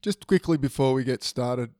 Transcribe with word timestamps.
Just 0.00 0.28
quickly 0.28 0.56
before 0.56 0.94
we 0.94 1.02
get 1.02 1.24
started, 1.24 1.70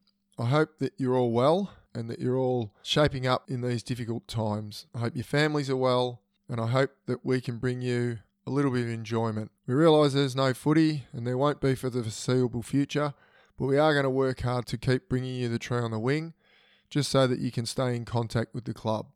I 0.41 0.47
hope 0.47 0.81
that 0.81 0.93
you're 0.97 1.17
all 1.17 1.31
well 1.31 1.71
and 1.95 2.11
that 2.11 2.19
you're 2.19 2.37
all 2.37 2.75
shaping 2.83 3.29
up 3.29 3.49
in 3.49 3.61
these 3.61 3.85
difficult 3.85 4.27
times. 4.27 4.87
I 4.93 4.99
hope 4.99 5.15
your 5.15 5.23
families 5.23 5.71
are 5.71 5.77
well, 5.77 6.21
and 6.49 6.61
I 6.61 6.67
hope 6.67 6.91
that 7.07 7.25
we 7.25 7.41
can 7.41 7.59
bring 7.59 7.81
you 7.81 8.19
a 8.45 8.51
little 8.51 8.73
bit 8.73 8.83
of 8.83 8.89
enjoyment. 8.89 9.53
We 9.69 9.75
realise 9.75 10.15
there's 10.15 10.35
no 10.35 10.53
footy 10.53 11.05
and 11.13 11.29
there 11.29 11.39
won't 11.39 11.61
be 11.61 11.77
for 11.77 11.91
the 11.91 12.03
foreseeable 12.03 12.63
future, 12.63 13.15
but 13.57 13.67
we 13.67 13.79
are 13.79 13.93
going 13.93 14.05
to 14.05 14.11
work 14.11 14.41
hard 14.41 14.67
to 14.67 14.79
keep 14.79 15.09
bringing 15.09 15.37
you 15.37 15.49
the 15.49 15.59
tree 15.61 15.79
on 15.79 15.93
the 15.93 15.99
wing 16.01 16.35
just 16.91 17.11
so 17.13 17.29
that 17.29 17.39
you 17.39 17.53
can 17.53 17.67
stay 17.67 17.95
in 17.95 18.05
contact 18.05 18.53
with 18.53 18.65
the 18.65 18.75
club. 18.75 19.07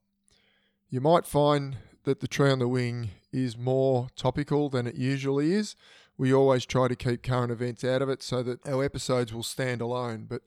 You 0.90 1.00
might 1.00 1.26
find 1.26 1.78
that 2.04 2.20
the 2.20 2.28
tree 2.28 2.50
on 2.50 2.60
the 2.60 2.68
wing 2.68 3.10
is 3.32 3.56
more 3.56 4.08
topical 4.14 4.68
than 4.68 4.86
it 4.86 4.94
usually 4.94 5.54
is. 5.54 5.74
We 6.16 6.32
always 6.32 6.66
try 6.66 6.88
to 6.88 6.96
keep 6.96 7.22
current 7.22 7.52
events 7.52 7.84
out 7.84 8.02
of 8.02 8.08
it 8.08 8.22
so 8.22 8.42
that 8.42 8.66
our 8.66 8.84
episodes 8.84 9.32
will 9.32 9.42
stand 9.42 9.80
alone, 9.80 10.26
but 10.28 10.42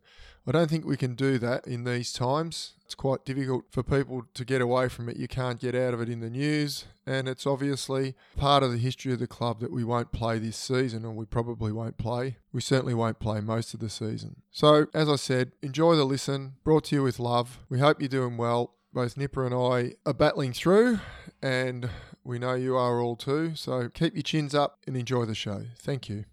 I 0.47 0.51
don't 0.51 0.69
think 0.69 0.85
we 0.85 0.97
can 0.97 1.15
do 1.15 1.39
that 1.39 1.65
in 1.65 1.85
these 1.85 2.13
times. 2.13 2.73
It's 2.85 2.93
quite 2.93 3.25
difficult 3.25 3.65
for 3.71 3.81
people 3.81 4.25
to 4.35 4.45
get 4.45 4.61
away 4.61 4.89
from 4.89 5.09
it. 5.09 5.17
You 5.17 5.27
can't 5.27 5.59
get 5.59 5.73
out 5.73 5.95
of 5.95 6.01
it 6.01 6.09
in 6.09 6.19
the 6.19 6.29
news, 6.29 6.85
and 7.07 7.27
it's 7.27 7.47
obviously 7.47 8.13
part 8.37 8.61
of 8.61 8.71
the 8.71 8.77
history 8.77 9.11
of 9.11 9.17
the 9.17 9.25
club 9.25 9.59
that 9.61 9.71
we 9.71 9.83
won't 9.83 10.11
play 10.11 10.37
this 10.37 10.55
season, 10.55 11.03
or 11.03 11.13
we 11.13 11.25
probably 11.25 11.71
won't 11.71 11.97
play. 11.97 12.37
We 12.53 12.61
certainly 12.61 12.93
won't 12.93 13.17
play 13.17 13.41
most 13.41 13.73
of 13.73 13.79
the 13.79 13.89
season. 13.89 14.43
So, 14.51 14.85
as 14.93 15.09
I 15.09 15.15
said, 15.15 15.53
enjoy 15.63 15.95
the 15.95 16.05
listen, 16.05 16.53
brought 16.63 16.85
to 16.85 16.95
you 16.95 17.01
with 17.01 17.19
love. 17.19 17.59
We 17.67 17.79
hope 17.79 17.99
you're 17.99 18.07
doing 18.07 18.37
well. 18.37 18.75
Both 18.95 19.17
Nipper 19.17 19.45
and 19.45 19.53
I 19.53 19.95
are 20.05 20.13
battling 20.13 20.53
through, 20.53 21.01
and 21.41 21.89
we 22.23 22.39
know 22.39 22.53
you 22.53 22.77
are 22.77 23.01
all 23.01 23.17
too. 23.17 23.53
So, 23.53 23.89
keep 23.89 24.15
your 24.15 24.23
chins 24.23 24.55
up 24.55 24.79
and 24.87 24.95
enjoy 24.95 25.25
the 25.25 25.35
show. 25.35 25.63
Thank 25.77 26.07
you. 26.07 26.23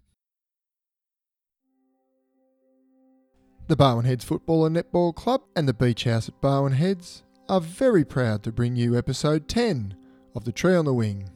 The 3.67 3.75
Barwon 3.75 4.05
Heads 4.05 4.23
Football 4.23 4.65
and 4.65 4.77
Netball 4.77 5.13
Club 5.13 5.41
and 5.57 5.67
the 5.67 5.73
Beach 5.73 6.05
House 6.05 6.29
at 6.29 6.39
Barwon 6.39 6.71
Heads 6.71 7.23
are 7.49 7.59
very 7.59 8.05
proud 8.05 8.43
to 8.43 8.51
bring 8.53 8.77
you 8.77 8.97
episode 8.97 9.49
10 9.49 9.97
of 10.33 10.45
The 10.45 10.53
Tree 10.53 10.75
on 10.75 10.85
the 10.85 10.93
Wing. 10.93 11.29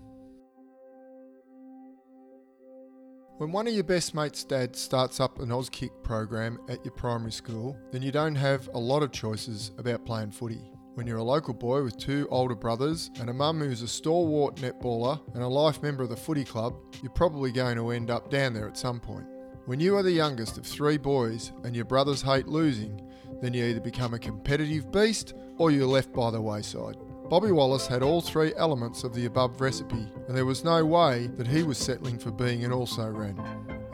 When 3.38 3.52
one 3.52 3.67
of 3.67 3.73
your 3.73 3.83
best 3.83 4.16
mates' 4.16 4.45
dads 4.45 4.80
starts 4.80 5.20
up 5.20 5.42
an 5.42 5.50
Auskick 5.50 5.92
program 6.03 6.58
at 6.70 6.86
your 6.86 6.94
primary 6.94 7.33
school, 7.33 7.78
then 7.92 8.02
you 8.02 8.14
don't 8.14 8.36
have 8.36 8.70
a 8.73 8.80
lot 8.80 9.03
of 9.03 9.11
choices 9.11 9.72
about 9.78 10.05
playing 10.05 10.31
footy. 10.31 10.72
When 10.98 11.06
you're 11.06 11.17
a 11.17 11.23
local 11.23 11.53
boy 11.53 11.84
with 11.84 12.00
two 12.00 12.28
older 12.31 12.56
brothers 12.56 13.12
and 13.20 13.30
a 13.30 13.34
mum 13.34 13.59
who's 13.59 13.84
a 13.84 13.88
stalwart 13.88 14.56
netballer 14.56 15.22
and 15.36 15.44
a 15.44 15.48
life 15.48 15.84
member 15.84 16.02
of 16.02 16.09
the 16.09 16.17
footy 16.17 16.44
club, 16.44 16.73
you're 17.04 17.12
probably 17.12 17.52
going 17.52 17.78
to 17.78 17.92
end 17.92 18.09
up 18.09 18.31
down 18.31 18.56
there 18.56 18.67
at 18.67 18.80
some 18.80 19.00
point. 19.00 19.28
When 19.67 19.80
you 19.80 19.95
are 19.95 20.02
the 20.02 20.12
youngest 20.12 20.58
of 20.58 20.66
three 20.66 20.98
boys 20.98 21.52
and 21.64 21.76
your 21.76 21.86
brothers 21.86 22.23
hate 22.23 22.48
losing, 22.48 23.00
then 23.44 23.54
you 23.54 23.64
either 23.66 23.80
become 23.80 24.16
a 24.16 24.20
competitive 24.20 24.92
beast 24.92 25.36
or 25.59 25.70
you're 25.70 25.86
left 25.86 26.14
by 26.14 26.31
the 26.31 26.42
wayside. 26.42 26.98
Bobby 27.30 27.52
Wallace 27.52 27.86
had 27.86 28.02
all 28.02 28.20
three 28.20 28.56
elements 28.56 29.04
of 29.04 29.14
the 29.14 29.28
above 29.28 29.61
recipe, 29.61 30.11
and 30.28 30.36
there 30.36 30.45
was 30.48 30.64
no 30.64 30.84
way 30.84 31.28
that 31.38 31.45
he 31.45 31.61
was 31.61 31.78
settling 31.78 32.17
for 32.17 32.32
being 32.32 32.66
an 32.66 32.72
also 32.72 33.08
ran. 33.08 33.39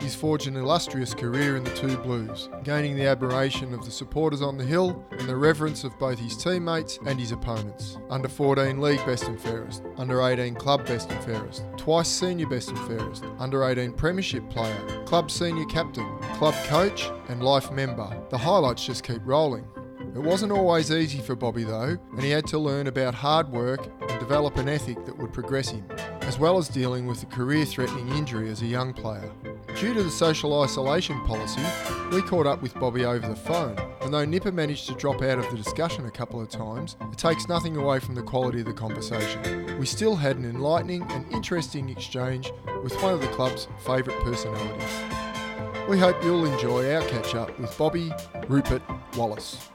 He's 0.04 0.14
forged 0.14 0.48
an 0.48 0.56
illustrious 0.56 1.14
career 1.14 1.56
in 1.56 1.64
the 1.64 1.74
two 1.74 1.96
blues, 1.96 2.50
gaining 2.62 2.94
the 2.94 3.06
admiration 3.06 3.72
of 3.72 3.86
the 3.86 3.90
supporters 3.90 4.42
on 4.42 4.58
the 4.58 4.64
hill 4.64 5.02
and 5.12 5.26
the 5.26 5.34
reverence 5.34 5.82
of 5.82 5.98
both 5.98 6.18
his 6.18 6.36
teammates 6.36 6.98
and 7.06 7.18
his 7.18 7.32
opponents. 7.32 7.96
Under 8.10 8.28
14 8.28 8.82
league 8.82 9.02
best 9.06 9.24
and 9.24 9.40
fairest, 9.40 9.82
under 9.96 10.20
18 10.20 10.56
club 10.56 10.86
best 10.86 11.10
and 11.10 11.24
fairest, 11.24 11.64
twice 11.78 12.08
senior 12.08 12.46
best 12.46 12.68
and 12.68 12.78
fairest, 12.80 13.24
under 13.38 13.64
18 13.64 13.94
premiership 13.94 14.50
player, 14.50 14.78
club 15.06 15.30
senior 15.30 15.64
captain, 15.64 16.18
club 16.34 16.54
coach, 16.66 17.10
and 17.28 17.42
life 17.42 17.72
member. 17.72 18.06
The 18.28 18.36
highlights 18.36 18.84
just 18.84 19.04
keep 19.04 19.22
rolling. 19.24 19.66
It 20.14 20.22
wasn't 20.22 20.52
always 20.52 20.92
easy 20.92 21.18
for 21.18 21.34
Bobby 21.34 21.64
though, 21.64 21.98
and 22.12 22.22
he 22.22 22.30
had 22.30 22.46
to 22.46 22.58
learn 22.58 22.86
about 22.86 23.16
hard 23.16 23.48
work 23.48 23.88
and 24.00 24.20
develop 24.20 24.56
an 24.58 24.68
ethic 24.68 25.04
that 25.06 25.18
would 25.18 25.32
progress 25.32 25.70
him, 25.70 25.84
as 26.20 26.38
well 26.38 26.56
as 26.56 26.68
dealing 26.68 27.08
with 27.08 27.24
a 27.24 27.26
career 27.26 27.64
threatening 27.64 28.08
injury 28.10 28.48
as 28.48 28.62
a 28.62 28.66
young 28.66 28.92
player. 28.92 29.28
Due 29.74 29.92
to 29.92 30.04
the 30.04 30.10
social 30.10 30.62
isolation 30.62 31.20
policy, 31.24 31.64
we 32.12 32.22
caught 32.22 32.46
up 32.46 32.62
with 32.62 32.78
Bobby 32.78 33.04
over 33.04 33.26
the 33.26 33.34
phone, 33.34 33.76
and 34.02 34.14
though 34.14 34.24
Nipper 34.24 34.52
managed 34.52 34.86
to 34.86 34.94
drop 34.94 35.20
out 35.20 35.40
of 35.40 35.50
the 35.50 35.56
discussion 35.56 36.06
a 36.06 36.12
couple 36.12 36.40
of 36.40 36.48
times, 36.48 36.96
it 37.10 37.18
takes 37.18 37.48
nothing 37.48 37.76
away 37.76 37.98
from 37.98 38.14
the 38.14 38.22
quality 38.22 38.60
of 38.60 38.66
the 38.66 38.72
conversation. 38.72 39.76
We 39.80 39.86
still 39.86 40.14
had 40.14 40.36
an 40.36 40.44
enlightening 40.44 41.02
and 41.10 41.28
interesting 41.32 41.88
exchange 41.88 42.52
with 42.84 42.94
one 43.02 43.14
of 43.14 43.20
the 43.20 43.26
club's 43.28 43.66
favourite 43.80 44.20
personalities. 44.22 45.88
We 45.88 45.98
hope 45.98 46.22
you'll 46.22 46.44
enjoy 46.44 46.94
our 46.94 47.02
catch 47.08 47.34
up 47.34 47.58
with 47.58 47.76
Bobby 47.76 48.12
Rupert 48.46 48.82
Wallace. 49.16 49.70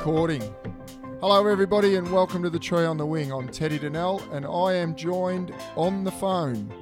Recording. 0.00 0.42
Hello, 1.20 1.46
everybody, 1.46 1.96
and 1.96 2.10
welcome 2.10 2.42
to 2.42 2.48
the 2.48 2.58
Tree 2.58 2.86
on 2.86 2.96
the 2.96 3.04
Wing. 3.04 3.30
I'm 3.30 3.50
Teddy 3.50 3.78
Donnell, 3.78 4.22
and 4.32 4.46
I 4.46 4.72
am 4.72 4.94
joined 4.96 5.52
on 5.76 6.04
the 6.04 6.10
phone 6.10 6.72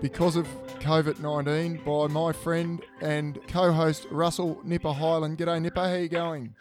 because 0.00 0.36
of 0.36 0.46
COVID 0.80 1.20
19 1.20 1.82
by 1.84 2.06
my 2.06 2.32
friend 2.32 2.80
and 3.02 3.38
co 3.46 3.72
host 3.72 4.06
Russell 4.10 4.58
Nipper 4.64 4.94
Highland. 4.94 5.36
G'day, 5.36 5.60
Nipper, 5.60 5.80
how 5.80 5.92
are 5.92 5.98
you 5.98 6.08
going? 6.08 6.54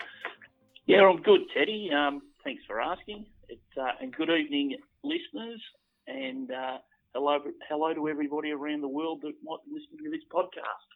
Yeah, 0.86 1.04
I'm 1.04 1.22
good, 1.22 1.40
Teddy. 1.58 1.90
Um, 1.96 2.22
thanks 2.44 2.64
for 2.68 2.82
asking. 2.82 3.26
It's, 3.48 3.62
uh, 3.80 3.92
and 4.02 4.14
good 4.14 4.30
evening, 4.30 4.76
listeners, 5.06 5.62
and 6.08 6.52
uh, 6.52 6.80
hello, 7.16 7.40
hello 7.70 7.94
to 7.94 8.10
everybody 8.10 8.52
around 8.52 8.82
the 8.82 8.90
world 8.90 9.22
that 9.22 9.32
might 9.46 9.60
be 9.66 9.72
listening 9.80 10.04
to 10.04 10.12
this 10.12 10.28
podcast. 10.30 10.92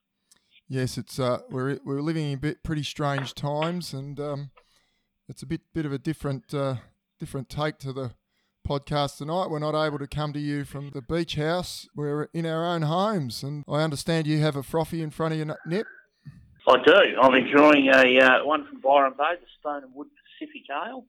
Yes, 0.67 0.97
it's 0.97 1.19
uh, 1.19 1.39
we're 1.49 1.79
we're 1.85 2.01
living 2.01 2.33
in 2.33 2.39
bit 2.39 2.63
pretty 2.63 2.83
strange 2.83 3.33
times, 3.33 3.93
and 3.93 4.19
um, 4.19 4.49
it's 5.27 5.43
a 5.43 5.45
bit 5.45 5.61
bit 5.73 5.85
of 5.85 5.93
a 5.93 5.97
different 5.97 6.53
uh, 6.53 6.75
different 7.19 7.49
take 7.49 7.77
to 7.79 7.93
the 7.93 8.11
podcast 8.67 9.17
tonight. 9.17 9.49
We're 9.49 9.59
not 9.59 9.75
able 9.75 9.99
to 9.99 10.07
come 10.07 10.33
to 10.33 10.39
you 10.39 10.65
from 10.65 10.89
the 10.91 11.01
beach 11.01 11.35
house. 11.35 11.87
We're 11.95 12.23
in 12.33 12.45
our 12.45 12.65
own 12.65 12.83
homes, 12.83 13.43
and 13.43 13.63
I 13.67 13.81
understand 13.81 14.27
you 14.27 14.39
have 14.39 14.55
a 14.55 14.63
frothy 14.63 15.01
in 15.01 15.11
front 15.11 15.33
of 15.33 15.37
your 15.39 15.57
nip. 15.65 15.85
I 16.67 16.77
do. 16.83 16.93
I'm 17.21 17.35
enjoying 17.35 17.87
a 17.89 18.19
uh, 18.19 18.45
one 18.45 18.65
from 18.67 18.81
Byron 18.81 19.13
Bay, 19.17 19.35
the 19.39 19.45
Stone 19.59 19.83
and 19.83 19.93
Wood 19.93 20.07
Pacific 20.39 20.63
Ale, 20.71 21.05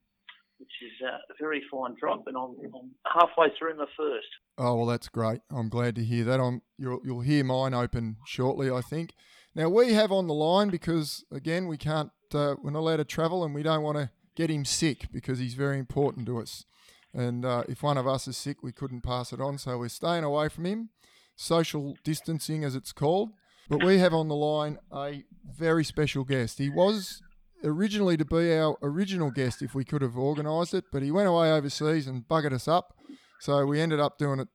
which 0.59 0.69
is 0.83 0.93
uh, 1.07 1.17
a 1.31 1.35
very 1.41 1.63
fine 1.71 1.95
drop, 1.99 2.27
and 2.27 2.37
I'm, 2.37 2.57
I'm 2.75 2.91
halfway 3.07 3.49
through 3.59 3.79
my 3.79 3.87
first. 3.97 4.27
Oh 4.59 4.77
well, 4.77 4.87
that's 4.87 5.09
great. 5.09 5.41
I'm 5.51 5.69
glad 5.69 5.95
to 5.97 6.05
hear 6.05 6.25
that. 6.25 6.41
I'm 6.41 6.63
you'll 6.79 7.01
you'll 7.05 7.21
hear 7.21 7.43
mine 7.43 7.73
open 7.73 8.17
shortly, 8.27 8.71
I 8.71 8.83
think. 8.83 9.15
Now 9.57 9.71
we 9.71 9.95
have 9.95 10.13
on 10.13 10.27
the 10.27 10.35
line 10.35 10.69
because 10.69 11.25
again 11.33 11.67
we 11.67 11.79
can't 11.79 12.11
uh, 12.35 12.57
we're 12.63 12.73
not 12.73 12.81
allowed 12.81 12.97
to 12.99 13.05
travel 13.07 13.43
and 13.43 13.55
we 13.55 13.63
don't 13.63 13.83
want 13.83 13.97
to 13.97 14.11
get 14.35 14.51
him 14.51 14.67
sick 14.67 15.09
because 15.11 15.39
he's 15.39 15.55
very 15.55 15.79
important 15.79 16.27
to 16.27 16.39
us. 16.39 16.67
And 17.15 17.47
uh, 17.47 17.63
if 17.67 17.83
one 17.83 17.97
of 17.97 18.07
us 18.07 18.29
is 18.29 18.37
sick, 18.37 18.63
we 18.63 18.71
couldn't 18.71 19.01
pass 19.01 19.33
it 19.33 19.41
on, 19.41 19.57
so 19.57 19.79
we're 19.79 19.89
staying 19.89 20.25
away 20.25 20.51
from 20.51 20.67
him. 20.67 20.91
Social 21.37 21.97
distancing, 22.05 22.65
as 22.65 22.75
it's 22.75 22.93
called. 22.93 23.31
But 23.71 23.83
we 23.83 23.97
have 23.97 24.13
on 24.13 24.29
the 24.29 24.35
line 24.35 24.77
a 24.93 25.25
very 25.51 25.85
special 25.85 26.25
guest. 26.25 26.59
He 26.59 26.69
was 26.69 27.23
originally 27.65 28.19
to 28.19 28.27
be 28.27 28.53
our 28.53 28.77
original 28.83 29.31
guest 29.31 29.63
if 29.63 29.75
we 29.75 29.85
could 29.85 30.03
have 30.03 30.19
organised 30.19 30.75
it, 30.75 30.85
but 30.93 31.03
he 31.03 31.11
went 31.11 31.29
away 31.29 31.51
overseas 31.51 32.07
and 32.07 32.29
buggered 32.29 32.53
us 32.53 32.69
up. 32.69 32.95
So 33.41 33.65
we 33.65 33.81
ended 33.81 34.01
up 34.01 34.19
doing 34.19 34.41
it 34.41 34.49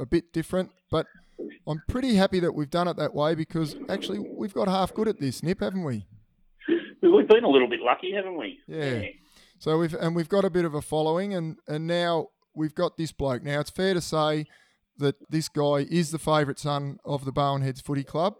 a 0.00 0.06
bit 0.06 0.32
different. 0.32 0.72
But 0.90 1.06
I'm 1.68 1.82
pretty 1.86 2.14
happy 2.14 2.40
that 2.40 2.54
we've 2.54 2.70
done 2.70 2.88
it 2.88 2.96
that 2.96 3.14
way 3.14 3.34
because 3.34 3.76
actually 3.88 4.20
we've 4.20 4.54
got 4.54 4.68
half 4.68 4.94
good 4.94 5.06
at 5.06 5.20
this, 5.20 5.42
Nip, 5.42 5.60
haven't 5.60 5.84
we? 5.84 6.06
We've 7.02 7.28
been 7.28 7.44
a 7.44 7.48
little 7.48 7.68
bit 7.68 7.80
lucky, 7.80 8.12
haven't 8.12 8.38
we? 8.38 8.58
Yeah. 8.66 9.02
So 9.58 9.78
we've 9.78 9.94
and 9.94 10.16
we've 10.16 10.28
got 10.28 10.44
a 10.44 10.50
bit 10.50 10.64
of 10.64 10.74
a 10.74 10.82
following, 10.82 11.34
and 11.34 11.56
and 11.66 11.86
now 11.86 12.28
we've 12.54 12.74
got 12.74 12.96
this 12.96 13.12
bloke. 13.12 13.42
Now 13.42 13.60
it's 13.60 13.70
fair 13.70 13.94
to 13.94 14.00
say 14.00 14.46
that 14.98 15.16
this 15.30 15.48
guy 15.48 15.86
is 15.90 16.10
the 16.10 16.18
favourite 16.18 16.58
son 16.58 16.98
of 17.04 17.24
the 17.24 17.32
Barwon 17.32 17.62
Heads 17.62 17.80
Footy 17.80 18.04
Club. 18.04 18.34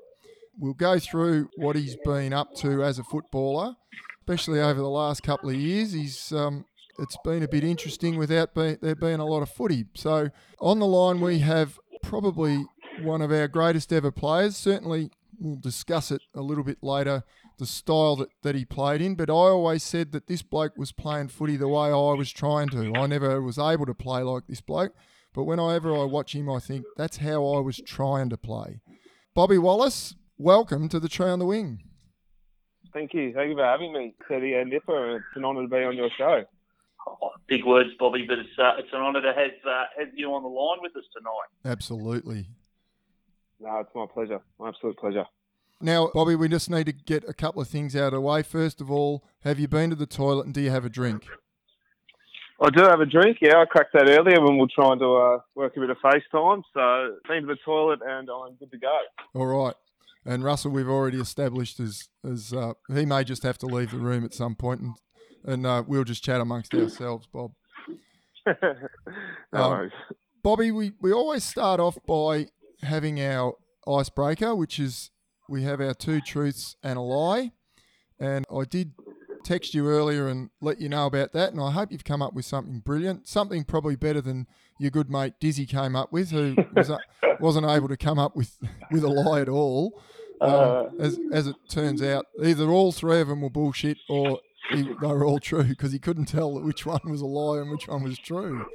We'll 0.59 0.75
go 0.75 0.99
through 0.99 1.51
what 1.57 1.77
he's 1.77 1.97
been 2.05 2.33
up 2.33 2.55
to 2.57 2.83
as 2.83 2.99
a 2.99 3.05
footballer, 3.05 3.75
especially 4.23 4.61
over 4.61 4.81
the 4.81 4.89
last 4.89 5.23
couple 5.23 5.51
of 5.51 5.57
years. 5.57 5.93
He's 5.93 6.33
um, 6.33 6.65
it's 6.99 7.17
been 7.25 7.43
a 7.43 7.49
bit 7.49 7.63
interesting 7.63 8.17
without 8.19 8.55
be, 8.55 8.77
there 8.81 8.97
being 8.97 9.21
a 9.21 9.27
lot 9.27 9.43
of 9.43 9.51
footy. 9.51 9.85
So 9.95 10.31
on 10.61 10.79
the 10.79 10.87
line 10.87 11.21
we 11.21 11.41
have 11.41 11.79
probably 12.03 12.65
one 13.03 13.23
of 13.23 13.33
our 13.33 13.49
greatest 13.49 13.93
ever 13.93 14.11
players. 14.11 14.57
Certainly, 14.57 15.11
we'll 15.39 15.57
discuss 15.57 16.11
it 16.11 16.23
a 16.35 16.41
little 16.43 16.65
bit 16.65 16.79
later, 16.83 17.25
the 17.59 17.67
style 17.67 18.17
that, 18.17 18.29
that 18.43 18.55
he 18.55 18.65
played 18.65 19.01
in. 19.01 19.15
But 19.15 19.31
I 19.31 19.33
always 19.33 19.83
said 19.83 20.13
that 20.13 20.27
this 20.27 20.43
bloke 20.43 20.77
was 20.77 20.93
playing 20.93 21.29
footy 21.29 21.57
the 21.57 21.69
way 21.69 21.89
I 21.89 22.15
was 22.15 22.33
trying 22.33 22.69
to. 22.71 22.93
I 22.95 23.07
never 23.07 23.41
was 23.43 23.59
able 23.59 23.87
to 23.87 23.95
play 23.95 24.23
like 24.23 24.47
this 24.47 24.61
bloke. 24.61 24.95
But 25.35 25.45
whenever 25.45 25.95
I 25.95 26.05
watch 26.05 26.35
him, 26.35 26.51
I 26.51 26.59
think 26.59 26.85
that's 26.97 27.19
how 27.19 27.47
I 27.55 27.61
was 27.61 27.81
trying 27.87 28.31
to 28.31 28.37
play. 28.37 28.81
Bobby 29.35 29.59
Wallace, 29.59 30.15
welcome 30.37 30.89
to 30.89 30.99
the 30.99 31.09
Tree 31.09 31.29
on 31.29 31.39
the 31.39 31.47
Wing. 31.47 31.83
Thank 32.93 33.15
you. 33.15 33.33
Thank 33.35 33.51
you 33.51 33.57
for 33.57 33.65
having 33.65 33.93
me, 33.93 34.15
Teddy 34.27 34.55
and 34.55 34.71
Nipper. 34.71 35.17
It's 35.17 35.25
an 35.37 35.45
honour 35.45 35.63
to 35.63 35.69
be 35.69 35.77
on 35.77 35.97
your 35.97 36.11
show. 36.17 36.45
Oh, 37.07 37.31
big 37.47 37.65
words, 37.65 37.91
Bobby, 37.99 38.25
but 38.27 38.39
it's 38.39 38.59
uh, 38.59 38.73
it's 38.79 38.89
an 38.93 39.01
honour 39.01 39.21
to 39.23 39.29
have 39.29 39.51
uh, 39.65 39.85
have 39.99 40.09
you 40.15 40.29
on 40.33 40.43
the 40.43 40.49
line 40.49 40.79
with 40.83 40.97
us 40.97 41.05
tonight. 41.17 41.73
Absolutely. 41.73 42.49
No, 43.61 43.79
it's 43.81 43.91
my 43.95 44.07
pleasure. 44.13 44.41
My 44.59 44.69
absolute 44.69 44.97
pleasure. 44.99 45.25
Now, 45.81 46.11
Bobby, 46.13 46.35
we 46.35 46.49
just 46.49 46.71
need 46.71 46.87
to 46.87 46.93
get 46.93 47.29
a 47.29 47.33
couple 47.33 47.63
of 47.63 47.69
things 47.69 47.95
out 47.95 48.09
of 48.09 48.13
the 48.13 48.21
way. 48.21 48.43
First 48.43 48.81
of 48.81 48.91
all, 48.91 49.25
have 49.43 49.59
you 49.59 49.69
been 49.69 49.91
to 49.91 49.97
the 49.97 50.07
toilet 50.07 50.47
and 50.47 50.55
do 50.55 50.61
you 50.61 50.71
have 50.71 50.85
a 50.85 50.89
drink? 50.89 51.27
I 52.61 52.71
do 52.71 52.83
have 52.83 53.01
a 53.01 53.07
drink. 53.07 53.39
Yeah, 53.41 53.59
I 53.59 53.65
cracked 53.65 53.93
that 53.93 54.09
earlier 54.09 54.43
when 54.43 54.55
we 54.55 54.63
were 54.63 54.69
trying 54.75 54.99
to 54.99 55.15
uh, 55.15 55.39
work 55.55 55.77
a 55.77 55.81
bit 55.81 55.91
of 55.91 55.97
FaceTime. 55.99 56.63
So, 56.75 57.17
been 57.29 57.43
to 57.43 57.47
the 57.47 57.57
toilet 57.65 58.01
and 58.05 58.29
I'm 58.29 58.57
good 58.57 58.73
to 58.73 58.79
go. 58.79 58.99
All 59.35 59.47
right. 59.47 59.75
And 60.27 60.43
Russell, 60.43 60.73
we've 60.73 60.89
already 60.89 61.21
established 61.21 61.79
as 61.79 62.09
as 62.25 62.53
uh, 62.53 62.75
he 62.93 63.07
may 63.07 63.23
just 63.23 63.45
have 63.45 63.59
to 63.59 63.67
leave 63.67 63.93
the 63.93 63.99
room 63.99 64.25
at 64.25 64.35
some 64.35 64.57
point, 64.57 64.81
and 64.81 64.95
and 65.45 65.65
uh, 65.65 65.85
we'll 65.87 66.05
just 66.05 66.25
chat 66.25 66.41
amongst 66.41 66.75
ourselves, 66.75 67.27
Bob. 67.33 67.53
no 68.47 68.55
Um, 69.53 69.91
Bobby, 70.43 70.71
we, 70.71 70.93
we 71.01 71.13
always 71.13 71.45
start 71.45 71.81
off 71.81 71.99
by 72.07 72.47
having 72.83 73.21
our 73.21 73.55
icebreaker, 73.87 74.55
which 74.55 74.79
is 74.79 75.11
we 75.49 75.63
have 75.65 75.81
our 75.81 75.95
two 75.95 76.21
truths 76.21 76.77
and 76.83 76.99
a 76.99 77.03
lie. 77.03 77.53
And 78.21 78.45
I 78.55 78.65
did 78.65 78.93
text 79.45 79.73
you 79.75 79.89
earlier 79.89 80.29
and 80.29 80.51
let 80.61 80.81
you 80.81 80.89
know 80.89 81.07
about 81.07 81.33
that. 81.33 81.53
And 81.53 81.61
I 81.61 81.71
hope 81.71 81.91
you've 81.93 82.05
come 82.05 82.21
up 82.21 82.35
with 82.35 82.45
something 82.45 82.81
brilliant, 82.81 83.29
something 83.29 83.65
probably 83.65 83.97
better 83.97 84.21
than 84.21 84.47
your 84.79 84.91
good 84.91 85.09
mate 85.11 85.35
Dizzy 85.41 85.67
came 85.67 85.97
up 85.97 86.13
with, 86.13 86.31
who 86.31 86.57
was, 86.75 86.91
uh, 86.91 86.99
wasn't 87.41 87.67
able 87.67 87.89
to 87.89 87.97
come 87.97 88.19
up 88.19 88.37
with, 88.37 88.59
with 88.91 89.05
a 89.05 89.09
lie 89.09 89.41
at 89.41 89.49
all. 89.49 90.01
Um, 90.41 90.51
Uh. 90.51 90.85
as, 91.01 91.19
as 91.33 91.47
it 91.49 91.57
turns 91.69 92.01
out, 92.03 92.27
either 92.45 92.69
all 92.69 92.93
three 92.93 93.21
of 93.21 93.29
them 93.29 93.41
were 93.41 93.51
bullshit 93.51 93.99
or 94.09 94.39
he, 94.71 94.83
they 94.83 95.07
were 95.07 95.25
all 95.25 95.41
true 95.41 95.65
because 95.65 95.93
he 95.93 95.99
couldn't 95.99 96.27
tell 96.27 96.61
which 96.61 96.85
one 96.87 97.01
was 97.07 97.21
a 97.23 97.27
lie 97.27 97.59
and 97.61 97.71
which 97.71 97.89
one 97.89 98.03
was 98.05 98.19
true. 98.19 98.67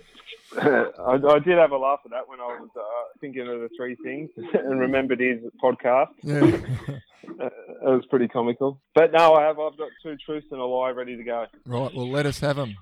I, 0.62 1.20
I 1.28 1.40
did 1.40 1.58
have 1.58 1.72
a 1.72 1.78
laugh 1.78 2.00
at 2.06 2.12
that 2.12 2.28
when 2.28 2.40
I 2.40 2.60
was 2.60 2.70
uh, 2.76 3.18
thinking 3.20 3.42
of 3.42 3.60
the 3.60 3.70
three 3.78 3.96
things 4.04 4.30
and 4.54 4.80
remembered 4.80 5.20
his 5.20 5.40
podcast. 5.62 6.10
Yeah. 6.22 6.98
Uh, 7.40 7.46
it 7.46 7.84
was 7.84 8.06
pretty 8.10 8.28
comical. 8.28 8.82
But 8.94 9.14
no, 9.14 9.34
I 9.34 9.44
have. 9.44 9.58
I've 9.58 9.78
got 9.78 9.90
two 10.04 10.18
truths 10.26 10.48
and 10.52 10.60
a 10.60 10.66
lie 10.66 10.90
ready 10.90 11.16
to 11.16 11.24
go. 11.24 11.46
right. 11.66 11.92
Well, 11.96 12.12
let 12.12 12.26
us 12.26 12.40
have 12.42 12.58
them. 12.58 12.76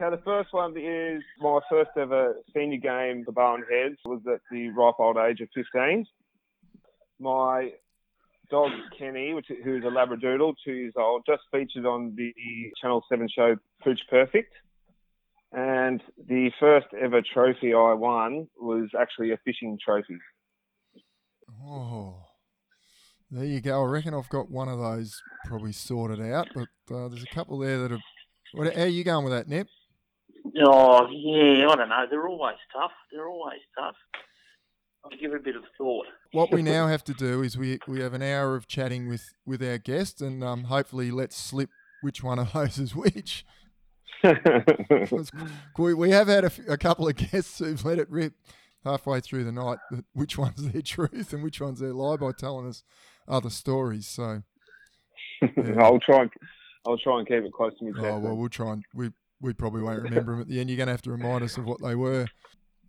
Now, 0.00 0.10
the 0.10 0.22
first 0.24 0.52
one 0.52 0.76
is 0.78 1.20
my 1.40 1.58
first 1.68 1.90
ever 1.96 2.36
senior 2.54 2.78
game 2.78 3.24
for 3.24 3.32
Barwon 3.32 3.64
Heads 3.68 3.98
was 4.04 4.20
at 4.32 4.40
the 4.52 4.68
ripe 4.68 4.94
old 5.00 5.16
age 5.16 5.40
of 5.40 5.48
15. 5.52 6.06
My 7.18 7.72
dog 8.50 8.70
Kenny, 8.96 9.34
which 9.34 9.46
who's 9.64 9.82
a 9.82 9.88
Labradoodle, 9.88 10.54
two 10.64 10.72
years 10.72 10.94
old, 10.96 11.24
just 11.26 11.42
featured 11.50 11.84
on 11.84 12.14
the 12.16 12.32
Channel 12.80 13.04
7 13.08 13.28
show 13.34 13.56
Pooch 13.82 14.00
Perfect. 14.08 14.52
And 15.52 16.02
the 16.28 16.50
first 16.60 16.88
ever 17.00 17.22
trophy 17.22 17.72
I 17.72 17.94
won 17.94 18.48
was 18.60 18.90
actually 18.98 19.32
a 19.32 19.38
fishing 19.44 19.78
trophy. 19.82 20.18
Oh, 21.64 22.16
there 23.30 23.44
you 23.44 23.60
go. 23.60 23.82
I 23.82 23.86
reckon 23.86 24.14
I've 24.14 24.28
got 24.28 24.50
one 24.50 24.68
of 24.68 24.78
those 24.78 25.20
probably 25.46 25.72
sorted 25.72 26.20
out, 26.20 26.48
but 26.54 26.68
uh, 26.94 27.08
there's 27.08 27.22
a 27.22 27.34
couple 27.34 27.58
there 27.58 27.78
that 27.78 27.90
have. 27.90 28.00
What, 28.52 28.74
how 28.74 28.82
are 28.82 28.86
you 28.86 29.04
going 29.04 29.24
with 29.24 29.32
that, 29.32 29.48
Nip? 29.48 29.68
Oh 30.64 31.06
yeah, 31.10 31.68
I 31.68 31.76
don't 31.76 31.88
know. 31.88 32.04
They're 32.10 32.28
always 32.28 32.56
tough. 32.72 32.92
They're 33.12 33.28
always 33.28 33.60
tough. 33.78 33.96
I'll 35.04 35.18
give 35.18 35.32
it 35.32 35.36
a 35.36 35.42
bit 35.42 35.56
of 35.56 35.64
thought. 35.76 36.06
What 36.32 36.52
we 36.52 36.62
now 36.62 36.86
have 36.88 37.04
to 37.04 37.14
do 37.14 37.42
is 37.42 37.56
we 37.56 37.78
we 37.86 38.00
have 38.00 38.14
an 38.14 38.22
hour 38.22 38.54
of 38.56 38.66
chatting 38.66 39.08
with 39.08 39.24
with 39.46 39.62
our 39.62 39.78
guest, 39.78 40.20
and 40.20 40.42
um, 40.42 40.64
hopefully 40.64 41.10
let's 41.10 41.36
slip 41.36 41.70
which 42.02 42.22
one 42.22 42.38
of 42.38 42.52
those 42.52 42.78
is 42.78 42.94
which. 42.94 43.44
We, 45.78 45.94
we 45.94 46.10
have 46.10 46.28
had 46.28 46.44
a, 46.44 46.46
f- 46.46 46.60
a 46.68 46.76
couple 46.76 47.08
of 47.08 47.16
guests 47.16 47.58
who've 47.58 47.84
let 47.84 47.98
it 47.98 48.10
rip 48.10 48.34
halfway 48.84 49.20
through 49.20 49.44
the 49.44 49.52
night 49.52 49.78
which 50.12 50.38
one's 50.38 50.72
their 50.72 50.82
truth 50.82 51.32
and 51.32 51.42
which 51.42 51.60
one's 51.60 51.80
their 51.80 51.92
lie 51.92 52.16
by 52.16 52.32
telling 52.32 52.66
us 52.66 52.82
other 53.26 53.50
stories. 53.50 54.06
So, 54.06 54.42
I'll 55.78 56.00
try. 56.00 56.22
And, 56.22 56.30
I'll 56.86 56.98
try 56.98 57.18
and 57.18 57.28
keep 57.28 57.44
it 57.44 57.52
close 57.52 57.72
to 57.78 57.84
me. 57.84 57.92
oh 57.98 58.18
well, 58.18 58.36
we'll 58.36 58.48
try 58.48 58.72
and 58.72 58.84
we 58.94 59.10
we 59.40 59.52
probably 59.52 59.82
won't 59.82 60.02
remember 60.02 60.32
them 60.32 60.40
at 60.40 60.48
the 60.48 60.58
end. 60.60 60.70
You're 60.70 60.76
going 60.76 60.86
to 60.88 60.92
have 60.92 61.02
to 61.02 61.10
remind 61.12 61.44
us 61.44 61.56
of 61.56 61.64
what 61.64 61.80
they 61.82 61.94
were. 61.94 62.26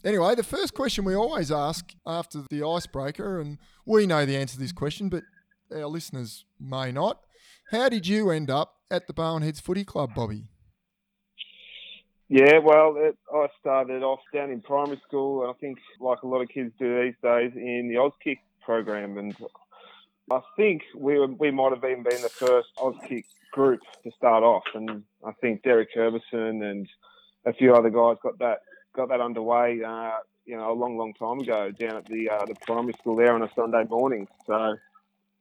Anyway, 0.04 0.34
the 0.34 0.44
first 0.44 0.74
question 0.74 1.04
we 1.04 1.14
always 1.14 1.52
ask 1.52 1.94
after 2.08 2.44
the 2.50 2.64
icebreaker, 2.66 3.40
and 3.40 3.58
we 3.86 4.08
know 4.08 4.26
the 4.26 4.38
answer 4.38 4.54
to 4.54 4.60
this 4.60 4.72
question, 4.72 5.10
but 5.10 5.24
our 5.76 5.88
listeners 5.88 6.46
may 6.60 6.92
not. 6.92 7.20
How 7.72 7.90
did 7.90 8.08
you 8.08 8.32
end 8.32 8.50
up 8.50 8.76
at 8.90 9.08
the 9.08 9.14
Barwon 9.14 9.44
Heads 9.44 9.60
Footy 9.60 9.84
Club, 9.84 10.16
Bobby? 10.16 10.46
Yeah, 12.32 12.60
well, 12.60 12.96
it, 12.96 13.18
I 13.34 13.48
started 13.60 14.04
off 14.04 14.20
down 14.32 14.52
in 14.52 14.62
primary 14.62 15.02
school, 15.08 15.42
and 15.42 15.50
I 15.50 15.54
think, 15.60 15.80
like 16.00 16.22
a 16.22 16.28
lot 16.28 16.42
of 16.42 16.50
kids 16.50 16.72
do 16.78 17.02
these 17.02 17.16
days, 17.24 17.52
in 17.56 17.90
the 17.90 17.96
Auskick 17.96 18.38
program. 18.62 19.18
And 19.18 19.36
I 20.32 20.42
think 20.56 20.84
we 20.96 21.18
were, 21.18 21.26
we 21.26 21.50
might 21.50 21.74
have 21.74 21.84
even 21.84 22.04
been 22.04 22.22
the 22.22 22.30
first 22.30 22.70
Auskick 22.78 23.26
group 23.52 23.82
to 24.04 24.12
start 24.12 24.44
off. 24.44 24.64
And 24.76 25.04
I 25.26 25.32
think 25.42 25.64
Derek 25.64 25.90
Herbison 25.96 26.64
and 26.64 26.88
a 27.46 27.54
few 27.54 27.74
other 27.74 27.90
guys 27.90 28.18
got 28.22 28.38
that 28.38 28.60
got 28.94 29.10
that 29.10 29.22
underway, 29.22 29.82
uh, 29.84 30.18
you 30.46 30.56
know, 30.56 30.72
a 30.72 30.74
long, 30.74 30.98
long 30.98 31.16
time 31.16 31.40
ago 31.40 31.72
down 31.72 31.98
at 31.98 32.06
the 32.06 32.30
uh, 32.30 32.46
the 32.46 32.56
primary 32.62 32.94
school 32.94 33.16
there 33.16 33.34
on 33.34 33.42
a 33.42 33.50
Sunday 33.56 33.86
morning. 33.90 34.28
So 34.46 34.76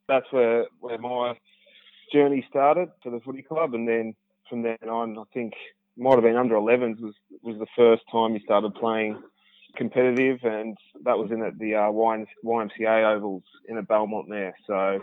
that's 0.06 0.32
where 0.32 0.64
where 0.80 0.96
my 0.96 1.36
journey 2.14 2.46
started 2.48 2.88
for 3.02 3.10
the 3.10 3.20
footy 3.20 3.42
club, 3.42 3.74
and 3.74 3.86
then 3.86 4.14
from 4.48 4.62
then 4.62 4.78
on, 4.88 5.18
I 5.18 5.24
think 5.34 5.52
might 5.98 6.14
have 6.14 6.22
been 6.22 6.36
under 6.36 6.54
11s 6.54 7.00
was 7.00 7.14
was 7.42 7.58
the 7.58 7.66
first 7.76 8.02
time 8.10 8.32
he 8.32 8.40
started 8.44 8.74
playing 8.74 9.20
competitive, 9.76 10.40
and 10.44 10.76
that 11.04 11.18
was 11.18 11.30
in 11.30 11.42
at 11.42 11.58
the 11.58 11.74
uh, 11.74 11.90
YMCA 11.90 13.16
ovals 13.16 13.44
in 13.68 13.78
at 13.78 13.88
Belmont 13.88 14.28
there. 14.28 14.54
So 14.66 15.00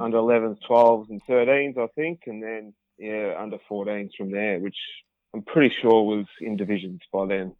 under 0.00 0.18
11s, 0.18 0.58
12s, 0.68 1.10
and 1.10 1.22
13s, 1.28 1.78
I 1.78 1.86
think, 1.94 2.20
and 2.26 2.42
then 2.42 2.74
yeah, 2.98 3.34
under 3.38 3.58
14s 3.70 4.10
from 4.16 4.30
there, 4.30 4.58
which 4.58 4.76
I'm 5.34 5.42
pretty 5.42 5.74
sure 5.80 6.02
was 6.02 6.26
in 6.40 6.56
divisions 6.56 7.00
by 7.12 7.26
then. 7.26 7.52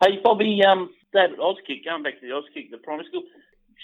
Hey, 0.00 0.20
Bobby, 0.22 0.62
um, 0.64 0.90
that 1.12 1.30
Auskick, 1.38 1.84
going 1.84 2.04
back 2.04 2.20
to 2.20 2.26
the 2.26 2.32
Auskick, 2.32 2.70
the 2.70 2.78
primary 2.78 3.06
school, 3.08 3.24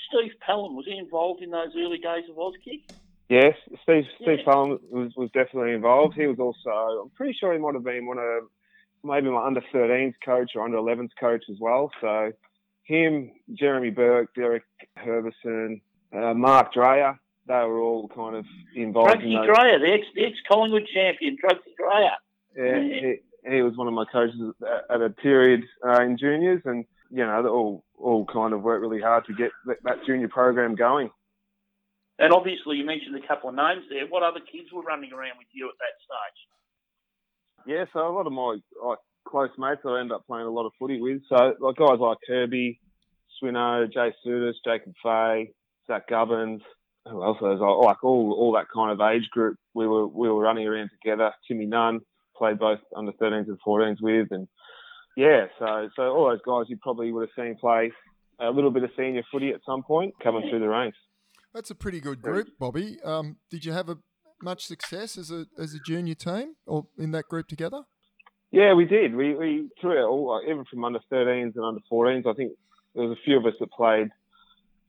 Steve 0.09 0.33
Pelham, 0.41 0.77
was 0.77 0.87
he 0.87 0.97
involved 0.97 1.43
in 1.43 1.51
those 1.51 1.75
early 1.77 1.99
days 1.99 2.25
of 2.31 2.37
Auskick? 2.37 2.89
Yes, 3.29 3.55
Steve 3.83 4.05
Steve 4.21 4.39
Yeah. 4.47 4.55
Was, 4.91 5.13
was 5.17 5.31
definitely 5.33 5.73
involved. 5.73 6.15
He 6.15 6.27
was 6.27 6.39
also, 6.39 6.71
I'm 7.03 7.11
pretty 7.11 7.37
sure 7.39 7.53
he 7.53 7.59
might 7.59 7.75
have 7.75 7.85
been 7.85 8.07
one 8.07 8.19
of 8.19 8.45
maybe 9.03 9.31
my 9.31 9.45
under 9.45 9.63
13s 9.73 10.15
coach 10.25 10.53
or 10.55 10.65
under 10.65 10.77
11s 10.79 11.11
coach 11.19 11.45
as 11.51 11.57
well. 11.61 11.91
So 12.01 12.33
him, 12.85 13.31
Jeremy 13.55 13.91
Burke, 13.91 14.35
Derek 14.35 14.65
Herbison, 14.99 15.81
uh, 16.15 16.35
Mark 16.35 16.73
Dreyer, 16.75 17.19
they 17.47 17.55
were 17.55 17.81
all 17.81 18.09
kind 18.09 18.37
of 18.37 18.45
involved 18.75 19.23
in 19.23 19.31
Drugsy 19.31 19.37
those. 19.47 19.47
Dreyer, 19.55 19.79
the 19.79 19.93
ex 19.93 20.07
the 20.15 20.25
ex 20.27 20.37
Collingwood 20.49 20.87
champion, 20.93 21.37
Drugsy 21.43 21.73
Dreyer. 21.79 22.17
Yeah, 22.57 22.81
he, 23.45 23.51
he 23.57 23.63
was 23.63 23.77
one 23.77 23.89
of 23.89 23.95
my 23.95 24.05
coaches 24.11 24.37
at- 24.63 24.97
at 24.97 25.03
a 25.03 25.11
period 25.11 25.63
uh, 25.87 26.03
in 26.03 26.17
juniors, 26.19 26.63
and 26.65 26.85
you 27.11 27.25
know, 27.25 27.43
they 27.43 27.49
all 27.49 27.85
all 27.99 28.25
kind 28.27 28.53
of 28.55 28.63
worked 28.63 28.83
really 28.83 29.01
hard 29.01 29.25
to 29.27 29.35
get 29.35 29.51
that, 29.67 29.77
that 29.85 30.05
junior 30.07 30.29
program 30.29 30.75
going. 30.75 31.11
And 32.19 32.33
obviously, 32.33 32.77
you 32.77 32.87
mentioned 32.87 33.17
a 33.17 33.27
couple 33.27 33.49
of 33.49 33.57
names 33.57 33.83
there. 33.91 34.07
What 34.09 34.23
other 34.23 34.41
kids 34.41 34.69
were 34.73 34.83
running 34.83 35.13
around 35.13 35.37
with 35.39 35.49
you 35.53 35.69
at 35.69 35.75
that 35.79 35.97
stage? 35.99 36.41
Yeah, 37.67 37.85
so 37.93 38.07
a 38.07 38.13
lot 38.15 38.27
of 38.27 38.33
my 38.33 38.57
like 38.85 38.99
close 39.27 39.51
mates 39.59 39.81
I 39.87 40.01
end 40.01 40.13
up 40.13 40.27
playing 40.27 40.47
a 40.47 40.51
lot 40.51 40.67
of 40.67 40.73
footy 40.79 41.01
with. 41.01 41.23
So 41.29 41.55
like 41.61 41.77
guys 41.77 41.99
like 41.99 42.19
Kirby, 42.27 42.79
Swino, 43.43 43.91
Jay 43.93 44.13
Sudis, 44.25 44.53
Jacob 44.65 44.93
Fay, 45.03 45.51
Zach 45.87 46.09
Gubbins, 46.09 46.61
who 47.09 47.23
else 47.25 47.39
was 47.41 47.61
I- 47.61 47.87
like 47.87 48.05
all 48.05 48.33
all 48.39 48.53
that 48.53 48.67
kind 48.73 48.93
of 48.93 49.01
age 49.01 49.29
group. 49.31 49.57
We 49.75 49.89
were 49.89 50.07
we 50.07 50.29
were 50.29 50.43
running 50.43 50.67
around 50.69 50.91
together. 50.91 51.33
Timmy 51.49 51.67
Nunn 51.67 52.01
played 52.37 52.59
both 52.59 52.81
under 52.95 53.13
13s 53.13 53.49
and 53.49 53.59
14s 53.67 53.97
with, 54.01 54.29
and 54.31 54.47
yeah, 55.17 55.47
so 55.59 55.89
so 55.97 56.03
all 56.03 56.29
those 56.29 56.43
guys 56.47 56.69
you 56.69 56.77
probably 56.83 57.11
would 57.13 57.29
have 57.29 57.45
seen 57.45 57.57
play 57.57 57.91
a 58.41 58.51
little 58.51 58.71
bit 58.71 58.83
of 58.85 58.91
senior 58.97 59.23
footy 59.33 59.51
at 59.51 59.61
some 59.65 59.83
point 59.83 60.15
coming 60.23 60.49
through 60.51 60.61
the 60.61 60.69
ranks. 60.69 60.99
That's 61.55 61.71
a 61.71 61.75
pretty 61.77 62.01
good 62.01 62.21
group, 62.21 62.49
Bobby. 62.59 62.99
Um, 63.05 63.37
did 63.49 63.65
you 63.65 63.73
have 63.73 63.89
a 63.89 63.99
much 64.43 64.67
success 64.67 65.17
as 65.17 65.31
a 65.31 65.47
as 65.57 65.73
a 65.73 65.79
junior 65.87 66.15
team 66.15 66.57
or 66.67 66.87
in 66.99 67.13
that 67.13 67.29
group 67.29 67.47
together? 67.47 67.83
Yeah, 68.51 68.75
we 68.75 68.85
did. 68.85 69.15
We 69.15 69.37
we 69.37 69.69
threw 69.81 69.93
it 69.93 70.05
all, 70.05 70.43
even 70.45 70.65
from 70.65 70.85
under 70.85 70.99
13s 71.13 71.55
and 71.55 71.65
under 71.65 71.81
14s. 71.91 72.27
I 72.27 72.35
think 72.35 72.53
there 72.95 73.05
was 73.07 73.17
a 73.17 73.23
few 73.25 73.39
of 73.39 73.47
us 73.47 73.55
that 73.61 73.71
played 73.71 74.09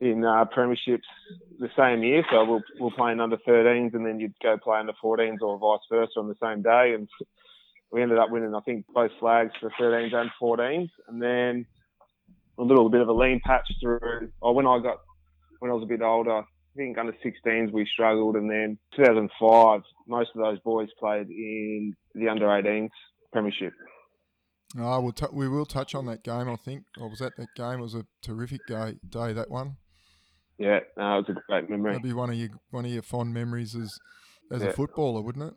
in 0.02 0.26
uh, 0.26 0.46
premierships 0.46 1.08
the 1.60 1.70
same 1.78 2.04
year. 2.04 2.24
So 2.32 2.44
we'll 2.46 2.64
we'll 2.80 2.92
play 2.92 3.12
in 3.12 3.20
under 3.20 3.38
13s, 3.38 3.94
and 3.94 4.04
then 4.04 4.20
you'd 4.20 4.34
go 4.42 4.58
play 4.58 4.80
under 4.80 4.94
14s, 5.04 5.42
or 5.42 5.60
vice 5.60 5.86
versa 5.92 6.20
on 6.20 6.28
the 6.28 6.36
same 6.42 6.64
day. 6.64 6.96
And 6.96 7.08
we 7.92 8.02
ended 8.02 8.18
up 8.18 8.32
winning, 8.32 8.56
I 8.56 8.62
think, 8.62 8.86
both 8.92 9.12
flags 9.20 9.52
for 9.60 9.72
13s 9.80 10.16
and 10.16 10.32
14s. 10.42 10.90
And 11.08 11.22
then 11.22 11.68
a 12.58 12.64
little 12.64 12.90
bit 12.90 13.02
of 13.02 13.08
a 13.08 13.14
lean 13.14 13.40
patch 13.46 13.68
through. 13.80 14.32
Or 14.42 14.56
when 14.56 14.66
I 14.66 14.80
got 14.80 14.98
when 15.60 15.70
I 15.70 15.76
was 15.76 15.84
a 15.84 15.88
bit 15.88 16.02
older, 16.02 16.44
I 16.76 16.78
think 16.78 16.98
under 16.98 17.14
16s 17.24 17.72
we 17.72 17.88
struggled, 17.92 18.36
and 18.36 18.50
then 18.50 18.78
2005 18.98 19.82
most 20.08 20.30
of 20.36 20.42
those 20.42 20.60
boys 20.60 20.90
played 21.00 21.30
in 21.30 21.96
the 22.14 22.28
under 22.28 22.48
18s 22.48 22.90
premiership. 23.32 23.74
Oh, 24.78 25.00
we'll 25.00 25.14
t- 25.14 25.26
we 25.32 25.48
will 25.48 25.66
touch 25.66 25.96
on 25.96 26.06
that 26.08 26.24
game. 26.24 26.50
I 26.50 26.56
think 26.58 26.84
I 27.00 27.06
was 27.06 27.22
at 27.22 27.38
that 27.38 27.48
game. 27.56 27.80
It 27.80 27.84
was 27.84 27.96
a 27.96 28.06
terrific 28.22 28.66
day. 28.68 28.96
Day 29.08 29.32
that 29.32 29.50
one. 29.50 29.78
Yeah, 30.58 30.80
no, 30.98 31.20
it 31.20 31.28
was 31.28 31.38
a 31.38 31.42
great 31.48 31.70
memory. 31.70 31.94
That'd 31.94 32.04
be 32.04 32.14
one 32.14 32.30
of 32.30 32.36
your 32.36 32.50
one 32.72 32.86
of 32.86 32.92
your 32.92 33.02
fond 33.04 33.34
memories 33.34 33.74
as 33.76 33.98
as 34.52 34.62
Yeah. 34.62 34.70
a 34.70 34.74
footballer, 34.74 35.22
wouldn't 35.22 35.46
it? 35.46 35.54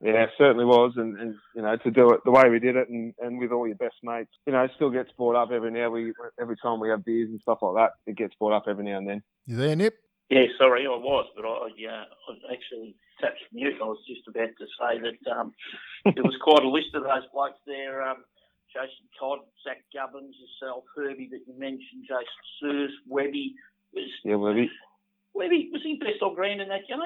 Yeah, 0.00 0.24
it 0.24 0.30
certainly 0.38 0.64
was, 0.64 0.92
and, 0.96 1.18
and 1.18 1.34
you 1.54 1.62
know 1.62 1.76
to 1.76 1.90
do 1.90 2.10
it 2.10 2.20
the 2.24 2.30
way 2.30 2.48
we 2.50 2.58
did 2.60 2.76
it, 2.76 2.88
and, 2.88 3.12
and 3.18 3.38
with 3.38 3.50
all 3.52 3.66
your 3.66 3.76
best 3.76 3.96
mates, 4.02 4.30
you 4.46 4.52
know, 4.52 4.62
it 4.64 4.70
still 4.76 4.90
gets 4.90 5.10
brought 5.18 5.36
up 5.36 5.50
every 5.50 5.70
now 5.70 5.90
we 5.90 6.12
every 6.40 6.56
time 6.62 6.80
we 6.80 6.88
have 6.88 7.04
beers 7.04 7.28
and 7.28 7.40
stuff 7.42 7.58
like 7.62 7.74
that. 7.74 7.90
It 8.10 8.16
gets 8.16 8.34
brought 8.36 8.52
up 8.56 8.64
every 8.68 8.84
now 8.84 8.98
and 8.98 9.08
then. 9.08 9.22
You 9.46 9.56
there, 9.56 9.76
Nip? 9.76 9.94
Yeah, 10.30 10.46
sorry, 10.58 10.86
I 10.86 10.90
was, 10.90 11.26
but 11.36 11.44
I, 11.44 11.50
uh, 11.50 12.04
I 12.50 12.52
actually 12.52 12.96
tapped 13.20 13.38
mute. 13.52 13.74
I 13.80 13.84
was 13.86 13.98
just 14.08 14.26
about 14.26 14.48
to 14.58 14.66
say 14.78 14.98
that 14.98 15.30
um, 15.30 15.52
there 16.04 16.24
was 16.24 16.36
quite 16.42 16.64
a 16.64 16.68
list 16.68 16.94
of 16.94 17.04
those 17.04 17.22
blokes 17.32 17.58
there. 17.66 18.02
Um, 18.02 18.24
Jason 18.72 19.06
Todd, 19.18 19.38
Zach 19.62 19.82
Gubbins, 19.94 20.34
yourself, 20.36 20.84
Herbie 20.96 21.28
that 21.30 21.40
you 21.46 21.54
mentioned, 21.58 22.02
Jason 22.02 22.42
Sears, 22.60 22.90
Webby. 23.08 23.54
Was, 23.94 24.10
Yeah, 24.24 24.34
Webby. 24.34 24.68
Webby, 25.32 25.70
was 25.72 25.82
he 25.84 25.94
best 25.96 26.20
on 26.22 26.34
ground 26.34 26.60
in 26.60 26.68
that 26.68 26.88
game? 26.88 26.98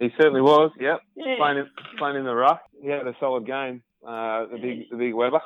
He 0.00 0.08
certainly 0.18 0.40
was. 0.42 0.72
Yep, 0.80 1.00
Yeah. 1.14 1.36
playing 1.38 1.58
in, 1.58 1.70
playing 1.98 2.16
in 2.16 2.24
the 2.24 2.34
rough. 2.34 2.58
He 2.82 2.88
had 2.88 3.06
a 3.06 3.14
solid 3.20 3.46
game. 3.46 3.82
Uh, 4.06 4.46
the 4.46 4.58
big 4.58 4.90
the 4.90 4.96
big 4.96 5.14
Weber, 5.14 5.40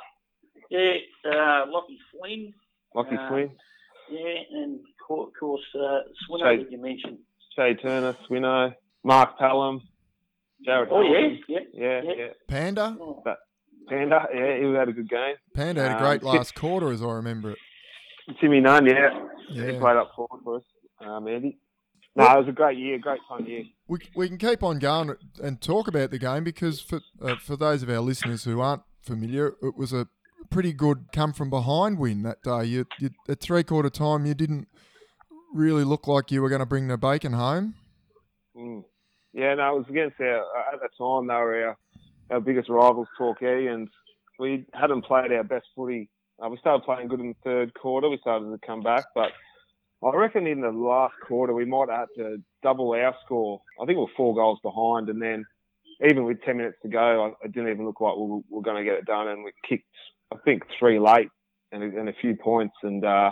Yeah, 0.69 0.95
uh, 1.25 1.65
Lockie 1.69 1.99
Flynn. 2.11 2.53
Lockie 2.93 3.15
Uh, 3.15 3.29
Swin, 3.29 3.51
Yeah, 4.09 4.39
and 4.51 4.79
of 5.09 5.29
course, 5.39 5.61
uh, 5.75 5.79
Swinner 6.29 6.39
Shay- 6.57 6.63
that 6.63 6.71
you 6.71 6.81
mentioned. 6.81 7.17
Shay 7.55 7.75
Turner, 7.75 8.15
Swino, 8.29 8.73
Mark 9.03 9.37
Pelham, 9.37 9.81
Jared. 10.65 10.89
Oh, 10.91 11.01
yeah, 11.01 11.35
yeah. 11.47 11.59
yeah, 11.73 12.01
yeah. 12.03 12.11
yeah. 12.17 12.27
Panda. 12.47 12.97
Oh, 12.99 13.23
Panda, 13.87 14.27
yeah, 14.33 14.57
he 14.57 14.73
had 14.73 14.87
a 14.89 14.93
good 14.93 15.09
game. 15.09 15.35
Panda 15.55 15.81
had 15.81 15.91
a 15.93 15.95
Um, 15.95 16.01
great 16.03 16.21
Ti- 16.21 16.27
last 16.27 16.55
quarter, 16.55 16.91
as 16.91 17.01
I 17.01 17.11
remember 17.11 17.51
it. 17.51 17.57
Timmy 18.39 18.59
Nunn, 18.59 18.85
yeah, 18.85 19.09
he 19.51 19.61
played 19.79 19.97
up 19.97 20.11
forward 20.15 20.41
for 20.43 20.57
us. 20.57 20.63
Um, 21.01 21.27
Andy. 21.27 21.57
No, 22.15 22.25
it 22.33 22.37
was 22.39 22.47
a 22.49 22.51
great 22.51 22.77
year, 22.77 22.97
great 22.99 23.21
fun 23.29 23.45
year. 23.45 23.63
We, 23.87 23.99
we 24.15 24.27
can 24.27 24.37
keep 24.37 24.61
on 24.61 24.77
going 24.79 25.15
and 25.41 25.61
talk 25.61 25.87
about 25.87 26.11
the 26.11 26.19
game 26.19 26.43
because 26.43 26.81
for 26.81 26.99
uh, 27.21 27.35
for 27.37 27.55
those 27.55 27.81
of 27.81 27.89
our 27.89 28.01
listeners 28.01 28.43
who 28.43 28.59
aren't 28.59 28.81
familiar, 29.01 29.55
it 29.63 29.77
was 29.77 29.93
a 29.93 30.07
pretty 30.49 30.73
good 30.73 31.05
come 31.13 31.33
from 31.33 31.49
behind 31.49 31.97
win 31.97 32.23
that 32.23 32.41
day. 32.43 32.65
You, 32.65 32.85
you 32.99 33.11
at 33.29 33.39
three 33.39 33.63
quarter 33.63 33.89
time, 33.89 34.25
you 34.25 34.33
didn't 34.33 34.67
really 35.53 35.83
look 35.83 36.07
like 36.07 36.31
you 36.31 36.41
were 36.41 36.49
going 36.49 36.59
to 36.59 36.65
bring 36.65 36.87
the 36.87 36.97
bacon 36.97 37.33
home. 37.33 37.75
Mm. 38.55 38.83
Yeah, 39.33 39.55
no, 39.55 39.75
it 39.75 39.79
was 39.79 39.85
against 39.89 40.19
our, 40.19 40.43
at 40.73 40.79
the 40.81 40.89
time, 40.97 41.27
they 41.27 41.33
were 41.33 41.67
our, 41.67 41.77
our 42.31 42.39
biggest 42.39 42.69
rivals, 42.69 43.07
Torquay, 43.17 43.67
and 43.67 43.87
we 44.39 44.65
hadn't 44.73 45.03
played 45.03 45.31
our 45.31 45.43
best 45.43 45.67
footy. 45.75 46.09
Uh, 46.43 46.49
we 46.49 46.57
started 46.57 46.83
playing 46.83 47.07
good 47.07 47.19
in 47.19 47.29
the 47.29 47.35
third 47.43 47.73
quarter. 47.73 48.09
We 48.09 48.17
started 48.17 48.45
to 48.45 48.65
come 48.65 48.81
back, 48.81 49.05
but 49.13 49.31
I 50.01 50.15
reckon 50.15 50.47
in 50.47 50.61
the 50.61 50.71
last 50.71 51.13
quarter 51.27 51.53
we 51.53 51.65
might 51.65 51.89
have 51.89 52.07
had 52.17 52.23
to 52.23 52.37
double 52.63 52.91
our 52.91 53.13
score. 53.25 53.61
I 53.79 53.85
think 53.85 53.97
we 53.97 54.03
were 54.03 54.11
four 54.15 54.33
goals 54.33 54.59
behind, 54.63 55.09
and 55.09 55.21
then 55.21 55.45
even 56.09 56.23
with 56.23 56.41
10 56.43 56.57
minutes 56.57 56.77
to 56.83 56.87
go, 56.87 57.25
I, 57.25 57.45
it 57.45 57.51
didn't 57.51 57.69
even 57.69 57.85
look 57.85 57.99
like 57.99 58.15
we 58.15 58.23
were, 58.23 58.37
we 58.37 58.43
were 58.49 58.61
going 58.61 58.77
to 58.77 58.89
get 58.89 58.97
it 58.99 59.05
done, 59.05 59.27
and 59.27 59.43
we 59.43 59.51
kicked, 59.67 59.85
I 60.33 60.37
think, 60.45 60.63
three 60.79 60.99
late 60.99 61.29
and, 61.71 61.83
and 61.83 62.09
a 62.09 62.13
few 62.13 62.35
points, 62.35 62.75
and 62.83 63.03
uh, 63.03 63.31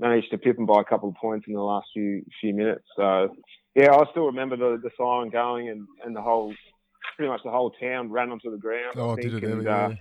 managed 0.00 0.30
to 0.30 0.38
pip 0.38 0.56
them 0.56 0.66
by 0.66 0.80
a 0.80 0.84
couple 0.84 1.10
of 1.10 1.14
points 1.14 1.46
in 1.46 1.54
the 1.54 1.60
last 1.60 1.88
few 1.92 2.24
few 2.40 2.54
minutes. 2.54 2.84
So 2.96 3.36
yeah, 3.76 3.92
I 3.92 4.04
still 4.10 4.26
remember 4.26 4.56
the, 4.56 4.80
the 4.82 4.90
siren 4.96 5.30
going 5.30 5.68
and, 5.68 5.86
and 6.04 6.16
the 6.16 6.22
whole, 6.22 6.52
pretty 7.16 7.30
much 7.30 7.42
the 7.44 7.50
whole 7.50 7.70
town 7.70 8.10
ran 8.10 8.30
onto 8.30 8.50
the 8.50 8.56
ground. 8.56 8.94
Oh, 8.96 9.10
I 9.10 9.16
did 9.16 9.32
think, 9.32 9.44
it 9.44 9.46
ever? 9.46 9.58
and, 9.58 9.64
Yeah. 9.64 9.86
uh, 9.86 9.94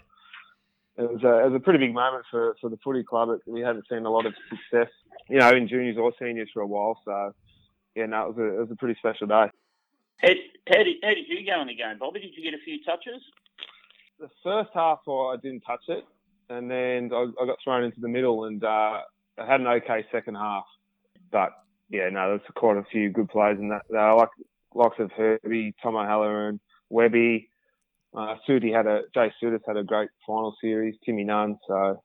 it 0.98 1.14
was, 1.14 1.24
a, 1.24 1.46
it 1.46 1.52
was 1.52 1.56
a 1.56 1.60
pretty 1.60 1.80
big 1.80 1.94
moment 1.94 2.26
for, 2.30 2.56
for 2.60 2.70
the 2.70 2.78
footy 2.84 3.04
club. 3.04 3.30
It, 3.30 3.40
we 3.46 3.62
hadn't 3.62 3.86
seen 3.90 4.06
a 4.06 4.10
lot 4.10 4.26
of 4.26 4.34
success, 4.50 4.92
you 5.30 5.38
know, 5.38 5.50
in 5.50 5.68
juniors 5.68 5.98
or 5.98 6.12
seniors 6.20 6.50
for 6.54 6.62
a 6.62 6.68
while. 6.68 7.00
So, 7.06 7.32
yeah, 7.96 8.08
no, 8.08 8.24
it 8.24 8.36
was 8.36 8.38
a, 8.38 8.56
it 8.56 8.60
was 8.60 8.72
a 8.72 8.76
pretty 8.76 8.98
special 9.00 9.28
day. 9.28 9.46
How, 10.22 10.30
how, 10.68 10.84
did, 10.84 10.98
how 11.02 11.14
did 11.14 11.28
you 11.30 11.46
go 11.46 11.62
in 11.62 11.68
the 11.68 11.76
game, 11.76 11.98
Bobby? 12.00 12.20
Did 12.20 12.32
you 12.36 12.44
get 12.44 12.54
a 12.54 12.64
few 12.66 12.84
touches? 12.84 13.22
The 14.20 14.30
first 14.44 14.72
half, 14.74 15.00
I 15.08 15.38
didn't 15.42 15.62
touch 15.62 15.84
it, 15.88 16.04
and 16.50 16.70
then 16.70 17.12
I, 17.14 17.28
I 17.42 17.46
got 17.46 17.60
thrown 17.64 17.86
into 17.86 18.02
the 18.02 18.10
middle, 18.10 18.44
and 18.44 18.62
uh, 18.62 18.68
I 18.68 19.04
had 19.48 19.62
an 19.62 19.68
okay 19.68 20.06
second 20.12 20.36
half. 20.36 20.66
But 21.32 21.52
yeah, 21.90 22.10
no, 22.10 22.30
there's 22.30 22.42
quite 22.56 22.78
a 22.78 22.86
few 22.92 23.10
good 23.10 23.30
players 23.30 23.60
in 23.60 23.70
that. 23.70 23.84
Uh, 23.94 24.16
like 24.16 24.30
likes 24.74 25.00
of 25.00 25.12
Herbie, 25.12 25.74
Tom 25.82 25.96
O'Halloran, 25.96 26.60
Webby. 26.90 27.50
Uh, 28.16 28.36
Sudi 28.48 28.74
had 28.76 28.88
a 28.88 29.02
Jay 29.14 29.32
Sudis 29.42 29.62
had 29.68 29.78
a 29.78 29.84
great 29.84 30.10
final 30.26 30.56
series. 30.62 30.96
Timmy 31.06 31.24
Nunn. 31.24 31.58
So 31.68 32.02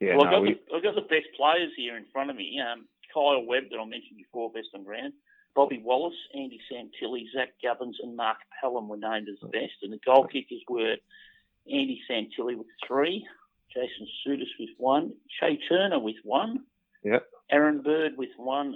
yeah, 0.00 0.16
well, 0.16 0.24
no, 0.24 0.30
I've, 0.30 0.32
got 0.32 0.42
we, 0.42 0.54
the, 0.54 0.76
I've 0.76 0.82
got 0.82 0.94
the 0.94 1.00
best 1.02 1.28
players 1.36 1.70
here 1.76 1.96
in 1.96 2.04
front 2.12 2.30
of 2.30 2.36
me. 2.36 2.60
Um, 2.60 2.86
Kyle 3.12 3.44
Webb, 3.46 3.64
that 3.70 3.78
I 3.78 3.84
mentioned 3.84 4.18
before, 4.18 4.52
best 4.52 4.68
on 4.74 4.84
ground. 4.84 5.14
Bobby 5.54 5.80
Wallace, 5.82 6.14
Andy 6.34 6.60
Santilli, 6.70 7.24
Zach 7.34 7.54
Gubbins, 7.62 7.96
and 8.02 8.14
Mark 8.14 8.36
Pelham 8.60 8.88
were 8.88 8.98
named 8.98 9.28
as 9.30 9.40
the 9.40 9.48
best. 9.48 9.72
And 9.82 9.90
the 9.90 9.98
goal 10.04 10.26
kickers 10.26 10.60
were 10.68 10.96
Andy 11.66 12.00
Santilli 12.10 12.56
with 12.56 12.66
three, 12.86 13.26
Jason 13.72 14.06
Sudis 14.20 14.52
with 14.60 14.70
one, 14.76 15.14
Shay 15.40 15.58
Turner 15.66 15.98
with 15.98 16.16
one, 16.24 16.64
Yep. 17.06 17.26
Aaron 17.52 17.82
Bird 17.82 18.12
with 18.16 18.30
one, 18.36 18.74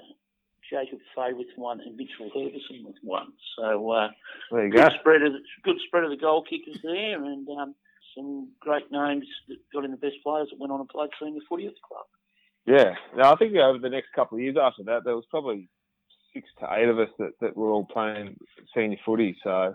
Jacob 0.71 1.01
Fay 1.17 1.33
with 1.33 1.49
one, 1.57 1.81
and 1.81 1.97
Mitchell 1.97 2.31
Herbison 2.35 2.85
with 2.85 2.97
one. 3.03 3.33
So 3.59 3.91
uh, 3.91 4.09
there 4.53 4.67
you 4.67 4.73
go. 4.73 4.83
good 4.85 4.93
spread 5.01 5.23
of 5.23 5.33
the, 5.33 5.41
good 5.65 5.79
spread 5.87 6.05
of 6.05 6.11
the 6.11 6.17
goal 6.17 6.45
kickers 6.49 6.81
there, 6.83 7.25
and 7.25 7.49
um, 7.49 7.75
some 8.17 8.51
great 8.61 8.91
names 8.93 9.27
that 9.49 9.57
got 9.73 9.85
in 9.85 9.91
the 9.91 9.97
best 9.97 10.17
players 10.23 10.49
that 10.51 10.61
went 10.61 10.73
on 10.73 10.81
and 10.81 10.89
played 10.89 11.11
senior 11.21 11.41
footy 11.49 11.67
at 11.67 11.75
the 11.75 11.81
club. 11.87 12.07
Yeah, 12.67 12.95
now 13.17 13.33
I 13.33 13.37
think 13.37 13.57
over 13.57 13.79
the 13.79 13.89
next 13.89 14.13
couple 14.15 14.39
of 14.39 14.43
years 14.43 14.57
after 14.61 14.85
that, 14.85 15.03
there 15.05 15.17
was 15.17 15.25
probably 15.31 15.69
six 16.33 16.49
to 16.61 16.69
eight 16.75 16.89
of 16.89 17.01
us 17.01 17.09
that, 17.19 17.33
that 17.41 17.57
were 17.57 17.71
all 17.71 17.87
playing 17.87 18.37
senior 18.75 18.99
footy. 19.05 19.37
So 19.43 19.75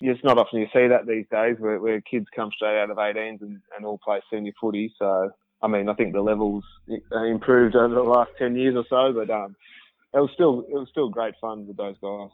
it's 0.00 0.24
not 0.24 0.38
often 0.38 0.60
you 0.60 0.66
see 0.72 0.88
that 0.88 1.06
these 1.06 1.26
days 1.30 1.56
where, 1.58 1.80
where 1.80 2.00
kids 2.00 2.26
come 2.34 2.50
straight 2.54 2.80
out 2.80 2.90
of 2.90 2.96
18s 2.96 3.42
and, 3.42 3.60
and 3.76 3.84
all 3.84 3.98
play 3.98 4.20
senior 4.32 4.52
footy. 4.60 4.92
So, 4.98 5.30
I 5.62 5.68
mean, 5.68 5.88
I 5.88 5.94
think 5.94 6.12
the 6.12 6.22
levels 6.22 6.64
improved 7.12 7.76
over 7.76 7.94
the 7.94 8.02
last 8.02 8.30
10 8.38 8.56
years 8.56 8.74
or 8.76 8.84
so, 8.88 9.12
but 9.12 9.30
um, 9.30 9.54
it 10.14 10.18
was 10.18 10.30
still 10.34 10.60
it 10.68 10.74
was 10.74 10.88
still 10.90 11.08
great 11.08 11.34
fun 11.40 11.66
with 11.66 11.76
those 11.76 11.96
guys. 12.02 12.30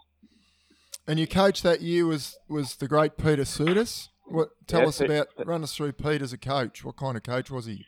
And 1.06 1.18
your 1.18 1.26
coach 1.26 1.62
that 1.62 1.82
year 1.82 2.06
was 2.06 2.36
was 2.48 2.76
the 2.76 2.88
great 2.88 3.16
Peter 3.16 3.42
Sudis. 3.42 4.08
What 4.28 4.50
tell 4.66 4.80
Yeah, 4.80 4.88
us 4.88 5.00
about 5.00 5.28
run 5.44 5.62
us 5.62 5.74
through 5.74 5.92
Pete 5.92 6.22
as 6.22 6.32
a 6.32 6.38
coach. 6.38 6.84
What 6.84 6.96
kind 6.96 7.16
of 7.16 7.22
coach 7.22 7.50
was 7.50 7.66
he? 7.66 7.84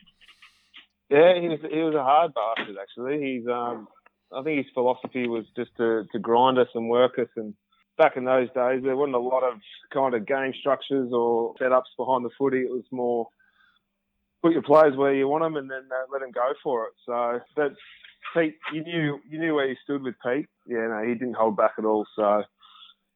Yeah, 1.09 1.39
he 1.39 1.47
was 1.47 1.59
he 1.69 1.79
was 1.79 1.95
a 1.95 2.03
hard 2.03 2.33
bastard 2.33 2.77
actually. 2.81 3.19
He's 3.21 3.47
um 3.47 3.87
I 4.31 4.43
think 4.43 4.57
his 4.57 4.73
philosophy 4.73 5.27
was 5.27 5.45
just 5.55 5.71
to, 5.77 6.05
to 6.11 6.19
grind 6.19 6.59
us 6.59 6.67
and 6.75 6.89
work 6.89 7.17
us 7.17 7.27
and 7.35 7.53
back 7.97 8.15
in 8.15 8.25
those 8.25 8.47
days 8.53 8.83
there 8.83 8.95
wasn't 8.95 9.15
a 9.15 9.19
lot 9.19 9.43
of 9.43 9.59
kind 9.91 10.13
of 10.13 10.27
game 10.27 10.53
structures 10.59 11.09
or 11.11 11.55
setups 11.55 11.91
behind 11.97 12.23
the 12.23 12.29
footy. 12.37 12.59
It 12.59 12.69
was 12.69 12.85
more 12.91 13.27
put 14.41 14.53
your 14.53 14.61
players 14.61 14.95
where 14.95 15.13
you 15.13 15.27
want 15.27 15.43
them 15.43 15.55
and 15.55 15.69
then 15.69 15.87
uh, 15.91 16.05
let 16.11 16.21
them 16.21 16.31
go 16.31 16.53
for 16.63 16.85
it. 16.85 16.93
So 17.05 17.39
but 17.55 17.73
Pete, 18.33 18.55
you 18.73 18.83
knew 18.83 19.19
you 19.29 19.39
knew 19.39 19.55
where 19.55 19.67
you 19.67 19.75
stood 19.83 20.03
with 20.03 20.15
Pete. 20.25 20.47
Yeah, 20.65 20.87
no, 20.87 21.03
he 21.05 21.13
didn't 21.13 21.35
hold 21.35 21.57
back 21.57 21.73
at 21.77 21.85
all. 21.85 22.05
So 22.15 22.43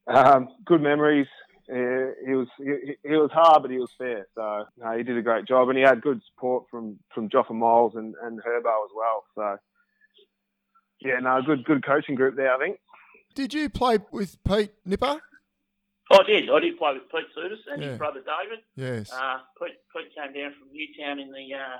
um, 0.07 0.49
good 0.65 0.81
memories. 0.81 1.27
Yeah, 1.69 2.07
he 2.25 2.33
was 2.33 2.47
he, 2.57 2.95
he 3.03 3.15
was 3.15 3.31
hard, 3.31 3.61
but 3.61 3.71
he 3.71 3.77
was 3.77 3.91
fair. 3.97 4.27
So 4.35 4.65
no, 4.77 4.97
he 4.97 5.03
did 5.03 5.17
a 5.17 5.21
great 5.21 5.47
job, 5.47 5.69
and 5.69 5.77
he 5.77 5.83
had 5.83 6.01
good 6.01 6.21
support 6.33 6.65
from 6.69 6.99
from 7.13 7.29
Joffa 7.29 7.53
Miles 7.53 7.93
and 7.95 8.15
and 8.21 8.39
Herbo 8.39 8.85
as 8.85 8.91
well. 8.95 9.23
So 9.35 9.57
yeah, 11.01 11.19
no, 11.21 11.41
good 11.45 11.63
good 11.63 11.85
coaching 11.85 12.15
group 12.15 12.35
there. 12.35 12.53
I 12.53 12.57
think. 12.57 12.79
Did 13.35 13.53
you 13.53 13.69
play 13.69 13.97
with 14.11 14.43
Pete 14.43 14.73
Nipper? 14.85 15.21
Oh, 16.11 16.19
I 16.21 16.23
did. 16.27 16.49
I 16.49 16.59
did 16.59 16.77
play 16.77 16.93
with 16.93 17.09
Pete 17.09 17.25
and 17.71 17.81
Yeah. 17.81 17.89
his 17.89 17.97
brother 17.97 18.21
David. 18.21 18.59
Yes. 18.75 19.11
Uh, 19.11 19.39
Pete, 19.61 19.77
Pete 19.95 20.13
came 20.15 20.33
down 20.33 20.53
from 20.59 20.67
Newtown 20.71 21.19
in 21.19 21.31
the, 21.31 21.53
uh, 21.55 21.77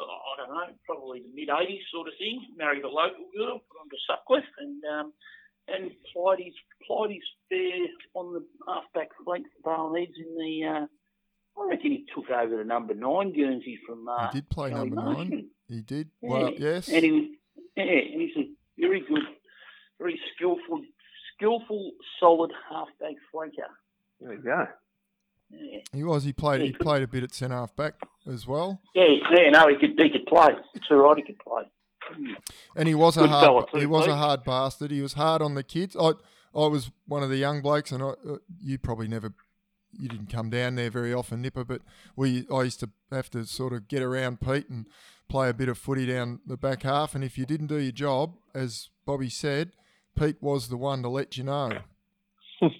I 0.00 0.36
don't 0.38 0.50
know, 0.54 0.74
probably 0.86 1.20
the 1.20 1.32
mid 1.34 1.48
80s 1.48 1.82
sort 1.92 2.08
of 2.08 2.14
thing. 2.18 2.40
Married 2.56 2.84
a 2.84 2.88
local 2.88 3.26
girl, 3.36 3.58
put 3.58 3.80
on 3.80 3.88
to 3.90 3.96
Sutcliffe, 4.06 4.44
and 4.58 4.82
um, 4.84 5.12
and 5.68 5.90
plied 6.12 6.40
his, 6.40 6.54
plied 6.86 7.10
his 7.10 7.22
fare 7.48 7.86
on 8.14 8.34
the 8.34 8.44
halfback 8.66 9.08
flank 9.24 9.46
for 9.62 9.70
Barneeds 9.76 10.16
in 10.16 10.36
the. 10.36 10.64
Uh, 10.68 10.86
I 11.56 11.68
reckon 11.68 11.92
he 11.92 12.06
took 12.14 12.28
over 12.30 12.56
the 12.56 12.64
number 12.64 12.94
nine 12.94 13.32
Guernsey 13.32 13.78
from. 13.86 14.08
Uh, 14.08 14.30
he 14.30 14.40
did 14.40 14.50
play 14.50 14.70
Kelly 14.70 14.90
number 14.90 14.96
Marshman. 14.96 15.28
nine. 15.30 15.50
He 15.68 15.80
did. 15.82 16.10
Yeah. 16.22 16.28
Well, 16.30 16.52
yes. 16.54 16.88
And 16.88 17.04
he 17.04 17.10
was, 17.12 17.24
yeah, 17.76 17.84
and 17.84 18.20
he's 18.20 18.36
a 18.36 18.48
very 18.78 19.00
good, 19.00 19.22
very 19.98 20.20
skillful, 20.34 20.82
skillful, 21.34 21.92
solid 22.20 22.52
halfback 22.68 23.16
flanker. 23.34 23.70
There 24.20 24.32
you 24.34 24.42
go. 24.42 24.66
Yeah. 25.50 25.80
He 25.92 26.02
was. 26.02 26.24
He 26.24 26.32
played. 26.32 26.60
Yeah, 26.60 26.66
He 26.66 26.72
he 26.72 26.78
played 26.78 27.02
a 27.02 27.06
bit 27.06 27.22
at 27.22 27.34
centre 27.34 27.54
half 27.54 27.74
back 27.76 27.94
as 28.30 28.46
well. 28.46 28.80
Yeah, 28.94 29.04
yeah, 29.30 29.50
no, 29.50 29.68
he 29.68 29.76
could, 29.76 29.98
he 30.00 30.10
could 30.10 30.26
play. 30.26 30.48
It's 30.74 30.86
all 30.90 30.98
right, 30.98 31.16
he 31.16 31.22
could 31.22 31.38
play. 31.38 31.64
And 32.76 32.88
he 32.88 32.94
was 32.94 33.16
a 33.16 33.26
hard 33.26 33.44
fella 33.44 33.66
too, 33.70 33.78
he 33.78 33.86
was 33.86 34.06
a 34.06 34.16
hard 34.16 34.44
bastard. 34.44 34.90
He 34.90 35.00
was 35.00 35.14
hard 35.14 35.42
on 35.42 35.54
the 35.54 35.62
kids. 35.62 35.96
I 35.98 36.12
I 36.54 36.66
was 36.66 36.90
one 37.06 37.22
of 37.22 37.30
the 37.30 37.36
young 37.36 37.62
blokes, 37.62 37.92
and 37.92 38.02
I, 38.02 38.08
uh, 38.08 38.36
you 38.60 38.78
probably 38.78 39.08
never 39.08 39.32
you 39.92 40.08
didn't 40.08 40.28
come 40.30 40.50
down 40.50 40.74
there 40.74 40.90
very 40.90 41.14
often, 41.14 41.40
Nipper. 41.40 41.64
But 41.64 41.82
we 42.16 42.46
I 42.52 42.62
used 42.62 42.80
to 42.80 42.90
have 43.10 43.30
to 43.30 43.46
sort 43.46 43.72
of 43.72 43.88
get 43.88 44.02
around 44.02 44.40
Pete 44.40 44.68
and 44.68 44.86
play 45.28 45.48
a 45.48 45.54
bit 45.54 45.68
of 45.68 45.78
footy 45.78 46.06
down 46.06 46.40
the 46.46 46.56
back 46.56 46.82
half. 46.82 47.14
And 47.14 47.24
if 47.24 47.38
you 47.38 47.46
didn't 47.46 47.68
do 47.68 47.78
your 47.78 47.92
job, 47.92 48.34
as 48.54 48.90
Bobby 49.06 49.30
said, 49.30 49.72
Pete 50.18 50.36
was 50.40 50.68
the 50.68 50.76
one 50.76 51.02
to 51.02 51.08
let 51.08 51.36
you 51.36 51.44
know. 51.44 51.70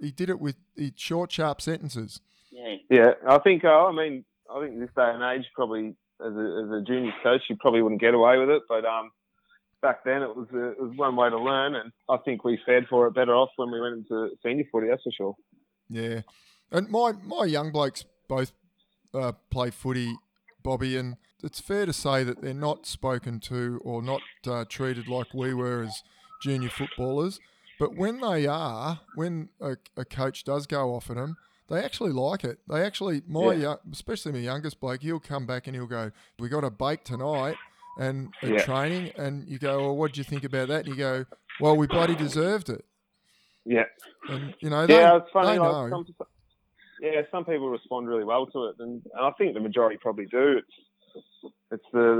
He 0.00 0.10
did 0.10 0.30
it 0.30 0.40
with 0.40 0.56
he, 0.76 0.92
short, 0.96 1.32
sharp 1.32 1.60
sentences. 1.60 2.20
Yeah. 2.50 2.76
Yeah, 2.90 3.10
I 3.28 3.38
think. 3.38 3.64
Uh, 3.64 3.86
I 3.86 3.92
mean, 3.92 4.24
I 4.50 4.60
think 4.60 4.78
this 4.78 4.90
day 4.96 5.10
and 5.12 5.22
age, 5.22 5.46
probably 5.54 5.94
as 6.20 6.32
a, 6.32 6.64
as 6.64 6.70
a 6.70 6.84
junior 6.86 7.12
coach, 7.22 7.42
you 7.48 7.56
probably 7.56 7.82
wouldn't 7.82 8.00
get 8.00 8.14
away 8.14 8.38
with 8.38 8.48
it. 8.50 8.62
But 8.68 8.84
um, 8.84 9.10
back 9.82 10.04
then, 10.04 10.22
it 10.22 10.34
was 10.34 10.48
a, 10.52 10.70
it 10.70 10.80
was 10.80 10.96
one 10.96 11.16
way 11.16 11.30
to 11.30 11.38
learn, 11.38 11.74
and 11.74 11.92
I 12.08 12.16
think 12.18 12.44
we 12.44 12.58
fared 12.64 12.86
for 12.88 13.06
it 13.06 13.14
better 13.14 13.34
off 13.34 13.50
when 13.56 13.70
we 13.70 13.80
went 13.80 13.96
into 13.96 14.30
senior 14.42 14.64
footy. 14.70 14.88
That's 14.88 15.02
for 15.02 15.12
sure. 15.12 15.36
Yeah, 15.88 16.22
and 16.70 16.88
my 16.88 17.12
my 17.24 17.44
young 17.44 17.72
blokes 17.72 18.04
both 18.28 18.52
uh, 19.14 19.32
play 19.50 19.70
footy, 19.70 20.14
Bobby, 20.62 20.96
and 20.96 21.16
it's 21.42 21.60
fair 21.60 21.86
to 21.86 21.92
say 21.92 22.24
that 22.24 22.40
they're 22.42 22.54
not 22.54 22.86
spoken 22.86 23.40
to 23.40 23.80
or 23.84 24.02
not 24.02 24.24
uh, 24.46 24.64
treated 24.68 25.08
like 25.08 25.34
we 25.34 25.54
were 25.54 25.82
as 25.82 26.02
junior 26.38 26.70
footballers. 26.70 27.40
But 27.78 27.94
when 27.94 28.20
they 28.20 28.46
are, 28.46 29.00
when 29.12 29.50
a, 29.60 29.76
a 29.96 30.04
coach 30.04 30.44
does 30.44 30.66
go 30.66 30.94
off 30.94 31.10
at 31.10 31.16
them, 31.16 31.36
they 31.68 31.80
actually 31.82 32.12
like 32.12 32.44
it. 32.44 32.60
They 32.68 32.82
actually, 32.82 33.22
my 33.26 33.54
Yeah. 33.54 33.74
especially 33.92 34.32
my 34.32 34.38
youngest 34.38 34.80
bloke, 34.80 35.02
he'll 35.02 35.20
come 35.20 35.46
back 35.46 35.66
and 35.66 35.74
he'll 35.74 35.86
go, 35.86 36.10
"We 36.38 36.48
got 36.48 36.64
a 36.64 36.70
bake 36.70 37.04
tonight." 37.04 37.58
And 37.98 38.28
at 38.42 38.50
Yeah. 38.50 38.62
training, 38.62 39.10
and 39.16 39.48
you 39.48 39.58
go, 39.58 39.82
well, 39.82 39.96
what 39.96 40.12
do 40.12 40.18
you 40.18 40.24
think 40.24 40.44
about 40.44 40.68
that? 40.68 40.80
And 40.80 40.88
you 40.90 40.96
go, 40.96 41.24
well, 41.58 41.78
we 41.78 41.86
bloody 41.86 42.14
deserved 42.14 42.68
it. 42.68 42.84
Yeah, 43.64 43.84
And 44.28 44.54
you 44.60 44.68
know, 44.68 44.86
they, 44.86 44.94
yeah, 44.94 45.16
it's 45.16 45.30
funny. 45.32 45.58
Like 45.58 45.90
some, 45.90 46.06
yeah, 47.00 47.22
some 47.30 47.44
people 47.44 47.70
respond 47.70 48.06
really 48.06 48.24
well 48.24 48.46
to 48.46 48.66
it, 48.66 48.76
and, 48.78 49.02
and 49.14 49.26
I 49.26 49.30
think 49.38 49.54
the 49.54 49.60
majority 49.60 49.98
probably 50.00 50.26
do. 50.26 50.58
It's 50.58 50.85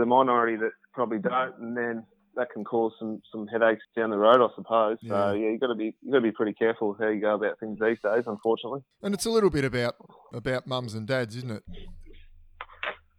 the, 0.06 0.14
minority 0.14 0.56
that 0.56 0.72
probably 0.92 1.18
don't, 1.18 1.58
and 1.58 1.76
then 1.76 2.04
that 2.36 2.50
can 2.50 2.64
cause 2.64 2.92
some, 2.98 3.20
some 3.32 3.46
headaches 3.46 3.82
down 3.96 4.10
the 4.10 4.18
road, 4.18 4.42
I 4.42 4.48
suppose. 4.54 4.98
Yeah. 5.00 5.10
So 5.10 5.32
yeah, 5.34 5.50
you 5.50 5.58
got 5.58 5.68
to 5.68 5.74
be 5.74 5.96
you 6.02 6.12
got 6.12 6.18
to 6.18 6.22
be 6.22 6.32
pretty 6.32 6.52
careful 6.52 6.90
with 6.90 7.00
how 7.00 7.08
you 7.08 7.20
go 7.20 7.34
about 7.34 7.58
things 7.58 7.78
these 7.80 7.98
days. 8.02 8.24
Unfortunately. 8.26 8.80
And 9.02 9.14
it's 9.14 9.26
a 9.26 9.30
little 9.30 9.50
bit 9.50 9.64
about 9.64 9.96
about 10.32 10.66
mums 10.66 10.94
and 10.94 11.06
dads, 11.06 11.36
isn't 11.36 11.50
it? 11.50 11.62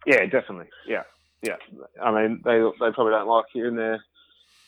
Yeah, 0.06 0.26
definitely. 0.26 0.70
Yeah, 0.88 1.04
yeah. 1.42 1.58
I 2.02 2.12
mean, 2.12 2.42
they 2.46 2.60
they 2.80 2.92
probably 2.94 3.12
don't 3.12 3.28
like 3.28 3.46
hearing 3.52 3.76
their 3.76 4.02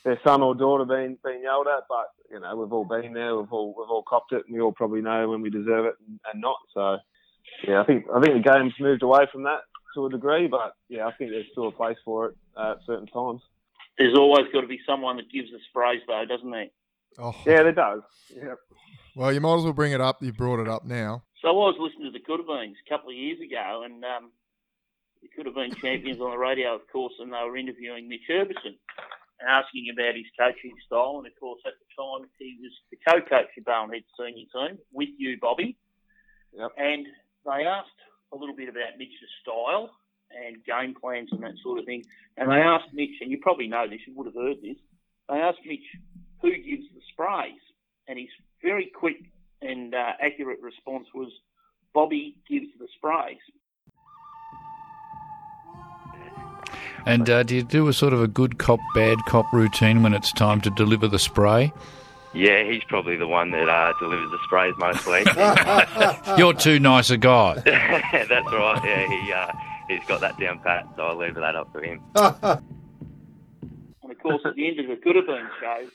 their 0.04 0.18
son 0.24 0.42
or 0.42 0.54
daughter 0.54 0.84
being 0.84 1.16
being 1.24 1.42
yelled 1.42 1.66
at, 1.66 1.84
but 1.88 2.06
you 2.30 2.40
know, 2.40 2.56
we've 2.56 2.72
all 2.72 2.84
been 2.84 3.12
there. 3.12 3.36
We've 3.36 3.52
all 3.52 3.74
we've 3.76 3.90
all 3.90 4.04
copped 4.06 4.32
it, 4.32 4.42
and 4.46 4.54
we 4.54 4.60
all 4.60 4.72
probably 4.72 5.00
know 5.00 5.28
when 5.28 5.42
we 5.42 5.50
deserve 5.50 5.86
it 5.86 5.94
and, 6.06 6.20
and 6.32 6.40
not. 6.40 6.56
So, 6.74 6.98
yeah, 7.66 7.80
I 7.80 7.84
think 7.84 8.06
I 8.14 8.20
think 8.20 8.42
the 8.42 8.50
game's 8.50 8.74
moved 8.80 9.02
away 9.02 9.26
from 9.32 9.44
that 9.44 9.60
to 9.94 10.06
a 10.06 10.10
degree, 10.10 10.46
but 10.46 10.74
yeah, 10.88 11.06
I 11.06 11.12
think 11.12 11.30
there's 11.30 11.46
still 11.52 11.68
a 11.68 11.72
place 11.72 11.96
for 12.04 12.26
it 12.26 12.36
uh, 12.56 12.72
at 12.72 12.78
certain 12.86 13.06
times. 13.06 13.40
There's 13.98 14.16
always 14.16 14.46
got 14.52 14.62
to 14.62 14.66
be 14.66 14.80
someone 14.86 15.16
that 15.16 15.30
gives 15.30 15.50
the 15.50 15.58
sprays, 15.68 16.00
though, 16.06 16.24
doesn't 16.26 16.50
there? 16.50 16.68
Oh, 17.18 17.34
Yeah, 17.44 17.64
there 17.64 17.72
does. 17.72 18.02
Yeah. 18.34 18.54
well, 19.16 19.32
you 19.32 19.40
might 19.40 19.58
as 19.58 19.64
well 19.64 19.72
bring 19.72 19.92
it 19.92 20.00
up. 20.00 20.22
You 20.22 20.32
brought 20.32 20.60
it 20.60 20.68
up 20.68 20.84
now. 20.84 21.24
So 21.42 21.48
I 21.48 21.52
was 21.52 21.76
listening 21.78 22.12
to 22.12 22.18
the 22.18 22.24
Coodabeens 22.24 22.74
a 22.86 22.88
couple 22.88 23.10
of 23.10 23.16
years 23.16 23.40
ago, 23.40 23.82
and 23.84 24.04
um, 24.04 24.30
the 25.22 25.50
been 25.50 25.74
champions 25.74 26.20
on 26.20 26.30
the 26.30 26.38
radio, 26.38 26.74
of 26.74 26.82
course, 26.92 27.12
and 27.18 27.32
they 27.32 27.42
were 27.44 27.56
interviewing 27.56 28.08
Mitch 28.08 28.28
Herbison 28.30 28.76
and 29.40 29.48
asking 29.48 29.88
about 29.92 30.14
his 30.14 30.26
coaching 30.38 30.74
style. 30.86 31.16
And 31.18 31.26
of 31.26 31.32
course, 31.38 31.60
at 31.66 31.72
the 31.80 31.88
time, 31.96 32.28
he 32.38 32.58
was 32.60 32.72
the 32.90 32.98
co-coach 33.06 33.50
of 33.56 33.64
Barnhead 33.64 34.04
senior 34.18 34.46
team 34.52 34.78
with 34.92 35.08
you, 35.18 35.38
Bobby. 35.40 35.76
Yep. 36.52 36.70
And 36.76 37.06
they 37.44 37.64
asked 37.64 38.00
a 38.32 38.36
little 38.36 38.54
bit 38.54 38.68
about 38.68 38.98
Mitch's 38.98 39.30
style 39.42 39.90
and 40.30 40.64
game 40.64 40.94
plans 40.94 41.28
and 41.32 41.42
that 41.42 41.54
sort 41.62 41.78
of 41.78 41.84
thing. 41.84 42.04
And 42.36 42.50
they 42.50 42.56
asked 42.56 42.92
Mitch, 42.92 43.20
and 43.20 43.30
you 43.30 43.38
probably 43.38 43.68
know 43.68 43.88
this, 43.88 44.00
you 44.06 44.14
would 44.14 44.26
have 44.26 44.34
heard 44.34 44.58
this. 44.62 44.76
They 45.28 45.36
asked 45.36 45.58
Mitch 45.66 45.84
who 46.40 46.50
gives 46.50 46.84
the 46.94 47.00
sprays, 47.12 47.60
and 48.08 48.18
his 48.18 48.28
very 48.62 48.90
quick 48.94 49.16
and 49.62 49.94
uh, 49.94 50.12
accurate 50.20 50.60
response 50.62 51.06
was, 51.14 51.30
"Bobby 51.92 52.36
gives 52.48 52.68
the 52.78 52.88
sprays." 52.96 53.38
And 57.06 57.28
uh, 57.30 57.42
do 57.42 57.56
you 57.56 57.62
do 57.62 57.88
a 57.88 57.92
sort 57.92 58.12
of 58.12 58.22
a 58.22 58.28
good 58.28 58.58
cop, 58.58 58.80
bad 58.94 59.18
cop 59.26 59.50
routine 59.52 60.02
when 60.02 60.12
it's 60.12 60.32
time 60.32 60.60
to 60.62 60.70
deliver 60.70 61.08
the 61.08 61.18
spray? 61.18 61.72
Yeah, 62.32 62.62
he's 62.62 62.84
probably 62.84 63.16
the 63.16 63.26
one 63.26 63.50
that 63.50 63.68
uh, 63.68 63.92
delivers 63.98 64.30
the 64.30 64.38
sprays 64.44 64.74
most 64.78 65.04
weeks. 65.06 65.34
You're 66.38 66.54
too 66.54 66.78
nice 66.78 67.10
a 67.10 67.16
guy. 67.16 67.54
That's 67.64 68.30
right. 68.30 68.80
Yeah, 68.84 69.06
he 69.08 69.32
uh, 69.32 69.52
he's 69.88 70.06
got 70.06 70.20
that 70.20 70.38
down 70.38 70.60
pat, 70.60 70.86
so 70.96 71.02
I'll 71.02 71.16
leave 71.16 71.34
that 71.34 71.56
up 71.56 71.72
to 71.74 71.80
him. 71.80 72.00
And 74.02 74.18
of 74.18 74.22
course, 74.24 74.40
at 74.44 74.56
the 74.56 74.66
end 74.66 74.80
of 74.80 74.86
the 74.88 74.96
Coodabeen 74.96 75.48
show, 75.60 75.88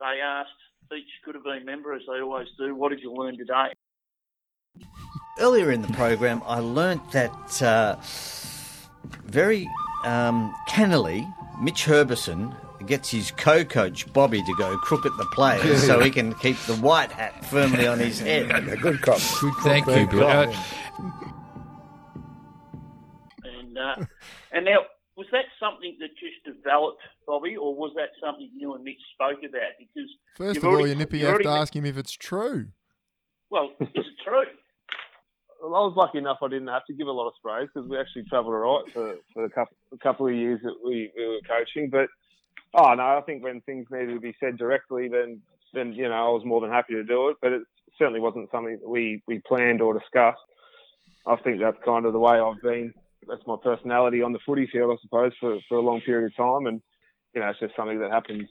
they 0.00 0.20
asked 0.22 0.50
each 0.96 1.04
Coodabeen 1.26 1.66
member, 1.66 1.92
as 1.92 2.00
they 2.08 2.22
always 2.22 2.48
do, 2.58 2.74
"What 2.74 2.88
did 2.88 3.00
you 3.00 3.12
learn 3.12 3.36
today?" 3.36 3.74
Earlier 5.38 5.70
in 5.70 5.82
the 5.82 5.92
program, 5.92 6.42
I 6.46 6.60
learnt 6.60 7.10
that 7.12 7.62
uh, 7.62 7.96
very 9.24 9.68
um, 10.04 10.54
cannily, 10.66 11.28
Mitch 11.60 11.84
Herbison 11.84 12.56
gets 12.86 13.10
his 13.10 13.30
co-coach 13.32 14.12
Bobby 14.12 14.42
to 14.42 14.54
go 14.56 14.76
crook 14.78 15.04
at 15.06 15.16
the 15.16 15.26
players 15.32 15.84
so 15.86 16.00
he 16.00 16.10
can 16.10 16.34
keep 16.34 16.56
the 16.66 16.76
white 16.76 17.10
hat 17.12 17.44
firmly 17.46 17.86
on 17.86 17.98
his 17.98 18.18
head. 18.20 18.50
A 18.68 18.76
good 18.76 19.00
cop. 19.02 19.18
Good 19.40 19.54
cop, 19.54 19.62
Thank 19.64 19.86
you. 19.86 19.92
bad 20.20 20.50
Bill. 20.50 20.54
And 23.44 23.76
uh, 23.78 24.04
and 24.52 24.64
now, 24.64 24.78
was 25.16 25.26
that 25.32 25.44
something 25.60 25.96
that 26.00 26.08
just 26.18 26.44
developed, 26.44 27.00
Bobby, 27.26 27.56
or 27.56 27.74
was 27.74 27.92
that 27.96 28.08
something 28.24 28.50
you 28.56 28.74
and 28.74 28.84
Mitch 28.84 28.96
spoke 29.14 29.38
about? 29.40 29.72
Because 29.78 30.10
First 30.36 30.54
You've 30.56 30.64
of 30.64 30.68
all, 30.68 30.74
already- 30.76 30.90
you 30.90 30.96
nippy 30.96 31.18
you've 31.18 31.26
to 31.28 31.32
already- 31.32 31.48
ask 31.48 31.74
him 31.74 31.84
if 31.84 31.96
it's 31.96 32.12
true. 32.12 32.68
well, 33.50 33.70
is 33.80 33.88
it 33.94 34.04
true? 34.24 34.44
Well, 35.62 35.74
I 35.76 35.86
was 35.86 35.94
lucky 35.96 36.18
enough 36.18 36.38
I 36.42 36.48
didn't 36.48 36.68
have 36.68 36.84
to 36.86 36.92
give 36.94 37.06
a 37.06 37.12
lot 37.12 37.26
of 37.26 37.32
sprays 37.38 37.68
because 37.74 37.88
we 37.88 37.98
actually 37.98 38.24
travelled 38.28 38.54
all 38.54 38.82
right 38.84 38.92
for, 38.92 39.14
for 39.32 39.44
a, 39.46 39.50
couple, 39.50 39.76
a 39.94 39.98
couple 39.98 40.26
of 40.28 40.34
years 40.34 40.60
that 40.62 40.74
we, 40.84 41.10
we 41.16 41.26
were 41.26 41.38
coaching. 41.48 41.88
But 41.90 42.08
oh 42.74 42.94
no, 42.94 43.02
I 43.02 43.22
think 43.24 43.42
when 43.42 43.60
things 43.62 43.86
needed 43.90 44.14
to 44.14 44.20
be 44.20 44.36
said 44.40 44.58
directly, 44.58 45.08
then 45.08 45.40
then 45.72 45.92
you 45.92 46.08
know 46.08 46.14
I 46.14 46.28
was 46.28 46.44
more 46.44 46.60
than 46.60 46.70
happy 46.70 46.94
to 46.94 47.04
do 47.04 47.28
it. 47.28 47.36
But 47.40 47.52
it 47.52 47.62
certainly 47.98 48.20
wasn't 48.20 48.50
something 48.50 48.78
that 48.80 48.88
we, 48.88 49.22
we 49.26 49.40
planned 49.46 49.80
or 49.80 49.94
discussed. 49.94 50.38
I 51.26 51.36
think 51.36 51.60
that's 51.60 51.76
kind 51.84 52.06
of 52.06 52.12
the 52.12 52.18
way 52.18 52.38
I've 52.38 52.60
been. 52.62 52.92
That's 53.26 53.46
my 53.46 53.56
personality 53.62 54.20
on 54.20 54.32
the 54.32 54.38
footy 54.44 54.68
field, 54.70 54.92
I 54.92 55.00
suppose, 55.00 55.32
for, 55.40 55.58
for 55.68 55.78
a 55.78 55.80
long 55.80 56.00
period 56.02 56.26
of 56.26 56.36
time. 56.36 56.66
And 56.66 56.82
you 57.34 57.40
know, 57.40 57.48
it's 57.48 57.60
just 57.60 57.76
something 57.76 57.98
that 58.00 58.10
happens 58.10 58.48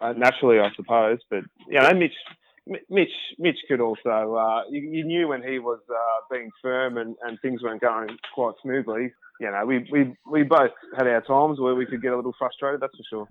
uh, 0.00 0.12
naturally, 0.16 0.58
I 0.58 0.70
suppose. 0.74 1.18
But 1.30 1.44
you 1.68 1.80
know, 1.80 1.92
Mitch 1.92 2.12
Mi- 2.12 2.45
Mitch, 2.66 3.10
Mitch 3.38 3.58
could 3.68 3.80
also. 3.80 4.34
Uh, 4.34 4.62
you, 4.70 4.80
you 4.80 5.04
knew 5.04 5.28
when 5.28 5.42
he 5.42 5.58
was 5.58 5.80
uh, 5.88 6.20
being 6.30 6.50
firm 6.60 6.98
and, 6.98 7.14
and 7.22 7.38
things 7.40 7.62
weren't 7.62 7.80
going 7.80 8.08
quite 8.34 8.54
smoothly. 8.62 9.12
You 9.40 9.50
know, 9.50 9.64
we, 9.66 9.86
we 9.92 10.16
we 10.30 10.42
both 10.42 10.72
had 10.96 11.06
our 11.06 11.20
times 11.20 11.60
where 11.60 11.74
we 11.74 11.86
could 11.86 12.02
get 12.02 12.12
a 12.12 12.16
little 12.16 12.34
frustrated. 12.38 12.80
That's 12.80 12.96
for 12.96 13.04
sure. 13.08 13.28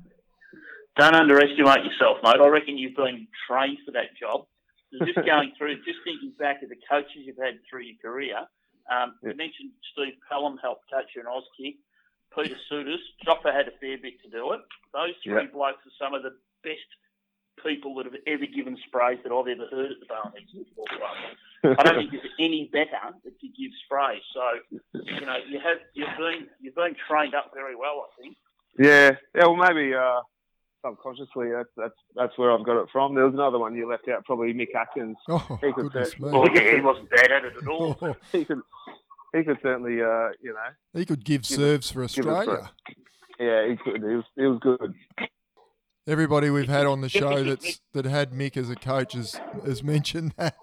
Don't 0.97 1.15
underestimate 1.15 1.83
yourself, 1.83 2.19
mate. 2.23 2.39
I 2.39 2.47
reckon 2.47 2.77
you've 2.77 2.95
been 2.95 3.27
trained 3.49 3.79
for 3.85 3.91
that 3.91 4.15
job. 4.19 4.45
So 4.93 5.03
just 5.05 5.17
going 5.25 5.51
through, 5.57 5.75
just 5.83 5.99
thinking 6.05 6.31
back 6.39 6.63
of 6.63 6.69
the 6.69 6.79
coaches 6.89 7.25
you've 7.25 7.41
had 7.41 7.59
through 7.69 7.83
your 7.83 7.99
career. 8.01 8.37
Um, 8.87 9.15
Yeah. 9.21 9.31
You 9.31 9.37
mentioned 9.37 9.71
Steve 9.91 10.13
Pelham 10.29 10.57
helped 10.61 10.87
coach 10.89 11.11
you 11.15 11.21
in 11.21 11.27
Auskick. 11.27 11.75
Peter 12.31 12.55
Sudis, 12.71 13.01
Chopper 13.23 13.51
had 13.51 13.67
a 13.67 13.75
fair 13.81 13.97
bit 13.97 14.21
to 14.23 14.29
do 14.29 14.53
it. 14.53 14.61
Those 14.93 15.15
three 15.23 15.33
Yeah. 15.43 15.51
blokes 15.51 15.83
are 15.85 15.97
some 15.99 16.13
of 16.13 16.23
the 16.23 16.35
best 16.63 16.87
people 17.63 17.95
that 17.95 18.05
have 18.05 18.15
ever 18.27 18.45
given 18.45 18.77
sprays 18.87 19.19
that 19.23 19.31
I've 19.31 19.47
ever 19.47 19.67
heard 19.71 19.91
at 19.91 19.99
the 19.99 20.05
Barnhead 20.05 20.45
Football 20.51 20.85
Club. 20.97 21.77
I 21.79 21.83
don't 21.83 21.95
think 21.97 22.11
there's 22.11 22.23
any 22.39 22.69
better 22.71 23.13
that 23.23 23.39
could 23.39 23.55
give 23.57 23.71
sprays. 23.85 24.21
So, 24.33 24.43
you 24.93 25.25
know, 25.25 25.37
you 25.49 25.59
have 25.59 25.77
you've 25.93 26.17
been 26.17 26.47
you've 26.61 26.75
been 26.75 26.95
trained 27.09 27.33
up 27.35 27.51
very 27.53 27.75
well, 27.75 28.07
I 28.11 28.21
think. 28.21 28.35
yeah, 28.77 29.11
yeah. 29.33 29.45
Well, 29.47 29.55
maybe 29.55 29.93
uh, 29.95 30.19
subconsciously 30.85 31.49
that's 31.51 31.69
that's 31.75 31.95
that's 32.15 32.37
where 32.37 32.51
I've 32.51 32.65
got 32.65 32.81
it 32.83 32.89
from. 32.91 33.15
There 33.15 33.25
was 33.25 33.33
another 33.33 33.57
one 33.57 33.75
you 33.75 33.89
left 33.89 34.07
out, 34.09 34.25
probably 34.25 34.53
Mick 34.53 34.75
Atkins. 34.79 35.17
Oh, 35.27 35.57
He 35.61 35.71
could 35.73 35.91
goodness 35.91 36.19
me. 36.19 36.29
Well, 36.31 36.47
yeah, 36.53 36.75
he 36.75 36.81
wasn't 36.81 37.09
bad 37.09 37.31
at 37.31 37.45
it 37.45 37.53
at 37.59 37.67
all. 37.67 37.97
Oh, 38.01 38.15
He 38.31 38.45
could 38.45 38.61
he 39.33 39.43
could 39.43 39.57
certainly, 39.63 40.01
uh, 40.01 40.29
you 40.41 40.53
know, 40.53 40.69
he 40.93 41.03
could 41.05 41.25
give 41.25 41.41
Give 41.41 41.57
it- 41.59 41.61
serves 41.61 41.91
for 41.91 42.05
give 42.07 42.25
it 42.27 42.29
Australia. 42.29 42.71
yeah, 43.39 43.67
he 43.67 43.75
could. 43.75 44.01
He 44.01 44.15
was 44.15 44.25
he 44.35 44.43
was 44.45 44.59
good. 44.61 44.93
Everybody 46.07 46.51
we've 46.51 46.69
had 46.69 46.85
on 46.85 47.01
the 47.01 47.09
show 47.21 47.43
that's 47.43 47.81
that 47.93 48.05
had 48.05 48.31
Mick 48.31 48.57
as 48.57 48.69
a 48.69 48.75
coach 48.75 49.13
has, 49.13 49.39
has 49.65 49.83
mentioned 49.83 50.33
that. 50.37 50.55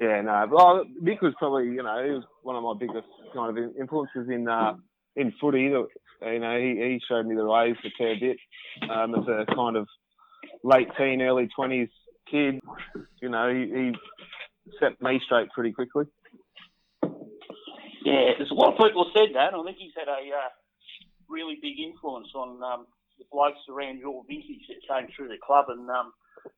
Yeah, 0.00 0.20
no. 0.20 0.46
Well, 0.50 0.84
Mick 1.02 1.22
was 1.22 1.34
probably, 1.38 1.64
you 1.66 1.82
know, 1.82 2.04
he 2.04 2.10
was 2.10 2.24
one 2.42 2.54
of 2.54 2.62
my 2.62 2.74
biggest 2.78 3.08
kind 3.34 3.56
of 3.56 3.76
influences 3.78 4.28
in 4.28 4.46
uh, 4.48 4.74
in 5.16 5.32
footy. 5.40 5.62
You 5.62 5.88
know, 6.20 6.58
he, 6.58 6.76
he 6.76 7.00
showed 7.08 7.26
me 7.26 7.34
the 7.34 7.46
ways 7.46 7.76
a 7.84 7.88
fair 7.98 8.14
bit 8.20 8.36
um, 8.90 9.14
as 9.14 9.26
a 9.26 9.54
kind 9.54 9.76
of 9.76 9.88
late 10.62 10.88
teen, 10.96 11.22
early 11.22 11.48
twenties 11.54 11.88
kid. 12.30 12.60
You 13.20 13.28
know, 13.28 13.52
he, 13.52 13.64
he 13.64 13.92
set 14.80 15.00
me 15.00 15.20
straight 15.24 15.50
pretty 15.50 15.72
quickly. 15.72 16.04
Yeah, 18.04 18.38
there's 18.38 18.50
a 18.50 18.54
lot 18.54 18.74
of 18.74 18.78
people 18.78 19.10
said 19.12 19.34
that. 19.34 19.54
I 19.54 19.64
think 19.64 19.78
he's 19.78 19.92
had 19.96 20.08
a 20.08 20.12
uh, 20.12 20.48
really 21.28 21.58
big 21.60 21.80
influence 21.80 22.28
on 22.34 22.62
um, 22.62 22.86
the 23.18 23.24
blokes 23.30 23.58
around 23.68 23.98
your 23.98 24.22
vintage 24.28 24.66
that 24.68 24.80
came 24.86 25.08
through 25.14 25.28
the 25.28 25.38
club 25.44 25.66
and 25.68 25.88
um, 25.90 26.12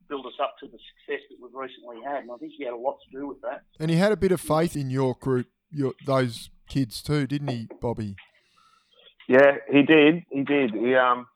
built 0.08 0.26
us 0.26 0.38
up 0.42 0.54
to 0.60 0.66
the 0.66 0.78
success 0.78 1.22
that 1.30 1.36
we've 1.40 1.54
recently 1.54 1.96
had. 2.04 2.22
And 2.22 2.30
I 2.30 2.36
think 2.36 2.52
he 2.56 2.64
had 2.64 2.74
a 2.74 2.76
lot 2.76 2.98
to 3.04 3.18
do 3.18 3.26
with 3.26 3.40
that. 3.42 3.62
And 3.80 3.90
he 3.90 3.96
had 3.96 4.12
a 4.12 4.16
bit 4.16 4.32
of 4.32 4.40
faith 4.40 4.76
in 4.76 4.90
your 4.90 5.14
group, 5.14 5.46
your 5.70 5.94
those 6.06 6.50
kids 6.68 7.02
too, 7.02 7.26
didn't 7.26 7.48
he, 7.48 7.68
Bobby? 7.80 8.16
Yeah, 9.28 9.58
he 9.70 9.82
did. 9.82 10.24
He 10.30 10.42
did. 10.42 10.72
He 10.72 10.94
um, 10.94 11.26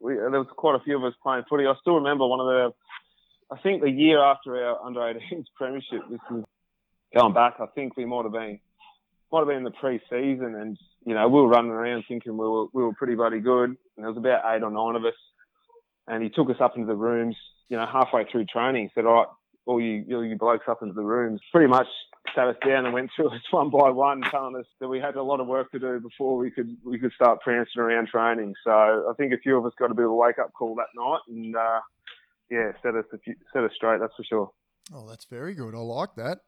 we, 0.00 0.14
there 0.14 0.30
was 0.30 0.46
quite 0.56 0.76
a 0.76 0.84
few 0.84 0.96
of 0.96 1.04
us 1.04 1.14
playing 1.22 1.44
footy. 1.48 1.66
I 1.66 1.74
still 1.80 1.96
remember 1.96 2.26
one 2.26 2.40
of 2.40 2.46
the, 2.46 3.54
I 3.54 3.60
think 3.60 3.82
the 3.82 3.90
year 3.90 4.22
after 4.22 4.56
our 4.56 4.84
under 4.84 5.00
18s 5.00 5.46
premiership. 5.56 6.02
This 6.10 6.20
is 6.30 6.44
going 7.16 7.32
back. 7.32 7.54
I 7.58 7.66
think 7.74 7.96
we 7.96 8.04
might 8.04 8.24
have 8.24 8.32
been, 8.32 8.60
might 9.32 9.38
have 9.40 9.48
been 9.48 9.58
in 9.58 9.64
the 9.64 9.70
pre-season, 9.70 10.54
and 10.54 10.78
you 11.04 11.14
know 11.14 11.28
we 11.28 11.40
were 11.40 11.48
running 11.48 11.70
around 11.70 12.04
thinking 12.08 12.32
we 12.36 12.46
were 12.46 12.66
we 12.72 12.82
were 12.82 12.94
pretty 12.94 13.14
bloody 13.14 13.40
good. 13.40 13.70
And 13.70 14.04
there 14.04 14.08
was 14.08 14.16
about 14.16 14.42
eight 14.54 14.62
or 14.62 14.70
nine 14.70 14.96
of 14.96 15.04
us, 15.04 15.18
and 16.06 16.22
he 16.22 16.30
took 16.30 16.50
us 16.50 16.60
up 16.60 16.76
into 16.76 16.86
the 16.86 16.96
rooms. 16.96 17.36
You 17.68 17.76
know, 17.76 17.86
halfway 17.86 18.24
through 18.30 18.46
training, 18.46 18.90
said, 18.94 19.06
"All 19.06 19.14
right, 19.14 19.28
all 19.66 19.80
you 19.80 20.04
all 20.16 20.24
you 20.24 20.36
blokes 20.36 20.66
up 20.68 20.82
into 20.82 20.94
the 20.94 21.02
rooms." 21.02 21.40
Pretty 21.52 21.68
much 21.68 21.86
sat 22.34 22.48
us 22.48 22.56
down 22.66 22.84
and 22.84 22.94
went 22.94 23.10
through 23.14 23.28
us 23.34 23.40
one 23.50 23.70
by 23.70 23.90
one, 23.90 24.22
telling 24.30 24.56
us 24.56 24.66
that 24.80 24.88
we 24.88 24.98
had 24.98 25.16
a 25.16 25.22
lot 25.22 25.40
of 25.40 25.46
work 25.46 25.70
to 25.72 25.78
do 25.78 26.00
before 26.00 26.36
we 26.36 26.50
could 26.50 26.76
we 26.84 26.98
could 26.98 27.12
start 27.12 27.40
prancing 27.40 27.80
around 27.80 28.08
training. 28.08 28.54
So 28.64 28.70
I 28.70 29.12
think 29.16 29.32
a 29.32 29.38
few 29.38 29.56
of 29.58 29.66
us 29.66 29.72
got 29.78 29.90
a 29.90 29.94
bit 29.94 30.04
of 30.04 30.10
a 30.10 30.14
wake 30.14 30.38
up 30.38 30.52
call 30.52 30.74
that 30.76 30.88
night, 30.94 31.20
and 31.28 31.56
uh, 31.56 31.80
yeah, 32.50 32.72
set 32.82 32.94
us 32.94 33.04
few, 33.24 33.34
set 33.52 33.64
us 33.64 33.72
straight. 33.74 34.00
That's 34.00 34.14
for 34.16 34.24
sure. 34.24 34.50
Oh, 34.94 35.08
that's 35.08 35.24
very 35.26 35.54
good. 35.54 35.74
I 35.74 35.78
like 35.78 36.14
that. 36.16 36.40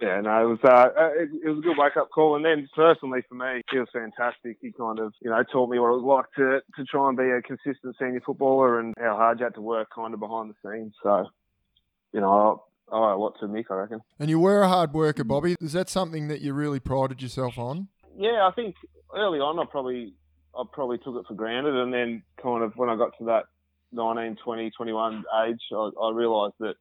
Yeah, 0.00 0.20
no, 0.20 0.44
it 0.44 0.48
was 0.48 0.58
uh, 0.62 0.88
it, 1.16 1.30
it 1.44 1.48
was 1.48 1.58
a 1.58 1.62
good 1.62 1.78
wake 1.78 1.96
up 1.96 2.10
call. 2.10 2.36
And 2.36 2.44
then 2.44 2.68
personally 2.74 3.20
for 3.28 3.34
me, 3.34 3.62
he 3.70 3.78
was 3.78 3.88
fantastic. 3.92 4.58
He 4.60 4.72
kind 4.72 4.98
of 4.98 5.14
you 5.22 5.30
know 5.30 5.42
taught 5.50 5.70
me 5.70 5.78
what 5.78 5.88
it 5.88 6.02
was 6.02 6.24
like 6.26 6.26
to 6.36 6.60
to 6.76 6.84
try 6.84 7.08
and 7.08 7.16
be 7.16 7.24
a 7.24 7.40
consistent 7.40 7.96
senior 7.98 8.20
footballer 8.24 8.78
and 8.78 8.94
how 8.98 9.16
hard 9.16 9.40
you 9.40 9.44
had 9.44 9.54
to 9.54 9.62
work 9.62 9.88
kind 9.94 10.12
of 10.12 10.20
behind 10.20 10.50
the 10.50 10.70
scenes. 10.70 10.94
So 11.02 11.26
you 12.12 12.20
know. 12.20 12.62
Oh, 12.88 13.02
a 13.02 13.18
lot 13.18 13.34
to 13.40 13.46
Mick, 13.46 13.64
I 13.68 13.74
reckon. 13.74 13.98
And 14.20 14.30
you 14.30 14.38
were 14.38 14.62
a 14.62 14.68
hard 14.68 14.94
worker, 14.94 15.24
Bobby. 15.24 15.56
Is 15.60 15.72
that 15.72 15.88
something 15.88 16.28
that 16.28 16.40
you 16.40 16.52
really 16.52 16.78
prided 16.78 17.20
yourself 17.20 17.58
on? 17.58 17.88
Yeah, 18.16 18.48
I 18.48 18.52
think 18.54 18.76
early 19.12 19.40
on 19.40 19.58
I 19.58 19.64
probably 19.68 20.14
I 20.56 20.62
probably 20.72 20.98
took 20.98 21.16
it 21.16 21.26
for 21.26 21.34
granted, 21.34 21.74
and 21.74 21.92
then 21.92 22.22
kind 22.40 22.62
of 22.62 22.72
when 22.76 22.88
I 22.88 22.96
got 22.96 23.10
to 23.18 23.24
that 23.24 23.46
19, 23.92 24.36
20, 24.42 24.70
21 24.70 25.24
age, 25.46 25.60
I, 25.72 25.90
I 26.00 26.12
realised 26.12 26.54
that 26.60 26.74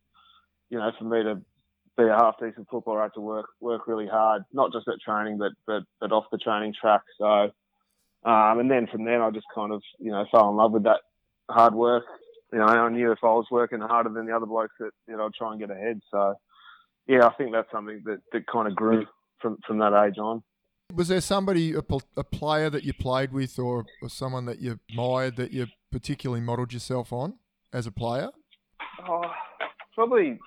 you 0.69 0.78
know 0.78 0.91
for 0.97 1.06
me 1.06 1.23
to 1.23 1.41
be 1.97 2.03
a 2.03 2.15
half 2.15 2.36
decent 2.39 2.67
footballer, 2.69 2.99
I 2.99 3.03
had 3.03 3.13
to 3.15 3.21
work 3.21 3.47
work 3.60 3.88
really 3.88 4.08
hard, 4.08 4.43
not 4.53 4.71
just 4.71 4.88
at 4.88 4.99
training, 5.03 5.38
but 5.38 5.53
but 5.65 5.84
but 5.99 6.12
off 6.12 6.25
the 6.31 6.38
training 6.38 6.73
track. 6.79 7.01
So, 7.17 7.51
um, 8.29 8.60
and 8.60 8.69
then 8.69 8.88
from 8.88 9.05
then 9.05 9.21
I 9.21 9.29
just 9.31 9.45
kind 9.53 9.71
of 9.71 9.81
you 9.99 10.12
know 10.12 10.25
fell 10.31 10.49
in 10.49 10.55
love 10.55 10.71
with 10.71 10.84
that 10.84 11.01
hard 11.49 11.73
work. 11.73 12.03
You 12.51 12.60
know, 12.60 12.65
I 12.65 12.89
knew 12.89 13.12
if 13.12 13.19
I 13.23 13.27
was 13.27 13.47
working 13.51 13.79
harder 13.81 14.10
than 14.10 14.27
the 14.27 14.36
other 14.36 14.45
blokes 14.45 14.75
that 14.79 14.91
you 15.08 15.17
know 15.17 15.25
I'd 15.25 15.34
try 15.34 15.51
and 15.51 15.60
get 15.60 15.71
ahead. 15.71 15.99
So, 16.12 16.36
yeah, 17.08 17.25
I 17.25 17.34
think 17.34 17.51
that's 17.51 17.71
something 17.71 18.01
that 18.05 18.19
that 18.31 18.47
kind 18.47 18.67
of 18.67 18.75
grew 18.75 19.05
from 19.41 19.58
from 19.65 19.79
that 19.79 20.05
age 20.08 20.17
on. 20.17 20.43
Was 20.93 21.08
there 21.08 21.19
somebody, 21.19 21.73
a, 21.73 21.81
a 22.15 22.23
player 22.23 22.69
that 22.69 22.84
you 22.84 22.93
played 22.93 23.34
with, 23.34 23.58
or, 23.58 23.86
or 24.03 24.10
someone 24.10 24.45
that 24.45 24.60
you 24.60 24.79
admired 24.88 25.36
that 25.38 25.51
you 25.51 25.65
particularly 25.91 26.41
modelled 26.41 26.73
yourself 26.73 27.12
on 27.12 27.39
as 27.73 27.88
a 27.88 27.91
player? 27.91 28.29
Oh, 29.10 29.23
probably 29.95 30.38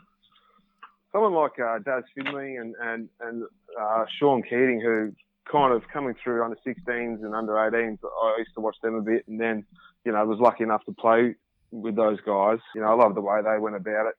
someone 1.12 1.34
like 1.34 1.58
uh, 1.58 1.78
Daz 1.78 2.04
Finley 2.14 2.56
and 2.56 2.74
and 2.80 3.08
and 3.20 3.44
uh, 3.80 4.04
Sean 4.18 4.42
Keating, 4.42 4.80
who 4.80 5.12
kind 5.50 5.72
of 5.72 5.82
coming 5.92 6.14
through 6.22 6.44
under 6.44 6.56
16s 6.66 7.24
and 7.24 7.34
under 7.34 7.52
18s. 7.52 7.98
I 8.04 8.36
used 8.38 8.54
to 8.54 8.60
watch 8.60 8.76
them 8.82 8.94
a 8.94 9.00
bit, 9.00 9.26
and 9.28 9.40
then 9.40 9.64
you 10.04 10.12
know 10.12 10.24
was 10.24 10.38
lucky 10.40 10.64
enough 10.64 10.84
to 10.84 10.92
play 10.92 11.34
with 11.70 11.96
those 11.96 12.18
guys. 12.26 12.58
You 12.74 12.82
know, 12.82 12.88
I 12.88 12.94
love 12.94 13.14
the 13.14 13.20
way 13.20 13.40
they 13.42 13.58
went 13.58 13.76
about 13.76 14.06
it. 14.06 14.14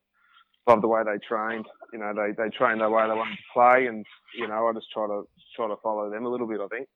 Love 0.68 0.82
the 0.82 0.88
way 0.88 1.02
they 1.04 1.18
trained. 1.28 1.66
You 1.94 2.00
know, 2.00 2.14
they 2.14 2.32
they 2.32 2.50
trained 2.50 2.82
the 2.82 2.90
way 2.90 3.04
they 3.04 3.14
wanted 3.14 3.36
to 3.36 3.54
play, 3.54 3.88
and 3.88 4.06
you 4.38 4.48
know, 4.48 4.68
I 4.68 4.74
just 4.74 4.92
try 4.92 5.08
to 5.08 5.24
try 5.56 5.68
to 5.68 5.76
follow 5.82 6.10
them 6.10 6.26
a 6.26 6.30
little 6.30 6.48
bit. 6.48 6.60
I 6.62 6.68
think. 6.68 6.88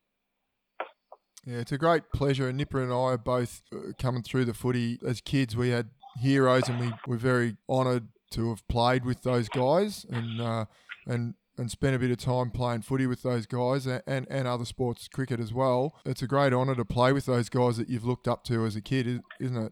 Yeah, 1.45 1.58
it's 1.58 1.73
a 1.73 1.77
great 1.77 2.03
pleasure. 2.13 2.47
And 2.47 2.58
Nipper 2.58 2.82
and 2.82 2.91
I 2.91 2.95
are 2.95 3.17
both 3.17 3.63
uh, 3.73 3.91
coming 3.99 4.23
through 4.23 4.45
the 4.45 4.53
footy 4.53 4.97
as 5.06 5.19
kids. 5.19 5.58
We 5.58 5.69
had 5.69 5.89
heroes, 6.21 6.69
and 6.69 6.79
we 6.79 6.93
were 7.06 7.17
very 7.17 7.58
honoured 7.67 8.08
to 8.33 8.49
have 8.49 8.67
played 8.67 9.05
with 9.05 9.23
those 9.23 9.49
guys 9.49 10.05
and 10.09 10.41
uh, 10.41 10.65
and 11.05 11.35
and 11.57 11.69
spent 11.69 11.95
a 11.95 11.99
bit 11.99 12.09
of 12.09 12.17
time 12.17 12.49
playing 12.49 12.81
footy 12.81 13.05
with 13.05 13.21
those 13.21 13.45
guys 13.45 13.85
and, 13.85 14.01
and, 14.07 14.25
and 14.29 14.47
other 14.47 14.65
sports, 14.65 15.07
cricket 15.07 15.39
as 15.39 15.53
well. 15.53 15.95
It's 16.05 16.23
a 16.23 16.27
great 16.27 16.51
honour 16.51 16.75
to 16.75 16.85
play 16.85 17.13
with 17.13 17.27
those 17.27 17.47
guys 17.47 17.77
that 17.77 17.89
you've 17.89 18.05
looked 18.05 18.27
up 18.27 18.43
to 18.45 18.65
as 18.65 18.75
a 18.75 18.81
kid, 18.81 19.21
isn't 19.39 19.57
it? 19.57 19.71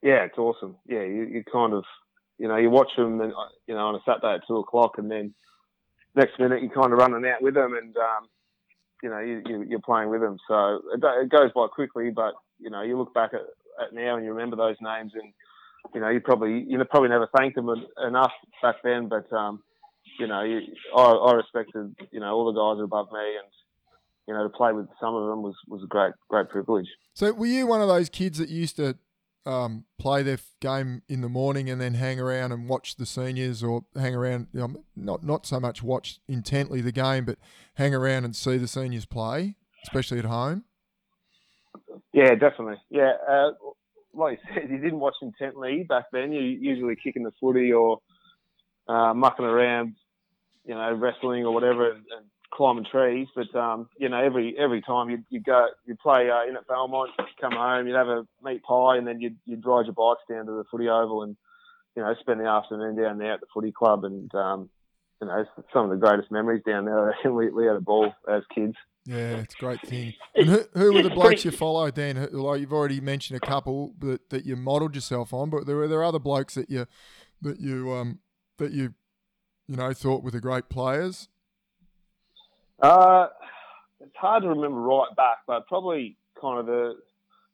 Yeah, 0.00 0.24
it's 0.24 0.38
awesome. 0.38 0.76
Yeah, 0.86 1.02
you, 1.02 1.24
you 1.24 1.42
kind 1.52 1.72
of, 1.74 1.82
you 2.38 2.46
know, 2.46 2.56
you 2.56 2.70
watch 2.70 2.90
them, 2.96 3.20
and, 3.20 3.32
you 3.66 3.74
know, 3.74 3.88
on 3.88 3.96
a 3.96 4.00
Saturday 4.06 4.34
at 4.34 4.46
two 4.46 4.58
o'clock, 4.58 4.92
and 4.98 5.10
then 5.10 5.34
next 6.14 6.38
minute 6.38 6.62
you're 6.62 6.70
kind 6.70 6.92
of 6.92 6.98
running 7.00 7.28
out 7.28 7.42
with 7.42 7.54
them, 7.54 7.74
and 7.74 7.96
um, 7.96 8.28
you 9.02 9.10
know, 9.10 9.18
you, 9.18 9.64
you're 9.68 9.80
playing 9.80 10.08
with 10.08 10.20
them. 10.20 10.38
So 10.46 10.80
it, 10.94 11.00
it 11.02 11.30
goes 11.30 11.50
by 11.52 11.66
quickly, 11.66 12.10
but 12.10 12.34
you 12.60 12.70
know, 12.70 12.82
you 12.82 12.96
look 12.96 13.12
back 13.12 13.34
at, 13.34 13.40
at 13.84 13.92
now 13.92 14.14
and 14.14 14.24
you 14.24 14.32
remember 14.32 14.54
those 14.54 14.76
names, 14.80 15.12
and 15.14 15.32
you 15.94 16.00
know, 16.00 16.08
you 16.08 16.20
probably 16.20 16.64
you 16.66 16.78
know 16.78 16.84
probably 16.84 17.08
never 17.08 17.28
thanked 17.36 17.56
them 17.56 17.68
enough 18.06 18.32
back 18.62 18.76
then, 18.82 19.08
but 19.08 19.32
um, 19.32 19.62
you 20.18 20.26
know, 20.26 20.42
you, 20.42 20.60
I, 20.96 21.02
I 21.02 21.32
respected 21.34 21.94
you 22.10 22.20
know 22.20 22.32
all 22.34 22.52
the 22.52 22.58
guys 22.58 22.82
above 22.82 23.08
me, 23.12 23.20
and 23.20 23.48
you 24.26 24.34
know, 24.34 24.42
to 24.42 24.50
play 24.50 24.72
with 24.72 24.86
some 25.00 25.14
of 25.14 25.28
them 25.28 25.42
was 25.42 25.54
was 25.66 25.82
a 25.82 25.86
great 25.86 26.12
great 26.28 26.48
privilege. 26.50 26.86
So, 27.14 27.32
were 27.32 27.46
you 27.46 27.66
one 27.66 27.80
of 27.80 27.88
those 27.88 28.08
kids 28.08 28.38
that 28.38 28.50
used 28.50 28.76
to 28.76 28.96
um, 29.46 29.84
play 29.98 30.22
their 30.22 30.38
game 30.60 31.02
in 31.08 31.22
the 31.22 31.28
morning 31.28 31.70
and 31.70 31.80
then 31.80 31.94
hang 31.94 32.20
around 32.20 32.52
and 32.52 32.68
watch 32.68 32.96
the 32.96 33.06
seniors, 33.06 33.62
or 33.62 33.84
hang 33.96 34.14
around, 34.14 34.48
you 34.52 34.60
know, 34.60 34.84
not 34.94 35.24
not 35.24 35.46
so 35.46 35.58
much 35.58 35.82
watch 35.82 36.20
intently 36.28 36.82
the 36.82 36.92
game, 36.92 37.24
but 37.24 37.38
hang 37.74 37.94
around 37.94 38.24
and 38.24 38.36
see 38.36 38.58
the 38.58 38.68
seniors 38.68 39.06
play, 39.06 39.56
especially 39.84 40.18
at 40.18 40.26
home? 40.26 40.64
Yeah, 42.12 42.34
definitely. 42.34 42.76
Yeah, 42.90 43.12
uh, 43.28 43.50
like 44.14 44.38
you 44.38 44.54
said, 44.54 44.70
you 44.70 44.78
didn't 44.78 45.00
watch 45.00 45.16
intently 45.22 45.84
back 45.88 46.06
then. 46.12 46.32
You 46.32 46.40
usually 46.40 46.96
kicking 46.96 47.24
the 47.24 47.32
footy 47.40 47.72
or 47.72 47.98
uh, 48.88 49.14
mucking 49.14 49.44
around, 49.44 49.94
you 50.64 50.74
know, 50.74 50.92
wrestling 50.94 51.44
or 51.44 51.52
whatever, 51.52 51.90
and, 51.90 52.04
and 52.16 52.26
climbing 52.50 52.86
trees. 52.90 53.28
But 53.34 53.54
um, 53.58 53.88
you 53.98 54.08
know, 54.08 54.22
every 54.22 54.56
every 54.58 54.80
time 54.82 55.10
you 55.10 55.24
you 55.30 55.40
go, 55.40 55.68
you 55.86 55.96
play 55.96 56.30
uh, 56.30 56.48
in 56.48 56.56
at 56.56 56.66
Belmont, 56.66 57.10
come 57.40 57.52
home, 57.52 57.86
you'd 57.86 57.96
have 57.96 58.08
a 58.08 58.26
meat 58.42 58.62
pie, 58.62 58.96
and 58.96 59.06
then 59.06 59.20
you'd 59.20 59.36
you'd 59.44 59.66
ride 59.66 59.86
your 59.86 59.94
bikes 59.94 60.22
down 60.28 60.46
to 60.46 60.52
the 60.52 60.64
footy 60.70 60.88
oval 60.88 61.22
and 61.22 61.36
you 61.96 62.02
know 62.02 62.14
spend 62.20 62.40
the 62.40 62.46
afternoon 62.46 62.96
down 62.96 63.18
there 63.18 63.34
at 63.34 63.40
the 63.40 63.46
footy 63.52 63.72
club, 63.72 64.04
and 64.04 64.34
um, 64.34 64.70
you 65.20 65.26
know, 65.26 65.44
some 65.72 65.84
of 65.84 65.90
the 65.90 65.96
greatest 65.96 66.30
memories 66.30 66.62
down 66.66 66.84
there. 66.84 67.14
we 67.32 67.50
we 67.50 67.66
had 67.66 67.76
a 67.76 67.80
ball 67.80 68.12
as 68.28 68.42
kids. 68.54 68.74
Yeah, 69.04 69.36
it's 69.38 69.54
a 69.54 69.58
great 69.58 69.80
thing. 69.80 70.14
And 70.34 70.48
who, 70.48 70.64
who 70.74 70.92
were 70.92 71.02
the 71.02 71.10
blokes 71.10 71.44
you 71.44 71.50
follow, 71.50 71.90
Dan? 71.90 72.28
Like 72.30 72.60
you've 72.60 72.72
already 72.72 73.00
mentioned 73.00 73.40
a 73.42 73.46
couple 73.46 73.94
that, 74.00 74.28
that 74.30 74.44
you 74.44 74.54
modelled 74.54 74.94
yourself 74.94 75.32
on, 75.32 75.50
but 75.50 75.66
there 75.66 75.76
were 75.76 75.88
there 75.88 76.04
other 76.04 76.18
blokes 76.18 76.54
that 76.54 76.70
you 76.70 76.86
that 77.40 77.58
you 77.58 77.92
um 77.92 78.20
that 78.58 78.72
you 78.72 78.94
you 79.66 79.76
know 79.76 79.92
thought 79.92 80.22
were 80.22 80.30
the 80.30 80.40
great 80.40 80.68
players. 80.68 81.28
Uh, 82.80 83.28
it's 84.00 84.14
hard 84.16 84.42
to 84.42 84.48
remember 84.48 84.80
right 84.80 85.14
back, 85.16 85.38
but 85.46 85.66
probably 85.66 86.16
kind 86.40 86.60
of 86.60 86.66
the 86.66 86.94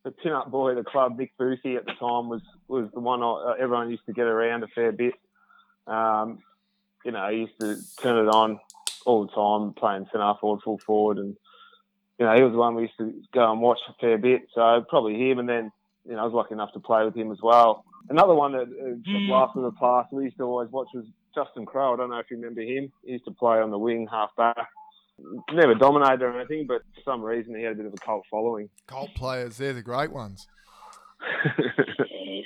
the 0.04 0.10
pin-up 0.10 0.50
boy 0.50 0.70
of 0.70 0.76
the 0.76 0.84
club, 0.84 1.16
Nick 1.18 1.32
Boothie 1.38 1.76
at 1.76 1.86
the 1.86 1.92
time 1.98 2.28
was 2.28 2.42
was 2.68 2.88
the 2.92 3.00
one 3.00 3.22
I, 3.22 3.54
everyone 3.60 3.90
used 3.90 4.04
to 4.06 4.12
get 4.12 4.26
around 4.26 4.62
a 4.62 4.68
fair 4.68 4.92
bit. 4.92 5.14
Um, 5.86 6.40
you 7.04 7.12
know, 7.12 7.28
he 7.30 7.38
used 7.38 7.60
to 7.60 7.76
turn 8.02 8.26
it 8.26 8.30
on 8.30 8.58
all 9.06 9.26
the 9.26 9.32
time, 9.32 9.74
playing 9.74 10.06
centre 10.10 10.34
forward, 10.40 10.62
full 10.62 10.78
forward, 10.78 11.18
and 11.18 11.36
you 12.18 12.26
know, 12.26 12.34
he 12.34 12.42
was 12.42 12.52
the 12.52 12.58
one 12.58 12.74
we 12.74 12.82
used 12.82 12.98
to 12.98 13.12
go 13.32 13.50
and 13.50 13.60
watch 13.60 13.80
a 13.88 13.92
fair 14.00 14.18
bit. 14.18 14.42
So 14.54 14.84
probably 14.88 15.18
him, 15.18 15.38
and 15.38 15.48
then 15.48 15.72
you 16.06 16.12
know, 16.14 16.20
I 16.20 16.24
was 16.24 16.32
lucky 16.32 16.54
enough 16.54 16.72
to 16.72 16.80
play 16.80 17.04
with 17.04 17.14
him 17.14 17.32
as 17.32 17.38
well. 17.42 17.84
Another 18.08 18.34
one 18.34 18.52
that 18.52 18.62
uh, 18.62 19.26
blast 19.26 19.54
from 19.54 19.62
the 19.62 19.72
past 19.72 20.12
we 20.12 20.24
used 20.24 20.36
to 20.36 20.44
always 20.44 20.70
watch 20.70 20.88
was 20.94 21.06
Justin 21.34 21.66
Crowe. 21.66 21.94
I 21.94 21.96
don't 21.96 22.10
know 22.10 22.18
if 22.18 22.30
you 22.30 22.36
remember 22.36 22.60
him. 22.60 22.92
He 23.04 23.12
used 23.12 23.24
to 23.24 23.30
play 23.30 23.58
on 23.58 23.70
the 23.70 23.78
wing, 23.78 24.06
half 24.10 24.30
back. 24.36 24.68
Never 25.52 25.74
dominated 25.74 26.22
or 26.22 26.38
anything, 26.38 26.66
but 26.66 26.82
for 26.94 27.00
some 27.04 27.22
reason 27.22 27.54
he 27.54 27.62
had 27.62 27.72
a 27.72 27.76
bit 27.76 27.86
of 27.86 27.94
a 27.94 27.96
cult 27.98 28.24
following. 28.30 28.68
Cult 28.86 29.14
players, 29.14 29.56
they're 29.56 29.72
the 29.72 29.82
great 29.82 30.12
ones. 30.12 30.46
yes. 31.58 32.44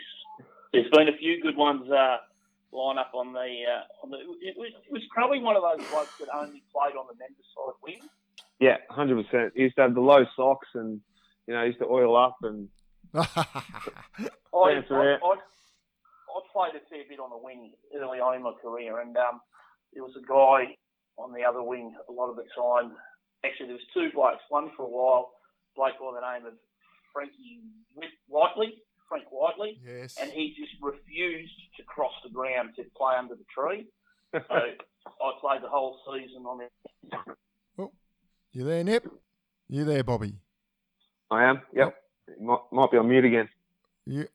There's 0.73 0.91
been 0.93 1.09
a 1.09 1.17
few 1.17 1.43
good 1.43 1.57
ones 1.57 1.91
uh, 1.91 2.19
line 2.73 2.99
up 2.99 3.13
on 3.15 3.33
the 3.33 3.65
uh, 3.65 3.85
on 4.05 4.11
the. 4.11 4.19
It 4.41 4.57
was, 4.57 4.73
it 4.87 4.93
was 4.93 5.03
probably 5.13 5.41
one 5.41 5.57
of 5.57 5.63
those 5.63 5.87
blokes 5.89 6.13
that 6.21 6.29
only 6.35 6.63
played 6.73 6.97
on 6.97 7.07
the 7.09 7.17
men's 7.19 7.37
side 7.55 7.75
wing. 7.83 8.01
Yeah, 8.61 8.77
hundred 8.91 9.25
percent. 9.25 9.53
He 9.55 9.63
used 9.63 9.77
to 9.77 9.83
have 9.83 9.95
the 9.95 10.01
low 10.01 10.25
socks, 10.37 10.69
and 10.75 11.01
you 11.47 11.55
know, 11.55 11.63
he 11.63 11.69
used 11.69 11.79
to 11.81 11.87
oil 11.87 12.17
up, 12.17 12.37
and 12.43 12.69
I, 13.15 13.25
Dance 13.25 14.87
I, 14.91 14.95
around. 14.95 15.21
I, 15.23 15.35
I 16.29 16.41
played 16.53 16.75
a 16.77 16.85
fair 16.91 17.05
bit 17.09 17.21
on 17.21 17.31
the 17.31 17.39
wing 17.39 17.73
early 17.97 18.21
on 18.21 18.37
in 18.37 18.43
my 18.43 18.53
career, 18.61 19.01
and 19.01 19.17
um, 19.17 19.41
there 19.93 20.03
was 20.03 20.15
a 20.17 20.27
guy 20.27 20.75
on 21.17 21.33
the 21.33 21.45
other 21.45 21.63
wing 21.63 21.95
a 22.09 22.13
lot 22.13 22.31
of 22.31 22.37
the 22.37 22.47
time. 22.55 22.93
Actually, 23.45 23.67
there 23.67 23.79
was 23.79 23.95
two 23.95 24.11
blokes. 24.15 24.43
One 24.49 24.71
for 24.77 24.85
a 24.85 24.91
while, 24.91 25.31
a 25.31 25.75
bloke 25.75 25.99
by 25.99 26.21
the 26.21 26.27
name 26.33 26.47
of 26.47 26.55
Frankie 27.13 27.63
Whit- 27.95 28.23
Whiteley, 28.29 28.75
Frank 29.09 29.25
Whiteley, 29.31 29.81
yes. 29.85 30.17
and 30.21 30.31
he 30.31 30.55
just 30.59 30.73
refused 30.83 31.53
to 31.77 31.83
cross 31.85 32.13
the 32.25 32.31
ground 32.31 32.71
to 32.77 32.85
play 32.97 33.15
under 33.19 33.35
the 33.35 33.45
tree. 33.55 33.87
So 34.33 34.41
I 34.51 35.31
played 35.41 35.63
the 35.63 35.69
whole 35.69 35.99
season 36.13 36.45
on 36.45 36.61
it. 36.63 36.73
Oh, 37.79 37.93
you 38.53 38.65
there, 38.65 38.85
Nip? 38.85 39.07
You 39.69 39.85
there, 39.85 40.05
Bobby? 40.05 40.35
I 41.31 41.45
am. 41.45 41.63
Yep. 41.75 41.95
Oh. 42.41 42.45
Might, 42.45 42.61
might 42.73 42.91
be 42.91 42.99
on 42.99 43.09
mute 43.09 43.25
again. 43.25 43.49
You. 44.07 44.27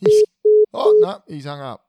He's, 0.00 0.24
oh 0.74 0.98
no, 1.00 1.22
he's 1.28 1.44
hung 1.44 1.60
up. 1.60 1.84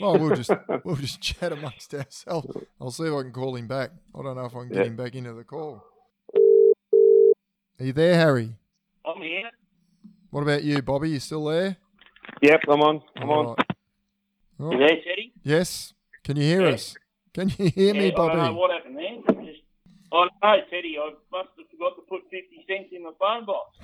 Well, 0.00 0.18
we'll 0.18 0.34
just 0.36 0.50
we'll 0.84 0.96
just 0.96 1.20
chat 1.20 1.52
amongst 1.52 1.92
ourselves. 1.94 2.56
I'll 2.80 2.90
see 2.90 3.04
if 3.04 3.12
I 3.12 3.22
can 3.22 3.32
call 3.32 3.56
him 3.56 3.66
back. 3.66 3.90
I 4.14 4.22
don't 4.22 4.36
know 4.36 4.44
if 4.46 4.54
I 4.54 4.60
can 4.60 4.68
get 4.68 4.78
Yeah. 4.78 4.84
him 4.84 4.96
back 4.96 5.14
into 5.14 5.32
the 5.34 5.44
call. 5.44 5.82
Are 7.80 7.84
you 7.84 7.92
there, 7.92 8.14
Harry? 8.14 8.54
I'm 9.06 9.20
here. 9.22 9.50
What 10.38 10.44
about 10.44 10.62
you, 10.62 10.80
Bobby? 10.82 11.10
You 11.10 11.18
still 11.18 11.44
there? 11.46 11.76
Yep, 12.42 12.60
I'm 12.68 12.80
on. 12.80 13.02
I'm 13.16 13.28
on. 13.28 13.46
All 13.46 13.56
right. 13.56 13.66
Oh, 14.60 14.70
You 14.70 14.78
there, 14.78 14.96
Teddy? 15.02 15.32
yes. 15.42 15.92
Can 16.22 16.36
you 16.36 16.44
hear 16.44 16.60
Yeah. 16.68 16.74
us? 16.74 16.94
Can 17.34 17.48
you 17.58 17.68
hear 17.70 17.92
me, 17.92 18.06
Yeah, 18.06 18.12
I 18.12 18.14
don't 18.14 18.28
know 18.28 18.34
Bobby? 18.44 18.54
what 18.54 18.70
happened 18.70 18.96
there. 18.98 19.16
Just, 19.44 19.62
oh 20.12 20.28
no, 20.40 20.60
Teddy, 20.70 20.96
I 20.96 21.10
must 21.32 21.48
have 21.58 21.68
forgot 21.72 21.96
to 21.96 22.02
put 22.08 22.22
50 22.30 22.64
cents 22.68 22.90
in 22.92 23.02
the 23.02 23.14
phone 23.18 23.46
box. 23.46 23.78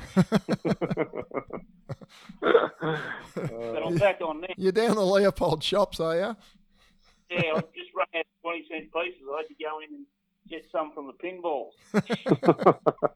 But 2.40 3.82
I'm 3.84 3.96
back 3.96 4.20
on 4.20 4.40
now. 4.42 4.46
You're 4.56 4.70
down 4.70 4.94
the 4.94 5.04
Leopold 5.04 5.60
shops, 5.64 5.98
are 5.98 6.14
you? 6.14 6.36
Yeah, 7.30 7.54
I 7.56 7.60
just 7.74 7.90
run 7.96 8.06
out 8.14 8.20
of 8.20 8.42
20 8.42 8.66
cent 8.70 8.92
pieces. 8.92 9.22
I 9.28 9.38
had 9.38 9.48
to 9.48 9.54
go 9.60 9.80
in 9.80 9.92
and 9.92 10.06
get 10.48 10.64
some 10.70 10.92
from 10.92 11.08
the 11.08 11.14
pinballs. 11.14 11.72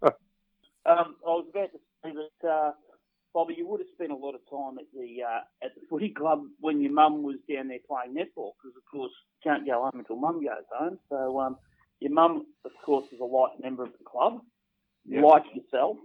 Um, 0.86 1.16
I 1.26 1.28
was 1.28 1.44
about 1.50 1.70
to 1.72 1.78
say 2.02 2.12
that, 2.14 2.48
uh, 2.48 2.70
Bobby, 3.38 3.54
you 3.56 3.68
would 3.68 3.78
have 3.78 3.86
spent 3.94 4.10
a 4.10 4.16
lot 4.16 4.34
of 4.34 4.40
time 4.50 4.78
at 4.78 4.86
the 4.92 5.22
uh, 5.22 5.42
at 5.64 5.72
the 5.76 5.80
footy 5.88 6.08
club 6.10 6.42
when 6.58 6.80
your 6.80 6.90
mum 6.92 7.22
was 7.22 7.36
down 7.48 7.68
there 7.68 7.78
playing 7.86 8.16
netball, 8.16 8.50
because 8.58 8.74
of 8.76 8.82
course 8.90 9.12
you 9.12 9.48
can't 9.48 9.64
go 9.64 9.74
home 9.82 9.92
until 10.00 10.16
mum 10.16 10.42
goes 10.42 10.66
home. 10.76 10.98
So 11.08 11.38
um, 11.38 11.56
your 12.00 12.10
mum, 12.10 12.46
of 12.64 12.72
course, 12.84 13.04
is 13.12 13.20
a 13.20 13.24
life 13.24 13.52
member 13.62 13.84
of 13.84 13.92
the 13.92 14.04
club, 14.04 14.40
Yep. 15.06 15.22
like 15.22 15.44
yourself. 15.54 15.98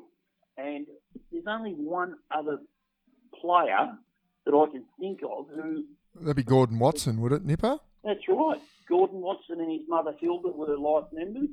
And 0.57 0.85
there's 1.31 1.45
only 1.47 1.71
one 1.71 2.13
other 2.29 2.59
player 3.41 3.93
that 4.45 4.53
I 4.53 4.65
can 4.71 4.83
think 4.99 5.21
of 5.23 5.47
who 5.55 5.85
That'd 6.21 6.35
be 6.35 6.43
Gordon 6.43 6.77
Watson, 6.77 7.19
would 7.21 7.31
it, 7.31 7.43
Nipper? 7.43 7.79
that's 8.03 8.19
right. 8.29 8.61
Gordon 8.87 9.21
Watson 9.21 9.59
and 9.59 9.71
his 9.71 9.87
mother 9.87 10.13
Hilda 10.19 10.49
were 10.49 10.77
life 10.77 11.05
members. 11.11 11.49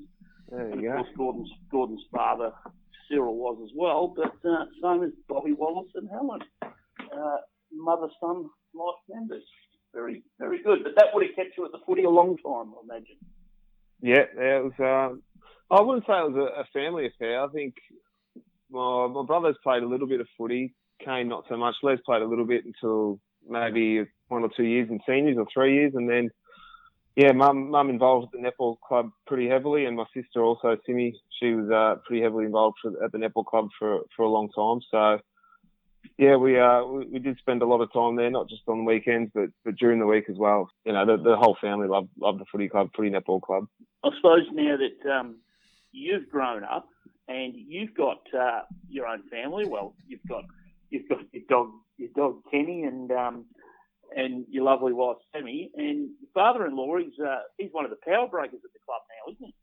There 0.51 0.67
And 0.69 0.83
you 0.83 0.91
of 0.91 0.97
go. 0.97 1.03
course, 1.03 1.17
Gordon's, 1.17 1.51
Gordon's 1.71 2.05
father, 2.13 2.53
Cyril, 3.11 3.37
was 3.37 3.59
as 3.65 3.71
well. 3.77 4.15
But 4.17 4.35
uh, 4.49 4.65
same 4.83 5.03
as 5.05 5.11
Bobby 5.29 5.53
Wallace 5.53 5.91
and 5.95 6.09
Helen. 6.09 6.41
Uh, 6.63 7.37
mother 7.73 8.09
son 8.21 8.45
life 8.75 8.95
members. 9.09 9.43
Very, 9.93 10.23
very 10.39 10.63
good. 10.63 10.81
But 10.85 10.93
that 10.97 11.07
would 11.13 11.27
have 11.27 11.35
kept 11.35 11.57
you 11.59 11.65
at 11.65 11.73
the 11.73 11.79
footy 11.85 12.05
a 12.05 12.11
long 12.11 12.37
time, 12.37 12.73
I 12.73 12.95
imagine. 12.95 13.17
Yeah, 14.01 14.25
yeah, 14.37 14.59
it 14.59 14.65
was. 14.65 15.13
Um, 15.13 15.23
I 15.71 15.81
wouldn't 15.81 16.07
say 16.07 16.13
it 16.13 16.33
was 16.33 16.37
a, 16.37 16.61
a 16.61 16.65
family 16.73 17.07
affair. 17.07 17.43
I 17.43 17.49
think 17.49 17.75
my 18.71 19.09
my 19.09 19.25
brothers 19.25 19.57
played 19.63 19.83
a 19.83 19.89
little 19.89 20.07
bit 20.07 20.21
of 20.21 20.29
footy. 20.39 20.75
Kane 21.05 21.29
not 21.29 21.45
so 21.49 21.57
much. 21.57 21.75
Les 21.83 21.99
played 22.05 22.23
a 22.23 22.27
little 22.27 22.47
bit 22.47 22.65
until 22.65 23.21
maybe 23.49 24.05
one 24.29 24.43
or 24.43 24.51
two 24.57 24.65
years 24.65 24.89
in 24.91 25.01
seniors 25.07 25.37
or 25.39 25.47
three 25.53 25.75
years, 25.75 25.93
and 25.95 26.09
then 26.09 26.31
yeah, 27.21 27.33
mum 27.33 27.71
mum 27.71 27.91
involved 27.91 28.29
with 28.33 28.41
the 28.41 28.49
netball 28.49 28.77
club 28.81 29.11
pretty 29.27 29.47
heavily, 29.47 29.85
and 29.85 29.97
my 29.97 30.07
sister 30.15 30.43
also 30.43 30.79
Simi. 30.87 31.15
She 31.39 31.53
was 31.53 31.71
uh, 31.71 32.01
pretty 32.07 32.23
heavily 32.23 32.47
involved 32.47 32.79
for, 32.81 33.05
at 33.05 33.13
the 33.13 33.19
netball 33.19 33.45
club 33.45 33.69
for 33.79 34.01
for 34.17 34.25
a 34.25 34.31
long 34.31 34.49
time. 34.57 34.81
So 34.91 35.21
yeah, 36.17 36.37
we 36.37 36.59
uh 36.59 36.83
we, 36.85 37.07
we 37.07 37.19
did 37.19 37.37
spend 37.39 37.61
a 37.61 37.67
lot 37.67 37.83
of 37.83 37.93
time 37.93 38.17
there, 38.17 38.31
not 38.31 38.49
just 38.49 38.63
on 38.69 38.79
the 38.79 38.85
weekends, 38.85 39.31
but 39.35 39.51
but 39.67 39.77
during 39.77 39.99
the 39.99 40.07
week 40.07 40.31
as 40.31 40.37
well. 40.39 40.71
You 40.87 40.95
know, 40.95 41.05
the, 41.05 41.23
the 41.23 41.37
whole 41.37 41.59
family 41.61 41.89
loved 41.89 42.09
loved 42.19 42.41
the 42.41 42.47
footy 42.51 42.69
club, 42.71 42.89
footy 42.97 43.11
netball 43.11 43.43
club. 43.43 43.67
I 44.03 44.09
suppose 44.17 44.47
now 44.53 44.77
that 44.79 45.11
um, 45.11 45.41
you've 45.93 46.29
grown 46.31 46.65
up 46.65 46.89
and 47.29 47.53
you've 47.55 47.95
got 47.95 48.23
uh, 48.39 48.63
your 48.89 49.07
own 49.07 49.23
family, 49.31 49.67
well, 49.67 49.95
you've 50.07 50.25
got 50.27 50.45
you've 50.89 51.09
got 51.09 51.21
your 51.33 51.43
dog, 51.51 51.71
your 51.99 52.11
dog 52.17 52.43
Kenny, 52.51 52.85
and 52.85 53.11
um, 53.13 53.45
and 54.17 54.45
your 54.51 54.65
lovely 54.65 54.93
wife 54.93 55.17
Sammy, 55.33 55.71
and 55.77 56.11
your 56.21 56.31
father-in-law. 56.35 56.99
He's 56.99 57.19
uh, 57.19 57.41
he's 57.59 57.71
one 57.73 57.85
of 57.85 57.91
the 57.91 57.99
power 58.05 58.29
breakers 58.29 58.61
at 58.65 58.73
the 58.73 58.79
club 58.85 59.03
now, 59.09 59.33
isn't 59.33 59.47
he? 59.47 59.55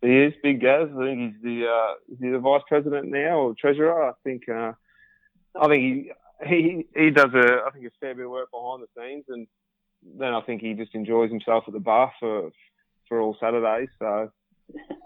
He 0.00 0.24
is 0.26 0.34
Big 0.42 0.60
Gaz. 0.60 0.88
I 0.94 1.04
think 1.04 1.20
he's 1.20 1.42
the 1.42 1.66
uh, 1.66 2.12
is 2.12 2.18
he 2.20 2.28
the 2.28 2.38
vice 2.38 2.62
president 2.68 3.08
now 3.10 3.38
or 3.38 3.54
treasurer. 3.58 4.08
I 4.08 4.12
think 4.24 4.48
uh, 4.48 4.72
I 5.60 5.68
think 5.68 5.82
he 5.82 6.12
he 6.46 6.86
he 6.96 7.10
does 7.10 7.32
a 7.34 7.62
I 7.66 7.70
think 7.72 7.86
a 7.86 7.90
fair 8.00 8.14
bit 8.14 8.24
of 8.24 8.30
work 8.30 8.50
behind 8.50 8.82
the 8.82 8.88
scenes, 8.96 9.24
and 9.28 9.46
then 10.18 10.34
I 10.34 10.40
think 10.42 10.62
he 10.62 10.74
just 10.74 10.94
enjoys 10.94 11.30
himself 11.30 11.64
at 11.66 11.72
the 11.72 11.80
bar 11.80 12.12
for 12.20 12.50
for 13.08 13.20
all 13.20 13.36
Saturdays. 13.40 13.88
So, 13.98 14.30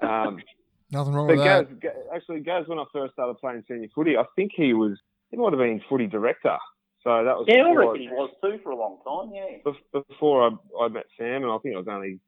um, 0.02 0.42
Nothing 0.90 1.14
wrong 1.14 1.26
but 1.26 1.36
with 1.36 1.44
Gaz, 1.44 1.66
that. 1.68 1.80
Ga- 1.80 2.14
actually 2.14 2.40
Gaz, 2.40 2.68
when 2.68 2.78
I 2.78 2.84
first 2.92 3.14
started 3.14 3.38
playing 3.38 3.64
senior 3.66 3.88
footy, 3.94 4.18
I 4.18 4.24
think 4.36 4.52
he 4.54 4.74
was 4.74 4.98
he 5.30 5.38
might 5.38 5.52
have 5.52 5.58
been 5.58 5.80
footy 5.88 6.06
director. 6.06 6.58
So 7.04 7.24
that 7.24 7.36
was 7.36 7.46
Yeah, 7.48 7.64
I 7.64 7.68
before 7.68 7.92
reckon 7.92 8.00
he 8.02 8.08
was 8.08 8.30
too 8.42 8.60
for 8.62 8.70
a 8.70 8.76
long 8.76 8.98
time. 9.04 9.34
Yeah. 9.34 9.72
before 10.08 10.48
I, 10.48 10.84
I 10.84 10.88
met 10.88 11.06
Sam, 11.18 11.42
and 11.42 11.50
I 11.50 11.58
think 11.58 11.74
I 11.74 11.78
was 11.78 11.88
only, 11.88 12.20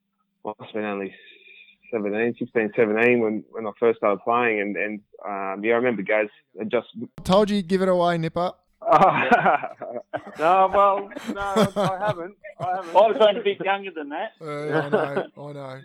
well, 0.43 0.57
I 0.59 0.63
must 0.63 0.75
have 0.75 0.83
been 0.83 0.91
only 0.91 1.15
17, 1.93 2.35
16, 2.39 2.73
17 2.75 3.21
when, 3.21 3.45
when 3.51 3.67
I 3.67 3.71
first 3.79 3.99
started 3.99 4.21
playing. 4.25 4.61
And, 4.61 4.77
and 4.77 5.01
um, 5.25 5.65
yeah, 5.65 5.75
I 5.75 5.77
remember 5.77 6.03
Gaz 6.03 6.27
had 6.59 6.71
just. 6.71 6.89
Told 7.23 7.51
you, 7.51 7.63
give 7.63 7.83
it 7.83 7.89
away, 7.89 8.19
Nipper. 8.19 8.53
no, 8.93 10.71
well, 10.75 11.09
no, 11.33 11.41
I 11.41 11.99
haven't. 12.01 12.37
I 12.61 12.77
haven't. 12.77 12.97
I 12.97 13.07
was 13.07 13.17
only 13.21 13.41
a 13.41 13.45
bit 13.45 13.61
younger 13.65 13.91
than 13.95 14.11
that. 14.11 14.33
Uh, 14.41 14.45
I 14.47 14.89
know, 14.89 15.29
I 15.39 15.53
know. 15.53 15.81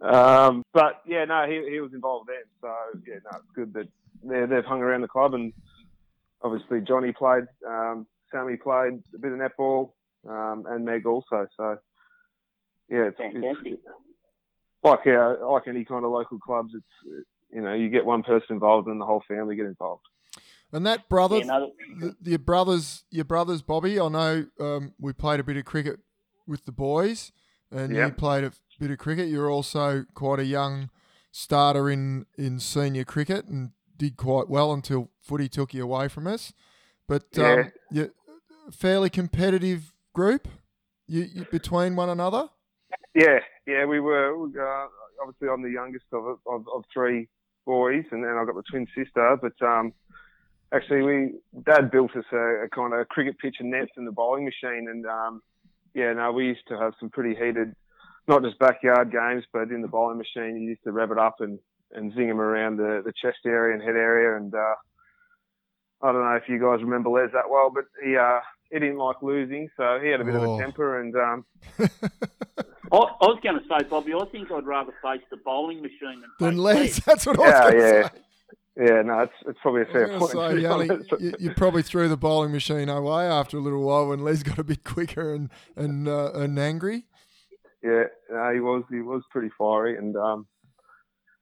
Um, 0.00 0.64
but 0.72 1.02
yeah, 1.06 1.24
no, 1.26 1.44
he, 1.46 1.70
he 1.70 1.80
was 1.80 1.92
involved 1.92 2.28
then. 2.28 2.44
So 2.62 2.74
yeah, 3.06 3.16
no, 3.30 3.38
it's 3.38 3.50
good 3.54 3.74
that 3.74 3.88
they, 4.22 4.46
they've 4.46 4.64
hung 4.64 4.80
around 4.80 5.02
the 5.02 5.08
club, 5.08 5.34
and 5.34 5.52
obviously 6.42 6.80
Johnny 6.80 7.12
played, 7.12 7.44
um, 7.68 8.06
Sammy 8.32 8.56
played 8.56 9.02
a 9.14 9.18
bit 9.18 9.32
of 9.32 9.38
netball, 9.38 9.92
um, 10.28 10.64
and 10.68 10.84
Meg 10.84 11.06
also. 11.06 11.46
So 11.56 11.78
yeah, 12.88 13.08
it's, 13.08 13.16
it's 13.18 13.34
Fantastic. 13.34 13.78
like 14.82 15.06
uh, 15.06 15.48
like 15.48 15.68
any 15.68 15.84
kind 15.84 16.04
of 16.04 16.10
local 16.10 16.38
clubs. 16.38 16.72
It's 16.74 17.24
you 17.52 17.60
know 17.60 17.74
you 17.74 17.88
get 17.88 18.04
one 18.04 18.22
person 18.22 18.54
involved, 18.54 18.88
and 18.88 19.00
the 19.00 19.06
whole 19.06 19.22
family 19.28 19.56
get 19.56 19.66
involved. 19.66 20.02
And 20.72 20.86
that 20.86 21.08
brother, 21.08 21.40
Yeah, 21.40 21.44
no, 21.46 21.72
the, 21.98 22.16
your 22.22 22.38
brothers, 22.38 23.04
your 23.10 23.24
brothers, 23.24 23.62
Bobby. 23.62 23.98
I 23.98 24.08
know 24.08 24.46
um, 24.60 24.94
we 25.00 25.12
played 25.12 25.40
a 25.40 25.44
bit 25.44 25.56
of 25.56 25.64
cricket 25.64 26.00
with 26.46 26.64
the 26.64 26.72
boys, 26.72 27.32
and 27.70 27.94
you 27.94 28.12
played 28.12 28.44
a 28.44 28.52
bit 28.78 28.90
of 28.90 28.98
cricket. 28.98 29.28
You're 29.28 29.50
also 29.50 30.04
quite 30.14 30.38
a 30.38 30.44
young 30.44 30.90
starter 31.32 31.90
in 31.90 32.26
in 32.38 32.60
senior 32.60 33.04
cricket, 33.04 33.46
and 33.46 33.72
did 33.96 34.16
quite 34.16 34.48
well 34.48 34.72
until 34.72 35.10
footy 35.20 35.48
took 35.48 35.74
you 35.74 35.84
away 35.84 36.08
from 36.08 36.26
us. 36.26 36.52
But 37.06 37.24
Yeah. 37.36 37.52
um, 37.54 37.72
you 37.90 38.14
fairly 38.72 39.10
competitive 39.10 39.92
group, 40.14 40.48
you, 41.06 41.22
you 41.22 41.46
between 41.50 41.96
one 41.96 42.08
another. 42.08 42.48
Yeah, 43.14 43.38
yeah, 43.66 43.84
we 43.84 44.00
were. 44.00 44.34
Uh, 44.34 44.86
obviously, 45.22 45.48
I'm 45.48 45.62
the 45.62 45.70
youngest 45.70 46.04
of, 46.12 46.38
of 46.46 46.66
of 46.72 46.84
three 46.92 47.28
boys, 47.66 48.04
and 48.10 48.24
then 48.24 48.36
I've 48.38 48.46
got 48.46 48.56
the 48.56 48.62
twin 48.70 48.86
sister. 48.96 49.36
But 49.40 49.60
um, 49.66 49.92
actually, 50.72 51.02
we 51.02 51.32
Dad 51.64 51.90
built 51.90 52.16
us 52.16 52.24
a, 52.32 52.64
a 52.64 52.68
kind 52.68 52.94
of 52.94 53.08
cricket 53.08 53.38
pitch 53.38 53.56
and 53.60 53.70
nets 53.70 53.92
and 53.96 54.06
the 54.06 54.12
bowling 54.12 54.44
machine, 54.44 54.86
and 54.88 55.06
um, 55.06 55.42
yeah, 55.94 56.12
no, 56.12 56.32
we 56.32 56.46
used 56.46 56.66
to 56.68 56.78
have 56.78 56.94
some 57.00 57.10
pretty 57.10 57.34
heated, 57.34 57.74
not 58.28 58.42
just 58.42 58.58
backyard 58.58 59.10
games, 59.10 59.44
but 59.52 59.70
in 59.70 59.82
the 59.82 59.88
bowling 59.88 60.18
machine, 60.18 60.56
you 60.56 60.70
used 60.70 60.84
to 60.84 60.92
rev 60.92 61.10
it 61.10 61.18
up 61.18 61.36
and 61.40 61.58
and 61.92 62.14
zing 62.14 62.28
them 62.28 62.40
around 62.40 62.76
the 62.76 63.02
the 63.04 63.12
chest 63.20 63.38
area 63.44 63.74
and 63.74 63.82
head 63.82 63.96
area, 63.96 64.36
and 64.36 64.54
uh, 64.54 64.74
I 66.02 66.12
don't 66.12 66.22
know 66.24 66.36
if 66.36 66.48
you 66.48 66.58
guys 66.60 66.82
remember 66.82 67.10
Les 67.10 67.32
that 67.32 67.50
well, 67.50 67.70
but 67.74 67.84
he 68.04 68.16
uh, 68.16 68.40
he 68.72 68.78
didn't 68.78 68.98
like 68.98 69.22
losing, 69.22 69.68
so 69.76 69.98
he 70.02 70.08
had 70.10 70.20
a 70.20 70.24
bit 70.24 70.34
of 70.34 70.42
Oh. 70.42 70.56
a 70.56 70.60
temper, 70.60 71.00
and 71.00 71.14
um, 71.16 71.44
I, 72.92 72.96
I 72.96 73.26
was 73.26 73.38
going 73.42 73.56
to 73.58 73.64
say, 73.68 73.86
Bobby, 73.88 74.12
I 74.14 74.24
think 74.32 74.50
I'd 74.50 74.66
rather 74.66 74.92
face 75.02 75.22
the 75.30 75.36
bowling 75.44 75.80
machine 75.82 76.20
than 76.20 76.30
Then 76.38 76.50
face 76.52 76.58
Les, 76.58 76.74
Les. 76.74 77.00
that's 77.04 77.26
what 77.26 77.38
I 77.38 77.42
Yeah, 77.42 77.64
was 77.64 77.70
going 77.70 77.76
to 77.76 77.80
yeah. 77.80 78.08
say. 78.08 78.18
Yeah, 78.76 79.02
no, 79.02 79.18
it's 79.20 79.32
it's 79.46 79.58
probably 79.60 79.82
a 79.82 79.84
I 79.88 79.92
fair 79.92 80.08
was 80.08 80.18
point. 80.20 80.32
going 80.32 80.32
to 80.32 80.40
to 80.40 80.50
say, 80.50 81.16
be 81.18 81.24
you, 81.24 81.30
you, 81.30 81.34
you 81.40 81.50
probably 81.54 81.82
threw 81.82 82.08
the 82.08 82.16
bowling 82.16 82.52
machine 82.52 82.88
away 82.88 83.24
after 83.26 83.58
a 83.58 83.60
little 83.60 83.82
while 83.82 84.08
when 84.08 84.20
Les 84.20 84.42
got 84.42 84.58
a 84.58 84.64
bit 84.64 84.84
quicker 84.84 85.34
and 85.34 85.50
and 85.76 86.08
uh, 86.08 86.30
and 86.34 86.58
angry. 86.58 87.04
yeah, 87.82 88.04
no, 88.30 88.52
he 88.54 88.60
was 88.60 88.84
he 88.90 89.00
was 89.00 89.22
pretty 89.30 89.50
fiery, 89.58 89.98
and 89.98 90.16
um, 90.16 90.46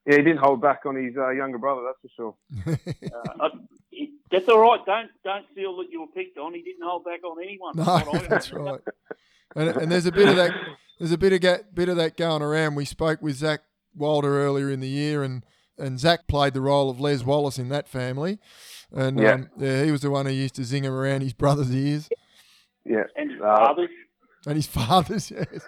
Yeah, 0.07 0.17
he 0.17 0.23
didn't 0.23 0.39
hold 0.39 0.61
back 0.63 0.81
on 0.87 0.97
his 0.97 1.17
uh, 1.17 1.31
younger 1.31 1.59
brother, 1.59 1.83
that's 1.87 2.01
for 2.03 2.35
sure. 2.67 2.77
Uh, 3.15 3.33
I, 3.45 3.47
it, 3.47 3.53
that's 4.31 4.49
all 4.49 4.61
right. 4.61 4.85
Don't 4.87 5.11
don't 5.25 5.47
feel 5.55 5.77
that 5.79 5.91
you 5.91 6.01
were 6.01 6.07
picked 6.09 6.39
on. 6.39 6.55
He 6.55 6.63
didn't 6.63 6.83
hold 6.85 7.05
back 7.05 7.21
on 7.25 7.43
anyone. 7.43 7.77
No, 7.77 8.27
that's 8.29 8.53
right. 8.53 8.81
And, 9.57 9.69
and 9.71 9.93
there's 9.93 10.07
a 10.07 10.13
bit 10.13 10.29
of 10.29 10.37
that. 10.37 10.53
There's 10.99 11.13
a 11.13 11.19
bit 11.19 11.33
of 11.33 11.41
ga- 11.41 11.63
bit 11.73 11.89
of 11.89 11.97
that 11.97 12.17
going 12.17 12.43
around. 12.43 12.75
We 12.75 12.85
spoke 12.85 13.23
with 13.23 13.37
Zach 13.37 13.61
Wilder 13.95 14.41
earlier 14.45 14.71
in 14.71 14.81
the 14.81 14.89
year, 14.89 15.23
and 15.23 15.45
and 15.79 15.99
Zach 15.99 16.27
played 16.29 16.55
the 16.55 16.61
role 16.61 16.91
of 16.91 17.01
Les 17.01 17.23
Wallace 17.25 17.59
in 17.59 17.69
that 17.69 17.89
family, 17.89 18.39
and 18.93 19.19
Yeah. 19.19 19.33
um, 19.35 19.51
yeah, 19.57 19.85
he 19.85 19.93
was 19.93 20.01
the 20.03 20.11
one 20.11 20.27
who 20.27 20.33
used 20.33 20.57
to 20.57 20.65
zing 20.65 20.85
him 20.85 20.93
around 20.93 21.21
his 21.23 21.33
brother's 21.33 21.73
ears 21.75 22.09
Yeah. 22.85 23.05
And 23.17 23.31
his 23.31 23.41
Uh, 23.41 23.57
fathers. 23.57 23.91
and 24.47 24.57
his 24.57 24.67
father's. 24.67 25.31
Yes. 25.53 25.63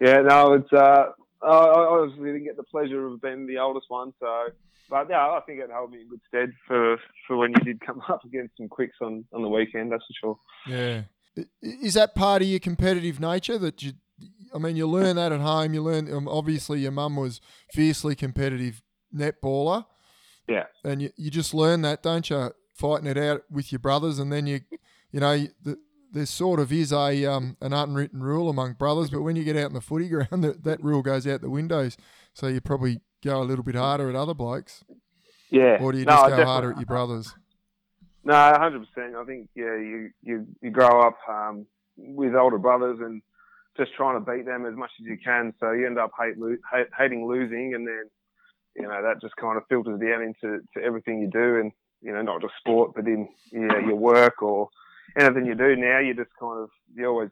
Yeah, 0.00 0.20
no, 0.22 0.54
it's 0.54 0.72
uh, 0.72 1.10
I, 1.42 1.46
I 1.48 1.86
obviously 1.86 2.26
didn't 2.32 2.44
get 2.44 2.56
the 2.56 2.64
pleasure 2.64 3.06
of 3.06 3.20
being 3.20 3.46
the 3.46 3.58
oldest 3.58 3.86
one, 3.88 4.12
so 4.18 4.46
but 4.88 5.08
yeah, 5.10 5.20
I 5.20 5.40
think 5.46 5.60
it 5.60 5.70
held 5.70 5.90
me 5.90 6.02
in 6.02 6.08
good 6.08 6.20
stead 6.28 6.52
for 6.66 6.96
for 7.26 7.36
when 7.36 7.50
you 7.50 7.64
did 7.64 7.80
come 7.84 8.02
up 8.08 8.24
against 8.24 8.56
some 8.56 8.68
quicks 8.68 8.96
on 9.00 9.24
on 9.32 9.42
the 9.42 9.48
weekend. 9.48 9.92
That's 9.92 10.04
for 10.04 10.14
sure. 10.20 10.38
Yeah. 10.68 11.02
Is 11.60 11.94
that 11.94 12.14
part 12.14 12.42
of 12.42 12.48
your 12.48 12.60
competitive 12.60 13.20
nature 13.20 13.58
that 13.58 13.82
you? 13.82 13.92
I 14.54 14.58
mean, 14.58 14.76
you 14.76 14.86
learn 14.86 15.16
that 15.16 15.32
at 15.32 15.40
home. 15.40 15.74
You 15.74 15.82
learn. 15.82 16.12
Um, 16.12 16.28
obviously, 16.28 16.80
your 16.80 16.92
mum 16.92 17.16
was 17.16 17.40
fiercely 17.72 18.14
competitive 18.14 18.82
netballer. 19.14 19.84
Yeah. 20.48 20.64
and 20.84 21.02
you, 21.02 21.10
you 21.16 21.30
just 21.30 21.54
learn 21.54 21.82
that, 21.82 22.02
don't 22.02 22.28
you? 22.30 22.52
Fighting 22.72 23.08
it 23.08 23.18
out 23.18 23.42
with 23.50 23.72
your 23.72 23.78
brothers, 23.80 24.18
and 24.18 24.30
then 24.30 24.46
you, 24.46 24.60
you 25.10 25.18
know, 25.18 25.46
the, 25.62 25.78
there 26.12 26.26
sort 26.26 26.60
of 26.60 26.72
is 26.72 26.92
a 26.92 27.24
um, 27.26 27.56
an 27.60 27.72
unwritten 27.72 28.22
rule 28.22 28.48
among 28.48 28.74
brothers, 28.74 29.10
but 29.10 29.22
when 29.22 29.36
you 29.36 29.44
get 29.44 29.56
out 29.56 29.68
in 29.68 29.74
the 29.74 29.80
footy 29.80 30.08
ground, 30.10 30.44
that, 30.44 30.64
that 30.64 30.82
rule 30.82 31.02
goes 31.02 31.26
out 31.26 31.40
the 31.40 31.50
windows. 31.50 31.96
So 32.34 32.48
you 32.48 32.60
probably 32.60 33.00
go 33.22 33.40
a 33.42 33.44
little 33.44 33.64
bit 33.64 33.74
harder 33.74 34.08
at 34.08 34.14
other 34.16 34.34
blokes, 34.34 34.84
Yeah. 35.50 35.78
or 35.80 35.92
do 35.92 35.98
you 35.98 36.04
No, 36.04 36.12
just 36.12 36.36
go 36.36 36.44
harder 36.44 36.70
at 36.72 36.76
your 36.78 36.86
brothers? 36.86 37.34
No, 38.24 38.34
hundred 38.34 38.86
percent. 38.86 39.14
I 39.14 39.24
think 39.24 39.48
yeah, 39.54 39.76
you 39.76 40.10
you 40.22 40.46
you 40.60 40.70
grow 40.70 41.00
up 41.06 41.16
um, 41.28 41.66
with 41.96 42.34
older 42.34 42.58
brothers 42.58 42.98
and 43.00 43.22
just 43.76 43.94
trying 43.94 44.14
to 44.18 44.30
beat 44.32 44.44
them 44.46 44.66
as 44.66 44.74
much 44.74 44.90
as 45.00 45.06
you 45.06 45.16
can. 45.22 45.52
So 45.60 45.70
you 45.72 45.86
end 45.86 45.98
up 45.98 46.10
hate, 46.18 46.36
lo- 46.36 46.56
hate 46.72 46.88
hating 46.98 47.26
losing, 47.28 47.74
and 47.74 47.86
then 47.86 48.04
you 48.74 48.82
know 48.82 49.00
that 49.02 49.20
just 49.20 49.36
kind 49.36 49.56
of 49.56 49.62
filters 49.68 50.00
down 50.00 50.22
into 50.22 50.58
to 50.74 50.82
everything 50.82 51.20
you 51.20 51.30
do, 51.30 51.60
and 51.60 51.70
you 52.02 52.12
know 52.12 52.22
not 52.22 52.40
just 52.42 52.54
sport, 52.58 52.92
but 52.96 53.06
in 53.06 53.28
you 53.52 53.60
know, 53.60 53.78
your 53.78 53.94
work 53.96 54.42
or 54.42 54.70
anything 55.16 55.46
you 55.46 55.54
do. 55.54 55.76
Now 55.76 56.00
you're 56.00 56.14
just 56.14 56.30
kind 56.40 56.58
of 56.60 56.70
you're 56.96 57.08
always 57.10 57.30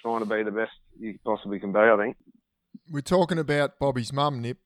trying 0.00 0.20
to 0.20 0.26
be 0.26 0.44
the 0.44 0.52
best 0.52 0.70
you 0.98 1.18
possibly 1.24 1.58
can 1.58 1.72
be. 1.72 1.80
I 1.80 1.96
think. 1.96 2.16
We're 2.88 3.00
talking 3.00 3.38
about 3.40 3.80
Bobby's 3.80 4.12
mum, 4.12 4.40
Nip. 4.40 4.58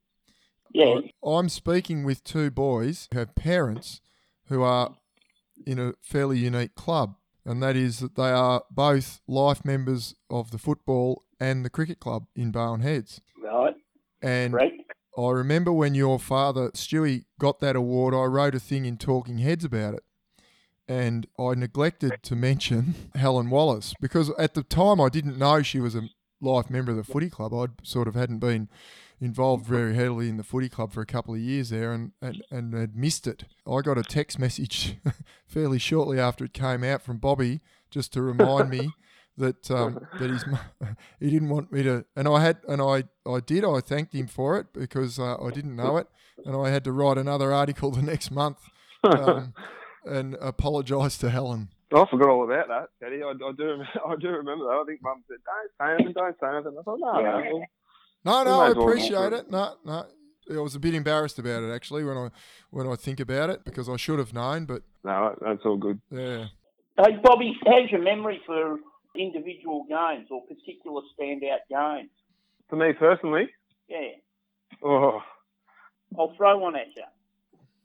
Yeah. 0.73 1.01
I'm 1.25 1.49
speaking 1.49 2.05
with 2.05 2.25
two 2.25 2.51
boys 2.51 3.09
who 3.13 3.19
have 3.19 3.35
parents 3.35 4.01
who 4.47 4.63
are 4.63 4.95
in 5.67 5.79
a 5.79 5.95
fairly 6.01 6.39
unique 6.39 6.75
club, 6.75 7.17
and 7.45 7.63
that 7.63 7.77
is 7.77 7.99
that 8.01 8.17
they 8.17 8.31
are 8.31 8.63
both 8.71 9.21
life 9.27 9.65
members 9.65 10.15
of 10.31 10.51
the 10.51 10.59
football 10.59 11.25
and 11.39 11.65
the 11.65 11.71
cricket 11.71 12.01
club 12.01 12.27
in 12.37 12.53
Barwon 12.53 12.81
Heads. 12.83 13.21
Right. 13.43 13.75
And 14.23 14.55
Right. 14.55 14.73
I 15.19 15.31
remember 15.31 15.73
when 15.73 15.95
your 15.95 16.19
father, 16.19 16.71
Stewie, 16.71 17.25
got 17.39 17.59
that 17.61 17.77
award, 17.77 18.15
I 18.15 18.25
wrote 18.25 18.55
a 18.55 18.61
thing 18.61 18.85
in 18.85 18.97
Talking 18.97 19.39
Heads 19.39 19.65
about 19.65 19.95
it. 19.95 20.05
And 20.89 21.27
I 21.39 21.55
neglected 21.55 22.23
to 22.25 22.35
mention 22.37 22.95
Helen 23.15 23.49
Wallace 23.49 23.95
because 24.01 24.31
at 24.39 24.55
the 24.55 24.63
time 24.65 25.01
I 25.01 25.09
didn't 25.09 25.39
know 25.39 25.63
she 25.63 25.79
was 25.79 25.95
a 25.95 26.09
life 26.41 26.69
member 26.69 26.91
of 26.91 26.97
the 26.97 27.05
footy 27.05 27.31
club. 27.31 27.55
I 27.55 27.67
sort 27.85 28.09
of 28.09 28.15
hadn't 28.15 28.39
been 28.41 28.69
involved 29.21 29.67
very 29.67 29.95
heavily 29.95 30.29
in 30.29 30.37
the 30.37 30.43
footy 30.43 30.69
club 30.69 30.93
for 30.93 31.01
a 31.03 31.07
couple 31.07 31.35
of 31.35 31.41
years 31.41 31.71
there 31.71 31.93
and, 31.93 32.13
and, 32.23 32.43
and 32.51 32.75
had 32.75 32.97
missed 32.97 33.27
it. 33.27 33.45
I 33.71 33.81
got 33.83 33.99
a 33.99 34.03
text 34.03 34.39
message 34.39 34.97
fairly 35.47 35.79
shortly 35.79 36.19
after 36.19 36.45
it 36.45 36.55
came 36.55 36.83
out 36.83 37.03
from 37.03 37.19
Bobby 37.19 37.61
just 37.91 38.13
to 38.15 38.23
remind 38.23 38.71
me 38.71 38.91
that 39.37 39.71
um, 39.71 40.07
that 40.19 40.31
his 40.31 40.45
he 41.21 41.31
didn't 41.31 41.49
want 41.49 41.71
me 41.73 41.83
to 41.83 42.05
and 42.17 42.27
I 42.29 42.41
had 42.41 42.59
and 42.69 42.81
I, 42.81 43.05
I 43.29 43.41
did 43.41 43.65
I 43.65 43.81
thanked 43.81 44.15
him 44.15 44.27
for 44.27 44.59
it 44.59 44.73
because 44.73 45.19
uh, 45.19 45.37
I 45.43 45.51
didn't 45.51 45.77
know 45.77 45.97
it 45.99 46.07
and 46.45 46.57
I 46.57 46.71
had 46.71 46.85
to 46.85 46.93
write 46.93 47.19
another 47.19 47.53
article 47.53 47.91
the 47.91 48.03
next 48.03 48.31
month 48.31 48.59
um, 49.05 49.55
and 50.05 50.35
apologise 50.41 51.19
to 51.19 51.31
Helen. 51.31 51.69
I 51.93 52.05
forgot 52.11 52.29
all 52.29 52.45
about 52.45 52.69
that, 52.69 52.89
Teddy. 53.03 53.23
I, 53.23 53.31
I 53.31 53.33
do, 53.35 53.83
I 54.07 54.15
do 54.21 54.29
remember 54.29 54.65
that. 54.67 54.81
I 54.81 54.85
think 54.87 55.01
Mum 55.03 55.25
said, 55.27 55.39
"Don't 55.45 55.71
say 55.81 55.95
anything, 55.95 56.13
don't 56.15 56.37
say 56.41 56.47
anything." 56.47 56.77
I 56.79 56.83
thought, 56.83 56.99
"No, 57.01 57.13
no, 57.13 57.21
Yeah. 57.21 57.51
well, 57.53 57.65
No, 58.25 58.45
no, 58.45 58.61
I 58.61 58.71
as 58.71 58.75
well 58.75 58.75
go 58.75 58.81
appreciate 58.91 59.33
it. 59.33 59.51
No, 59.51 59.75
no, 59.85 60.05
I 60.51 60.59
was 60.61 60.75
a 60.75 60.81
bit 60.81 60.95
embarrassed 60.95 61.39
about 61.39 61.63
it 61.63 61.73
actually 61.73 62.05
when 62.05 62.17
I 62.17 62.29
when 62.71 62.87
I 62.87 62.95
think 62.97 63.21
about 63.21 63.51
it 63.51 63.65
because 63.65 63.89
I 63.89 63.97
should 63.97 64.19
have 64.19 64.33
known, 64.35 64.67
but 64.67 64.83
no, 65.05 65.35
that's 65.41 65.65
all 65.65 65.77
good." 65.77 66.01
yeah. 66.11 66.47
Hey, 66.99 67.17
Bobby, 67.23 67.57
how's 67.67 67.91
your 67.91 68.03
memory 68.03 68.43
for 68.45 68.79
individual 69.17 69.87
games 69.89 70.27
or 70.31 70.43
particular 70.47 71.01
standout 71.19 71.61
games? 71.71 72.11
For 72.69 72.77
me 72.77 72.93
personally, 72.93 73.49
Yeah. 73.89 74.11
oh 74.85 75.23
I'll 76.19 76.35
throw 76.37 76.59
one 76.59 76.77
at 76.77 76.89
you. 76.97 77.05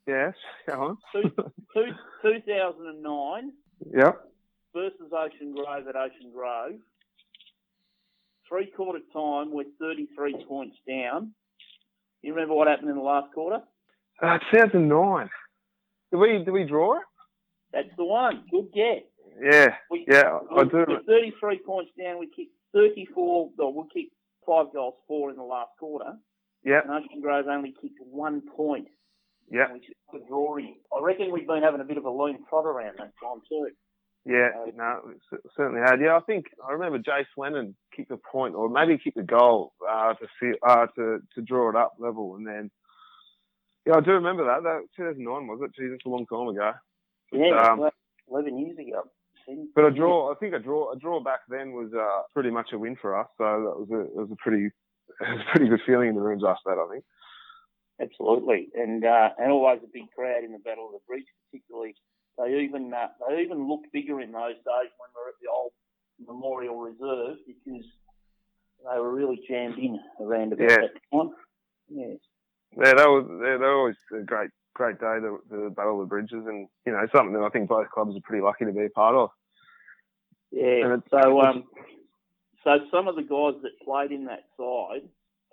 yes, 0.07 0.33
go 0.67 0.81
on. 0.81 0.97
Two, 1.13 1.29
two, 1.73 1.85
2009 2.23 3.51
Yep. 3.93 4.21
versus 4.73 5.11
Ocean 5.11 5.53
Grove 5.53 5.87
at 5.87 5.95
Ocean 5.95 6.31
Grove. 6.33 6.73
Three 8.55 8.71
quarter 8.71 8.99
time, 9.11 9.51
we're 9.51 9.65
33 9.81 10.45
points 10.47 10.77
down. 10.87 11.33
You 12.21 12.33
remember 12.33 12.53
what 12.55 12.69
happened 12.69 12.89
in 12.89 12.95
the 12.95 13.01
last 13.01 13.33
quarter? 13.33 13.59
Uh, 14.23 14.37
2009. 14.49 15.29
Did 16.09 16.17
we 16.17 16.37
did 16.45 16.51
we 16.51 16.63
draw 16.63 16.95
it? 16.95 17.03
That's 17.73 17.89
the 17.97 18.05
one. 18.05 18.45
Good 18.49 18.67
guess. 18.73 19.03
Yeah, 19.43 19.75
We, 19.91 20.05
yeah, 20.09 20.39
I 20.55 20.63
do. 20.63 20.85
We're 20.87 21.03
33 21.05 21.59
points 21.65 21.91
down. 22.01 22.17
We 22.17 22.27
kicked 22.27 22.53
34. 22.73 23.49
Well, 23.57 23.73
we 23.73 23.83
kicked 23.93 24.15
five 24.47 24.67
goals, 24.73 24.93
four 25.05 25.31
in 25.31 25.35
the 25.35 25.43
last 25.43 25.71
quarter. 25.77 26.13
Yeah, 26.63 26.79
And 26.81 26.91
Ocean 26.91 27.19
Grove 27.21 27.47
only 27.49 27.73
kicked 27.81 27.99
one 27.99 28.41
point. 28.55 28.87
yeah, 29.51 29.73
which 29.73 29.83
is 29.89 29.95
a 30.13 30.25
drawing. 30.29 30.77
I 30.97 31.03
reckon 31.03 31.33
we've 31.33 31.45
been 31.45 31.61
having 31.61 31.81
a 31.81 31.83
bit 31.83 31.97
of 31.97 32.05
a 32.05 32.09
lean 32.09 32.37
trot 32.49 32.65
around 32.65 32.99
that 32.99 33.11
time 33.21 33.41
too. 33.49 33.67
Yeah. 34.25 34.49
No, 34.75 34.99
certainly 35.55 35.81
had. 35.81 36.01
Yeah, 36.01 36.17
I 36.17 36.21
think 36.21 36.47
I 36.67 36.73
remember 36.73 36.97
Jay 36.99 37.25
Swennon 37.37 37.75
kicked 37.95 38.11
a 38.11 38.17
point, 38.17 38.55
or 38.55 38.69
maybe 38.69 38.97
kicked 38.97 39.17
a 39.17 39.23
goal 39.23 39.73
uh, 39.87 40.13
to 40.13 40.27
see 40.39 40.53
uh, 40.67 40.87
to 40.95 41.19
to 41.35 41.41
draw 41.41 41.69
it 41.69 41.75
up 41.75 41.93
level, 41.99 42.35
and 42.35 42.45
then 42.45 42.71
yeah, 43.85 43.97
I 43.97 44.01
do 44.01 44.11
remember 44.11 44.45
that. 44.45 44.63
That 44.63 44.81
2009 44.97 45.47
was 45.47 45.59
it? 45.61 45.75
Jesus, 45.75 45.99
a 46.05 46.09
long 46.09 46.25
time 46.25 46.47
ago. 46.49 46.71
Yeah, 47.31 47.73
Um, 47.73 47.89
11 48.29 48.57
years 48.57 48.77
ago. 48.79 49.03
But 49.75 49.85
a 49.85 49.91
draw, 49.91 50.31
I 50.31 50.35
think 50.35 50.55
a 50.55 50.59
draw, 50.59 50.91
a 50.91 50.97
draw 50.97 51.19
back 51.21 51.41
then 51.47 51.73
was 51.73 51.93
uh, 51.93 52.23
pretty 52.33 52.49
much 52.49 52.69
a 52.73 52.79
win 52.79 52.97
for 52.99 53.19
us. 53.19 53.27
So 53.37 53.43
that 53.43 53.77
was 53.77 53.89
a, 53.91 54.01
it 54.01 54.15
was 54.15 54.29
a 54.31 54.35
pretty, 54.37 54.65
it 55.21 55.29
was 55.29 55.41
a 55.47 55.51
pretty 55.51 55.69
good 55.69 55.81
feeling 55.85 56.09
in 56.09 56.15
the 56.15 56.21
rooms 56.21 56.43
after 56.43 56.73
that. 56.73 56.81
I 56.81 56.91
think. 56.91 57.05
Absolutely, 58.01 58.69
and 58.73 59.05
uh, 59.05 59.29
and 59.37 59.51
always 59.51 59.79
a 59.83 59.87
big 59.93 60.09
crowd 60.15 60.43
in 60.43 60.51
the 60.51 60.57
Battle 60.59 60.87
of 60.87 60.93
the 60.93 61.05
Bridge, 61.07 61.27
particularly. 61.45 61.95
They 62.37 62.59
even 62.61 62.93
uh, 62.93 63.07
they 63.29 63.41
even 63.41 63.67
looked 63.67 63.91
bigger 63.93 64.19
in 64.21 64.31
those 64.31 64.55
days 64.55 64.91
when 64.97 65.09
we 65.13 65.21
were 65.21 65.29
at 65.29 65.39
the 65.41 65.49
old 65.51 65.71
Memorial 66.27 66.77
Reserve 66.79 67.37
because 67.47 67.85
they 68.83 68.99
were 68.99 69.13
really 69.13 69.39
jammed 69.47 69.77
in 69.79 69.99
around 70.19 70.53
about 70.53 70.69
Yeah. 70.69 70.77
that 70.77 70.93
time. 71.13 71.29
Yes. 71.89 72.17
Yeah, 72.77 72.93
that 72.93 73.07
was 73.07 73.25
yeah, 73.41 73.57
that 73.57 73.59
was 73.61 73.95
a 74.19 74.23
great, 74.23 74.49
great 74.73 74.99
day. 74.99 75.19
The, 75.19 75.39
the 75.49 75.69
Battle 75.69 76.01
of 76.01 76.07
the 76.07 76.09
Bridges, 76.09 76.45
and 76.45 76.67
you 76.85 76.91
know 76.91 77.05
something 77.15 77.33
that 77.33 77.43
I 77.43 77.49
think 77.49 77.69
both 77.69 77.89
clubs 77.89 78.15
are 78.17 78.21
pretty 78.23 78.43
lucky 78.43 78.65
to 78.65 78.71
be 78.73 78.85
a 78.85 78.89
part 78.89 79.15
of. 79.15 79.29
Yeah. 80.51 80.85
And 80.93 81.03
So 81.09 81.41
um, 81.41 81.63
so 82.63 82.79
some 82.91 83.07
of 83.07 83.15
the 83.15 83.21
guys 83.21 83.61
that 83.63 83.79
played 83.83 84.11
in 84.11 84.25
that 84.25 84.43
side, 84.57 85.07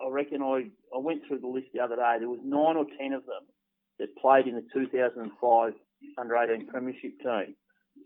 I 0.05 0.09
reckon 0.09 0.41
I 0.41 0.67
I 0.93 0.97
went 0.97 1.21
through 1.27 1.39
the 1.39 1.47
list 1.47 1.67
the 1.73 1.79
other 1.79 1.95
day. 1.95 2.17
There 2.19 2.29
was 2.29 2.41
nine 2.43 2.75
or 2.75 2.85
ten 2.99 3.13
of 3.13 3.25
them 3.25 3.43
that 3.99 4.15
played 4.17 4.47
in 4.47 4.55
the 4.55 4.65
2005 4.73 5.73
under 6.17 6.35
18 6.37 6.67
Premiership 6.67 7.19
team. 7.21 7.55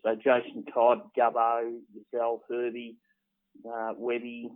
So 0.04 0.16
Jason 0.16 0.66
Todd, 0.74 1.02
Gubbo, 1.18 1.80
yourself, 1.93 2.41
Herbie, 2.50 2.98
uh, 3.66 3.93
Webby, 3.98 4.50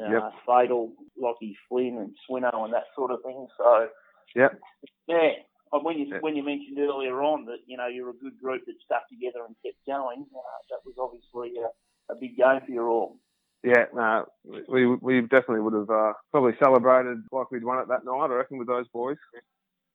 uh, 0.00 0.10
Yep. 0.10 0.32
Fatal, 0.46 0.92
Lockie 1.16 1.56
Flynn, 1.68 1.98
and 1.98 2.14
Swinno, 2.28 2.64
and 2.64 2.72
that 2.74 2.84
sort 2.96 3.10
of 3.10 3.22
thing. 3.22 3.46
So 3.56 3.88
Yep. 4.34 4.60
yeah. 5.06 5.30
When 5.70 5.98
you 5.98 6.06
Yeah. 6.06 6.18
when 6.20 6.36
you 6.36 6.44
mentioned 6.44 6.78
earlier 6.78 7.20
on 7.22 7.46
that 7.46 7.58
you 7.66 7.76
know 7.76 7.88
you're 7.88 8.10
a 8.10 8.14
good 8.14 8.38
group 8.38 8.64
that 8.66 8.74
stuck 8.84 9.08
together 9.08 9.44
and 9.44 9.56
kept 9.64 9.84
going, 9.86 10.24
uh, 10.34 10.58
that 10.70 10.78
was 10.86 10.94
obviously 10.98 11.56
a, 11.58 12.12
a 12.12 12.14
big 12.16 12.36
game 12.36 12.60
for 12.64 12.70
you 12.70 12.86
all. 12.86 13.18
Yeah, 13.64 13.86
no, 13.94 14.26
we 14.68 14.86
we 14.86 15.22
definitely 15.22 15.60
would 15.60 15.72
have 15.72 15.90
uh, 15.90 16.12
probably 16.30 16.54
celebrated 16.62 17.24
like 17.32 17.50
we'd 17.50 17.64
won 17.64 17.78
it 17.80 17.88
that 17.88 18.04
night. 18.04 18.30
I 18.30 18.34
reckon 18.34 18.58
with 18.58 18.68
those 18.68 18.86
boys. 18.88 19.16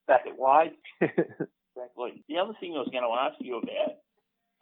Back 0.08 0.26
at 0.28 0.38
Wade, 0.38 0.74
exactly. 1.80 2.24
The 2.28 2.38
other 2.38 2.54
thing 2.60 2.76
I 2.76 2.80
was 2.84 2.90
going 2.92 3.04
to 3.08 3.16
ask 3.16 3.36
you 3.40 3.58
about, 3.58 3.96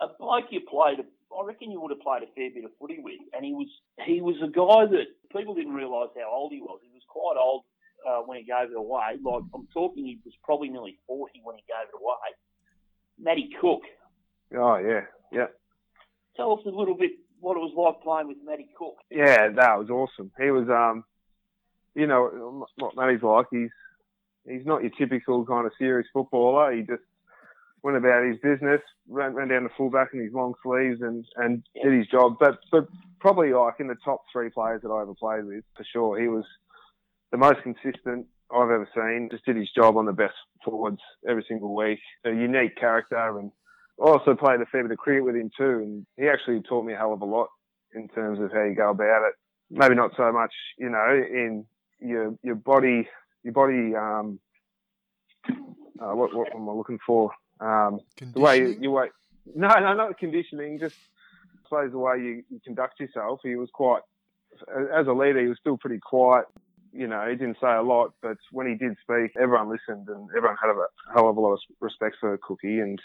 a 0.01 0.07
bloke 0.19 0.51
you 0.51 0.61
played, 0.69 0.99
I 1.01 1.45
reckon 1.45 1.71
you 1.71 1.81
would 1.81 1.91
have 1.91 2.01
played 2.01 2.23
a 2.23 2.31
fair 2.35 2.49
bit 2.53 2.65
of 2.65 2.71
footy 2.79 2.99
with, 3.01 3.19
and 3.33 3.43
he 3.43 3.53
was 3.53 3.67
he 4.05 4.21
was 4.21 4.35
a 4.43 4.47
guy 4.47 4.85
that 4.85 5.07
people 5.35 5.55
didn't 5.55 5.73
realise 5.73 6.09
how 6.15 6.29
old 6.31 6.51
he 6.53 6.61
was. 6.61 6.79
He 6.83 6.93
was 6.93 7.03
quite 7.09 7.35
old. 7.39 7.63
uh, 8.07 8.21
when 8.21 8.37
he 8.37 8.43
gave 8.43 8.71
it 8.71 8.77
away. 8.77 9.17
Like 9.21 9.43
I'm 9.53 9.67
talking, 9.73 10.05
he 10.05 10.19
was 10.23 10.33
probably 10.43 10.69
nearly 10.69 10.97
40 11.07 11.41
when 11.43 11.55
he 11.57 11.63
gave 11.67 11.89
it 11.89 11.97
away. 11.99 12.29
Matty 13.19 13.49
Cook. 13.59 13.81
Oh 14.55 14.77
yeah, 14.77 15.01
yeah, 15.31 15.47
Tell 16.37 16.53
us 16.53 16.59
a 16.65 16.69
little 16.69 16.95
bit 16.95 17.11
what 17.39 17.57
it 17.57 17.59
was 17.59 17.73
like 17.75 18.01
playing 18.03 18.27
with 18.27 18.37
Matty 18.45 18.69
Cook. 18.77 18.95
yeah. 19.09 19.49
That 19.49 19.79
was 19.79 19.89
awesome. 19.89 20.31
He 20.39 20.51
was, 20.51 20.69
um, 20.69 21.03
you 21.95 22.07
know, 22.07 22.65
what 22.77 22.95
Matty's 22.95 23.23
like. 23.23 23.47
He's 23.51 23.69
he's 24.49 24.65
not 24.65 24.81
your 24.81 24.91
typical 24.97 25.45
kind 25.45 25.65
of 25.65 25.73
serious 25.77 26.07
footballer. 26.13 26.73
He 26.73 26.81
just 26.81 27.03
went 27.83 27.97
about 27.97 28.25
his 28.25 28.37
business, 28.43 28.81
ran, 29.07 29.33
ran 29.33 29.49
down 29.49 29.63
the 29.63 29.69
fullback 29.77 30.09
in 30.13 30.21
his 30.21 30.33
long 30.33 30.53
sleeves, 30.63 31.01
and 31.01 31.25
and 31.35 31.63
did 31.81 31.93
his 31.93 32.07
job. 32.07 32.37
But 32.39 32.59
but 32.71 32.87
probably 33.19 33.53
like 33.53 33.75
in 33.79 33.87
the 33.87 33.95
top 34.03 34.21
three 34.31 34.49
players 34.49 34.81
that 34.83 34.89
I 34.89 35.01
ever 35.01 35.13
played 35.13 35.45
with 35.45 35.63
for 35.75 35.85
sure. 35.91 36.19
He 36.19 36.27
was 36.27 36.45
the 37.31 37.37
most 37.37 37.61
consistent 37.63 38.27
I've 38.51 38.71
ever 38.71 38.87
seen. 38.95 39.29
Just 39.31 39.45
did 39.45 39.57
his 39.57 39.71
job 39.75 39.97
on 39.97 40.05
the 40.05 40.13
best 40.13 40.35
forwards 40.63 41.01
every 41.27 41.45
single 41.47 41.75
week. 41.75 41.99
A 42.25 42.29
unique 42.29 42.77
character, 42.77 43.37
and 43.39 43.51
I 44.01 44.09
also 44.09 44.35
played 44.35 44.61
a 44.61 44.65
fair 44.65 44.83
bit 44.83 44.91
of 44.91 44.97
cricket 44.97 45.25
with 45.25 45.35
him 45.35 45.51
too. 45.57 45.79
And 45.83 46.05
he 46.17 46.27
actually 46.27 46.61
taught 46.61 46.85
me 46.85 46.93
a 46.93 46.97
hell 46.97 47.13
of 47.13 47.21
a 47.21 47.25
lot 47.25 47.49
in 47.93 48.07
terms 48.09 48.39
of 48.39 48.51
how 48.51 48.63
you 48.63 48.75
go 48.75 48.91
about 48.91 49.27
it. 49.27 49.33
Maybe 49.69 49.95
not 49.95 50.11
so 50.15 50.31
much, 50.31 50.53
you 50.77 50.89
know, 50.89 51.11
in 51.11 51.65
your 51.99 52.35
your 52.43 52.55
body, 52.55 53.07
your 53.43 53.53
body. 53.53 53.95
Um, 53.95 54.39
uh, 55.99 56.15
what, 56.15 56.33
what 56.35 56.53
am 56.53 56.69
I 56.69 56.73
looking 56.73 56.99
for? 57.05 57.31
Um, 57.59 57.99
the 58.33 58.39
way 58.39 58.57
you, 58.57 58.63
Conditioning? 58.63 58.83
you 58.83 58.91
way. 58.91 59.07
No, 59.55 59.67
no, 59.67 59.93
not 59.93 60.17
conditioning. 60.17 60.79
Just 60.79 60.95
I 60.95 61.63
suppose 61.63 61.91
the 61.91 61.97
way 61.97 62.17
you, 62.17 62.43
you 62.49 62.59
conduct 62.63 62.99
yourself. 62.99 63.39
He 63.43 63.55
was 63.55 63.69
quite, 63.73 64.01
as 64.93 65.07
a 65.07 65.13
leader, 65.13 65.41
he 65.41 65.47
was 65.47 65.57
still 65.59 65.77
pretty 65.77 65.99
quiet. 65.99 66.45
You 66.93 67.07
know, 67.07 67.27
he 67.29 67.35
didn't 67.35 67.57
say 67.61 67.73
a 67.73 67.81
lot, 67.81 68.13
but 68.21 68.37
when 68.51 68.67
he 68.67 68.75
did 68.75 68.95
speak, 69.01 69.31
everyone 69.39 69.69
listened, 69.69 70.07
and 70.07 70.29
everyone 70.35 70.57
had 70.61 70.69
a 70.69 71.13
hell 71.13 71.29
of 71.29 71.37
a 71.37 71.39
lot 71.39 71.53
of 71.53 71.59
respect 71.79 72.17
for 72.19 72.37
Cookie. 72.37 72.79
And 72.79 72.99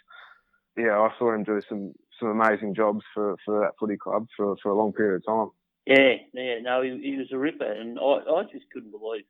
yeah, 0.77 0.99
I 0.99 1.11
saw 1.19 1.35
him 1.35 1.45
do 1.45 1.61
some 1.69 1.93
some 2.19 2.29
amazing 2.29 2.75
jobs 2.75 3.03
for, 3.13 3.37
for 3.45 3.61
that 3.61 3.73
footy 3.81 3.97
club 3.97 4.27
for, 4.37 4.57
for 4.63 4.71
a 4.71 4.77
long 4.77 4.93
period 4.93 5.17
of 5.17 5.27
time. 5.27 5.51
Yeah, 5.87 6.15
yeah, 6.33 6.61
no, 6.61 6.83
he, 6.83 6.91
he 7.03 7.17
was 7.17 7.27
a 7.33 7.39
ripper, 7.39 7.71
and 7.71 7.99
I, 7.99 8.03
I 8.03 8.43
just 8.45 8.71
couldn't 8.73 8.93
believe 8.93 9.25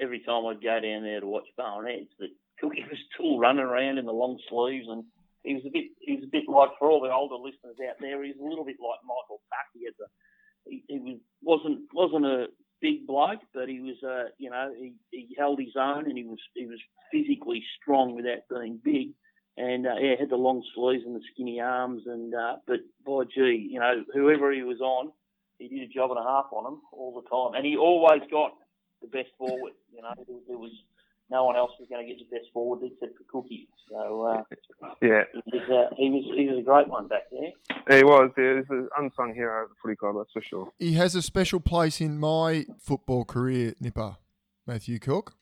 every 0.00 0.20
time 0.20 0.46
I'd 0.46 0.62
go 0.62 0.80
down 0.80 1.02
there 1.02 1.20
to 1.20 1.26
watch 1.26 1.46
Barnett 1.56 2.08
that 2.18 2.30
Cookie 2.60 2.84
was 2.88 2.98
still 3.14 3.38
running 3.38 3.64
around 3.64 3.98
in 3.98 4.06
the 4.06 4.12
long 4.12 4.38
sleeves, 4.48 4.86
and 4.88 5.04
he 5.44 5.54
was 5.54 5.64
a 5.66 5.70
bit, 5.70 5.86
he 6.00 6.14
was 6.16 6.24
a 6.24 6.30
bit 6.30 6.48
like 6.48 6.70
for 6.78 6.90
all 6.90 7.00
the 7.00 7.12
older 7.12 7.36
listeners 7.36 7.76
out 7.88 7.96
there, 8.00 8.22
he 8.22 8.32
was 8.32 8.40
a 8.40 8.48
little 8.48 8.64
bit 8.64 8.76
like 8.80 9.00
Michael 9.04 9.40
Buck. 9.50 9.68
He, 9.74 9.84
had 9.84 9.94
the, 9.98 10.06
he, 10.64 10.84
he 10.88 10.98
was 10.98 11.18
wasn't 11.42 11.80
wasn't 11.92 12.26
a 12.26 12.46
big 12.80 13.06
bloke, 13.06 13.40
but 13.54 13.68
he 13.68 13.80
was, 13.80 13.96
uh, 14.02 14.30
you 14.38 14.50
know, 14.50 14.72
he, 14.76 14.94
he 15.10 15.34
held 15.38 15.60
his 15.60 15.76
own, 15.76 16.06
and 16.06 16.16
he 16.16 16.24
was 16.24 16.38
he 16.54 16.66
was 16.66 16.78
physically 17.12 17.62
strong 17.80 18.14
without 18.14 18.48
being 18.50 18.80
big. 18.82 19.10
And 19.56 19.86
uh, 19.86 19.96
yeah, 20.00 20.14
had 20.18 20.30
the 20.30 20.36
long 20.36 20.62
sleeves 20.74 21.02
and 21.04 21.16
the 21.16 21.24
skinny 21.32 21.60
arms, 21.60 22.02
and 22.06 22.32
uh, 22.34 22.56
but 22.66 22.80
by 23.04 23.24
gee, 23.24 23.68
you 23.70 23.80
know, 23.80 24.04
whoever 24.14 24.52
he 24.52 24.62
was 24.62 24.80
on, 24.80 25.10
he 25.58 25.68
did 25.68 25.90
a 25.90 25.92
job 25.92 26.10
and 26.10 26.20
a 26.20 26.22
half 26.22 26.46
on 26.52 26.72
him 26.72 26.80
all 26.92 27.20
the 27.20 27.28
time, 27.28 27.56
and 27.56 27.66
he 27.66 27.76
always 27.76 28.22
got 28.30 28.52
the 29.02 29.08
best 29.08 29.28
forward. 29.38 29.72
You 29.94 30.02
know, 30.02 30.12
there, 30.16 30.36
there 30.48 30.58
was 30.58 30.72
no 31.30 31.44
one 31.44 31.56
else 31.56 31.72
was 31.78 31.88
going 31.90 32.06
to 32.06 32.12
get 32.12 32.18
the 32.18 32.36
best 32.36 32.50
forward 32.52 32.80
except 32.82 33.16
for 33.18 33.24
Cookie. 33.30 33.68
So 33.90 34.22
uh, 34.22 34.42
Yeah, 35.02 35.22
he, 35.32 35.58
was, 35.58 35.70
uh, 35.70 35.94
he 35.96 36.10
was 36.10 36.24
he 36.36 36.46
was 36.48 36.58
a 36.58 36.62
great 36.62 36.88
one 36.88 37.06
back 37.08 37.22
there. 37.30 37.98
he 37.98 38.04
was. 38.04 38.30
He 38.36 38.42
was 38.42 38.64
an 38.70 38.88
unsung 38.98 39.34
hero 39.34 39.64
of 39.64 39.70
the 39.70 39.74
footy 39.82 39.96
club, 39.96 40.14
that's 40.18 40.32
for 40.32 40.42
sure. 40.42 40.70
He 40.78 40.94
has 40.94 41.14
a 41.14 41.22
special 41.22 41.60
place 41.60 42.00
in 42.00 42.18
my 42.18 42.66
football 42.80 43.24
career, 43.24 43.74
Nipper, 43.80 44.16
Matthew 44.66 44.98
Cook. 44.98 45.34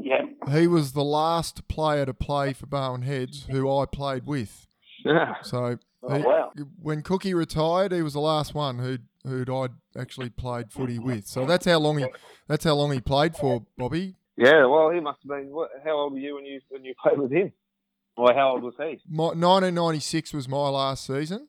Yeah, 0.00 0.22
He 0.52 0.68
was 0.68 0.92
the 0.92 1.02
last 1.02 1.66
player 1.66 2.06
to 2.06 2.14
play 2.14 2.52
for 2.52 2.66
Barwon 2.66 3.02
Heads 3.02 3.46
who 3.50 3.68
I 3.76 3.84
played 3.84 4.26
with. 4.26 4.66
Yeah. 5.04 5.34
So 5.42 5.78
Oh, 6.04 6.14
he- 6.16 6.22
wow. 6.22 6.52
when 6.80 7.02
Cookie 7.02 7.34
retired, 7.34 7.90
he 7.90 8.02
was 8.02 8.12
the 8.12 8.20
last 8.20 8.54
one 8.54 8.78
who'd 8.78 9.06
who'd 9.28 9.50
I'd 9.50 9.70
actually 9.96 10.30
played 10.30 10.72
footy 10.72 10.98
with. 10.98 11.26
So 11.26 11.46
that's 11.46 11.66
how 11.66 11.78
long 11.78 11.98
he 11.98 12.06
that's 12.46 12.64
how 12.64 12.74
long 12.74 12.92
he 12.92 13.00
played 13.00 13.36
for, 13.36 13.64
Bobby. 13.76 14.14
Yeah, 14.36 14.66
well, 14.66 14.90
he 14.90 15.00
must 15.00 15.18
have 15.22 15.28
been. 15.28 15.50
What, 15.50 15.70
how 15.84 15.92
old 15.98 16.12
were 16.12 16.18
you 16.18 16.34
when 16.34 16.44
you 16.44 16.60
when 16.68 16.84
you 16.84 16.94
played 17.02 17.18
with 17.18 17.32
him? 17.32 17.52
Or 18.16 18.34
how 18.34 18.50
old 18.50 18.62
was 18.64 18.74
he? 18.78 19.00
My, 19.08 19.26
1996 19.26 20.32
was 20.32 20.48
my 20.48 20.68
last 20.68 21.06
season, 21.06 21.48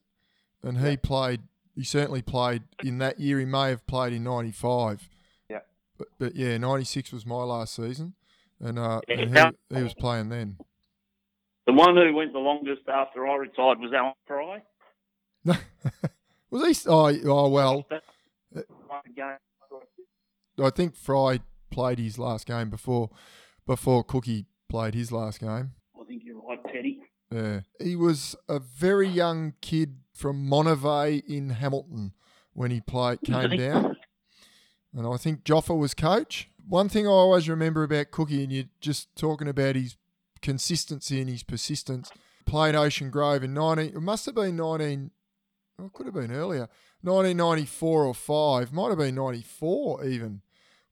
and 0.64 0.80
he 0.80 0.98
played. 0.98 1.42
He 1.76 1.84
certainly 1.84 2.22
played 2.22 2.64
in 2.84 3.00
that 3.00 3.20
year. 3.20 3.40
He 3.40 3.46
may 3.46 3.70
have 3.70 3.88
played 3.88 4.14
in 4.14 4.24
'95. 4.24 5.10
Yeah. 5.50 5.60
But, 5.98 6.08
but 6.20 6.36
yeah, 6.36 6.58
was 6.58 7.26
my 7.26 7.44
last 7.44 7.76
season, 7.76 8.14
and, 8.60 8.78
uh, 8.78 9.02
Yeah, 9.08 9.16
and 9.22 9.56
he, 9.70 9.78
he 9.78 9.84
was 9.84 9.94
playing 9.94 10.30
then. 10.30 10.58
The 11.66 11.74
one 11.74 11.96
who 11.96 12.14
went 12.16 12.34
the 12.34 12.40
longest 12.40 12.82
after 12.88 13.28
I 13.28 13.36
retired 13.36 13.80
was 13.80 13.94
Alan 13.94 14.14
Fry. 14.26 14.64
was 16.52 16.84
he? 16.84 16.90
Oh, 16.90 17.12
oh 17.26 17.50
well. 17.50 17.86
I 20.62 20.70
think 20.70 20.96
Fry 20.96 21.40
played 21.70 22.00
his 22.00 22.20
last 22.20 22.46
game 22.46 22.70
before 22.70 23.10
before 23.66 24.04
Cookie 24.04 24.46
played 24.68 24.94
his 24.94 25.12
last 25.12 25.40
game. 25.40 25.72
I 26.00 26.04
think 26.06 26.24
you're 26.26 26.42
right, 26.42 26.60
Teddy. 26.66 27.02
Yeah. 27.32 27.62
He 27.80 27.96
was 27.96 28.36
a 28.48 28.60
very 28.60 29.08
young 29.08 29.54
kid 29.62 29.98
from 30.14 30.50
Monivae 30.50 31.24
in 31.28 31.52
Hamilton 31.52 32.14
when 32.54 32.72
he 32.72 32.82
played 32.82 33.22
came 33.22 33.58
down. 33.58 33.96
And 34.94 35.08
I 35.08 35.18
think 35.18 35.44
Joffa 35.44 35.78
was 35.78 35.94
coach. 35.94 36.50
One 36.68 36.90
thing 36.90 37.06
I 37.08 37.12
always 37.12 37.48
remember 37.48 37.84
about 37.84 38.12
Cookie, 38.12 38.44
and 38.44 38.52
you're 38.52 38.66
just 38.82 39.16
talking 39.16 39.48
about 39.48 39.76
his 39.76 39.96
consistency 40.42 41.22
and 41.22 41.30
his 41.30 41.44
persistence, 41.44 42.12
played 42.46 42.76
Ocean 42.76 43.12
Grove 43.12 43.44
in 43.44 43.54
19, 43.54 43.96
it 43.96 44.02
must 44.02 44.26
have 44.26 44.36
been 44.36 44.56
19, 44.56 45.12
oh, 45.80 45.86
it 45.86 45.94
could 45.94 46.06
have 46.06 46.16
been 46.16 46.32
earlier, 46.32 46.68
1994 47.02 48.06
or 48.06 48.14
5, 48.14 48.74
might 48.74 48.90
have 48.90 48.98
been 48.98 49.16
94 49.16 50.06
even. 50.06 50.42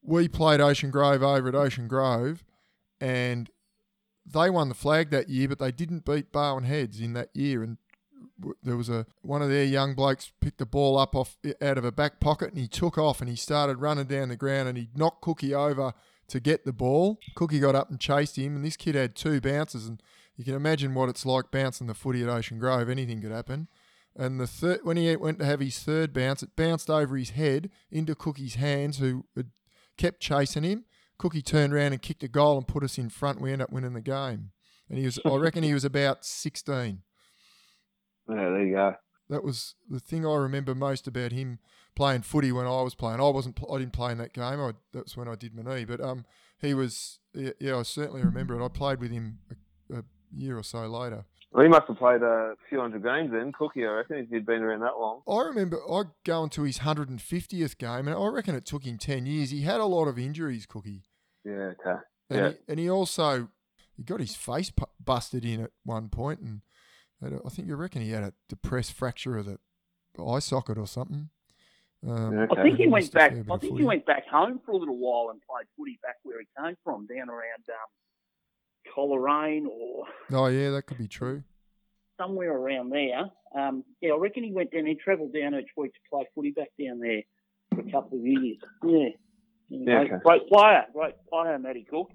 We 0.02 0.28
played 0.28 0.62
Ocean 0.62 0.90
Grove 0.90 1.22
over 1.22 1.50
at 1.50 1.56
Ocean 1.56 1.88
Grove, 1.88 2.44
and 3.02 3.50
they 4.26 4.50
won 4.50 4.70
the 4.70 4.76
flag 4.76 5.10
that 5.12 5.30
year, 5.30 5.48
but 5.50 5.60
they 5.60 5.72
didn't 5.72 6.06
beat 6.06 6.32
Barwon 6.32 6.64
Heads 6.64 7.00
in 7.00 7.14
that 7.14 7.30
year. 7.34 7.64
And 7.64 7.78
there 8.64 8.78
was 8.78 8.90
a 8.90 9.06
one 9.22 9.42
of 9.42 9.50
their 9.50 9.66
young 9.66 9.96
blokes 9.96 10.32
picked 10.42 10.60
the 10.60 10.66
ball 10.66 10.98
up 10.98 11.16
off 11.16 11.38
out 11.62 11.78
of 11.78 11.86
a 11.86 11.92
back 11.92 12.20
pocket, 12.20 12.50
and 12.50 12.58
he 12.58 12.68
took 12.68 12.98
off 12.98 13.22
and 13.22 13.30
he 13.30 13.36
started 13.36 13.78
running 13.78 14.06
down 14.06 14.30
the 14.30 14.36
ground, 14.36 14.70
and 14.70 14.78
he 14.78 14.90
knocked 14.96 15.22
Cookie 15.22 15.54
over 15.54 15.94
to 16.28 16.40
get 16.40 16.66
the 16.66 16.74
ball. 16.74 17.20
Cookie 17.36 17.60
got 17.60 17.76
up 17.76 17.90
and 17.90 18.00
chased 18.00 18.38
him, 18.38 18.56
and 18.56 18.66
this 18.66 18.78
kid 18.78 18.96
had 18.96 19.16
two 19.16 19.42
bounces, 19.42 19.88
and 19.88 20.02
you 20.36 20.44
can 20.44 20.54
imagine 20.54 20.94
what 20.94 21.10
it's 21.10 21.26
like 21.26 21.52
bouncing 21.52 21.88
the 21.88 21.94
footy 21.94 22.24
at 22.24 22.30
Ocean 22.30 22.60
Grove. 22.60 22.90
Anything 22.90 23.22
could 23.22 23.32
happen. 23.32 23.68
And 24.20 24.40
the 24.40 24.48
third, 24.48 24.80
when 24.82 24.98
he 24.98 25.16
went 25.16 25.38
to 25.40 25.46
have 25.46 25.60
his 25.60 25.78
third 25.78 26.12
bounce, 26.12 26.42
it 26.42 26.56
bounced 26.56 26.90
over 26.90 27.16
his 27.16 27.30
head 27.32 27.70
into 27.92 28.16
Cookie's 28.16 28.56
hands, 28.56 28.98
who 28.98 29.26
had 29.36 29.52
kept 29.96 30.20
chasing 30.20 30.64
him. 30.64 30.86
Cookie 31.20 31.44
turned 31.44 31.72
around 31.72 31.94
and 31.94 32.02
kicked 32.02 32.24
a 32.24 32.28
goal 32.28 32.58
and 32.58 32.68
put 32.68 32.84
us 32.84 32.98
in 32.98 33.10
front. 33.10 33.42
We 33.42 33.52
ended 33.52 33.66
up 33.66 33.72
winning 33.72 33.94
the 33.94 34.02
game. 34.02 34.52
And 34.90 34.98
he 34.98 35.06
was, 35.06 35.20
I 35.24 35.36
reckon, 35.36 35.64
he 35.64 35.74
was 35.74 35.86
about 35.86 36.26
sixteen. 36.26 37.04
Yeah, 38.28 38.36
there 38.36 38.66
you 38.66 38.74
go. 38.74 38.96
That 39.30 39.44
was 39.44 39.76
the 39.90 40.00
thing 40.00 40.26
I 40.26 40.36
remember 40.36 40.74
most 40.74 41.08
about 41.08 41.32
him 41.32 41.60
playing 41.96 42.22
footy 42.22 42.52
when 42.52 42.66
I 42.66 42.82
was 42.82 42.96
playing. 42.96 43.20
I 43.20 43.30
wasn't, 43.30 43.60
I 43.72 43.78
didn't 43.78 43.94
play 43.94 44.14
in 44.14 44.18
that 44.20 44.34
game. 44.34 44.60
I, 44.60 44.72
that's 44.94 45.18
when 45.18 45.28
I 45.28 45.36
did 45.36 45.54
my 45.54 45.76
knee. 45.76 45.86
But 45.86 46.02
um, 46.02 46.26
he 46.60 46.74
was, 46.74 47.20
yeah, 47.34 47.52
yeah, 47.60 47.78
I 47.78 47.84
certainly 47.84 48.24
remember 48.24 48.60
it. 48.60 48.66
I 48.66 48.70
played 48.70 49.00
with 49.00 49.12
him 49.12 49.40
a, 49.92 50.00
a 50.00 50.04
year 50.34 50.58
or 50.58 50.64
so 50.64 50.88
later. 50.88 51.26
Well, 51.52 51.64
he 51.64 51.70
must 51.70 51.88
have 51.88 51.98
played 51.98 52.22
a 52.22 52.56
few 52.70 52.80
hundred 52.82 53.04
games 53.04 53.32
then, 53.32 53.52
Cookie, 53.54 53.86
I 53.86 53.90
reckon, 53.90 54.18
if 54.18 54.30
he'd 54.30 54.46
been 54.46 54.62
around 54.62 54.82
that 54.82 54.98
long. 55.00 55.22
I 55.28 55.48
remember 55.48 55.78
I 55.90 56.04
going 56.26 56.50
to 56.52 56.64
his 56.64 56.80
150th 56.80 57.78
game, 57.78 58.08
and 58.08 58.16
I 58.18 58.28
reckon 58.28 58.54
it 58.56 58.66
took 58.66 58.84
him 58.84 58.98
10 58.98 59.26
years. 59.26 59.52
He 59.52 59.62
had 59.62 59.80
a 59.80 59.86
lot 59.86 60.08
of 60.08 60.20
injuries, 60.20 60.66
Cookie. 60.66 61.04
Yeah, 61.46 61.72
okay. 61.80 62.00
And, 62.30 62.40
Yeah. 62.40 62.50
he, 62.50 62.56
and 62.68 62.80
he 62.80 62.90
also 62.90 63.48
he 63.96 64.04
got 64.04 64.20
his 64.20 64.36
face 64.36 64.70
pu- 64.70 64.86
busted 65.04 65.44
in 65.46 65.62
at 65.64 65.72
one 65.84 66.10
point, 66.10 66.42
and 66.42 66.62
had 67.22 67.34
a- 67.34 67.42
I 67.46 67.50
think 67.50 67.68
you 67.68 67.76
reckon 67.78 68.02
he 68.02 68.12
had 68.12 68.24
a 68.24 68.34
depressed 68.50 68.94
fracture 68.94 69.38
of 69.38 69.46
the 69.46 69.58
eye 70.24 70.40
socket 70.40 70.78
or 70.78 70.86
something. 70.86 71.30
Um, 72.08 72.34
Yeah, 72.34 72.46
I 72.52 72.62
think 72.62 72.78
he 72.78 72.88
went 72.88 73.12
back. 73.12 73.32
I 73.32 73.38
of 73.54 73.62
think 73.62 73.78
he 73.80 73.84
went 73.86 74.06
back 74.06 74.28
home 74.28 74.60
for 74.66 74.72
a 74.72 74.78
little 74.78 74.98
while 74.98 75.32
and 75.32 75.42
played 75.50 75.66
footy 75.78 75.98
back 76.04 76.18
where 76.24 76.40
he 76.42 76.48
came 76.62 76.76
from, 76.84 77.08
down 77.08 77.30
around 77.30 77.64
um, 77.70 77.90
Coleraine 78.94 79.68
or 79.68 80.06
Oh 80.32 80.48
yeah, 80.48 80.72
that 80.72 80.84
could 80.88 80.98
be 80.98 81.08
true. 81.08 81.44
somewhere 82.18 82.52
around 82.56 82.90
there. 82.92 83.26
Um, 83.56 83.84
yeah, 84.02 84.14
I 84.14 84.18
reckon 84.18 84.44
he 84.44 84.52
went 84.52 84.72
down. 84.72 84.86
He 84.86 84.96
travelled 84.96 85.34
down 85.34 85.56
each 85.56 85.70
week 85.78 85.94
to 85.94 86.00
play 86.10 86.26
footy 86.36 86.52
back 86.52 86.70
down 86.80 87.00
there 87.00 87.22
for 87.74 87.82
a 87.82 87.92
couple 87.92 88.18
of 88.20 88.26
years. 88.26 88.58
Yeah. 88.84 89.10
Anyway, 89.72 89.86
Yeah, 89.86 90.00
okay. 90.02 90.16
Great 90.24 90.48
player, 90.50 90.84
great 90.94 91.16
player, 91.30 91.58
Matty 91.60 91.86
Cook. 91.90 92.10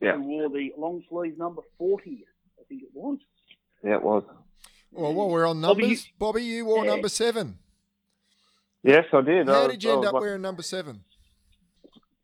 Yeah. 0.00 0.16
Who 0.16 0.22
wore 0.22 0.48
the 0.48 0.72
long 0.78 1.02
sleeve 1.08 1.36
number 1.38 1.62
forty, 1.78 2.24
I 2.58 2.62
think 2.68 2.82
it 2.82 2.90
was. 2.94 3.18
Yeah, 3.84 3.94
it 3.96 4.02
was. 4.02 4.24
Well, 4.92 5.12
while 5.14 5.28
we're 5.28 5.46
on 5.46 5.60
Bobby, 5.60 5.82
numbers, 5.82 6.08
Bobby, 6.18 6.44
you 6.44 6.64
wore 6.64 6.84
Yeah. 6.84 6.92
number 6.92 7.08
seven. 7.08 7.58
Yes, 8.82 9.04
I 9.12 9.20
did. 9.22 9.48
I 9.48 9.52
How 9.52 9.62
was- 9.64 9.72
did 9.72 9.84
you 9.84 9.92
end 9.92 10.04
up 10.04 10.14
like- 10.14 10.22
wearing 10.22 10.42
number 10.42 10.62
seven? 10.62 11.04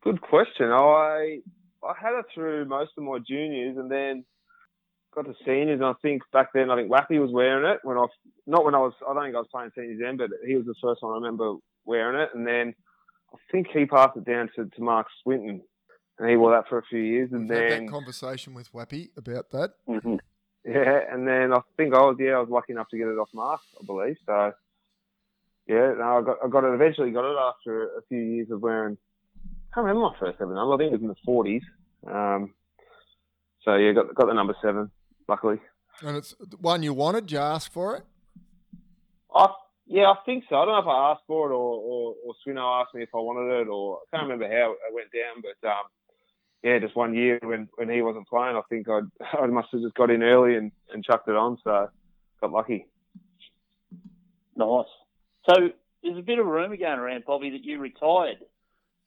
Good 0.03 0.21
question. 0.21 0.71
I 0.71 1.43
I 1.85 1.95
had 2.01 2.19
it 2.19 2.27
through 2.35 2.65
most 2.67 2.93
of 2.97 3.05
my 3.05 3.19
juniors, 3.19 3.77
and 3.77 3.91
then 3.91 4.25
got 5.15 5.27
to 5.27 5.35
seniors. 5.45 5.81
And 5.81 5.85
I 5.85 5.95
think 6.03 6.23
back 6.33 6.53
then, 6.53 6.71
I 6.71 6.77
think 6.77 6.91
Wappy 6.91 7.21
was 7.21 7.31
wearing 7.31 7.65
it 7.65 7.81
when 7.83 7.97
I 7.97 8.07
not 8.47 8.65
when 8.65 8.75
I 8.75 8.79
was. 8.79 8.93
I 9.09 9.15
don't 9.15 9.25
think 9.25 9.37
I 9.37 9.39
was 9.39 9.49
playing 9.51 9.71
seniors 9.75 10.01
then, 10.01 10.17
but 10.17 10.31
he 10.47 10.57
was 10.57 10.67
the 10.67 10.75
first 10.83 11.03
one 11.03 11.13
I 11.13 11.17
remember 11.17 11.57
wearing 11.85 12.21
it. 12.21 12.31
And 12.35 12.47
then 12.47 12.75
I 13.33 13.37
think 13.51 13.69
he 13.73 13.87
passed 13.87 14.17
it 14.17 14.25
down 14.25 14.51
to, 14.57 14.67
to 14.67 14.83
Mark 14.83 15.07
Swinton, 15.23 15.63
and 16.19 16.31
he 16.31 16.37
wore 16.37 16.53
that 16.53 16.69
for 16.69 16.79
a 16.79 16.85
few 16.85 17.01
years. 17.01 17.31
And 17.33 17.43
We've 17.43 17.59
then 17.59 17.87
that 17.87 17.93
conversation 17.93 18.55
with 18.55 18.73
Wappy 18.73 19.11
about 19.17 19.51
that. 19.51 19.75
Mhm. 19.89 20.19
Yeah, 20.65 21.01
and 21.13 21.29
then 21.29 21.53
I 21.53 21.61
think 21.77 21.95
I 21.95 22.01
was 22.01 22.17
yeah 22.19 22.33
I 22.33 22.41
was 22.41 22.49
lucky 22.49 22.73
enough 22.73 22.89
to 22.89 22.97
get 22.97 23.09
it 23.09 23.19
off 23.19 23.29
Mark, 23.35 23.61
I 23.81 23.85
believe. 23.85 24.17
So 24.25 24.53
yeah, 25.67 25.95
no, 25.99 26.19
I 26.19 26.23
got 26.23 26.39
I 26.45 26.49
got 26.49 26.65
it 26.65 26.75
eventually 26.75 27.11
got 27.11 27.31
it 27.31 27.37
after 27.39 27.99
a 27.99 28.03
few 28.09 28.19
years 28.19 28.51
of 28.51 28.61
wearing. 28.61 28.97
I 29.75 29.83
can't 29.83 29.87
remember 29.87 30.09
my 30.09 30.19
first 30.21 30.41
ever 30.41 30.55
number. 30.55 30.75
I 30.75 30.77
think 30.77 30.93
it 30.93 30.93
was 30.93 31.03
in 31.03 31.09
the 31.09 31.17
forties. 31.25 31.63
Um, 32.07 32.55
so 33.65 33.75
yeah, 33.75 33.91
got 33.93 34.15
got 34.15 34.29
the 34.29 34.33
number 34.33 34.55
seven. 34.63 34.89
Luckily, 35.27 35.59
And 36.01 36.17
it's 36.17 36.33
the 36.39 36.57
one 36.59 36.85
you 36.85 36.95
wanted. 36.95 37.33
You 37.33 37.39
asked 37.39 37.73
for 37.73 37.97
it. 37.97 38.05
I 39.35 39.49
yeah 39.87 40.13
I 40.13 40.15
think 40.25 40.45
so. 40.49 40.57
I 40.57 40.65
don't 40.65 40.75
know 40.75 40.79
if 40.79 40.87
I 40.87 41.11
asked 41.11 41.25
for 41.27 41.51
it 41.51 41.55
or 41.55 41.57
or, 41.57 42.15
or 42.25 42.35
Swino 42.47 42.83
asked 42.83 42.95
me 42.95 43.03
if 43.03 43.09
I 43.13 43.19
wanted 43.19 43.63
it 43.63 43.69
or 43.69 43.99
I 43.99 44.17
can't 44.17 44.31
remember 44.31 44.47
how 44.47 44.73
it 44.73 44.95
went 44.95 45.09
down, 45.11 45.43
but 45.43 45.69
um, 45.69 45.85
yeah, 46.63 46.79
just 46.79 46.95
one 46.95 47.13
year 47.13 47.41
when, 47.43 47.69
when 47.75 47.91
he 47.91 48.01
wasn't 48.01 48.29
playing, 48.29 48.57
I 48.57 48.63
think 48.71 48.89
I'd, 48.89 49.11
I 49.39 49.47
must 49.47 49.69
have 49.73 49.83
just 49.83 49.95
got 49.95 50.11
in 50.11 50.23
early 50.23 50.57
and, 50.57 50.71
and 50.93 51.05
chucked 51.05 51.29
it 51.29 51.35
on, 51.35 51.59
so 51.65 51.89
got 52.41 52.53
lucky. 52.53 52.87
Nice. 54.57 54.87
So 55.49 55.55
there's 56.03 56.19
a 56.19 56.23
bit 56.23 56.39
of 56.39 56.47
rumour 56.47 56.77
going 56.77 56.99
around, 56.99 57.25
Bobby, 57.27 57.51
that 57.51 57.65
you 57.65 57.81
retired 57.81 58.39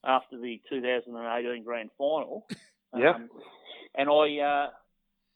after 0.08 0.38
the 0.40 0.60
2018 0.70 1.64
Grand 1.64 1.90
Final. 1.98 2.48
Yeah. 2.98 3.12
Um, 3.16 3.30
and 3.96 4.10
I 4.10 4.40
uh, 4.40 4.70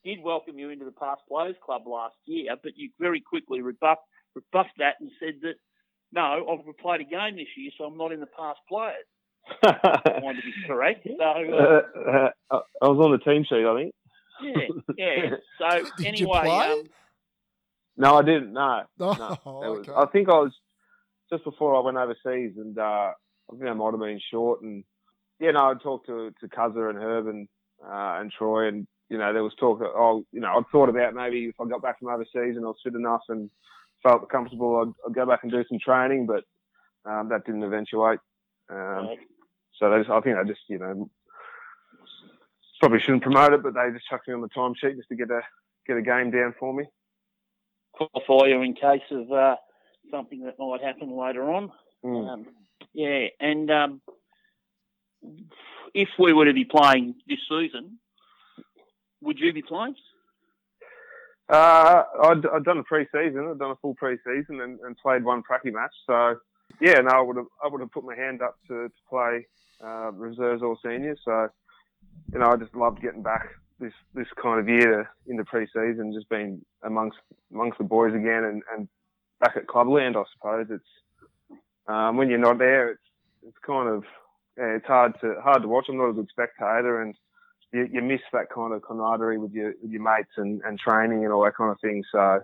did 0.06 0.24
welcome 0.24 0.58
you 0.58 0.70
into 0.70 0.86
the 0.86 0.92
Past 0.94 1.22
Players 1.28 1.58
Club 1.64 1.82
last 1.86 2.16
year, 2.26 2.56
but 2.64 2.72
you 2.78 2.90
very 2.98 3.20
quickly 3.20 3.62
rebuffed, 3.62 4.02
rebuffed 4.34 4.78
that 4.78 4.96
and 5.02 5.12
said 5.20 5.34
that, 5.42 5.56
no, 6.14 6.48
I've 6.50 6.78
played 6.78 7.02
a 7.02 7.04
game 7.04 7.36
this 7.36 7.48
year, 7.58 7.70
so 7.78 7.84
I'm 7.84 7.98
not 7.98 8.14
in 8.14 8.22
the 8.22 8.26
Past 8.28 8.60
Players. 8.70 9.06
I 9.64 10.20
want 10.24 10.38
to 10.38 10.44
be 10.44 10.54
correct. 10.66 11.06
So, 11.06 11.24
uh, 11.24 11.82
Uh, 12.10 12.30
uh, 12.56 12.60
I 12.82 12.88
was 12.88 13.00
on 13.00 13.12
the 13.12 13.18
team 13.20 13.44
sheet, 13.44 13.66
I 13.66 13.76
think. 13.76 13.94
yeah, 14.42 14.68
yeah. 14.98 15.30
So 15.60 15.84
Did 15.98 16.20
you 16.20 16.32
anyway, 16.34 16.42
play? 16.46 16.66
um, 16.68 16.84
No, 17.98 18.16
I 18.16 18.22
didn't. 18.24 18.54
No, 18.54 18.84
Oh, 19.02 19.14
no. 19.20 19.38
Was- 19.74 19.88
okay. 19.90 19.94
I 19.94 20.06
think 20.06 20.30
I 20.30 20.40
was 20.40 20.54
just 21.30 21.44
before 21.44 21.76
I 21.76 21.80
went 21.82 21.98
overseas, 21.98 22.54
and 22.58 22.78
uh, 22.80 23.12
I 23.52 23.56
think 23.56 23.70
I 23.70 23.74
might 23.74 23.92
have 23.92 24.00
been 24.00 24.22
short. 24.32 24.62
And 24.62 24.84
yeah, 25.40 25.52
no, 25.52 25.72
I 25.72 25.74
talked 25.82 26.08
to 26.08 26.32
to 26.40 26.48
Cuzzer 26.48 26.90
and 26.90 26.98
Herb 26.98 27.28
and 27.28 27.48
uh, 27.84 28.20
and 28.20 28.32
Troy, 28.32 28.68
and 28.68 28.88
you 29.10 29.18
know 29.18 29.34
there 29.34 29.44
was 29.44 29.54
talk. 29.60 29.82
Oh, 29.82 30.26
you 30.32 30.40
know, 30.40 30.58
I'd 30.58 30.70
thought 30.72 30.90
about 30.90 31.14
maybe 31.14 31.46
if 31.46 31.56
I 31.60 31.68
got 31.68 31.82
back 31.82 32.00
from 32.00 32.10
overseas 32.10 32.56
and 32.56 32.66
I 32.66 32.70
was 32.70 32.78
fit 32.84 32.96
enough 32.96 33.24
and 33.30 33.50
felt 34.04 34.30
comfortable, 34.30 34.78
I'd, 34.78 35.10
I'd 35.10 35.16
go 35.16 35.26
back 35.26 35.42
and 35.44 35.52
do 35.52 35.64
some 35.68 35.80
training, 35.80 36.28
but 36.28 36.44
um, 37.10 37.30
that 37.30 37.46
didn't 37.46 37.64
eventuate. 37.64 38.20
Um, 38.70 38.78
Right. 38.78 39.20
So 39.80 39.90
they 39.90 39.98
just, 39.98 40.10
I 40.12 40.22
think 40.22 40.38
I 40.38 40.44
just 40.44 40.62
you 40.68 40.78
know 40.78 41.10
probably 42.80 43.00
shouldn't 43.00 43.24
promote 43.24 43.54
it, 43.54 43.64
but 43.64 43.74
they 43.74 43.92
just 43.94 44.08
chucked 44.08 44.28
me 44.28 44.34
on 44.34 44.42
the 44.42 44.50
timesheet 44.50 44.96
just 44.96 45.10
to 45.10 45.16
get 45.16 45.30
a 45.30 45.42
get 45.88 45.98
a 45.98 46.02
game 46.02 46.32
down 46.32 46.54
for 46.60 46.74
me. 46.74 46.86
qualify 47.94 48.48
you 48.48 48.62
in 48.62 48.74
case 48.74 49.02
of 49.12 49.32
uh, 49.32 49.56
something 50.10 50.44
that 50.44 50.60
might 50.60 50.84
happen 50.84 51.16
later 51.16 51.52
on. 51.52 51.72
Mm. 52.04 52.30
Um, 52.30 52.46
yeah, 52.94 53.28
and 53.40 53.72
um, 53.72 54.02
if 55.94 56.10
we 56.20 56.34
were 56.34 56.46
to 56.46 56.54
be 56.54 56.66
playing 56.66 57.16
this 57.28 57.40
season, 57.50 58.00
would 59.22 59.40
you 59.40 59.54
be 59.54 59.62
playing? 59.62 59.96
Uh, 61.50 62.04
I'd, 62.24 62.46
I'd 62.46 62.64
done 62.64 62.78
a 62.78 62.84
pre-season. 62.84 63.50
I'd 63.50 63.60
done 63.60 63.72
a 63.72 63.76
full 63.76 63.96
pre-season 63.96 64.62
and, 64.62 64.80
and 64.80 64.98
played 64.98 65.24
one 65.24 65.44
pracky 65.44 65.74
match. 65.74 65.94
So 66.08 66.38
yeah, 66.80 66.96
no, 67.02 67.10
I 67.10 67.22
would 67.22 67.36
have 67.36 67.48
I 67.64 67.68
would 67.68 67.82
have 67.82 67.92
put 67.92 68.06
my 68.06 68.16
hand 68.16 68.42
up 68.42 68.56
to, 68.68 68.88
to 68.88 68.94
play 69.10 69.46
uh, 69.84 70.12
reserves 70.14 70.62
or 70.62 70.78
seniors. 70.84 71.20
So 71.26 71.50
you 72.32 72.40
know, 72.40 72.52
I 72.52 72.56
just 72.56 72.76
loved 72.76 73.02
getting 73.02 73.22
back 73.22 73.50
this 73.80 73.94
this 74.14 74.28
kind 74.42 74.60
of 74.60 74.70
year 74.70 75.10
into 75.28 75.44
pre-season, 75.44 76.14
just 76.14 76.30
being 76.30 76.62
amongst 76.84 77.18
amongst 77.52 77.78
the 77.80 77.84
boys 77.84 78.14
again 78.14 78.46
and, 78.46 78.64
and 78.74 78.88
back 79.42 79.58
at 79.58 79.68
clubland. 79.68 80.16
I 80.16 80.24
suppose 80.34 80.68
it's 80.70 80.84
um, 81.92 82.18
when 82.18 82.30
you're 82.30 82.40
not 82.40 82.58
there, 82.58 82.92
it's 82.92 83.02
it's 83.44 83.58
kind 83.66 83.90
of 83.90 84.04
yeah, 84.58 84.76
it's 84.76 84.86
hard 84.86 85.14
to 85.22 85.36
hard 85.44 85.62
to 85.64 85.68
watch. 85.68 85.86
I'm 85.90 85.98
not 85.98 86.10
a 86.10 86.14
good 86.14 86.30
spectator 86.30 87.02
and 87.02 87.16
you, 87.74 87.88
you 87.92 88.02
miss 88.02 88.22
that 88.34 88.50
kind 88.54 88.74
of 88.74 88.82
camaraderie 88.82 89.38
with 89.38 89.52
your 89.52 89.74
with 89.82 89.92
your 89.92 90.02
mates 90.02 90.32
and, 90.38 90.62
and 90.66 90.80
training 90.80 91.24
and 91.24 91.34
all 91.34 91.44
that 91.44 91.56
kind 91.56 91.72
of 91.72 91.80
thing. 91.82 92.04
So 92.12 92.40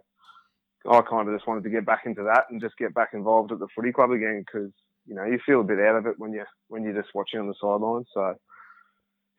I 0.89 1.01
kind 1.01 1.27
of 1.27 1.35
just 1.35 1.47
wanted 1.47 1.63
to 1.63 1.69
get 1.69 1.85
back 1.85 2.03
into 2.05 2.23
that 2.23 2.45
and 2.49 2.61
just 2.61 2.77
get 2.77 2.93
back 2.93 3.09
involved 3.13 3.51
at 3.51 3.59
the 3.59 3.67
footy 3.75 3.91
club 3.91 4.11
again 4.11 4.43
because 4.45 4.71
you 5.05 5.15
know 5.15 5.25
you 5.25 5.39
feel 5.45 5.61
a 5.61 5.65
bit 5.65 5.79
out 5.79 5.97
of 5.97 6.05
it 6.05 6.15
when 6.17 6.33
you 6.33 6.43
when 6.69 6.83
you're 6.83 6.99
just 6.99 7.13
watching 7.13 7.39
on 7.39 7.47
the 7.47 7.55
sidelines. 7.61 8.07
So 8.13 8.35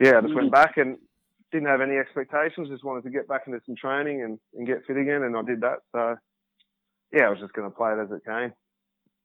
yeah, 0.00 0.18
I 0.18 0.20
just 0.20 0.34
went 0.34 0.52
back 0.52 0.76
and 0.76 0.98
didn't 1.50 1.68
have 1.68 1.80
any 1.80 1.96
expectations. 1.96 2.68
Just 2.68 2.84
wanted 2.84 3.04
to 3.04 3.11
get 3.11 3.26
back 3.26 3.42
into 3.46 3.61
some 3.66 3.74
training 3.74 4.22
and, 4.22 4.38
and 4.54 4.66
get 4.66 4.84
fit 4.86 4.96
again, 4.96 5.22
and 5.22 5.36
I 5.36 5.42
did 5.42 5.62
that. 5.62 5.78
So 5.92 6.16
yeah, 7.12 7.26
I 7.26 7.30
was 7.30 7.40
just 7.40 7.54
going 7.54 7.68
to 7.68 7.76
play 7.76 7.92
it 7.92 7.98
as 7.98 8.11
it 8.11 8.24
came. 8.24 8.52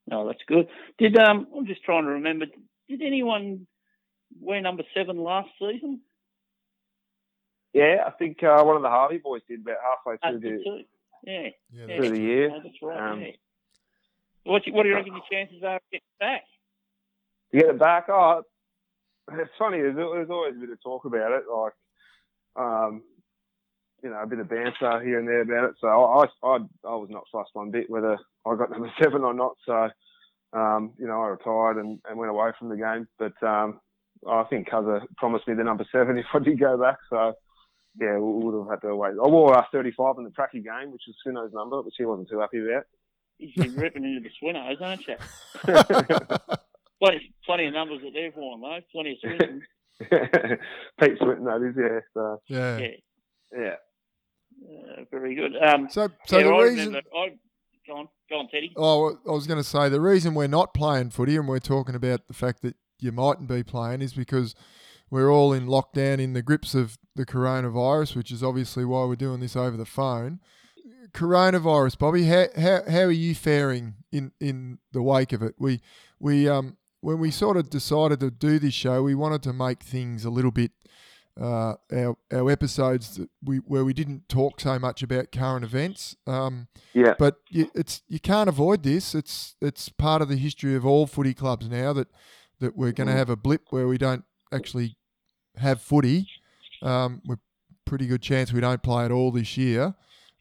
No, 0.07 0.27
that's 0.27 0.41
good. 0.47 0.67
Did 0.97 1.17
um, 1.17 1.47
I'm 1.55 1.65
just 1.65 1.83
trying 1.83 2.03
to 2.03 2.11
remember. 2.11 2.45
Did 2.89 3.01
anyone 3.01 3.67
wear 4.39 4.61
number 4.61 4.83
seven 4.93 5.17
last 5.23 5.49
season? 5.59 6.01
Yeah, 7.73 8.03
I 8.05 8.11
think 8.11 8.43
uh, 8.43 8.61
one 8.63 8.75
of 8.75 8.81
the 8.81 8.89
Harvey 8.89 9.17
boys 9.17 9.41
did 9.47 9.61
about 9.61 9.77
halfway 9.81 10.17
through 10.17 10.39
the 10.41 10.63
too. 10.63 10.81
Yeah, 11.23 11.41
Yeah, 11.71 11.85
yeah. 11.87 11.97
through 11.97 12.09
the 12.11 12.21
year. 12.21 12.49
No, 12.49 12.59
that's 12.63 12.75
right. 12.81 13.11
Um, 13.11 13.21
yeah. 13.21 13.27
What, 14.43 14.67
you- 14.67 14.73
what 14.73 14.83
do 14.83 14.89
you 14.89 14.95
reckon 14.95 15.13
your 15.13 15.23
chances 15.31 15.63
are 15.63 15.77
of 15.77 15.81
getting 15.91 16.03
back? 16.19 16.43
to 17.51 17.57
get 17.59 17.69
it 17.69 17.79
back. 17.79 18.05
Oh, 18.09 18.43
it's 19.31 19.49
funny. 19.57 19.79
There's, 19.79 19.95
there's 19.95 20.29
always 20.29 20.55
a 20.55 20.59
bit 20.59 20.69
of 20.71 20.81
talk 20.83 21.05
about 21.05 21.31
it, 21.31 21.43
like, 21.51 21.73
um, 22.55 23.03
you 24.03 24.09
know, 24.09 24.21
a 24.21 24.27
bit 24.27 24.39
of 24.39 24.49
banter 24.49 25.01
here 25.01 25.17
and 25.17 25.27
there 25.27 25.41
about 25.41 25.69
it. 25.69 25.75
So 25.79 25.87
I, 25.87 26.25
I, 26.43 26.57
I 26.85 26.95
was 26.95 27.07
not 27.09 27.23
fussed 27.31 27.51
one 27.53 27.71
bit 27.71 27.89
whether 27.89 28.17
I 28.45 28.55
got 28.55 28.69
number 28.69 28.91
seven 29.01 29.21
or 29.21 29.33
not. 29.33 29.55
So, 29.65 29.89
um, 30.51 30.93
you 30.99 31.07
know, 31.07 31.21
I 31.21 31.27
retired 31.27 31.77
and, 31.77 31.99
and 32.07 32.17
went 32.17 32.29
away 32.29 32.51
from 32.59 32.69
the 32.69 32.75
game. 32.75 33.07
But 33.17 33.41
um, 33.47 33.79
I 34.29 34.43
think 34.43 34.69
Cuzzer 34.69 35.01
promised 35.17 35.47
me 35.47 35.55
the 35.55 35.63
number 35.63 35.85
seven 35.91 36.17
if 36.19 36.25
I 36.33 36.39
did 36.39 36.59
go 36.59 36.77
back. 36.77 36.97
So, 37.09 37.33
yeah, 37.99 38.17
we 38.17 38.43
would 38.43 38.59
have 38.59 38.69
had 38.69 38.87
to 38.87 38.95
wait. 38.95 39.11
I 39.11 39.27
wore 39.27 39.57
uh, 39.57 39.63
35 39.71 40.15
in 40.17 40.23
the 40.25 40.31
Pracky 40.31 40.63
game, 40.63 40.91
which 40.91 41.03
was 41.07 41.15
Sino's 41.25 41.53
number, 41.53 41.81
which 41.81 41.95
he 41.97 42.05
wasn't 42.05 42.29
too 42.29 42.39
happy 42.39 42.59
about. 42.59 42.85
You've 43.37 43.55
been 43.55 43.75
ripping 43.75 44.03
into 44.03 44.21
the 44.21 44.29
Swinnos, 44.41 44.81
aren't 44.81 45.07
you? 45.07 45.15
Plenty, 47.01 47.33
plenty 47.45 47.65
of 47.65 47.73
numbers 47.73 47.99
that 48.01 48.13
they've 48.13 48.33
worn, 48.33 48.61
though. 48.61 48.79
Plenty 48.93 49.11
of 49.11 49.17
Swinners. 49.19 49.61
Pete 50.99 51.17
Swinton, 51.17 51.43
that 51.43 51.61
is, 51.61 51.75
yeah. 51.77 51.99
So, 52.13 52.41
yeah. 52.47 52.77
yeah, 52.77 52.87
yeah. 53.57 53.75
Uh, 54.63 55.03
very 55.11 55.35
good. 55.35 55.53
Um, 55.61 55.87
So, 55.89 56.09
so 56.25 56.37
yeah, 56.37 56.45
the 56.45 56.49
I 56.53 56.63
reason. 56.63 56.77
remember. 56.87 56.99
I, 57.15 57.29
go 57.87 57.93
on, 57.97 58.07
go 58.29 58.39
on, 58.39 58.47
Teddy. 58.49 58.73
Oh, 58.75 59.17
I 59.27 59.31
was 59.31 59.47
going 59.47 59.59
to 59.59 59.63
say 59.63 59.89
the 59.89 60.01
reason 60.01 60.33
we're 60.33 60.47
not 60.47 60.73
playing 60.73 61.09
footy 61.11 61.35
and 61.35 61.47
we're 61.47 61.59
talking 61.59 61.95
about 61.95 62.27
the 62.27 62.33
fact 62.33 62.61
that 62.61 62.75
you 62.99 63.11
mightn't 63.11 63.47
be 63.49 63.63
playing 63.63 64.01
is 64.01 64.13
because 64.13 64.55
we're 65.09 65.31
all 65.31 65.53
in 65.53 65.67
lockdown 65.67 66.19
in 66.19 66.33
the 66.33 66.41
grips 66.41 66.73
of 66.73 66.97
the 67.15 67.25
coronavirus, 67.25 68.15
which 68.15 68.31
is 68.31 68.41
obviously 68.43 68.85
why 68.85 69.05
we're 69.05 69.15
doing 69.15 69.41
this 69.41 69.55
over 69.55 69.77
the 69.77 69.85
phone. 69.85 70.39
Coronavirus, 71.13 71.97
Bobby, 71.99 72.23
how, 72.23 72.45
how, 72.57 72.81
how 72.89 73.01
are 73.01 73.11
you 73.11 73.35
faring 73.35 73.95
in, 74.11 74.31
in 74.39 74.79
the 74.93 75.01
wake 75.01 75.31
of 75.33 75.43
it? 75.43 75.55
We 75.59 75.81
we 76.19 76.47
um 76.49 76.77
when 77.01 77.19
we 77.19 77.29
sort 77.29 77.57
of 77.57 77.69
decided 77.69 78.19
to 78.21 78.31
do 78.31 78.57
this 78.57 78.73
show, 78.73 79.03
we 79.03 79.13
wanted 79.13 79.43
to 79.43 79.53
make 79.53 79.83
things 79.83 80.23
a 80.25 80.29
little 80.29 80.51
bit 80.51 80.71
uh, 81.39 81.73
our 81.91 82.15
our 82.31 82.51
episodes 82.51 83.15
that 83.17 83.29
we 83.43 83.57
where 83.57 83.83
we 83.83 83.93
didn't 83.93 84.29
talk 84.29 84.59
so 84.61 84.77
much 84.77 85.01
about 85.03 85.31
current 85.31 85.63
events. 85.65 86.15
Um, 86.27 86.67
Yeah. 86.93 87.15
but 87.17 87.37
you, 87.49 87.71
it's 87.73 88.01
you 88.07 88.19
can't 88.19 88.49
avoid 88.49 88.83
this. 88.83 89.15
It's 89.15 89.55
it's 89.61 89.89
part 89.89 90.21
of 90.21 90.29
the 90.29 90.35
history 90.37 90.75
of 90.75 90.85
all 90.85 91.07
footy 91.07 91.33
clubs 91.33 91.67
now 91.69 91.93
that 91.93 92.07
that 92.59 92.75
we're 92.77 92.91
going 92.91 93.07
to 93.07 93.13
Mm. 93.13 93.17
have 93.17 93.29
a 93.29 93.35
blip 93.35 93.63
where 93.71 93.87
we 93.87 93.97
don't 93.97 94.23
actually 94.51 94.95
have 95.57 95.81
footy. 95.81 96.27
Um, 96.81 97.21
we're 97.25 97.39
pretty 97.85 98.07
good 98.07 98.21
chance 98.21 98.53
we 98.53 98.61
don't 98.61 98.83
play 98.83 99.03
at 99.05 99.11
all 99.11 99.31
this 99.31 99.57
year. 99.57 99.95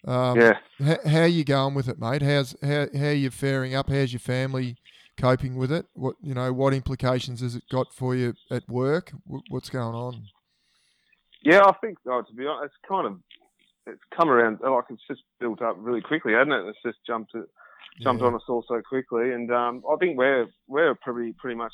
Um, 0.07 0.41
yeah. 0.41 0.59
How, 0.85 0.97
how 1.11 1.25
you 1.25 1.45
going 1.45 1.75
with 1.75 1.89
it, 1.89 1.99
mate? 1.99 2.23
How's 2.23 2.55
how 2.63 2.87
how 2.95 3.11
you 3.11 3.31
faring 3.31 3.75
up? 3.75 3.89
How's 3.89 4.13
your 4.13 4.21
family 4.21 4.77
coping 5.17 5.57
with 5.57 5.73
it? 5.73 5.87
What 5.95 6.17
you 6.21 6.35
know? 6.35 6.53
What 6.53 6.75
implications 6.75 7.41
has 7.41 7.55
it 7.55 7.63
got 7.71 7.95
for 7.95 8.15
you 8.15 8.35
at 8.51 8.69
work? 8.69 9.13
Wh- 9.27 9.49
What's 9.51 9.71
going 9.71 9.95
on? 9.95 10.25
Yeah, 11.43 11.63
I 11.65 11.73
think, 11.81 11.99
oh, 12.09 12.23
to 12.23 12.35
be 12.35 12.47
honest, 12.47 12.67
it's 12.67 12.89
kind 12.89 13.07
of, 13.07 13.19
it's 13.87 14.01
come 14.17 14.29
around, 14.31 14.59
like 14.63 14.85
it's 14.91 15.03
just 15.09 15.23
built 15.41 15.61
up 15.61 15.77
really 15.79 16.01
quickly, 16.01 16.33
hasn't 16.35 16.53
it? 16.53 16.67
It's 16.69 16.79
just 16.85 16.99
jumped, 17.07 17.33
jumped 18.01 18.21
Yeah. 18.23 18.29
on 18.29 18.35
us 18.35 18.43
all 18.49 18.65
so 18.69 18.81
quickly. 18.81 19.33
And 19.33 19.51
um, 19.53 19.83
I 19.91 19.97
think 19.97 20.17
we're, 20.17 20.47
we're 20.69 20.95
pretty, 20.95 21.33
pretty 21.33 21.57
much 21.57 21.73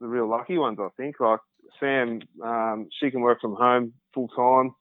the 0.00 0.06
real 0.08 0.28
lucky 0.28 0.58
ones, 0.58 0.78
I 0.80 0.88
think. 0.96 1.20
Like, 1.20 1.40
Sam, 1.78 2.20
um, 2.42 2.88
she 2.98 3.10
can 3.10 3.20
work 3.20 3.40
from 3.40 3.54
home 3.54 3.92
full 4.12 4.28
time. 4.28 4.74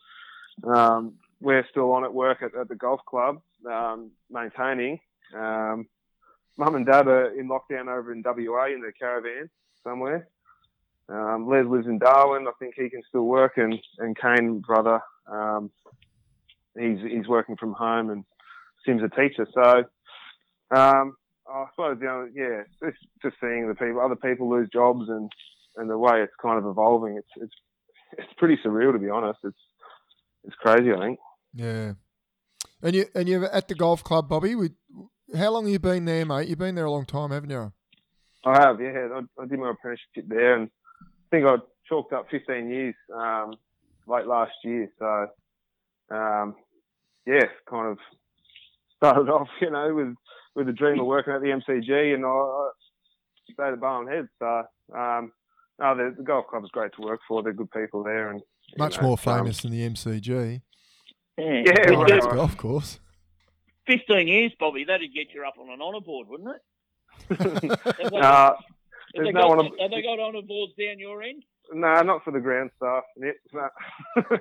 Um, 0.75 1.13
we're 1.39 1.65
still 1.69 1.91
on 1.91 2.03
at 2.03 2.13
work 2.13 2.41
at, 2.41 2.55
at 2.55 2.67
the 2.67 2.75
golf 2.75 3.01
club, 3.07 3.41
um, 3.69 4.11
maintaining. 4.29 4.99
Um, 5.35 5.87
Mum 6.57 6.75
and 6.75 6.85
Dad 6.85 7.07
are 7.07 7.31
in 7.39 7.47
lockdown 7.47 7.87
over 7.87 8.11
in 8.11 8.23
WA 8.25 8.65
in 8.65 8.81
their 8.81 8.91
caravan 8.91 9.49
somewhere. 9.83 10.27
Um, 11.11 11.47
Les 11.49 11.63
lives 11.63 11.87
in 11.87 11.97
Darwin. 11.97 12.47
I 12.47 12.51
think 12.59 12.75
he 12.75 12.89
can 12.89 13.01
still 13.07 13.23
work, 13.23 13.53
and 13.57 13.75
and 13.97 14.17
Kane 14.17 14.59
brother, 14.59 14.99
um, 15.31 15.71
he's 16.77 16.99
he's 17.01 17.27
working 17.27 17.57
from 17.57 17.73
home, 17.73 18.09
and 18.09 18.23
Sim's 18.85 19.01
a 19.03 19.09
teacher. 19.09 19.47
So, 19.53 19.83
um, 20.75 21.15
I 21.51 21.65
suppose 21.71 21.97
you 21.99 22.07
know, 22.07 22.27
yeah, 22.33 22.61
it's 22.81 22.97
just 23.23 23.37
seeing 23.41 23.67
the 23.67 23.75
people, 23.75 24.01
other 24.01 24.15
people 24.15 24.49
lose 24.49 24.69
jobs, 24.71 25.09
and 25.09 25.31
and 25.77 25.89
the 25.89 25.97
way 25.97 26.21
it's 26.21 26.33
kind 26.41 26.59
of 26.59 26.69
evolving. 26.69 27.17
It's 27.17 27.27
it's 27.37 27.55
it's 28.17 28.33
pretty 28.37 28.57
surreal 28.63 28.93
to 28.93 28.99
be 28.99 29.09
honest. 29.09 29.39
It's 29.43 29.57
it's 30.43 30.55
crazy. 30.55 30.91
I 30.93 30.99
think. 30.99 31.19
Yeah. 31.53 31.93
And 32.81 32.95
you 32.95 33.05
and 33.15 33.27
you're 33.27 33.45
at 33.45 33.67
the 33.67 33.75
golf 33.75 34.03
club, 34.03 34.29
Bobby. 34.29 34.55
We, 34.55 34.69
how 35.35 35.51
long 35.51 35.65
have 35.65 35.71
you 35.71 35.79
been 35.79 36.05
there, 36.05 36.25
mate? 36.25 36.47
You've 36.47 36.59
been 36.59 36.75
there 36.75 36.85
a 36.85 36.91
long 36.91 37.05
time, 37.05 37.31
haven't 37.31 37.49
you? 37.49 37.73
I 38.45 38.61
have, 38.61 38.79
yeah. 38.79 39.09
I, 39.13 39.41
I 39.41 39.45
did 39.45 39.59
my 39.59 39.71
apprenticeship 39.71 40.25
there, 40.27 40.55
and 40.55 40.69
think 41.31 41.45
I 41.45 41.55
chalked 41.87 42.13
up 42.13 42.27
15 42.29 42.69
years 42.69 42.95
um, 43.15 43.53
late 44.07 44.25
last 44.25 44.51
year. 44.63 44.89
So, 44.99 45.27
um, 46.15 46.55
yeah, 47.25 47.45
kind 47.69 47.87
of 47.91 47.97
started 48.97 49.29
off, 49.31 49.47
you 49.61 49.71
know, 49.71 49.93
with 49.93 50.15
with 50.55 50.65
the 50.65 50.73
dream 50.73 50.99
of 50.99 51.05
working 51.05 51.33
at 51.33 51.41
the 51.41 51.47
MCG, 51.47 52.13
and 52.13 52.25
I, 52.25 52.29
I 52.29 52.69
stayed 53.53 53.73
at 53.73 53.79
Barwon 53.79 54.07
Head. 54.11 54.27
So, 54.39 54.63
um, 54.97 55.31
no, 55.79 55.95
the, 55.95 56.15
the 56.17 56.23
golf 56.23 56.47
club 56.47 56.63
is 56.63 56.71
great 56.71 56.91
to 56.95 57.01
work 57.01 57.21
for. 57.27 57.41
They're 57.43 57.53
good 57.53 57.71
people 57.71 58.03
there, 58.03 58.31
and 58.31 58.41
Much 58.77 58.97
know, 58.97 59.03
more 59.03 59.17
um, 59.25 59.37
famous 59.37 59.61
than 59.61 59.71
the 59.71 59.87
MCG. 59.89 60.61
Yeah, 61.37 61.45
Yeah, 61.65 61.73
Fifteen- 61.75 61.99
right. 61.99 62.11
It's 62.11 62.25
golf 62.25 62.57
course. 62.57 62.99
Fifteen 63.87 64.27
years, 64.27 64.51
Bobby. 64.59 64.83
That'd 64.83 65.13
get 65.13 65.33
you 65.33 65.43
up 65.47 65.55
on 65.59 65.69
an 65.69 65.81
honour 65.81 66.01
board, 66.01 66.27
wouldn't 66.27 66.49
it? 66.55 66.61
Have 67.29 68.13
uh, 68.13 68.21
have 68.21 68.55
there's 69.13 69.27
they 69.27 69.31
no 69.31 69.41
got, 69.41 69.57
one- 69.57 69.65
have 69.79 69.91
they 69.91 70.01
got 70.01 70.19
honour 70.19 70.41
boards 70.41 70.73
down 70.79 70.99
your 70.99 71.21
end? 71.23 71.43
no, 71.73 72.01
not 72.01 72.23
for 72.23 72.31
the 72.31 72.39
ground 72.39 72.71
staff. 72.77 73.03
Yep, 73.17 73.35
no. 73.53 74.37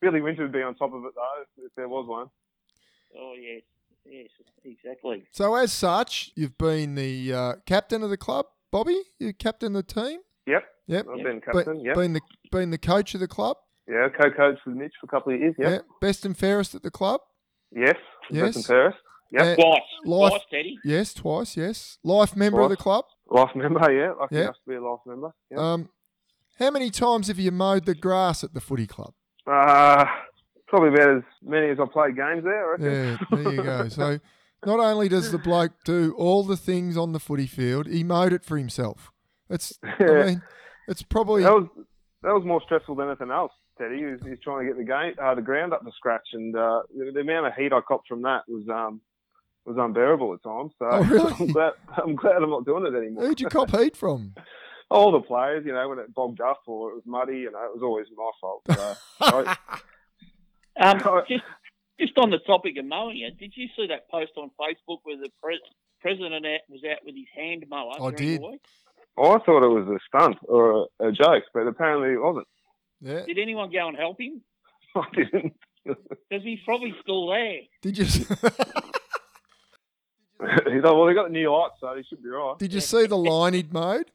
Billy 0.00 0.20
Winter 0.20 0.42
would 0.42 0.52
be 0.52 0.62
on 0.62 0.74
top 0.74 0.92
of 0.94 1.04
it 1.04 1.12
though, 1.14 1.64
if 1.64 1.72
there 1.76 1.88
was 1.88 2.06
one. 2.08 2.28
Oh 3.18 3.34
yes, 3.38 3.62
yes, 4.04 4.28
exactly. 4.64 5.24
So 5.32 5.54
as 5.56 5.72
such, 5.72 6.30
you've 6.34 6.56
been 6.56 6.94
the 6.94 7.32
uh, 7.34 7.52
captain 7.66 8.02
of 8.02 8.10
the 8.10 8.16
club, 8.16 8.46
Bobby. 8.70 9.00
You 9.18 9.34
captain 9.34 9.72
the 9.74 9.82
team. 9.82 10.20
Yep, 10.46 10.64
Yep. 10.86 11.06
I've 11.10 11.16
Yep. 11.18 11.26
been 11.26 11.34
Be- 11.36 11.40
captain. 11.44 11.80
Yep. 11.84 11.94
Been 11.96 12.12
the 12.14 12.20
been 12.50 12.70
the 12.70 12.78
coach 12.78 13.14
of 13.14 13.20
the 13.20 13.28
club. 13.28 13.58
Yeah, 13.86 14.08
co-coach 14.08 14.58
with 14.64 14.76
Mitch 14.76 14.92
for 15.00 15.06
a 15.06 15.08
couple 15.08 15.34
of 15.34 15.40
years. 15.40 15.54
Yep. 15.58 15.70
Yeah. 15.70 15.78
Best 16.00 16.24
and 16.24 16.36
fairest 16.36 16.74
at 16.74 16.82
the 16.82 16.90
club. 16.90 17.20
Yes. 17.74 17.96
Yes. 18.30 18.56
Yes. 18.56 18.66
Paris. 18.66 18.94
Yep. 19.32 19.42
Uh, 19.42 19.54
Twice, 19.62 19.80
Life- 20.04 20.30
twice, 20.30 20.42
Teddy. 20.50 20.78
Yes, 20.84 21.14
twice. 21.14 21.56
Yes. 21.56 21.98
Life 22.04 22.34
member 22.36 22.60
of 22.62 22.70
the 22.70 22.76
club. 22.76 23.04
Life 23.30 23.50
member. 23.54 23.80
Yeah. 23.92 24.12
Lucky 24.18 24.34
Yeah. 24.36 24.42
enough 24.42 24.54
to 24.64 24.68
be 24.70 24.74
a 24.76 24.82
life 24.82 25.00
member. 25.06 25.30
Yep. 25.50 25.58
Um, 25.60 25.88
how 26.58 26.70
many 26.70 26.90
times 26.90 27.28
have 27.28 27.38
you 27.38 27.50
mowed 27.52 27.86
the 27.86 27.94
grass 27.94 28.42
at 28.44 28.52
the 28.54 28.60
footy 28.60 28.86
club? 28.86 29.14
Uh, 29.46 30.04
probably 30.68 30.88
about 30.90 31.16
as 31.18 31.22
many 31.42 31.68
as 31.70 31.78
I 31.80 31.86
played 31.90 32.16
games 32.16 32.44
there. 32.44 32.66
I 32.66 32.70
reckon. 32.72 32.86
Yeah, 32.86 33.16
there 33.44 33.52
you 33.54 33.62
go. 33.62 33.88
So 33.88 34.18
not 34.66 34.78
only 34.80 35.08
does 35.08 35.32
the 35.32 35.38
bloke 35.38 35.72
do 35.84 36.14
all 36.18 36.44
the 36.44 36.56
things 36.56 36.96
on 36.96 37.12
the 37.12 37.20
footy 37.20 37.46
field, 37.46 37.86
he 37.86 38.04
mowed 38.04 38.32
it 38.32 38.44
for 38.44 38.58
himself. 38.58 39.10
It's 39.48 39.78
I 39.82 39.94
Yeah. 40.00 40.24
mean, 40.26 40.42
it's 40.88 41.02
probably 41.02 41.42
That 41.44 41.52
was 41.54 41.66
that 42.22 42.34
was 42.34 42.44
more 42.44 42.60
stressful 42.62 42.94
than 42.96 43.08
anything 43.08 43.30
else. 43.30 43.52
Teddy, 43.78 43.96
he 43.98 44.04
was, 44.04 44.20
he 44.22 44.30
was 44.30 44.38
trying 44.44 44.66
to 44.66 44.66
get 44.66 44.76
the 44.76 44.84
game, 44.84 45.14
uh, 45.22 45.34
the 45.34 45.40
ground 45.40 45.72
up 45.72 45.82
to 45.82 45.90
scratch, 45.96 46.28
and 46.34 46.54
uh, 46.54 46.82
the, 46.94 47.10
the 47.14 47.20
amount 47.20 47.46
of 47.46 47.54
heat 47.54 47.72
I 47.72 47.80
copped 47.80 48.08
from 48.08 48.20
that 48.22 48.42
was 48.46 48.68
um 48.68 49.00
was 49.66 49.76
unbearable 49.78 50.34
at 50.34 50.42
times. 50.42 50.72
So 50.78 50.86
Oh, 50.90 51.02
really? 51.04 51.34
I'm 51.38 51.46
glad 51.52 51.72
I'm 51.96 52.16
glad 52.16 52.36
I'm 52.42 52.50
not 52.50 52.64
doing 52.64 52.86
it 52.86 52.96
anymore. 52.96 53.24
who'd 53.26 53.40
you 53.40 53.48
cop 53.48 53.70
heat 53.70 53.96
from? 53.96 54.34
All 54.90 55.12
the 55.12 55.20
players, 55.20 55.64
you 55.64 55.72
know, 55.72 55.88
when 55.88 55.98
it 56.00 56.12
bogged 56.12 56.40
up 56.40 56.62
or 56.66 56.90
it 56.90 56.94
was 56.94 57.04
muddy, 57.06 57.38
you 57.38 57.52
know, 57.52 57.62
it 57.64 57.72
was 57.72 57.82
always 57.82 58.06
my 58.16 58.30
fault. 58.40 58.62
So, 58.68 58.94
I, 59.20 59.56
Um, 60.82 60.98
Oh. 61.04 61.22
just, 61.28 61.44
just 62.00 62.16
on 62.18 62.30
the 62.30 62.38
topic 62.38 62.76
of 62.78 62.84
mowing 62.86 63.18
it, 63.18 63.38
did 63.38 63.52
you 63.54 63.68
see 63.76 63.86
that 63.88 64.08
post 64.10 64.32
on 64.36 64.50
Facebook 64.60 64.98
where 65.04 65.16
the 65.16 65.28
pre- 65.42 65.60
president 66.00 66.44
was 66.68 66.80
out 66.90 66.98
with 67.04 67.14
his 67.14 67.26
hand 67.36 67.66
mower? 67.68 67.92
I 68.02 68.10
did. 68.10 68.40
The? 68.40 68.58
I 69.18 69.38
thought 69.44 69.62
it 69.62 69.68
was 69.68 69.86
a 69.88 69.98
stunt 70.08 70.38
or 70.48 70.86
a, 71.00 71.08
a 71.08 71.12
joke, 71.12 71.44
but 71.52 71.66
apparently 71.66 72.14
it 72.14 72.20
wasn't. 72.22 72.46
Yeah. 73.00 73.24
Did 73.26 73.38
anyone 73.38 73.70
go 73.70 73.88
and 73.88 73.96
help 73.96 74.20
him? 74.20 74.40
I 74.96 75.04
didn't. 75.14 75.52
Because 75.84 76.42
he's 76.42 76.58
probably 76.64 76.94
still 77.02 77.28
there. 77.28 77.58
Did 77.82 77.98
you 77.98 78.06
You 80.66 80.80
know, 80.80 80.94
well, 80.94 81.06
they 81.06 81.14
got 81.14 81.24
the 81.24 81.32
new 81.32 81.52
lights, 81.52 81.74
so 81.80 81.94
he 81.96 82.02
should 82.04 82.22
be 82.22 82.28
right. 82.28 82.58
did 82.58 82.72
you 82.72 82.80
see 82.80 83.06
the 83.06 83.16
line 83.16 83.54
he'd 83.54 83.72
mowed? 83.72 84.10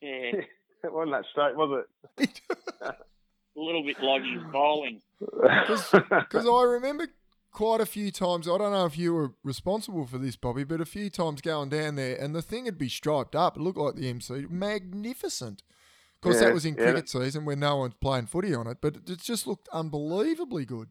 Yeah, 0.00 0.32
It 0.84 0.92
wasn't 0.92 1.12
that 1.12 1.24
straight, 1.30 1.56
was 1.56 1.84
it? 2.18 2.40
a 2.82 2.94
little 3.56 3.84
bit 3.84 4.02
like 4.02 4.22
he's 4.22 4.40
bowling. 4.52 5.00
Because 5.20 6.46
I 6.46 6.62
remember 6.64 7.06
quite 7.52 7.80
a 7.80 7.86
few 7.86 8.10
times. 8.10 8.48
I 8.48 8.58
don't 8.58 8.72
know 8.72 8.86
if 8.86 8.98
you 8.98 9.14
were 9.14 9.32
responsible 9.44 10.06
for 10.06 10.18
this, 10.18 10.34
Bobby, 10.36 10.64
but 10.64 10.80
a 10.80 10.84
few 10.84 11.08
times 11.10 11.40
going 11.40 11.68
down 11.68 11.94
there, 11.94 12.16
and 12.16 12.34
the 12.34 12.42
thing 12.42 12.64
would 12.64 12.78
be 12.78 12.88
striped 12.88 13.36
up. 13.36 13.56
It 13.56 13.60
looked 13.60 13.78
like 13.78 13.94
the 13.94 14.08
MC, 14.08 14.46
magnificent. 14.50 15.62
Of 16.16 16.20
course, 16.22 16.40
Yeah, 16.40 16.46
that 16.48 16.54
was 16.54 16.64
in 16.64 16.74
yeah. 16.74 16.84
cricket 16.84 17.08
season 17.08 17.44
when 17.44 17.60
no 17.60 17.76
one's 17.76 17.94
playing 18.00 18.26
footy 18.26 18.54
on 18.54 18.66
it, 18.66 18.78
but 18.80 18.96
it 18.96 19.20
just 19.20 19.46
looked 19.46 19.68
unbelievably 19.72 20.64
good. 20.64 20.88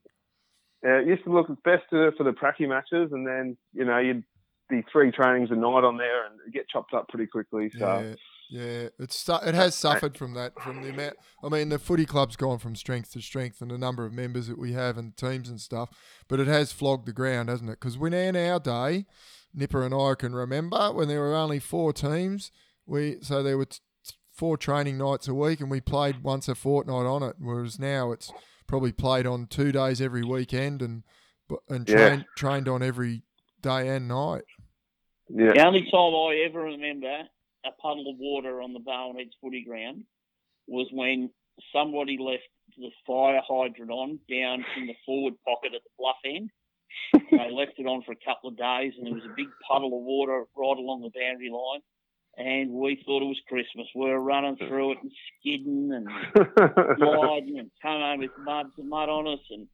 Yeah, 0.84 1.00
it 1.00 1.08
used 1.08 1.24
to 1.26 1.32
look 1.34 1.48
best 1.64 1.84
for 1.90 2.12
the 2.24 2.32
pracky 2.32 2.68
matches, 2.68 3.12
and 3.12 3.28
then 3.28 3.58
you 3.74 3.86
know 3.86 3.98
you'd 4.00 4.24
be 4.72 4.84
three 4.92 5.12
trainings 5.12 5.52
a 5.52 5.56
night 5.56 5.84
on 5.84 5.98
there, 5.98 6.26
and 6.26 6.54
get 6.54 6.68
chopped 6.70 6.94
up 6.94 7.08
pretty 7.10 7.28
quickly. 7.28 7.70
So 7.78 8.16
Yeah, 8.50 8.60
yeah. 8.62 8.90
It's 9.00 9.28
it 9.30 9.54
has 9.54 9.76
suffered 9.76 10.18
from 10.18 10.34
that, 10.34 10.54
from 10.62 10.82
the 10.82 10.90
amount. 10.90 11.18
I 11.44 11.50
mean, 11.50 11.70
the 11.70 11.78
footy 11.80 12.06
club's 12.06 12.36
gone 12.36 12.58
from 12.58 12.76
strength 12.76 13.12
to 13.14 13.22
strength, 13.22 13.62
and 13.62 13.70
the 13.70 13.78
number 13.78 14.06
of 14.06 14.14
members 14.14 14.48
that 14.48 14.58
we 14.58 14.74
have 14.74 14.98
and 14.98 15.16
teams 15.16 15.50
and 15.50 15.62
stuff. 15.62 15.90
But 16.28 16.40
it 16.40 16.48
has 16.48 16.72
flogged 16.72 17.06
the 17.06 17.14
ground, 17.14 17.50
hasn't 17.50 17.70
it? 17.70 17.80
Because 17.80 17.98
when 17.98 18.14
in 18.14 18.36
our 18.36 18.60
day, 18.60 19.06
Nipper 19.54 19.84
and 19.86 19.94
I 19.94 20.16
can 20.18 20.34
remember 20.34 20.92
when 20.94 21.08
there 21.08 21.20
were 21.22 21.36
only 21.36 21.60
four 21.60 21.94
teams. 21.94 22.52
We 22.86 23.18
so 23.22 23.44
there 23.44 23.58
were 23.58 23.66
t- 23.66 23.80
four 24.34 24.58
training 24.58 24.98
nights 24.98 25.28
a 25.28 25.34
week, 25.34 25.60
and 25.62 25.70
we 25.70 25.82
played 25.82 26.24
once 26.24 26.48
a 26.48 26.56
fortnight 26.56 27.06
on 27.06 27.22
it. 27.24 27.36
Whereas 27.40 27.78
now 27.78 28.12
it's 28.12 28.32
probably 28.68 28.92
played 28.94 29.28
on 29.28 29.48
two 29.48 29.72
days 29.72 30.02
every 30.02 30.24
weekend, 30.24 30.82
and 30.82 31.04
and 31.70 31.88
Yeah. 31.88 31.96
trained 31.96 32.26
trained 32.38 32.68
on 32.70 32.82
every 32.82 33.24
day 33.62 33.90
and 33.90 34.08
night. 34.08 34.44
Yeah, 35.34 35.54
The 35.54 35.66
only 35.66 35.84
time 35.92 36.16
I 36.16 36.46
ever 36.48 36.62
remember 36.62 37.24
a 37.66 37.72
puddle 37.82 38.10
of 38.10 38.18
water 38.18 38.62
on 38.62 38.74
the 38.74 38.80
Barwon 38.80 39.18
Heads 39.18 39.36
footy 39.42 39.64
ground 39.64 40.04
was 40.68 40.88
when 40.92 41.30
somebody 41.74 42.18
left 42.20 42.48
the 42.78 42.90
fire 43.06 43.42
hydrant 43.48 43.92
on 43.92 44.20
down 44.30 44.66
in 44.78 44.88
the 44.88 44.96
forward 45.06 45.34
pocket 45.46 45.74
at 45.76 45.82
the 45.84 45.90
bluff 45.98 46.16
end. 46.26 46.50
they 47.14 47.52
left 47.52 47.78
it 47.78 47.86
on 47.86 48.02
for 48.04 48.14
a 48.14 48.26
couple 48.26 48.50
of 48.50 48.58
days 48.58 48.94
and 48.98 49.06
there 49.06 49.14
was 49.14 49.26
a 49.26 49.36
big 49.36 49.48
puddle 49.68 49.98
of 49.98 50.04
water 50.04 50.44
right 50.56 50.78
along 50.78 51.02
the 51.02 51.12
boundary 51.20 51.50
line. 51.50 51.82
And 52.38 52.72
we 52.72 53.02
thought 53.06 53.22
it 53.22 53.26
was 53.26 53.42
Christmas. 53.48 53.88
We 53.94 54.10
were 54.10 54.20
running 54.20 54.56
through 54.56 54.94
it 54.94 54.98
and 55.04 55.12
skidding 55.40 55.92
and 55.94 56.08
sliding 56.98 57.60
and 57.60 57.72
coming 57.82 58.02
home 58.02 58.20
with 58.20 58.32
mud, 58.40 58.68
mud 58.78 59.10
on 59.10 59.28
us. 59.28 59.44
And 59.52 59.68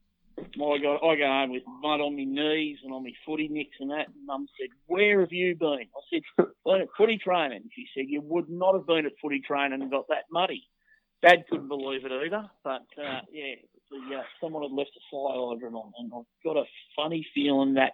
my 0.56 0.78
God, 0.78 0.98
I 1.02 1.16
go 1.16 1.26
home 1.26 1.50
with 1.50 1.62
mud 1.66 2.00
on 2.00 2.16
my 2.16 2.24
knees 2.24 2.78
and 2.82 2.92
on 2.92 3.04
my 3.04 3.12
footy 3.24 3.48
nicks 3.48 3.76
and 3.80 3.90
that. 3.90 4.08
And 4.08 4.26
Mum 4.26 4.46
said, 4.58 4.70
"Where 4.86 5.20
have 5.20 5.32
you 5.32 5.54
been?" 5.54 5.86
I 5.94 6.00
said, 6.10 6.22
"Been 6.64 6.82
at 6.82 6.88
footy 6.96 7.18
training." 7.18 7.68
She 7.74 7.86
said, 7.94 8.06
"You 8.08 8.20
would 8.22 8.48
not 8.48 8.74
have 8.74 8.86
been 8.86 9.06
at 9.06 9.12
footy 9.20 9.40
training 9.40 9.82
and 9.82 9.90
got 9.90 10.08
that 10.08 10.24
muddy." 10.30 10.66
Dad 11.22 11.44
couldn't 11.50 11.68
believe 11.68 12.04
it 12.04 12.12
either, 12.12 12.48
but 12.62 12.86
uh, 12.96 13.20
yeah, 13.32 13.54
the, 13.90 14.16
uh, 14.16 14.22
someone 14.40 14.62
had 14.62 14.72
left 14.72 14.90
a 14.96 15.00
fire 15.10 15.48
hydrant 15.48 15.74
on, 15.74 15.92
and 15.98 16.12
I've 16.14 16.24
got 16.44 16.56
a 16.56 16.64
funny 16.96 17.26
feeling 17.34 17.74
that. 17.74 17.92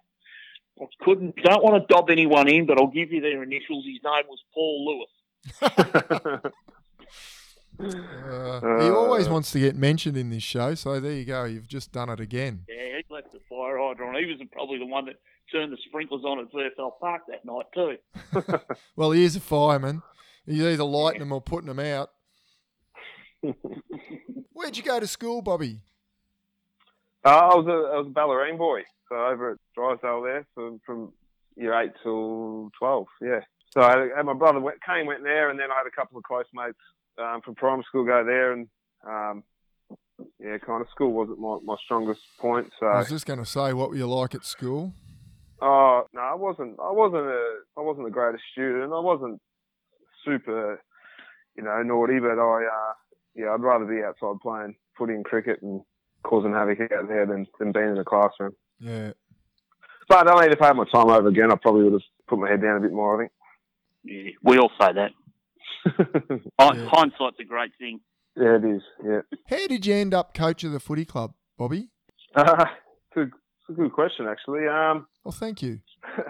I 0.80 0.86
couldn't. 1.04 1.36
Don't 1.36 1.62
want 1.62 1.80
to 1.80 1.94
dob 1.94 2.10
anyone 2.10 2.48
in, 2.48 2.66
but 2.66 2.80
I'll 2.80 2.88
give 2.88 3.12
you 3.12 3.20
their 3.20 3.44
initials. 3.44 3.84
His 3.86 4.00
name 4.02 4.24
was 4.28 4.40
Paul 4.52 5.06
Lewis. 5.62 6.42
Uh, 7.80 8.80
he 8.80 8.88
always 8.88 9.28
wants 9.28 9.50
to 9.52 9.58
get 9.58 9.76
mentioned 9.76 10.16
in 10.16 10.30
this 10.30 10.42
show, 10.42 10.74
so 10.74 11.00
there 11.00 11.12
you 11.12 11.24
go. 11.24 11.44
You've 11.44 11.68
just 11.68 11.92
done 11.92 12.08
it 12.08 12.20
again. 12.20 12.64
Yeah, 12.68 12.98
he 12.98 13.14
left 13.14 13.32
the 13.32 13.40
fire 13.48 13.78
hydrant. 13.78 14.16
on. 14.16 14.22
He 14.22 14.26
was 14.30 14.40
probably 14.52 14.78
the 14.78 14.86
one 14.86 15.06
that 15.06 15.16
turned 15.50 15.72
the 15.72 15.78
sprinklers 15.86 16.22
on 16.24 16.38
at 16.40 16.52
VFL 16.52 16.92
Park 17.00 17.22
that 17.28 17.44
night 17.44 17.66
too. 17.74 17.96
Well, 18.96 19.10
he 19.10 19.24
is 19.24 19.36
a 19.36 19.40
fireman. 19.40 20.02
He's 20.46 20.62
either 20.62 20.84
lighting 20.84 21.20
them 21.20 21.32
or 21.32 21.40
putting 21.40 21.68
them 21.68 21.80
out. 21.80 22.10
Where'd 24.52 24.76
you 24.76 24.82
go 24.82 25.00
to 25.00 25.06
school, 25.06 25.42
Bobby? 25.42 25.80
Uh, 27.24 27.28
I 27.28 27.54
was 27.54 27.66
a 27.66 27.94
I 27.96 27.98
was 27.98 28.06
a 28.06 28.10
Bellarine 28.10 28.58
boy, 28.58 28.82
so 29.08 29.16
over 29.16 29.52
at 29.52 29.58
Drysdale 29.74 30.22
there 30.22 30.46
from 30.54 30.80
from 30.84 31.12
year 31.56 31.78
eight 31.80 31.92
till 32.02 32.70
twelve. 32.78 33.06
Yeah. 33.20 33.40
So 33.70 33.80
I 33.82 34.08
had, 34.16 34.24
my 34.24 34.34
brother 34.34 34.60
went, 34.60 34.78
Kane 34.86 35.06
went 35.06 35.24
there, 35.24 35.50
and 35.50 35.58
then 35.58 35.70
I 35.70 35.74
had 35.78 35.86
a 35.86 35.90
couple 35.90 36.16
of 36.16 36.22
close 36.24 36.44
mates 36.54 36.78
um, 37.18 37.40
from 37.42 37.54
primary 37.54 37.84
school, 37.88 38.04
go 38.04 38.24
there, 38.24 38.52
and 38.52 38.68
um, 39.06 39.44
yeah, 40.40 40.58
kind 40.58 40.80
of 40.80 40.88
school 40.90 41.12
wasn't 41.12 41.38
my, 41.38 41.58
my 41.64 41.76
strongest 41.84 42.20
point. 42.38 42.70
So 42.78 42.86
I 42.86 42.98
was 42.98 43.08
just 43.08 43.26
going 43.26 43.38
to 43.38 43.46
say, 43.46 43.72
what 43.72 43.90
were 43.90 43.96
you 43.96 44.06
like 44.06 44.34
at 44.34 44.44
school? 44.44 44.92
Oh 45.60 46.04
no, 46.12 46.20
I 46.20 46.34
wasn't. 46.34 46.78
I 46.80 46.90
wasn't 46.90 47.26
a. 47.26 47.54
I 47.76 47.80
wasn't 47.80 48.06
the 48.06 48.12
greatest 48.12 48.44
student. 48.52 48.92
I 48.92 49.00
wasn't 49.00 49.40
super, 50.24 50.82
you 51.56 51.62
know, 51.62 51.82
naughty. 51.82 52.18
But 52.18 52.38
I, 52.38 52.64
uh, 52.64 52.92
yeah, 53.34 53.54
I'd 53.54 53.62
rather 53.62 53.84
be 53.84 54.02
outside 54.02 54.40
playing 54.42 54.74
footy 54.98 55.14
and 55.14 55.24
cricket 55.24 55.62
and 55.62 55.80
causing 56.22 56.52
havoc 56.52 56.80
out 56.80 57.08
there 57.08 57.26
than, 57.26 57.46
than 57.58 57.72
being 57.72 57.90
in 57.90 57.94
the 57.94 58.04
classroom. 58.04 58.54
Yeah. 58.78 59.12
But 60.08 60.18
I 60.18 60.24
don't 60.24 60.40
mean, 60.40 60.52
if 60.52 60.60
I 60.60 60.68
had 60.68 60.76
my 60.76 60.84
time 60.84 61.08
over 61.08 61.28
again, 61.28 61.50
I 61.50 61.56
probably 61.56 61.84
would 61.84 61.94
have 61.94 62.02
put 62.28 62.38
my 62.38 62.48
head 62.48 62.60
down 62.60 62.76
a 62.76 62.80
bit 62.80 62.92
more. 62.92 63.16
I 63.16 63.24
think. 63.24 63.32
Yeah, 64.04 64.30
we 64.42 64.58
all 64.58 64.70
say 64.78 64.92
that. 64.92 65.12
think. 66.28 66.42
Hind- 66.60 66.78
Yeah. 66.80 66.88
Hindsight's 66.90 67.36
a 67.40 67.44
great 67.44 67.72
thing. 67.78 68.00
yeah, 68.36 68.56
it 68.56 68.64
is. 68.64 68.82
Yeah. 69.04 69.20
How 69.48 69.66
did 69.66 69.86
you 69.86 69.94
end 69.94 70.14
up 70.14 70.34
coach 70.34 70.64
of 70.64 70.72
the 70.72 70.80
footy 70.80 71.04
club, 71.04 71.34
Bobby? 71.58 71.88
Uh, 72.36 72.64
it's, 73.14 73.30
a, 73.68 73.72
good 73.72 73.92
question, 73.92 74.26
actually. 74.26 74.66
Um, 74.66 75.06
Well, 75.24 75.30
thank 75.30 75.62
you. 75.62 75.78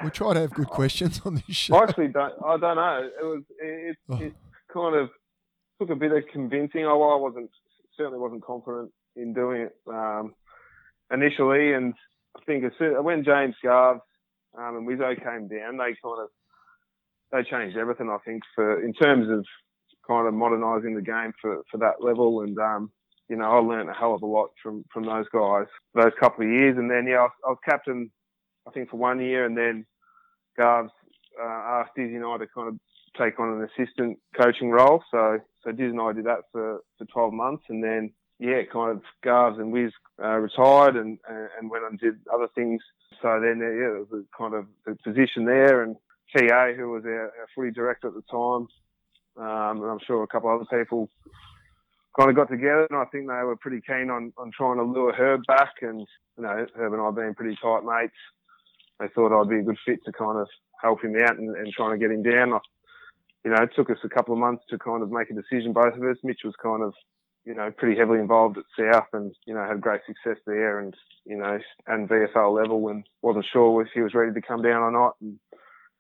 We 0.05 0.11
try 0.11 0.35
to 0.35 0.41
have 0.41 0.51
good 0.53 0.67
questions 0.69 1.19
on 1.25 1.37
this 1.37 1.57
show. 1.57 1.77
I 1.77 1.85
actually 1.85 2.09
don't. 2.09 2.35
I 2.45 2.59
don't 2.59 2.77
know. 2.77 3.09
It 3.21 3.25
was. 3.25 3.43
It, 3.59 3.97
Oh. 4.11 4.19
it 4.21 4.35
kind 4.71 4.95
of 4.97 5.09
took 5.81 5.89
a 5.89 5.97
bit 5.97 6.13
of 6.13 6.23
convincing. 6.31 6.85
I, 6.85 6.91
I 6.91 7.17
wasn't 7.17 7.51
certainly 7.97 8.19
wasn't 8.19 8.45
confident 8.45 8.91
in 9.17 9.33
doing 9.33 9.63
it 9.63 9.75
um, 9.89 10.35
initially, 11.11 11.73
and 11.73 11.95
I 12.37 12.41
think 12.45 12.65
as 12.65 12.73
soon, 12.79 13.03
when 13.03 13.25
James 13.25 13.55
Garves 13.65 14.01
um, 14.59 14.77
and 14.77 14.87
Wizzo 14.87 15.17
came 15.17 15.49
down, 15.49 15.79
they 15.79 15.95
kind 16.03 16.21
of 16.21 16.29
they 17.35 17.43
changed 17.43 17.77
everything. 17.77 18.09
I 18.09 18.19
think 18.25 18.43
for 18.55 18.83
in 18.83 18.93
terms 18.95 19.29
of 19.29 19.45
kind 20.07 20.29
of 20.29 20.35
modernising 20.35 20.95
the 20.95 21.03
game 21.03 21.33
for, 21.41 21.63
for 21.71 21.79
that 21.79 22.01
level, 22.01 22.43
and 22.43 22.57
um, 22.59 22.91
you 23.29 23.37
know 23.37 23.45
I 23.45 23.59
learned 23.59 23.91
a 23.91 23.93
hell 23.93 24.15
of 24.15 24.23
a 24.23 24.27
lot 24.27 24.51
from 24.63 24.85
from 24.93 25.05
those 25.05 25.27
guys 25.33 25.67
those 25.95 26.13
couple 26.21 26.45
of 26.45 26.51
years, 26.51 26.77
and 26.79 26.91
then 26.91 27.07
yeah, 27.09 27.19
I 27.19 27.23
was, 27.23 27.33
I 27.47 27.49
was 27.51 27.59
captain 27.69 28.11
I 28.67 28.71
think 28.71 28.91
for 28.91 28.97
one 28.97 29.21
year, 29.21 29.45
and 29.45 29.57
then 29.57 29.85
Garves 30.59 30.91
uh, 31.41 31.45
asked 31.45 31.97
Dizzy 31.97 32.15
and 32.15 32.25
I 32.25 32.39
to 32.39 32.47
kind 32.47 32.69
of 32.69 32.79
take 33.19 33.39
on 33.39 33.49
an 33.49 33.69
assistant 33.69 34.19
coaching 34.41 34.71
role. 34.71 35.03
So 35.11 35.39
so 35.65 35.73
Diz 35.73 35.91
and 35.91 36.01
I 36.01 36.13
did 36.13 36.27
that 36.27 36.43
for, 36.53 36.81
for 36.99 37.05
12 37.07 37.33
months, 37.33 37.65
and 37.69 37.83
then 37.83 38.13
yeah, 38.39 38.63
kind 38.73 38.91
of 38.93 39.03
Garves 39.25 39.59
and 39.59 39.73
Wiz 39.73 39.91
uh, 40.23 40.37
retired 40.37 40.97
and, 40.97 41.19
and 41.29 41.71
went 41.71 41.85
and 41.85 41.99
did 41.99 42.15
other 42.33 42.49
things. 42.55 42.83
So 43.23 43.41
then 43.41 43.59
yeah, 43.61 44.01
it 44.01 44.11
was 44.11 44.25
kind 44.37 44.55
of 44.55 44.67
the 44.87 44.97
position 45.05 45.45
there, 45.47 45.83
and 45.83 45.97
TA 46.37 46.73
who 46.77 46.91
was 46.91 47.05
our, 47.05 47.25
our 47.25 47.49
footy 47.55 47.71
director 47.71 48.09
at 48.09 48.15
the 48.15 48.23
time, 48.31 48.67
um, 49.37 49.83
and 49.83 49.91
I'm 49.91 50.01
sure 50.07 50.23
a 50.23 50.27
couple 50.27 50.51
other 50.51 50.67
people 50.67 51.09
kind 52.19 52.31
of 52.31 52.37
got 52.37 52.49
together, 52.51 52.87
and 52.91 52.99
I 52.99 53.05
think 53.07 53.27
they 53.27 53.43
were 53.43 53.57
pretty 53.57 53.81
keen 53.87 54.11
on, 54.11 54.33
on 54.39 54.51
trying 54.57 54.77
to 54.77 54.85
lure 54.85 55.13
Herb 55.13 55.43
back, 55.47 55.75
and 55.83 56.07
you 56.37 56.43
know 56.43 56.67
Herb 56.77 56.93
and 56.93 57.03
I 57.03 57.11
being 57.11 57.35
pretty 57.35 57.57
tight 57.61 57.85
mates, 57.85 58.15
they 59.01 59.09
thought 59.09 59.39
I'd 59.39 59.49
be 59.49 59.59
a 59.59 59.63
good 59.63 59.79
fit 59.85 60.05
to 60.05 60.13
kind 60.13 60.39
of 60.39 60.49
help 60.81 61.03
him 61.03 61.17
out 61.17 61.39
and, 61.39 61.57
and 61.57 61.73
trying 61.73 61.93
to 61.93 61.99
get 61.99 62.15
him 62.15 62.23
down. 62.23 62.53
I, 62.53 62.59
you 63.45 63.51
know, 63.51 63.63
it 63.63 63.71
took 63.77 63.91
us 63.91 63.99
a 64.05 64.09
couple 64.09 64.33
of 64.35 64.41
months 64.41 64.65
to 64.71 64.79
kind 64.79 65.03
of 65.03 65.11
make 65.11 65.31
a 65.31 65.35
decision, 65.35 65.73
both 65.73 65.95
of 65.95 66.03
us. 66.03 66.17
Mitch 66.23 66.41
was 66.45 66.55
kind 66.63 66.83
of, 66.83 66.95
you 67.45 67.55
know, 67.55 67.71
pretty 67.71 67.99
heavily 67.99 68.19
involved 68.19 68.57
at 68.57 68.65
South 68.79 69.07
and, 69.13 69.35
you 69.47 69.53
know, 69.53 69.67
had 69.67 69.83
great 69.83 70.01
success 70.07 70.41
there 70.47 70.81
and, 70.81 70.95
you 71.27 71.37
know, 71.37 71.59
and 71.87 72.09
VFL 72.09 72.55
level 72.55 72.89
and 72.89 73.05
wasn't 73.21 73.45
sure 73.53 73.83
if 73.83 73.89
he 73.93 74.01
was 74.01 74.15
ready 74.15 74.33
to 74.33 74.41
come 74.47 74.63
down 74.63 74.83
or 74.83 74.91
not. 74.91 75.17
And 75.21 75.39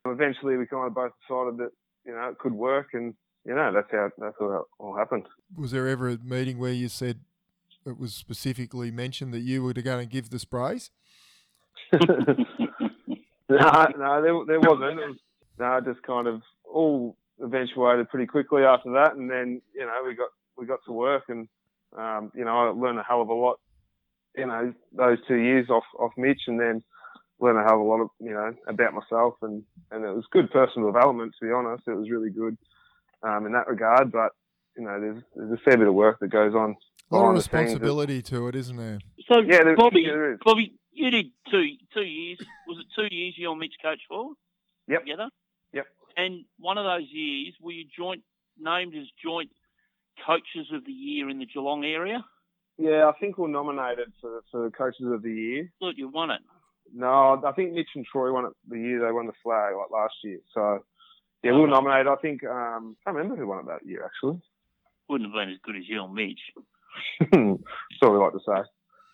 eventually 0.06 0.56
we 0.56 0.66
kind 0.66 0.86
of 0.86 0.94
both 0.94 1.12
decided 1.22 1.58
that, 1.58 1.70
you 2.04 2.12
know, 2.12 2.28
it 2.28 2.38
could 2.38 2.52
work 2.52 2.88
and, 2.92 3.14
you 3.44 3.54
know, 3.54 3.72
that's 3.72 3.90
how, 3.90 4.10
that's 4.18 4.36
how 4.38 4.52
it 4.52 4.62
all 4.78 4.96
happened. 4.96 5.24
Was 5.56 5.70
there 5.70 5.88
ever 5.88 6.08
a 6.08 6.18
meeting 6.18 6.58
where 6.58 6.72
you 6.72 6.88
said 6.88 7.20
it 7.86 7.98
was 7.98 8.14
specifically 8.14 8.90
mentioned 8.90 9.32
that 9.34 9.40
you 9.40 9.62
were 9.62 9.72
going 9.72 10.06
to 10.06 10.10
give 10.10 10.30
the 10.30 10.38
sprays? 10.38 10.90
no, 11.92 12.06
no, 13.48 14.22
there, 14.22 14.34
there 14.46 14.60
wasn't. 14.60 15.00
It 15.00 15.08
was, 15.08 15.16
no, 15.58 15.80
just 15.84 16.02
kind 16.02 16.26
of 16.26 16.42
all 16.64 17.16
eventuated 17.42 18.08
pretty 18.08 18.26
quickly 18.26 18.62
after 18.64 18.92
that, 18.92 19.16
and 19.16 19.30
then 19.30 19.60
you 19.74 19.82
know 19.82 20.02
we 20.06 20.14
got 20.14 20.30
we 20.56 20.66
got 20.66 20.80
to 20.86 20.92
work, 20.92 21.24
and 21.28 21.48
um, 21.96 22.32
you 22.34 22.44
know 22.44 22.56
I 22.56 22.70
learned 22.70 22.98
a 22.98 23.02
hell 23.02 23.22
of 23.22 23.28
a 23.28 23.34
lot. 23.34 23.60
You 24.36 24.46
know 24.46 24.74
those 24.92 25.18
two 25.28 25.36
years 25.36 25.68
off 25.70 25.84
off 25.98 26.12
Mitch, 26.16 26.42
and 26.46 26.58
then 26.58 26.82
learned 27.40 27.58
a 27.58 27.62
hell 27.62 27.74
of 27.74 27.80
a 27.80 27.84
lot 27.84 28.00
of 28.00 28.08
you 28.20 28.30
know 28.30 28.54
about 28.68 28.94
myself, 28.94 29.34
and 29.42 29.62
and 29.90 30.04
it 30.04 30.14
was 30.14 30.24
good 30.30 30.50
personal 30.50 30.88
development. 30.90 31.34
To 31.38 31.46
be 31.46 31.52
honest, 31.52 31.84
it 31.86 31.94
was 31.94 32.10
really 32.10 32.30
good 32.30 32.56
um, 33.22 33.46
in 33.46 33.52
that 33.52 33.68
regard. 33.68 34.12
But 34.12 34.32
you 34.76 34.84
know, 34.84 35.00
there's 35.00 35.22
there's 35.34 35.52
a 35.52 35.62
fair 35.64 35.76
bit 35.76 35.88
of 35.88 35.94
work 35.94 36.18
that 36.20 36.28
goes 36.28 36.54
on. 36.54 36.76
A 37.10 37.16
lot 37.16 37.20
of 37.20 37.34
behind 37.34 37.36
the 37.36 37.42
scenes. 37.42 37.52
responsibility 37.52 38.22
to 38.22 38.48
it, 38.48 38.56
isn't 38.56 38.76
there? 38.76 38.98
So, 39.28 39.40
Yeah, 39.40 39.62
there, 39.62 39.76
Bobby, 39.76 40.00
yeah, 40.00 40.12
there 40.12 40.32
is. 40.32 40.38
Bobby, 40.44 40.74
you 40.92 41.10
did 41.10 41.26
two 41.50 41.64
two 41.92 42.02
years. 42.02 42.38
Was 42.66 42.78
it 42.78 42.86
two 42.96 43.14
years 43.14 43.34
you 43.36 43.50
and 43.50 43.60
Mitch 43.60 43.74
coached 43.82 44.02
for? 44.08 44.32
Yep. 44.88 45.00
Together. 45.00 45.28
Yep. 45.72 45.86
And 46.16 46.44
one 46.58 46.78
of 46.78 46.84
those 46.84 47.08
years, 47.10 47.54
were 47.60 47.72
you 47.72 47.84
joint 47.96 48.22
named 48.58 48.94
as 48.94 49.06
joint 49.22 49.50
coaches 50.26 50.68
of 50.72 50.84
the 50.84 50.92
year 50.92 51.28
in 51.28 51.38
the 51.38 51.46
Geelong 51.46 51.84
area? 51.84 52.24
Yeah, 52.78 53.06
I 53.08 53.12
think 53.20 53.38
we're 53.38 53.48
nominated 53.48 54.12
for 54.20 54.42
for 54.50 54.70
coaches 54.70 55.06
of 55.06 55.22
the 55.22 55.32
year. 55.32 55.72
Thought 55.80 55.96
you 55.96 56.08
won 56.08 56.30
it. 56.30 56.40
No, 56.92 57.40
I 57.44 57.52
think 57.52 57.72
Mitch 57.72 57.88
and 57.94 58.04
Troy 58.04 58.32
won 58.32 58.46
it 58.46 58.52
the 58.68 58.78
year 58.78 59.04
they 59.04 59.12
won 59.12 59.26
the 59.26 59.32
flag, 59.42 59.74
like 59.76 59.90
last 59.90 60.14
year. 60.22 60.38
So, 60.52 60.84
yeah, 61.42 61.52
we 61.52 61.60
were 61.60 61.68
nominated. 61.68 62.08
I 62.08 62.16
think, 62.16 62.44
um, 62.44 62.96
I 63.00 63.04
can't 63.10 63.16
remember 63.16 63.36
who 63.36 63.46
won 63.46 63.60
it 63.60 63.66
that 63.66 63.86
year, 63.86 64.04
actually. 64.04 64.40
Wouldn't 65.08 65.30
have 65.30 65.34
been 65.34 65.52
as 65.52 65.58
good 65.62 65.76
as 65.76 65.88
you 65.88 66.04
and 66.04 66.14
Mitch. 66.14 66.40
That's 67.20 68.00
what 68.00 68.12
we 68.12 68.18
like 68.18 68.32
to 68.32 68.40
say. 68.46 68.62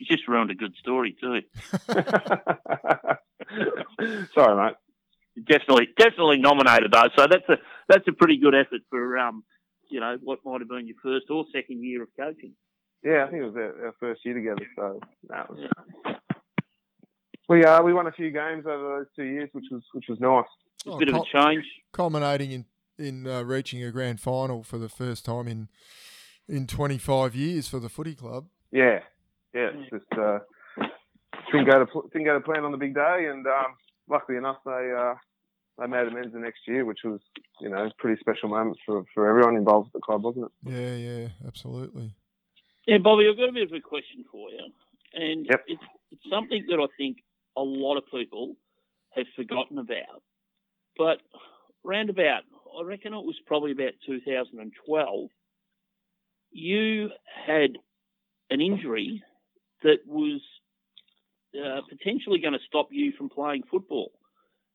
You 0.00 0.06
just 0.06 0.28
ruined 0.28 0.50
a 0.50 0.54
good 0.54 0.74
story 0.76 1.14
too. 1.20 1.40
Sorry, 4.34 4.56
mate. 4.56 4.76
Definitely, 5.46 5.88
definitely 5.96 6.38
nominated 6.38 6.92
though. 6.92 7.08
So 7.16 7.26
that's 7.30 7.48
a 7.48 7.56
that's 7.88 8.06
a 8.08 8.12
pretty 8.12 8.36
good 8.38 8.54
effort 8.54 8.82
for 8.90 9.16
um, 9.18 9.44
you 9.90 10.00
know, 10.00 10.16
what 10.22 10.38
might 10.44 10.60
have 10.60 10.68
been 10.68 10.86
your 10.86 10.96
first 11.02 11.26
or 11.30 11.44
second 11.52 11.84
year 11.84 12.02
of 12.02 12.08
coaching. 12.18 12.54
Yeah, 13.04 13.24
I 13.26 13.30
think 13.30 13.42
it 13.42 13.46
was 13.46 13.56
our, 13.56 13.86
our 13.86 13.94
first 13.98 14.24
year 14.24 14.34
together. 14.34 14.66
So, 14.76 15.00
that 15.28 15.50
was. 15.50 15.58
We 17.50 17.64
uh, 17.64 17.82
we 17.82 17.92
won 17.92 18.06
a 18.06 18.12
few 18.12 18.30
games 18.30 18.64
over 18.64 18.98
those 18.98 19.06
two 19.16 19.24
years, 19.24 19.48
which 19.52 19.64
was 19.72 19.82
which 19.92 20.04
was 20.08 20.20
nice. 20.20 20.44
A 20.86 20.90
Oh, 20.94 20.98
bit 20.98 21.08
of 21.08 21.16
a 21.16 21.22
change. 21.34 21.64
culminating 21.92 22.52
in 22.52 22.64
in 22.96 23.26
uh, 23.26 23.42
reaching 23.42 23.82
a 23.82 23.90
grand 23.90 24.20
final 24.20 24.62
for 24.62 24.78
the 24.78 24.88
first 24.88 25.24
time 25.24 25.48
in 25.48 25.68
in 26.48 26.68
25 26.68 27.34
years 27.34 27.66
for 27.68 27.80
the 27.80 27.88
footy 27.88 28.14
club. 28.14 28.46
Yeah, 28.70 29.00
yeah. 29.52 29.70
It's 29.74 29.90
just 29.90 30.18
uh, 30.18 30.38
didn't 31.50 31.68
go 31.68 31.80
to 31.80 31.86
pl- 31.86 32.08
didn't 32.12 32.26
go 32.26 32.34
to 32.34 32.40
plan 32.44 32.64
on 32.64 32.70
the 32.70 32.78
big 32.78 32.94
day, 32.94 33.26
and 33.28 33.44
um, 33.48 33.74
luckily 34.08 34.38
enough, 34.38 34.58
they 34.64 34.92
uh, 34.96 35.14
they 35.78 35.88
made 35.88 36.06
amends 36.06 36.32
the 36.32 36.38
next 36.38 36.60
year, 36.68 36.84
which 36.84 37.00
was 37.04 37.18
you 37.60 37.68
know 37.68 37.84
a 37.86 37.90
pretty 37.98 38.20
special 38.20 38.48
moment 38.48 38.78
for, 38.86 39.02
for 39.12 39.28
everyone 39.28 39.56
involved 39.56 39.88
at 39.88 39.94
the 39.94 40.00
club, 40.00 40.22
wasn't 40.22 40.44
it? 40.46 40.52
Yeah, 40.72 40.94
yeah, 40.94 41.28
absolutely. 41.48 42.14
Yeah, 42.86 42.98
Bobby, 42.98 43.28
I've 43.28 43.36
got 43.36 43.48
a 43.48 43.52
bit 43.52 43.64
of 43.64 43.72
a 43.72 43.80
question 43.80 44.24
for 44.30 44.50
you, 44.50 44.66
and 45.14 45.46
Yep. 45.50 45.64
it's, 45.66 45.82
it's 46.12 46.22
something 46.30 46.64
that 46.68 46.78
I 46.78 46.86
think 46.96 47.18
a 47.56 47.62
lot 47.62 47.96
of 47.96 48.04
people 48.10 48.56
have 49.10 49.26
forgotten 49.36 49.78
about. 49.78 50.22
But 50.96 51.18
roundabout, 51.84 52.42
I 52.78 52.84
reckon 52.84 53.14
it 53.14 53.24
was 53.24 53.38
probably 53.46 53.72
about 53.72 53.92
2012. 54.06 55.28
You 56.52 57.10
had 57.46 57.70
an 58.50 58.60
injury 58.60 59.22
that 59.82 59.98
was 60.06 60.40
uh, 61.54 61.80
potentially 61.88 62.40
going 62.40 62.52
to 62.52 62.66
stop 62.66 62.88
you 62.90 63.12
from 63.16 63.28
playing 63.28 63.62
football, 63.70 64.12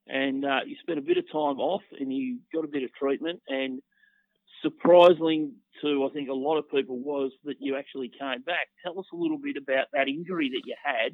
and 0.08 0.46
uh, 0.46 0.60
you 0.66 0.76
spent 0.82 1.00
a 1.00 1.02
bit 1.02 1.18
of 1.18 1.26
time 1.32 1.60
off, 1.60 1.84
and 2.00 2.12
you 2.12 2.40
got 2.54 2.64
a 2.64 2.70
bit 2.70 2.84
of 2.84 2.94
treatment, 2.94 3.42
and 3.48 3.82
surprising 4.62 5.54
to 5.82 6.08
I 6.10 6.14
think 6.14 6.30
a 6.30 6.34
lot 6.34 6.58
of 6.58 6.70
people 6.70 6.98
was 6.98 7.32
that 7.44 7.58
you 7.60 7.76
actually 7.76 8.10
came 8.10 8.42
back. 8.42 8.68
Tell 8.84 8.98
us 9.00 9.06
a 9.14 9.16
little 9.16 9.38
bit 9.38 9.58
about 9.58 9.88
that 9.94 10.08
injury 10.08 10.50
that 10.50 10.62
you 10.66 10.76
had 10.84 11.14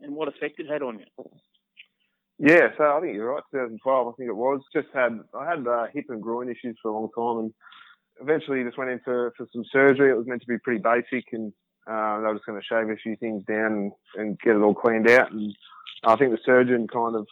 and 0.00 0.14
what 0.14 0.28
effect 0.28 0.60
it 0.60 0.70
had 0.70 0.82
on 0.82 0.98
you. 0.98 1.24
Yeah, 2.38 2.68
so 2.76 2.84
I 2.84 3.00
think 3.00 3.14
you're 3.14 3.32
right. 3.32 3.42
2012, 3.50 4.08
I 4.08 4.12
think 4.16 4.28
it 4.28 4.36
was. 4.36 4.60
Just 4.72 4.88
had 4.92 5.18
I 5.38 5.48
had 5.48 5.66
uh, 5.66 5.86
hip 5.92 6.06
and 6.10 6.22
groin 6.22 6.50
issues 6.50 6.76
for 6.82 6.90
a 6.90 6.94
long 6.94 7.08
time, 7.16 7.44
and 7.44 7.54
eventually 8.20 8.62
just 8.62 8.76
went 8.76 8.90
in 8.90 9.00
for, 9.04 9.32
for 9.36 9.46
some 9.52 9.64
surgery. 9.72 10.10
It 10.10 10.16
was 10.18 10.26
meant 10.26 10.42
to 10.42 10.46
be 10.46 10.58
pretty 10.58 10.80
basic, 10.80 11.24
and 11.32 11.52
uh, 11.86 12.18
they 12.18 12.26
were 12.26 12.34
just 12.34 12.46
going 12.46 12.60
to 12.60 12.66
shave 12.66 12.90
a 12.90 12.96
few 12.96 13.16
things 13.16 13.42
down 13.46 13.72
and, 13.72 13.92
and 14.16 14.40
get 14.40 14.56
it 14.56 14.60
all 14.60 14.74
cleaned 14.74 15.08
out. 15.08 15.32
And 15.32 15.54
I 16.04 16.16
think 16.16 16.32
the 16.32 16.38
surgeon 16.44 16.86
kind 16.88 17.16
of 17.16 17.26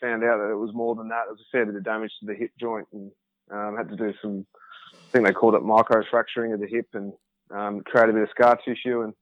found 0.00 0.22
out 0.22 0.38
that 0.38 0.50
it 0.50 0.58
was 0.58 0.74
more 0.74 0.94
than 0.94 1.08
that. 1.08 1.26
It 1.28 1.32
was 1.32 1.40
a 1.40 1.50
fair 1.50 1.66
bit 1.66 1.82
damage 1.82 2.12
to 2.20 2.26
the 2.26 2.34
hip 2.34 2.52
joint, 2.58 2.86
and 2.92 3.10
um, 3.50 3.76
had 3.76 3.88
to 3.88 3.96
do 3.96 4.12
some. 4.22 4.46
I 4.92 5.12
think 5.12 5.26
they 5.26 5.32
called 5.32 5.54
it 5.56 5.62
microfracturing 5.62 6.54
of 6.54 6.60
the 6.60 6.68
hip, 6.68 6.86
and 6.94 7.12
um, 7.50 7.80
create 7.80 8.10
a 8.10 8.12
bit 8.12 8.22
of 8.22 8.30
scar 8.30 8.56
tissue. 8.64 9.02
And 9.02 9.12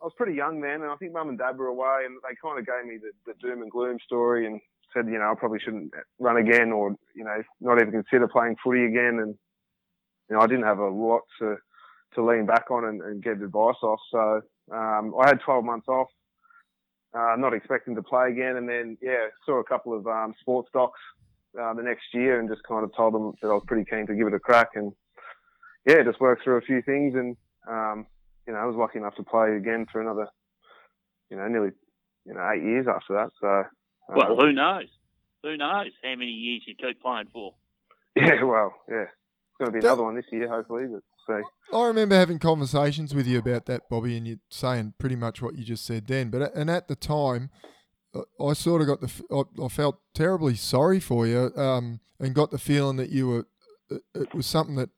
I 0.00 0.04
was 0.04 0.12
pretty 0.16 0.34
young 0.34 0.60
then, 0.60 0.82
and 0.82 0.90
I 0.90 0.96
think 0.96 1.12
mum 1.12 1.30
and 1.30 1.38
dad 1.38 1.56
were 1.56 1.68
away, 1.68 2.04
and 2.04 2.18
they 2.22 2.36
kind 2.42 2.58
of 2.58 2.66
gave 2.66 2.86
me 2.86 2.98
the, 2.98 3.12
the 3.24 3.34
doom 3.40 3.62
and 3.62 3.70
gloom 3.70 3.98
story 4.04 4.46
and 4.46 4.60
said, 4.92 5.06
you 5.06 5.18
know, 5.18 5.32
I 5.32 5.34
probably 5.38 5.58
shouldn't 5.58 5.92
run 6.18 6.36
again, 6.36 6.72
or 6.72 6.94
you 7.14 7.24
know, 7.24 7.42
not 7.60 7.80
even 7.80 7.92
consider 7.92 8.28
playing 8.28 8.56
footy 8.62 8.84
again. 8.84 9.18
And 9.20 9.34
you 10.28 10.36
know, 10.36 10.40
I 10.40 10.46
didn't 10.46 10.64
have 10.64 10.78
a 10.78 10.88
lot 10.88 11.22
to 11.40 11.56
to 12.14 12.24
lean 12.24 12.46
back 12.46 12.70
on 12.70 12.84
and, 12.84 13.00
and 13.02 13.22
get 13.22 13.42
advice 13.42 13.76
off. 13.82 14.00
So 14.10 14.40
um, 14.72 15.14
I 15.20 15.28
had 15.28 15.40
12 15.44 15.64
months 15.64 15.86
off, 15.88 16.08
uh, 17.14 17.34
not 17.36 17.54
expecting 17.54 17.94
to 17.94 18.02
play 18.02 18.30
again, 18.30 18.56
and 18.56 18.68
then 18.68 18.96
yeah, 19.02 19.26
saw 19.44 19.60
a 19.60 19.64
couple 19.64 19.96
of 19.96 20.06
um, 20.06 20.34
sports 20.40 20.68
docs 20.72 21.00
uh, 21.60 21.74
the 21.74 21.82
next 21.82 22.04
year, 22.12 22.40
and 22.40 22.48
just 22.48 22.62
kind 22.68 22.84
of 22.84 22.94
told 22.94 23.14
them 23.14 23.32
that 23.40 23.48
I 23.48 23.54
was 23.54 23.64
pretty 23.66 23.88
keen 23.90 24.06
to 24.06 24.14
give 24.14 24.26
it 24.26 24.34
a 24.34 24.40
crack, 24.40 24.70
and 24.74 24.92
yeah, 25.86 26.02
just 26.02 26.20
worked 26.20 26.44
through 26.44 26.56
a 26.56 26.62
few 26.62 26.82
things, 26.82 27.14
and 27.14 27.36
um, 27.68 28.06
you 28.46 28.52
know, 28.52 28.58
I 28.60 28.64
was 28.66 28.76
lucky 28.76 28.98
enough 28.98 29.14
to 29.16 29.22
play 29.24 29.56
again 29.56 29.86
for 29.90 30.00
another, 30.00 30.28
you 31.30 31.36
know, 31.36 31.48
nearly 31.48 31.70
you 32.24 32.34
know 32.34 32.50
eight 32.54 32.62
years 32.62 32.86
after 32.88 33.14
that. 33.14 33.30
So 33.40 33.46
uh, 33.48 33.62
Well, 34.16 34.36
who 34.36 34.52
knows? 34.52 34.86
Who 35.42 35.56
knows 35.56 35.90
how 36.02 36.10
many 36.16 36.30
years 36.30 36.62
you 36.66 36.74
keep 36.74 37.00
playing 37.00 37.28
for? 37.32 37.54
yeah, 38.16 38.42
well, 38.42 38.74
yeah, 38.88 39.02
it's 39.02 39.58
going 39.58 39.70
to 39.70 39.72
be 39.72 39.80
That- 39.80 39.88
another 39.88 40.04
one 40.04 40.16
this 40.16 40.24
year, 40.32 40.48
hopefully. 40.48 40.84
But 40.90 41.02
see. 41.26 41.76
I 41.76 41.86
remember 41.86 42.14
having 42.14 42.38
conversations 42.38 43.14
with 43.14 43.26
you 43.26 43.38
about 43.38 43.66
that, 43.66 43.82
Bobby, 43.90 44.16
and 44.16 44.26
you 44.26 44.38
saying 44.50 44.94
pretty 44.98 45.16
much 45.16 45.42
what 45.42 45.54
you 45.56 45.64
just 45.64 45.84
said 45.84 46.06
then. 46.06 46.30
But 46.30 46.54
and 46.54 46.70
at 46.70 46.88
the 46.88 46.96
time, 46.96 47.50
I 48.40 48.52
sort 48.54 48.80
of 48.80 48.86
got 48.86 49.00
the 49.00 49.08
f- 49.08 49.22
I, 49.30 49.64
I 49.64 49.68
felt 49.68 49.98
terribly 50.14 50.54
sorry 50.54 51.00
for 51.00 51.26
you, 51.26 51.52
um, 51.56 52.00
and 52.18 52.34
got 52.34 52.50
the 52.50 52.58
feeling 52.58 52.96
that 52.96 53.10
you 53.10 53.28
were 53.28 53.46
it, 53.90 54.02
it 54.14 54.34
was 54.34 54.46
something 54.46 54.76
that 54.76 54.90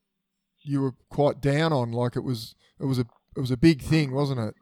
you 0.62 0.80
were 0.80 0.92
quite 1.10 1.40
down 1.40 1.72
on. 1.72 1.90
Like 1.92 2.14
it 2.16 2.24
was 2.24 2.54
it 2.80 2.84
was 2.86 2.98
a 2.98 3.06
it 3.38 3.40
was 3.40 3.50
a 3.52 3.56
big 3.56 3.80
thing, 3.80 4.12
wasn't 4.12 4.40
it? 4.40 4.54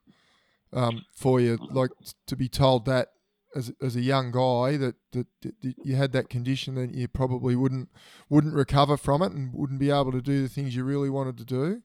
Um, 0.73 1.07
for 1.15 1.41
you, 1.41 1.59
like 1.71 1.91
to 2.27 2.37
be 2.37 2.49
told 2.49 2.85
that 2.85 3.09
as 3.55 3.73
as 3.81 3.97
a 3.97 4.03
young 4.03 4.31
guy 4.31 4.77
that, 4.77 4.97
that, 5.13 5.27
that 5.41 5.75
you 5.83 5.97
had 5.97 6.13
that 6.13 6.29
condition 6.29 6.75
that 6.75 6.93
you 6.93 7.09
probably 7.09 7.57
wouldn't 7.57 7.89
wouldn't 8.29 8.55
recover 8.55 8.99
from 8.99 9.23
it 9.23 9.33
and 9.33 9.55
wouldn't 9.55 9.81
be 9.81 9.91
able 9.91 10.13
to 10.13 10.21
do 10.21 10.43
the 10.43 10.49
things 10.49 10.77
you 10.77 10.85
really 10.85 11.09
wanted 11.09 11.39
to 11.39 11.45
do. 11.45 11.83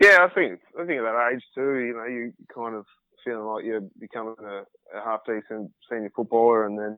Yeah, 0.00 0.24
I 0.24 0.32
think 0.34 0.60
I 0.80 0.86
think 0.86 1.00
at 1.00 1.02
that 1.02 1.30
age 1.34 1.44
too, 1.54 1.74
you 1.76 1.94
know, 1.94 2.06
you 2.06 2.32
kind 2.54 2.74
of 2.74 2.86
feeling 3.22 3.44
like 3.44 3.64
you're 3.66 3.82
becoming 4.00 4.36
a, 4.42 4.62
a 4.96 5.04
half 5.04 5.20
decent 5.26 5.70
senior 5.90 6.10
footballer, 6.16 6.64
and 6.64 6.78
then 6.78 6.96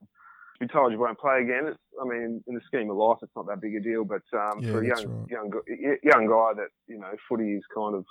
be 0.61 0.69
told 0.69 0.93
you 0.93 0.99
won't 0.99 1.19
play 1.19 1.41
again. 1.41 1.67
It's, 1.69 1.79
I 2.01 2.05
mean, 2.05 2.45
in 2.47 2.55
the 2.55 2.61
scheme 2.67 2.91
of 2.91 2.97
life, 2.97 3.19
it's 3.23 3.33
not 3.35 3.47
that 3.49 3.61
big 3.61 3.75
a 3.75 3.81
deal, 3.81 4.05
but 4.05 4.23
um, 4.35 4.61
Yeah, 4.63 4.73
for 4.73 4.83
a 4.83 4.87
young 4.87 5.07
right. 5.07 5.31
young 5.31 5.51
young 6.03 6.27
guy 6.27 6.53
that 6.61 6.69
you 6.87 6.99
know, 6.99 7.11
footy 7.29 7.55
is 7.55 7.65
kind 7.75 7.97
of 7.97 8.05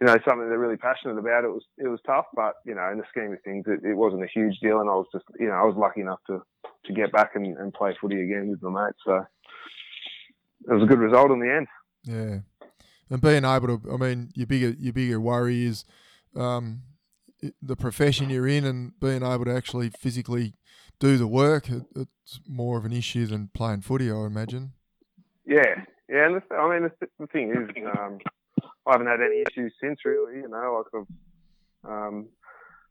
you 0.00 0.06
know 0.06 0.16
something 0.26 0.48
they're 0.48 0.58
really 0.58 0.76
passionate 0.76 1.18
about. 1.18 1.44
It 1.44 1.48
was 1.48 1.64
it 1.76 1.88
was 1.88 2.00
tough, 2.06 2.26
but 2.34 2.54
you 2.64 2.74
know, 2.74 2.88
in 2.92 2.98
the 2.98 3.04
scheme 3.10 3.32
of 3.32 3.42
things, 3.42 3.64
it, 3.66 3.84
it 3.84 3.94
wasn't 3.94 4.22
a 4.22 4.28
huge 4.32 4.58
deal, 4.60 4.80
and 4.80 4.88
I 4.88 4.94
was 4.94 5.06
just 5.12 5.24
you 5.38 5.48
know 5.48 5.54
I 5.54 5.64
was 5.64 5.76
lucky 5.76 6.00
enough 6.00 6.20
to 6.28 6.40
to 6.86 6.92
get 6.92 7.12
back 7.12 7.32
and, 7.34 7.58
and 7.58 7.74
play 7.74 7.96
footy 8.00 8.22
again 8.22 8.48
with 8.48 8.62
my 8.62 8.86
mates. 8.86 8.98
So 9.04 9.26
it 10.68 10.72
was 10.72 10.84
a 10.84 10.86
good 10.86 11.00
result 11.00 11.32
in 11.32 11.40
the 11.40 11.52
end. 11.52 11.66
Yeah, 12.04 12.68
and 13.10 13.20
being 13.20 13.44
able 13.44 13.78
to, 13.78 13.92
I 13.92 13.96
mean, 13.96 14.30
your 14.34 14.46
bigger 14.46 14.70
your 14.78 14.92
bigger 14.92 15.20
worry 15.20 15.64
is 15.64 15.84
um, 16.36 16.82
the 17.60 17.76
profession 17.76 18.30
you're 18.30 18.46
in, 18.46 18.64
and 18.64 18.98
being 19.00 19.24
able 19.24 19.46
to 19.46 19.54
actually 19.54 19.90
physically 19.90 20.54
do 21.00 21.16
the 21.16 21.26
work. 21.26 21.68
It, 21.68 21.82
it's 21.96 22.40
more 22.46 22.78
of 22.78 22.84
an 22.84 22.92
issue 22.92 23.26
than 23.26 23.50
playing 23.52 23.80
footy, 23.80 24.10
I 24.10 24.26
imagine. 24.26 24.72
Yeah, 25.44 25.84
yeah. 26.08 26.26
And 26.26 26.36
the, 26.36 26.54
I 26.54 26.78
mean, 26.78 26.90
the, 27.00 27.08
the 27.18 27.26
thing 27.26 27.50
is, 27.50 27.68
um, 27.98 28.18
I 28.86 28.92
haven't 28.92 29.08
had 29.08 29.20
any 29.20 29.42
issues 29.50 29.72
since 29.80 29.98
really. 30.04 30.36
You 30.36 30.48
know, 30.48 30.84
like 30.94 31.02
I've, 31.02 31.90
um, 31.90 32.28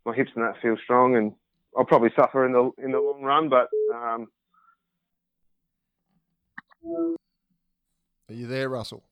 my 0.05 0.13
hips 0.13 0.31
and 0.35 0.43
that 0.43 0.61
feel 0.61 0.75
strong, 0.83 1.15
and 1.15 1.31
I'll 1.77 1.85
probably 1.85 2.11
suffer 2.15 2.45
in 2.45 2.51
the 2.51 2.71
in 2.83 2.91
the 2.91 2.99
long 2.99 3.21
run. 3.21 3.47
But 3.47 3.69
um, 3.95 4.27
Are 8.29 8.33
you 8.33 8.47
there, 8.47 8.69
Russell? 8.69 9.03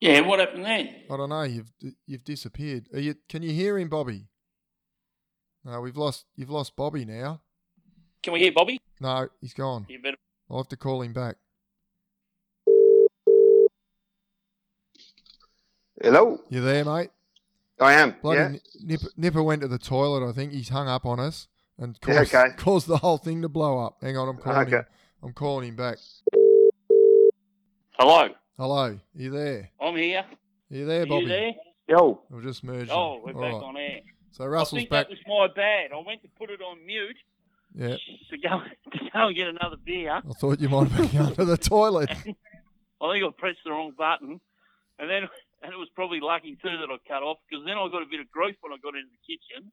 Yeah, 0.00 0.20
what 0.20 0.40
happened 0.40 0.64
then? 0.64 0.88
I 1.10 1.16
don't 1.16 1.28
know. 1.28 1.42
You've 1.42 1.72
you've 2.06 2.24
disappeared. 2.24 2.88
Are 2.94 3.00
you? 3.00 3.16
Can 3.28 3.42
you 3.42 3.52
hear 3.52 3.78
him, 3.78 3.88
Bobby? 3.88 4.28
No, 5.64 5.80
we've 5.80 5.96
lost. 5.96 6.24
You've 6.36 6.50
lost 6.50 6.74
Bobby 6.74 7.04
now. 7.04 7.42
Can 8.22 8.32
we 8.34 8.40
hear 8.40 8.52
Bobby? 8.52 8.80
No, 9.00 9.28
he's 9.40 9.54
gone. 9.54 9.86
You 9.88 10.00
better. 10.00 10.16
I'll 10.50 10.58
have 10.58 10.68
to 10.68 10.76
call 10.76 11.02
him 11.02 11.12
back. 11.12 11.36
hello, 16.02 16.38
You 16.48 16.60
there, 16.60 16.84
mate? 16.84 17.10
I 17.80 17.94
am. 17.94 18.14
Bloody 18.22 18.38
yeah. 18.74 18.84
Nipper, 18.84 19.08
Nipper 19.16 19.42
went 19.42 19.62
to 19.62 19.68
the 19.68 19.78
toilet. 19.78 20.28
I 20.28 20.32
think 20.32 20.52
he's 20.52 20.68
hung 20.68 20.88
up 20.88 21.06
on 21.06 21.18
us 21.18 21.48
and 21.78 21.98
Yeah, 22.06 22.16
caused, 22.18 22.34
okay. 22.34 22.54
caused 22.58 22.86
the 22.88 22.98
whole 22.98 23.18
thing 23.18 23.42
to 23.42 23.48
blow 23.48 23.78
up. 23.78 23.98
Hang 24.02 24.16
on, 24.16 24.28
I'm 24.28 24.36
calling 24.36 24.68
him. 24.68 24.74
Okay. 24.74 24.88
I'm 25.22 25.32
calling 25.32 25.68
him 25.68 25.76
back. 25.76 25.96
Hello, 27.98 28.28
Hello, 28.58 28.98
you 29.14 29.30
there? 29.30 29.70
I'm 29.80 29.96
here. 29.96 30.24
You 30.68 30.84
there, 30.86 31.02
Are 31.02 31.06
Bobby? 31.06 31.22
you 31.22 31.28
there? 31.28 31.52
Yo. 31.88 32.22
We'll 32.30 32.42
just 32.42 32.62
merge. 32.64 32.88
Oh, 32.90 33.20
we're 33.24 33.32
All 33.34 33.40
back 33.40 33.52
right. 33.54 33.62
on 33.62 33.76
air. 33.76 34.00
So 34.32 34.44
I 34.44 34.46
Russell's 34.48 34.80
think 34.80 34.90
back. 34.90 35.08
that 35.08 35.10
was 35.10 35.18
my 35.26 35.48
bad. 35.54 35.90
I 35.92 36.02
went 36.06 36.22
to 36.22 36.28
put 36.38 36.50
it 36.50 36.60
on 36.60 36.84
mute 36.86 37.16
Yeah, 37.74 37.96
to 38.30 38.38
go 38.38 38.60
to 38.92 38.98
go 39.12 39.26
and 39.28 39.36
get 39.36 39.48
another 39.48 39.76
beer. 39.84 40.12
I 40.16 40.20
thought 40.40 40.60
you 40.60 40.68
might 40.68 40.88
have 40.88 41.10
been 41.12 41.20
under 41.22 41.44
the 41.44 41.56
toilet. 41.56 42.10
I 43.02 43.12
think 43.12 43.24
I 43.24 43.28
pressed 43.38 43.60
the 43.64 43.70
wrong 43.70 43.92
button, 43.96 44.40
and 44.98 45.08
then 45.10 45.22
and 45.62 45.72
it 45.72 45.76
was 45.78 45.88
probably 45.94 46.20
lucky 46.20 46.56
too 46.62 46.68
that 46.78 46.88
I 46.90 46.96
cut 47.08 47.22
off 47.22 47.38
because 47.48 47.64
then 47.64 47.76
I 47.78 47.88
got 47.90 48.02
a 48.02 48.06
bit 48.10 48.20
of 48.20 48.30
grief 48.30 48.56
when 48.60 48.72
I 48.72 48.76
got 48.82 48.94
into 48.94 49.10
the 49.10 49.18
kitchen. 49.26 49.70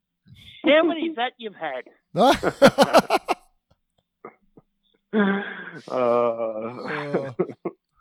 How 0.64 0.82
many 0.86 1.06
is 1.08 1.16
that 1.16 1.32
you've 1.38 1.54
had? 1.54 1.84
No? 2.14 2.32
Uh, 5.12 5.42
Oh, 5.90 7.34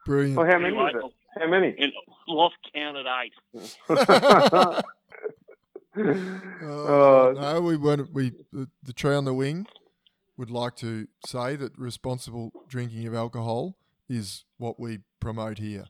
brilliant. 0.06 0.38
well, 0.38 0.46
how 0.46 0.58
many 0.60 0.76
Anyway, 0.76 0.92
is 0.96 1.04
it? 1.06 1.12
How 1.42 1.48
many? 1.48 1.76
and 1.80 1.92
lost 2.28 2.56
count 2.74 2.98
at 2.98 3.06
eight. 3.24 3.34
Oh, 6.62 7.34
Uh, 7.38 7.42
no, 7.54 7.62
we 7.62 7.78
weren't. 7.78 8.14
We 8.14 8.32
the, 8.52 8.68
the 8.84 8.94
tree 8.94 9.16
on 9.16 9.26
the 9.26 9.34
wing 9.34 9.66
would 10.38 10.52
like 10.52 10.76
to 10.78 11.08
say 11.26 11.56
that 11.56 11.78
responsible 11.78 12.52
drinking 12.68 13.08
of 13.08 13.16
alcohol 13.16 13.78
is 14.08 14.46
what 14.58 14.80
we 14.80 15.00
promote 15.20 15.58
here. 15.58 15.86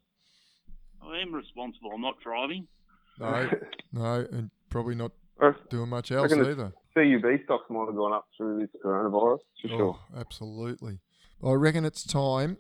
I 1.02 1.20
am 1.20 1.34
responsible. 1.34 1.92
I'm 1.94 2.02
not 2.02 2.16
driving. 2.24 2.68
No, 3.20 3.50
no, 3.92 4.28
and 4.32 4.52
probably 4.70 4.96
not 4.96 5.12
doing 5.70 5.90
much 5.90 6.12
else 6.12 6.32
either. 6.32 6.74
CUB 6.96 7.44
stocks 7.46 7.66
might 7.70 7.86
have 7.86 7.96
gone 7.96 8.14
up 8.14 8.26
through 8.36 8.60
this 8.60 8.70
coronavirus, 8.84 9.40
for 9.62 9.68
sure. 9.68 10.00
Oh, 10.00 10.20
absolutely. 10.20 11.00
I 11.46 11.52
reckon 11.54 11.86
it's 11.86 12.04
time 12.04 12.58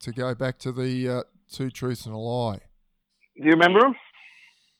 to 0.00 0.12
go 0.12 0.34
back 0.34 0.58
to 0.60 0.72
the 0.72 1.08
uh, 1.08 1.22
two 1.50 1.70
truths 1.70 2.06
and 2.06 2.14
a 2.14 2.18
lie. 2.18 2.60
Do 3.36 3.44
you 3.44 3.50
remember 3.50 3.80
them? 3.80 3.94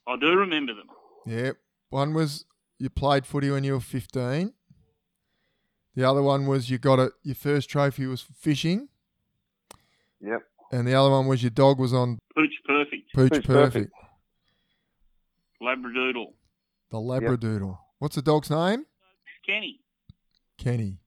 I 0.07 0.17
do 0.17 0.29
remember 0.29 0.75
them. 0.75 0.87
Yeah, 1.27 1.53
one 1.91 2.15
was 2.15 2.45
you 2.79 2.89
played 2.89 3.27
footy 3.27 3.51
when 3.51 3.65
you 3.65 3.75
were 3.75 3.81
fifteen. 3.81 4.53
The 5.95 6.05
other 6.09 6.23
one 6.23 6.47
was 6.47 6.71
you 6.71 6.79
got 6.79 6.99
a 6.99 7.11
your 7.23 7.35
first 7.35 7.69
trophy 7.69 8.07
was 8.07 8.21
fishing, 8.23 8.89
Yep. 10.21 10.41
and 10.73 10.87
the 10.87 10.95
other 10.95 11.11
one 11.11 11.27
was 11.27 11.43
your 11.43 11.51
dog 11.51 11.79
was 11.81 11.93
on 11.93 12.19
Pooch 12.35 12.55
perfect. 12.65 13.13
Pooch 13.15 13.31
Pooch 13.33 13.45
Perfect, 13.45 13.93
Perfect. 13.93 13.93
Labradoodle. 15.63 16.33
the 16.91 16.97
Labradoodle. 16.99 17.79
What's 17.99 18.17
the 18.17 18.23
dog's 18.23 18.51
name? 18.51 18.87
Kenny. 19.47 19.81
Kenny. 20.59 20.99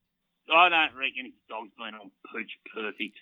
I 0.53 0.69
don't 0.69 0.95
reckon 0.97 1.25
his 1.25 1.33
dog's 1.49 1.71
been 1.77 1.95
on 1.95 2.11
Pooch 2.31 2.51
perfect. 2.75 3.17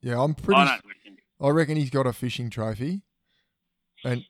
Yeah, 0.00 0.22
I'm 0.22 0.34
pretty. 0.34 0.60
I 0.60 0.64
don't 0.64 0.84
reckon. 0.86 1.16
I 1.40 1.48
reckon 1.50 1.76
he's 1.76 1.90
got 1.90 2.06
a 2.06 2.12
fishing 2.12 2.48
trophy, 2.50 3.02
and 4.04 4.24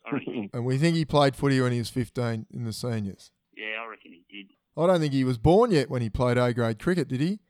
and 0.53 0.64
we 0.64 0.78
think 0.78 0.97
he 0.97 1.05
played 1.05 1.37
footy 1.37 1.61
when 1.61 1.72
he 1.72 1.78
was 1.78 1.91
15 1.91 2.47
in 2.51 2.64
the 2.64 2.72
seniors. 2.72 3.30
yeah, 3.57 3.83
I 3.83 3.87
reckon 3.89 4.12
he 4.12 4.24
did. 4.30 4.51
I 4.77 4.87
don't 4.87 5.01
think 5.01 5.12
he 5.12 5.25
was 5.25 5.39
born 5.39 5.70
yet 5.70 5.91
when 5.91 6.01
he 6.03 6.09
played 6.11 6.39
A 6.39 6.53
grade 6.55 6.79
cricket, 6.79 7.09
did 7.09 7.20
he? 7.20 7.41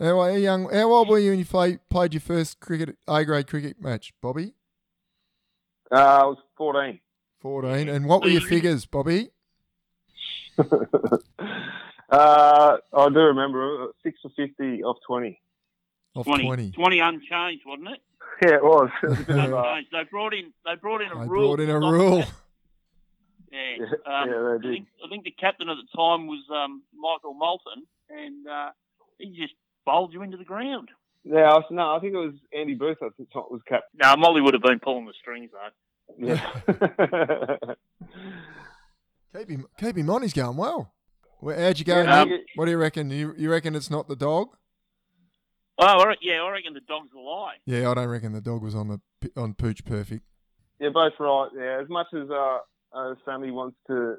How, 0.00 0.20
how 0.20 0.26
young? 0.28 0.68
How 0.72 0.90
old 0.92 1.08
were 1.08 1.18
you 1.18 1.30
when 1.30 1.38
you 1.38 1.44
play, 1.44 1.78
played 1.90 2.12
your 2.14 2.20
first 2.20 2.60
cricket 2.60 2.96
A 3.06 3.24
grade 3.24 3.46
cricket 3.46 3.80
match, 3.80 4.12
Bobby? 4.20 4.54
Uh, 5.92 5.96
I 5.96 6.24
was 6.24 6.38
14. 6.56 6.98
14. 7.40 7.88
And 7.88 8.06
what 8.06 8.22
were 8.22 8.28
your 8.28 8.40
figures, 8.40 8.86
Bobby? 8.86 9.30
uh, 10.58 10.62
I 12.10 13.08
do 13.08 13.18
remember 13.20 13.84
uh, 13.84 13.86
6 14.02 14.18
for 14.22 14.30
50 14.36 14.82
off 14.84 14.98
20. 15.06 15.40
Off 16.14 16.26
20. 16.26 16.44
20. 16.44 16.70
20 16.72 16.98
unchanged, 17.00 17.62
wasn't 17.66 17.88
it? 17.88 17.98
Yeah, 18.44 18.54
it 18.56 18.62
was. 18.64 18.88
It 19.02 19.08
was 19.08 19.20
a 19.20 19.24
bit 19.24 19.38
of 19.38 19.52
a- 19.52 19.80
They 19.92 20.02
brought 20.10 20.34
in. 20.34 20.52
They 20.64 20.74
brought 20.80 21.00
in 21.02 21.12
a 21.12 21.18
I 21.20 21.24
rule. 21.26 21.48
brought 21.54 21.60
in 21.60 21.70
a 21.70 21.78
rule. 21.78 22.24
That. 23.52 23.76
Yeah. 23.78 23.86
Yeah, 24.06 24.22
Um, 24.22 24.28
yeah, 24.28 24.58
they 24.60 24.68
I, 24.68 24.72
think, 24.72 24.86
I 25.04 25.08
think 25.08 25.24
the 25.24 25.30
captain 25.32 25.68
at 25.68 25.76
the 25.76 25.96
time 25.96 26.26
was 26.26 26.42
um, 26.52 26.82
Michael 26.94 27.34
Moulton, 27.34 27.86
and 28.10 28.46
uh, 28.48 28.70
he 29.18 29.30
just 29.30 29.54
bowled 29.86 30.12
you 30.12 30.22
into 30.22 30.36
the 30.36 30.44
ground. 30.44 30.88
yeah, 31.24 31.42
I 31.50 31.54
was, 31.54 31.64
no, 31.70 31.94
I 31.94 32.00
think 32.00 32.14
it 32.14 32.18
was 32.18 32.34
Andy 32.56 32.74
Booth 32.74 32.98
at 33.02 33.12
the 33.18 33.24
time 33.32 33.44
was 33.50 33.60
captain. 33.68 33.88
No, 34.02 34.16
Molly 34.16 34.40
would 34.40 34.54
have 34.54 34.62
been 34.62 34.80
pulling 34.80 35.06
the 35.06 35.12
strings 35.20 35.50
though. 35.52 35.70
Yeah. 36.18 37.56
Keep 39.36 39.48
him, 39.48 39.66
keep 39.78 39.96
him 39.96 40.10
on. 40.10 40.20
He's 40.22 40.34
going 40.34 40.56
well. 40.58 40.92
Well, 41.40 41.58
How'd 41.58 41.78
you 41.78 41.84
go? 41.86 42.02
Yeah, 42.02 42.20
um, 42.20 42.30
what 42.54 42.66
do 42.66 42.70
you 42.70 42.76
reckon? 42.76 43.10
You, 43.10 43.34
you 43.38 43.50
reckon 43.50 43.74
it's 43.74 43.90
not 43.90 44.06
the 44.08 44.14
dog? 44.16 44.48
Oh, 45.78 45.86
I 45.86 46.04
re- 46.06 46.16
yeah, 46.20 46.42
I 46.42 46.50
reckon 46.50 46.74
the 46.74 46.80
dog's 46.80 47.08
a 47.16 47.18
lie. 47.18 47.54
Yeah, 47.64 47.90
I 47.90 47.94
don't 47.94 48.08
reckon 48.08 48.32
the 48.32 48.42
dog 48.42 48.62
was 48.62 48.74
on 48.74 48.88
the 48.88 49.00
on 49.40 49.54
Pooch 49.54 49.84
Perfect. 49.86 50.22
Yeah, 50.78 50.90
both 50.90 51.14
right. 51.18 51.48
Yeah, 51.56 51.80
as 51.82 51.88
much 51.88 52.08
as 52.12 52.28
uh, 52.30 52.58
uh, 52.94 53.14
Sammy 53.24 53.50
wants 53.50 53.76
to 53.86 54.16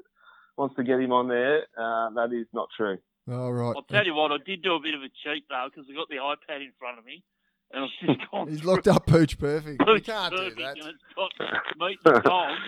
wants 0.56 0.76
to 0.76 0.84
get 0.84 1.00
him 1.00 1.12
on 1.12 1.28
there, 1.28 1.62
uh, 1.76 2.10
that 2.10 2.32
is 2.32 2.46
not 2.52 2.68
true. 2.76 2.98
All 3.30 3.52
right. 3.52 3.74
I'll 3.74 3.82
tell 3.82 4.04
you 4.04 4.14
what, 4.14 4.32
I 4.32 4.36
did 4.44 4.62
do 4.62 4.74
a 4.74 4.80
bit 4.80 4.94
of 4.94 5.00
a 5.02 5.08
cheat 5.24 5.44
though 5.48 5.68
because 5.70 5.86
I 5.90 5.94
got 5.94 6.08
the 6.08 6.16
iPad 6.16 6.60
in 6.60 6.72
front 6.78 6.98
of 6.98 7.04
me, 7.04 7.22
and 7.72 7.80
I 7.80 7.82
was 7.82 7.92
just 8.00 8.20
gone 8.30 8.48
He's 8.48 8.60
through 8.60 8.70
looked 8.70 8.88
up 8.88 9.06
Pooch 9.06 9.38
Perfect. 9.38 9.82
You 9.86 10.00
can't 10.00 10.36
do 10.36 10.50
that. 10.62 10.76
And 10.78 10.88
it's 10.88 11.14
got 11.16 11.32
meat 11.78 11.98
and 12.04 12.22
dogs. 12.22 12.60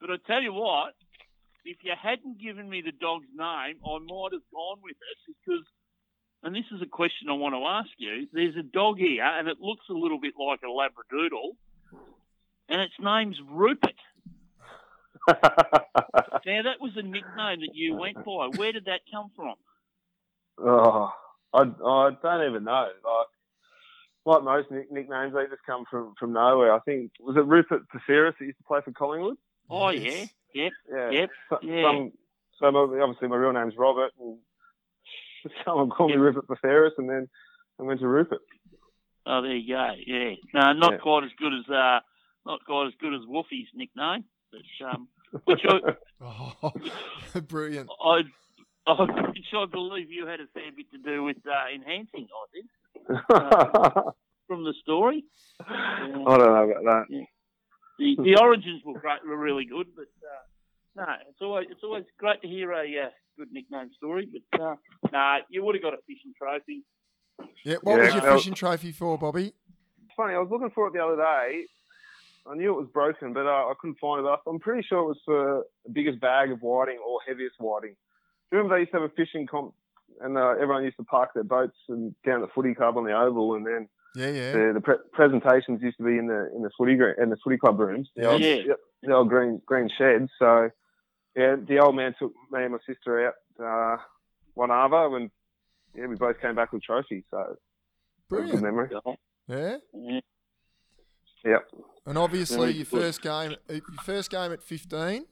But 0.00 0.10
I 0.10 0.16
tell 0.26 0.42
you 0.42 0.52
what, 0.52 0.94
if 1.64 1.78
you 1.82 1.92
hadn't 2.00 2.40
given 2.40 2.68
me 2.68 2.80
the 2.82 2.92
dog's 2.92 3.26
name, 3.34 3.76
I 3.84 3.98
might 3.98 4.32
have 4.32 4.46
gone 4.52 4.78
with 4.82 4.96
it 4.96 5.34
because. 5.34 5.64
And 6.42 6.54
this 6.54 6.66
is 6.70 6.80
a 6.80 6.86
question 6.86 7.28
I 7.28 7.32
want 7.32 7.56
to 7.56 7.64
ask 7.64 7.90
you. 7.98 8.28
There's 8.32 8.54
a 8.54 8.62
dog 8.62 8.98
here, 8.98 9.24
and 9.24 9.48
it 9.48 9.56
looks 9.60 9.86
a 9.90 9.94
little 9.94 10.20
bit 10.20 10.34
like 10.38 10.60
a 10.62 10.66
Labradoodle, 10.66 11.56
and 12.68 12.80
its 12.82 12.94
name's 13.00 13.38
Rupert. 13.50 13.96
Now 16.46 16.62
that 16.62 16.80
was 16.80 16.92
a 16.96 17.02
nickname 17.02 17.60
that 17.60 17.70
you 17.74 17.96
went 17.96 18.16
by. 18.24 18.48
Where 18.54 18.72
did 18.72 18.84
that 18.84 19.00
come 19.10 19.30
from? 19.34 19.54
oh, 20.58 21.10
I, 21.52 21.60
I 21.62 22.10
don't 22.22 22.48
even 22.50 22.64
know. 22.64 22.88
Like, 23.04 23.26
like 24.36 24.44
most 24.44 24.70
nick- 24.70 24.92
nicknames, 24.92 25.34
they 25.34 25.44
just 25.46 25.62
come 25.66 25.84
from, 25.90 26.14
from 26.18 26.32
nowhere. 26.32 26.72
I 26.72 26.78
think 26.80 27.10
was 27.20 27.36
it 27.36 27.44
Rupert 27.44 27.82
Betheras 27.94 28.34
that 28.38 28.44
used 28.46 28.58
to 28.58 28.64
play 28.64 28.80
for 28.84 28.92
Collingwood? 28.92 29.36
Oh 29.68 29.88
Yes. 29.90 30.28
yeah, 30.54 30.62
yep. 30.64 30.72
Yeah. 30.90 31.10
Yep, 31.10 31.30
So, 31.50 31.58
yeah. 31.62 31.82
Some, 31.82 32.12
so 32.60 32.70
my- 32.70 33.00
obviously 33.02 33.28
my 33.28 33.36
real 33.36 33.52
name's 33.52 33.76
Robert, 33.76 34.12
and 34.20 34.38
someone 35.64 35.90
called 35.90 36.10
me 36.12 36.16
Rupert 36.16 36.46
Betheras, 36.46 36.92
and 36.98 37.08
then 37.10 37.28
I 37.80 37.82
went 37.82 38.00
to 38.00 38.08
Rupert. 38.08 38.40
Oh, 39.26 39.42
there 39.42 39.56
you 39.56 39.74
go. 39.74 39.90
Yeah, 40.06 40.34
no, 40.54 40.72
not 40.74 40.92
Yeah. 40.92 40.98
quite 40.98 41.24
as 41.24 41.30
good 41.38 41.52
as 41.52 41.68
uh, 41.68 41.98
not 42.46 42.64
quite 42.64 42.86
as 42.86 42.92
good 43.00 43.14
as 43.14 43.22
Wolfie's 43.26 43.66
nickname, 43.74 44.24
but 44.52 44.86
um, 44.86 45.08
which 45.44 45.60
I, 45.68 45.78
Oh, 46.62 46.72
brilliant. 47.48 47.88
I, 48.02 48.20
I, 48.86 49.02
which 49.28 49.52
I 49.56 49.66
believe 49.70 50.10
you 50.10 50.26
had 50.26 50.40
a 50.40 50.46
fair 50.54 50.70
bit 50.76 50.90
to 50.92 50.98
do 50.98 51.22
with 51.24 51.36
uh, 51.46 51.74
enhancing. 51.74 52.26
I 52.28 52.46
think 52.52 53.24
from 54.46 54.64
the 54.64 54.74
story. 54.82 55.24
I 55.68 56.08
don't 56.08 56.24
know 56.24 56.70
about 56.70 56.84
that. 56.84 57.04
The 57.98 58.16
the 58.22 58.38
origins 58.40 58.82
were 58.84 58.98
great, 58.98 59.24
were 59.26 59.36
really 59.36 59.64
good, 59.64 59.86
but 59.96 60.04
uh, 60.22 61.04
no, 61.06 61.12
it's 61.28 61.40
always 61.40 61.66
it's 61.70 61.82
always 61.82 62.04
great 62.18 62.40
to 62.42 62.48
hear 62.48 62.72
a 62.72 62.82
uh, 63.06 63.08
good 63.38 63.48
nickname 63.52 63.90
story. 63.96 64.28
But 64.50 64.60
uh, 64.60 64.74
nah, 65.12 65.38
you 65.48 65.64
would 65.64 65.74
have 65.76 65.82
got 65.82 65.94
a 65.94 65.98
fishing 66.06 66.32
trophy. 66.36 66.82
Yeah, 67.64 67.76
what 67.82 67.96
Yeah, 67.96 68.04
was 68.04 68.12
your 68.14 68.22
that 68.22 68.32
was- 68.32 68.42
fishing 68.42 68.54
trophy 68.54 68.92
for, 68.92 69.16
Bobby? 69.18 69.52
Funny, 70.16 70.34
I 70.34 70.38
was 70.38 70.48
looking 70.50 70.70
for 70.70 70.86
it 70.88 70.94
the 70.94 71.00
other 71.04 71.16
day. 71.16 71.66
I 72.50 72.54
knew 72.54 72.70
it 72.72 72.76
was 72.80 72.88
broken, 72.92 73.32
but 73.32 73.46
uh, 73.46 73.68
I 73.70 73.72
couldn't 73.80 73.98
find 73.98 74.24
it. 74.24 74.30
Up. 74.30 74.42
I'm 74.46 74.58
pretty 74.60 74.86
sure 74.88 75.00
it 75.00 75.06
was 75.06 75.18
for 75.24 75.64
the 75.84 75.90
biggest 75.92 76.20
bag 76.20 76.50
of 76.52 76.60
whiting 76.60 76.98
or 77.06 77.18
heaviest 77.26 77.56
whiting. 77.58 77.90
Do 78.50 78.56
you 78.56 78.58
remember 78.58 78.76
they 78.76 78.80
used 78.80 78.92
to 78.92 79.00
have 79.00 79.10
a 79.10 79.14
fishing 79.14 79.46
comp, 79.46 79.74
and 80.20 80.36
uh, 80.38 80.50
everyone 80.50 80.84
used 80.84 80.96
to 80.98 81.04
park 81.04 81.34
their 81.34 81.44
boats 81.44 81.76
and 81.88 82.14
down 82.24 82.42
at 82.42 82.48
the 82.48 82.52
footy 82.54 82.74
club 82.74 82.96
on 82.96 83.04
the 83.04 83.12
oval, 83.18 83.54
and 83.54 83.66
then 83.66 83.88
Yeah, 84.14 84.28
yeah. 84.30 84.52
the, 84.52 84.70
the 84.74 84.80
pre- 84.80 85.04
presentations 85.12 85.82
used 85.82 85.96
to 85.98 86.04
be 86.04 86.16
in 86.18 86.26
the 86.28 86.50
in 86.54 86.62
the 86.62 86.70
footy 86.78 86.94
gr- 86.96 87.20
in 87.22 87.30
the 87.30 87.36
footy 87.42 87.56
club 87.58 87.78
rooms. 87.80 88.08
The 88.14 88.30
old, 88.30 88.40
Yeah. 88.40 88.54
yep, 88.54 88.78
the 89.02 89.12
old 89.14 89.28
green 89.28 89.60
green 89.66 89.90
sheds. 89.98 90.30
So 90.38 90.70
yeah, 91.34 91.56
the 91.56 91.80
old 91.80 91.96
man 91.96 92.14
took 92.18 92.32
me 92.52 92.62
and 92.62 92.72
my 92.72 92.78
sister 92.86 93.26
out 93.26 93.34
uh, 93.60 94.00
one 94.54 94.70
arvo, 94.70 95.16
and 95.16 95.30
yeah, 95.96 96.06
we 96.06 96.14
both 96.14 96.40
came 96.40 96.54
back 96.54 96.72
with 96.72 96.82
trophies. 96.82 97.24
So 97.30 97.38
it 97.40 97.46
was 97.48 97.56
a 97.58 98.52
good 98.52 98.60
Brilliant. 98.60 98.62
memory. 98.62 98.90
Yeah. 99.48 99.76
Yeah. 99.94 100.20
Yep. 101.46 101.68
And 102.06 102.18
obviously, 102.18 102.58
Very 102.58 102.72
your 102.72 102.86
first 102.86 103.22
game, 103.22 103.54
your 103.68 103.80
first 104.04 104.30
game 104.30 104.52
at 104.52 104.62
15. 104.62 105.24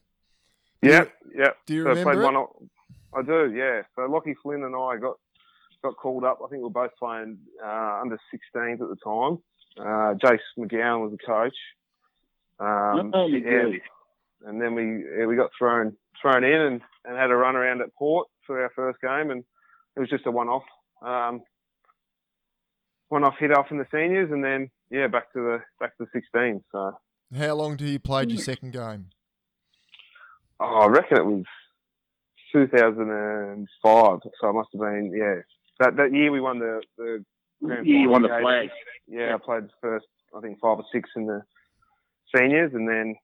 Yep. 0.82 1.12
Yep. 1.36 1.56
Do 1.66 1.74
you 1.74 1.82
So 1.84 1.90
I 1.90 1.94
played 1.94 2.06
remember 2.06 2.22
it? 2.22 2.24
one. 2.26 2.36
o- 2.36 2.68
I 3.16 3.22
do. 3.22 3.52
Yeah. 3.54 3.82
So 3.96 4.02
Lockie 4.06 4.34
Flynn 4.42 4.62
and 4.64 4.74
I 4.74 4.96
got 4.96 5.16
got 5.82 5.96
called 5.96 6.24
up. 6.24 6.38
I 6.44 6.48
think 6.48 6.58
we 6.60 6.64
were 6.64 6.70
both 6.70 6.90
playing 6.98 7.38
uh, 7.64 8.00
under 8.00 8.18
16s 8.34 8.72
at 8.74 8.78
the 8.78 8.96
time. 9.04 9.38
Uh, 9.78 10.14
Jace 10.14 10.38
McGowan 10.58 11.02
was 11.02 11.12
the 11.12 11.18
coach. 11.26 11.56
Um, 12.58 13.10
Oh, 13.14 13.26
you 13.26 13.38
yeah. 13.38 13.62
good. 13.70 13.80
And 14.46 14.60
then 14.60 14.74
we 14.74 15.04
yeah, 15.18 15.26
we 15.26 15.36
got 15.36 15.50
thrown 15.58 15.96
thrown 16.20 16.44
in 16.44 16.60
and, 16.60 16.80
and 17.04 17.16
had 17.16 17.30
a 17.30 17.36
run 17.36 17.56
around 17.56 17.80
at 17.82 17.94
Port 17.94 18.28
for 18.46 18.62
our 18.62 18.70
first 18.76 19.00
game, 19.00 19.30
and 19.30 19.44
it 19.96 20.00
was 20.00 20.08
just 20.10 20.26
a 20.26 20.30
one 20.30 20.48
off. 20.48 20.64
Um, 21.02 21.42
one 23.08 23.24
off 23.24 23.34
hit 23.38 23.52
off 23.56 23.66
in 23.70 23.78
the 23.78 23.86
seniors, 23.92 24.30
and 24.30 24.42
then 24.44 24.70
yeah, 24.94 25.08
back 25.08 25.32
to 25.32 25.40
the 25.40 25.58
back 25.80 25.96
to 25.98 26.04
the 26.04 26.10
16. 26.12 26.62
So 26.70 26.96
How 27.36 27.54
long 27.54 27.76
do 27.76 27.84
you 27.84 27.98
played 27.98 28.30
your 28.30 28.40
second 28.40 28.72
game? 28.72 29.06
Oh, 30.60 30.82
I 30.82 30.86
reckon 30.86 31.16
it 31.18 31.26
was 31.26 31.44
2005. 32.52 34.18
So 34.40 34.48
it 34.48 34.52
must 34.52 34.68
have 34.72 34.80
been, 34.80 35.12
yeah. 35.16 35.40
That 35.80 35.96
that 35.96 36.12
year 36.12 36.30
we 36.30 36.40
won 36.40 36.58
the, 36.60 36.80
the 36.96 37.24
grand 37.62 37.86
Yeah, 37.86 37.98
you 38.00 38.08
won 38.08 38.22
the 38.22 38.28
final. 38.28 38.44
flag. 38.48 38.68
Yeah, 39.08 39.34
I 39.34 39.38
played 39.44 39.64
the 39.64 39.70
first, 39.80 40.06
I 40.36 40.40
think, 40.40 40.58
five 40.60 40.78
or 40.78 40.84
six 40.92 41.10
in 41.16 41.26
the 41.26 41.42
seniors 42.34 42.72
and 42.74 42.88
then, 42.88 43.16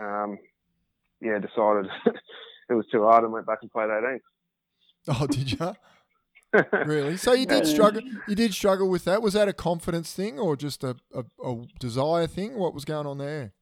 um, 0.00 0.38
yeah, 1.20 1.38
decided 1.38 1.90
it 2.70 2.74
was 2.74 2.86
too 2.90 3.02
hard 3.02 3.24
and 3.24 3.32
went 3.32 3.46
back 3.46 3.58
and 3.62 3.70
played 3.70 3.90
18. 3.90 4.20
Oh, 5.08 5.26
did 5.26 5.52
you? 5.52 5.58
Really? 6.86 7.16
So 7.16 7.32
you 7.32 7.46
did 7.46 7.66
struggle. 7.66 8.02
You 8.26 8.34
did 8.34 8.54
struggle 8.54 8.88
with 8.88 9.04
that. 9.04 9.22
Was 9.22 9.34
that 9.34 9.48
a 9.48 9.52
confidence 9.52 10.12
thing 10.12 10.38
or 10.38 10.56
just 10.56 10.82
a, 10.84 10.96
a, 11.14 11.24
a 11.44 11.66
desire 11.78 12.26
thing? 12.26 12.56
What 12.56 12.74
was 12.74 12.84
going 12.84 13.06
on 13.06 13.18
there? 13.18 13.52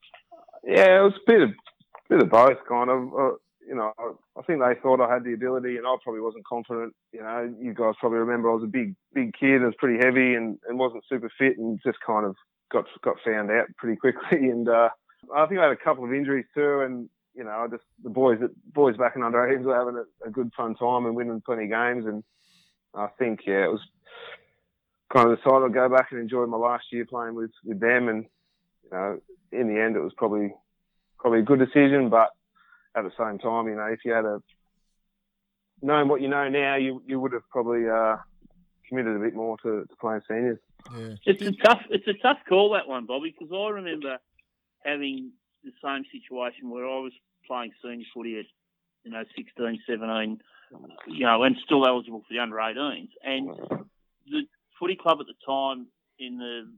Yeah, 0.64 1.00
it 1.00 1.02
was 1.02 1.14
a 1.14 1.30
bit 1.30 1.42
of, 1.42 1.50
bit 2.08 2.22
of 2.22 2.30
both, 2.30 2.58
kind 2.68 2.90
of. 2.90 3.14
Uh, 3.14 3.36
you 3.66 3.74
know, 3.74 3.92
I, 3.98 4.12
I 4.38 4.42
think 4.42 4.60
they 4.60 4.80
thought 4.80 5.00
I 5.00 5.12
had 5.12 5.24
the 5.24 5.32
ability, 5.32 5.76
and 5.76 5.86
I 5.86 5.96
probably 6.02 6.20
wasn't 6.20 6.46
confident. 6.46 6.94
You 7.12 7.20
know, 7.20 7.54
you 7.60 7.74
guys 7.74 7.94
probably 7.98 8.18
remember 8.18 8.50
I 8.50 8.54
was 8.54 8.64
a 8.64 8.68
big, 8.68 8.94
big 9.12 9.34
kid, 9.38 9.56
and 9.56 9.66
was 9.66 9.74
pretty 9.78 10.04
heavy, 10.04 10.34
and, 10.34 10.58
and 10.68 10.78
wasn't 10.78 11.04
super 11.08 11.30
fit, 11.38 11.58
and 11.58 11.80
just 11.84 11.98
kind 12.06 12.26
of 12.26 12.36
got 12.70 12.84
got 13.02 13.16
found 13.24 13.50
out 13.50 13.66
pretty 13.76 13.96
quickly. 13.96 14.48
And 14.50 14.68
uh, 14.68 14.90
I 15.34 15.46
think 15.46 15.60
I 15.60 15.64
had 15.64 15.72
a 15.72 15.76
couple 15.76 16.04
of 16.04 16.12
injuries 16.12 16.46
too, 16.54 16.80
and 16.80 17.08
you 17.34 17.44
know, 17.44 17.50
I 17.50 17.66
just 17.68 17.82
the 18.02 18.10
boys, 18.10 18.38
that 18.40 18.50
boys 18.72 18.96
back 18.96 19.16
in 19.16 19.22
under 19.22 19.38
18s 19.38 19.64
were 19.64 19.76
having 19.76 19.96
a, 19.96 20.28
a 20.28 20.30
good 20.30 20.50
fun 20.56 20.74
time 20.74 21.06
and 21.06 21.16
winning 21.16 21.42
plenty 21.44 21.64
of 21.64 21.70
games, 21.70 22.06
and 22.06 22.22
I 22.96 23.08
think 23.18 23.40
yeah, 23.46 23.64
it 23.64 23.72
was 23.72 23.80
kind 25.12 25.30
of 25.30 25.38
decided 25.38 25.64
I'd 25.64 25.74
go 25.74 25.88
back 25.88 26.08
and 26.10 26.20
enjoy 26.20 26.46
my 26.46 26.56
last 26.56 26.84
year 26.90 27.04
playing 27.04 27.34
with 27.34 27.50
with 27.64 27.80
them, 27.80 28.08
and 28.08 28.26
you 28.84 28.90
know, 28.90 29.20
in 29.52 29.68
the 29.68 29.80
end, 29.80 29.96
it 29.96 30.00
was 30.00 30.14
probably 30.16 30.54
probably 31.18 31.40
a 31.40 31.42
good 31.42 31.58
decision. 31.58 32.08
But 32.08 32.30
at 32.94 33.04
the 33.04 33.12
same 33.18 33.38
time, 33.38 33.68
you 33.68 33.76
know, 33.76 33.86
if 33.86 34.00
you 34.04 34.12
had 34.12 34.24
a 34.24 34.42
known 35.82 36.08
what 36.08 36.22
you 36.22 36.28
know 36.28 36.48
now, 36.48 36.76
you 36.76 37.02
you 37.06 37.20
would 37.20 37.32
have 37.32 37.48
probably 37.50 37.88
uh, 37.88 38.16
committed 38.88 39.16
a 39.16 39.20
bit 39.20 39.34
more 39.34 39.56
to, 39.58 39.84
to 39.84 39.96
playing 40.00 40.22
seniors. 40.28 40.58
Yeah. 40.96 41.14
It's 41.24 41.42
a 41.42 41.52
tough, 41.52 41.82
it's 41.90 42.06
a 42.06 42.14
tough 42.22 42.38
call 42.48 42.72
that 42.74 42.88
one, 42.88 43.06
Bobby, 43.06 43.34
because 43.36 43.52
I 43.52 43.70
remember 43.70 44.18
having 44.84 45.32
the 45.64 45.72
same 45.82 46.04
situation 46.12 46.70
where 46.70 46.86
I 46.86 46.98
was 46.98 47.12
playing 47.46 47.72
senior 47.82 48.06
footy 48.14 48.38
at, 48.38 48.46
you 49.06 49.12
know, 49.12 49.22
16, 49.36 49.82
17, 49.88 50.40
you 51.06 51.24
know, 51.24 51.44
and 51.44 51.56
still 51.64 51.86
eligible 51.86 52.20
for 52.20 52.34
the 52.34 52.40
under 52.40 52.56
18s, 52.56 53.08
and 53.22 53.48
the 54.26 54.42
footy 54.78 54.96
club 54.96 55.18
at 55.20 55.26
the 55.26 55.34
time 55.46 55.86
in 56.18 56.38
the 56.38 56.68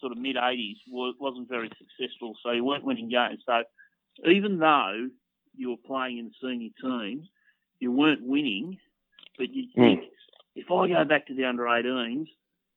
sort 0.00 0.12
of 0.12 0.18
mid 0.18 0.36
80s 0.36 0.76
wasn't 0.92 1.48
very 1.48 1.70
successful, 1.78 2.34
so 2.42 2.52
you 2.52 2.62
weren't 2.62 2.84
winning 2.84 3.08
games. 3.08 3.40
So 3.46 3.62
even 4.26 4.58
though 4.58 5.08
you 5.56 5.70
were 5.70 5.76
playing 5.86 6.18
in 6.18 6.26
the 6.26 6.34
senior 6.40 6.70
team, 6.80 7.26
you 7.80 7.90
weren't 7.90 8.22
winning, 8.22 8.78
but 9.38 9.50
you 9.50 9.64
hmm. 9.74 9.80
think 9.80 10.04
if 10.54 10.70
I 10.70 10.88
go 10.88 11.04
back 11.04 11.26
to 11.28 11.34
the 11.34 11.46
under 11.46 11.64
18s 11.64 12.26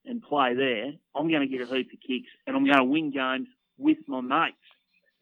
and 0.05 0.21
play 0.21 0.55
there, 0.55 0.93
I'm 1.15 1.29
going 1.29 1.41
to 1.41 1.47
get 1.47 1.61
a 1.61 1.75
heap 1.75 1.91
of 1.91 1.99
kicks 1.99 2.29
and 2.47 2.55
I'm 2.55 2.65
going 2.65 2.77
to 2.77 2.83
win 2.83 3.11
games 3.11 3.47
with 3.77 3.97
my 4.07 4.21
mates. 4.21 4.55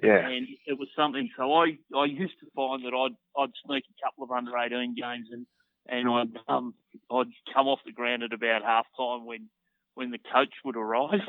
Yeah, 0.02 0.28
And 0.28 0.47
it 0.66 0.80
was 0.80 0.88
something. 0.95 1.30
So 1.36 1.54
I, 1.54 1.78
I 1.95 2.06
used 2.06 2.39
to 2.39 2.47
find 2.56 2.86
that 2.86 2.93
I'd 2.93 3.16
I'd 3.38 3.52
sneak 3.66 3.84
a 3.89 4.06
couple 4.06 4.24
of 4.24 4.32
under 4.32 4.58
18 4.58 4.95
games 4.95 5.28
and 5.32 5.45
and 5.88 6.10
I'd 6.10 6.32
um 6.47 6.74
I'd 7.12 7.28
come 7.54 7.68
off 7.68 7.80
the 7.86 7.91
ground 7.91 8.24
at 8.24 8.34
about 8.34 8.64
half 8.64 8.86
time 8.97 9.26
when 9.26 9.50
when 9.95 10.12
the 10.12 10.20
coach 10.32 10.54
would 10.64 10.78
arrive. 10.78 11.20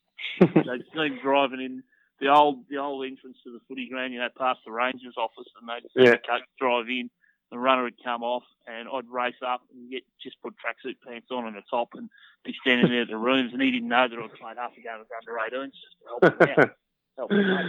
they'd 0.40 0.84
see 0.94 0.98
him 1.00 1.18
driving 1.22 1.60
in 1.60 1.82
the 2.20 2.28
old 2.28 2.64
the 2.68 2.76
old 2.76 3.04
entrance 3.04 3.38
to 3.44 3.52
the 3.52 3.60
footy 3.66 3.88
ground, 3.88 4.12
you 4.12 4.20
know, 4.20 4.28
past 4.38 4.60
the 4.64 4.70
Rangers 4.72 5.14
office, 5.16 5.48
and 5.60 5.68
they'd 5.68 5.88
see 5.90 6.04
Yeah. 6.04 6.12
the 6.12 6.18
coach 6.18 6.42
drive 6.58 6.88
in. 6.88 7.10
The 7.50 7.58
runner 7.58 7.82
would 7.82 7.96
come 8.04 8.22
off, 8.22 8.44
and 8.68 8.88
I'd 8.88 9.08
race 9.08 9.34
up 9.44 9.62
and 9.74 9.90
get 9.90 10.04
just 10.22 10.40
put 10.40 10.54
tracksuit 10.54 10.94
pants 11.04 11.26
on 11.32 11.48
and 11.48 11.56
a 11.56 11.62
top, 11.68 11.88
and 11.94 12.08
be 12.44 12.54
standing 12.60 12.92
there 12.92 13.02
at 13.02 13.08
the 13.08 13.16
rooms, 13.16 13.52
and 13.52 13.60
he 13.60 13.72
didn't 13.72 13.88
know 13.88 14.06
that 14.06 14.16
I'd 14.18 14.32
played 14.34 14.56
half 14.56 14.70
a 14.76 14.80
game 14.80 15.00
of 15.00 15.06
under 15.18 15.66
18s 15.66 15.72
just 15.72 15.96
to 15.98 16.28
help 16.28 16.40
him 16.48 16.64
out. 16.64 16.70
Help 17.16 17.32
him 17.32 17.40
out. 17.50 17.64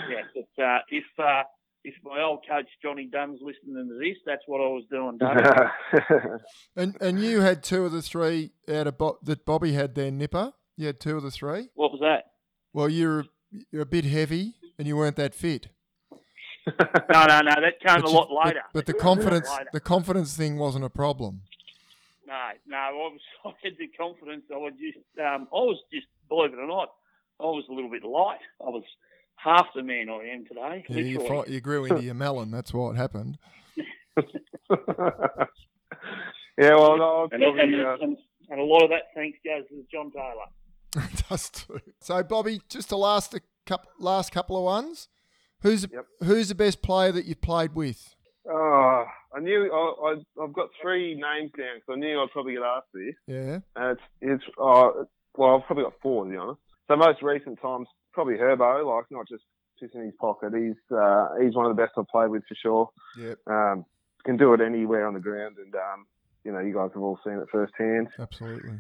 But 0.56 0.64
uh, 0.64 0.78
if 0.90 1.06
uh, 1.20 1.44
if 1.84 1.94
my 2.04 2.22
old 2.22 2.46
coach 2.48 2.68
Johnny 2.82 3.10
Dunn's 3.12 3.40
listening 3.42 3.88
to 3.88 3.98
this, 4.00 4.18
that's 4.26 4.44
what 4.46 4.60
I 4.62 4.68
was 4.68 4.84
doing, 4.92 5.18
Dunn. 5.20 6.40
And 6.76 6.98
and 7.02 7.20
you 7.24 7.42
had 7.42 7.64
two 7.64 7.86
of 7.86 7.92
the 7.92 8.02
three 8.02 8.52
out 8.70 8.88
of 8.88 8.98
Bo- 8.98 9.18
that 9.24 9.46
Bobby 9.46 9.74
had 9.74 9.96
there, 9.96 10.12
Nipper. 10.12 10.54
You 10.78 10.88
had 10.88 11.00
two 11.00 11.18
of 11.18 11.24
the 11.24 11.32
three. 11.32 11.70
What 11.76 11.92
was 11.92 12.00
that? 12.02 12.26
Well, 12.74 12.88
you're 12.90 13.26
you're 13.72 13.82
a 13.82 13.86
bit 13.86 14.06
heavy, 14.06 14.54
and 14.78 14.88
you 14.88 14.96
weren't 14.96 15.18
that 15.18 15.36
fit. 15.36 15.68
No, 16.68 17.26
no, 17.26 17.40
no. 17.42 17.52
That 17.56 17.80
came 17.86 18.02
But 18.02 18.06
a 18.06 18.10
you- 18.12 18.16
lot 18.16 18.30
later. 18.46 18.62
But, 18.74 18.86
the 18.86 18.94
That 18.94 19.00
came 19.00 19.08
a 19.08 19.10
lot 19.10 19.18
confidence, 19.24 19.50
the 19.74 19.80
confidence 19.80 20.38
thing 20.38 20.58
wasn't 20.58 20.86
a 20.86 20.90
problem. 20.90 21.42
No, 22.28 22.38
no. 22.68 22.78
I 22.78 22.92
was. 22.92 23.20
I 23.46 23.50
had 23.64 23.74
the 23.80 23.88
confidence. 23.98 24.44
I 24.54 24.58
was 24.58 24.74
just. 24.80 24.98
Um, 25.20 25.48
I 25.52 25.56
was 25.56 25.80
just. 25.92 26.06
Believe 26.30 26.54
it 26.54 26.60
or 26.60 26.68
not, 26.68 26.90
I 27.42 27.44
was 27.46 27.66
a 27.70 27.74
little 27.74 27.90
bit 27.90 28.04
light. 28.04 28.40
I 28.66 28.70
was 28.70 28.84
half 29.44 29.68
the 29.76 29.84
man 29.84 30.10
I 30.10 30.30
am 30.34 30.46
today. 30.46 30.86
Yeah, 30.88 30.98
you, 31.00 31.20
literally. 31.20 31.44
fi- 31.46 31.52
you 31.54 31.62
grew 31.62 31.86
into 31.86 32.04
your 32.04 32.14
melon. 32.14 32.52
That's 32.52 32.74
what 32.74 32.96
happened. 32.96 33.38
yeah, 34.18 34.26
well, 36.58 36.98
no, 36.98 37.30
and, 37.32 37.42
probably, 37.42 37.62
and, 37.62 37.76
uh, 37.76 37.98
and, 38.02 38.18
and 38.50 38.60
a 38.60 38.64
lot 38.64 38.84
of 38.84 38.90
that 38.90 39.04
thanks 39.16 39.40
goes 39.44 39.64
to 39.70 39.84
John 39.92 40.12
Taylor. 40.12 41.08
Does 41.30 41.50
too. 41.50 41.80
So, 42.02 42.22
Bobby, 42.24 42.62
just 42.70 42.90
to 42.90 42.98
last 42.98 43.34
a 43.34 43.42
couple, 43.66 43.92
last 44.00 44.32
couple 44.32 44.58
of 44.58 44.64
ones. 44.64 45.08
Who's 45.62 45.86
Yep. 45.92 46.06
who's 46.24 46.50
the 46.50 46.56
best 46.56 46.82
player 46.82 47.12
that 47.12 47.26
you've 47.26 47.42
played 47.42 47.76
with? 47.76 48.16
oh, 48.50 49.06
I 49.34 49.40
knew 49.40 49.72
I, 49.72 50.10
I, 50.10 50.44
I've 50.44 50.54
got 50.54 50.70
three 50.82 51.14
names 51.14 51.52
down 51.56 51.76
because 51.76 51.94
I 51.94 51.96
knew 51.96 52.20
I'd 52.20 52.32
probably 52.32 52.54
get 52.54 52.64
asked 52.64 52.88
this. 52.94 53.16
Yeah. 53.28 53.60
And 53.76 53.98
it's, 53.98 54.02
it's 54.22 54.44
uh, 54.60 54.90
well, 55.38 55.56
I've 55.58 55.66
probably 55.68 55.84
got 55.84 55.94
four 56.02 56.26
to 56.26 56.32
be 56.32 56.38
honest. 56.38 56.60
So 56.88 56.96
most 56.96 57.22
recent 57.22 57.62
times, 57.62 57.88
probably 58.14 58.36
Herbo, 58.36 58.86
like 58.98 59.06
not 59.12 59.28
just 59.28 59.44
in 59.96 60.06
his 60.06 60.14
pocket. 60.20 60.54
He's 60.56 60.96
uh, 60.96 61.30
he's 61.42 61.56
one 61.56 61.66
of 61.66 61.76
the 61.76 61.82
best 61.82 61.94
I've 61.98 62.08
played 62.08 62.30
with 62.30 62.44
for 62.48 62.56
sure. 62.56 62.90
Yep. 63.18 63.38
Um, 63.48 63.86
can 64.26 64.38
do 64.38 64.54
it 64.54 64.62
anywhere 64.62 65.08
on 65.08 65.16
the 65.16 65.20
ground, 65.20 65.58
and 65.58 65.74
um, 65.74 66.06
you 66.44 66.52
know, 66.52 66.60
you 66.60 66.74
guys 66.74 66.92
have 66.94 67.02
all 67.02 67.20
seen 67.24 67.34
it 67.34 67.48
firsthand. 67.52 68.08
Absolutely. 68.20 68.80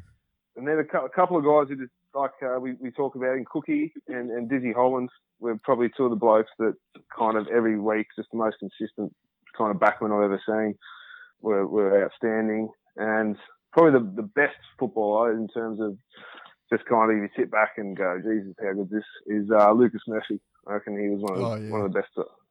And 0.55 0.67
then 0.67 0.77
a, 0.79 0.84
cou- 0.84 1.05
a 1.05 1.09
couple 1.09 1.38
of 1.38 1.43
guys 1.43 1.69
who 1.69 1.82
just 1.82 1.93
like 2.13 2.32
uh, 2.43 2.59
we, 2.59 2.73
we 2.73 2.91
talk 2.91 3.15
about 3.15 3.38
in 3.38 3.45
Cookie 3.45 3.93
and, 4.07 4.29
and 4.32 4.49
Dizzy 4.49 4.73
Holland 4.73 5.09
were 5.39 5.57
probably 5.63 5.89
two 5.95 6.03
of 6.03 6.09
the 6.09 6.17
blokes 6.17 6.51
that 6.59 6.73
kind 7.17 7.38
of 7.38 7.47
every 7.47 7.79
week, 7.79 8.07
just 8.15 8.29
the 8.32 8.38
most 8.38 8.57
consistent 8.59 9.13
kind 9.57 9.71
of 9.73 9.82
backman 9.82 10.11
I've 10.11 10.25
ever 10.25 10.41
seen, 10.45 10.75
were, 11.41 11.65
were 11.65 12.03
outstanding. 12.03 12.69
And 12.97 13.38
probably 13.71 13.99
the, 13.99 14.21
the 14.21 14.27
best 14.27 14.57
footballer 14.77 15.32
in 15.32 15.47
terms 15.47 15.79
of 15.79 15.97
just 16.72 16.86
kind 16.86 17.11
of 17.11 17.17
you 17.17 17.28
sit 17.36 17.51
back 17.51 17.74
and 17.78 17.95
go, 17.97 18.17
Jesus, 18.24 18.55
how 18.61 18.74
good 18.74 18.89
this 18.89 19.03
is. 19.28 19.49
Uh, 19.51 19.72
Lucas 19.74 20.01
Murphy. 20.07 20.39
I 20.67 20.74
reckon 20.74 20.99
he 20.99 21.09
was 21.09 21.22
one 21.22 21.34
of, 21.34 21.43
Oh, 21.43 21.55
yeah. 21.55 21.69
one 21.72 21.82
of 21.82 21.91
the 21.93 21.99
best. 21.99 22.09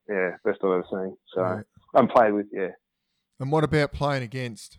Yeah, 0.09 0.31
best 0.45 0.59
I've 0.65 0.71
ever 0.71 0.85
seen. 0.91 1.17
So 1.35 1.43
Right. 1.43 1.65
I'm 1.95 2.09
played 2.09 2.33
with. 2.33 2.47
Yeah, 2.53 2.71
And 3.39 3.51
what 3.53 3.63
about 3.65 3.93
playing 3.93 4.23
against? 4.25 4.79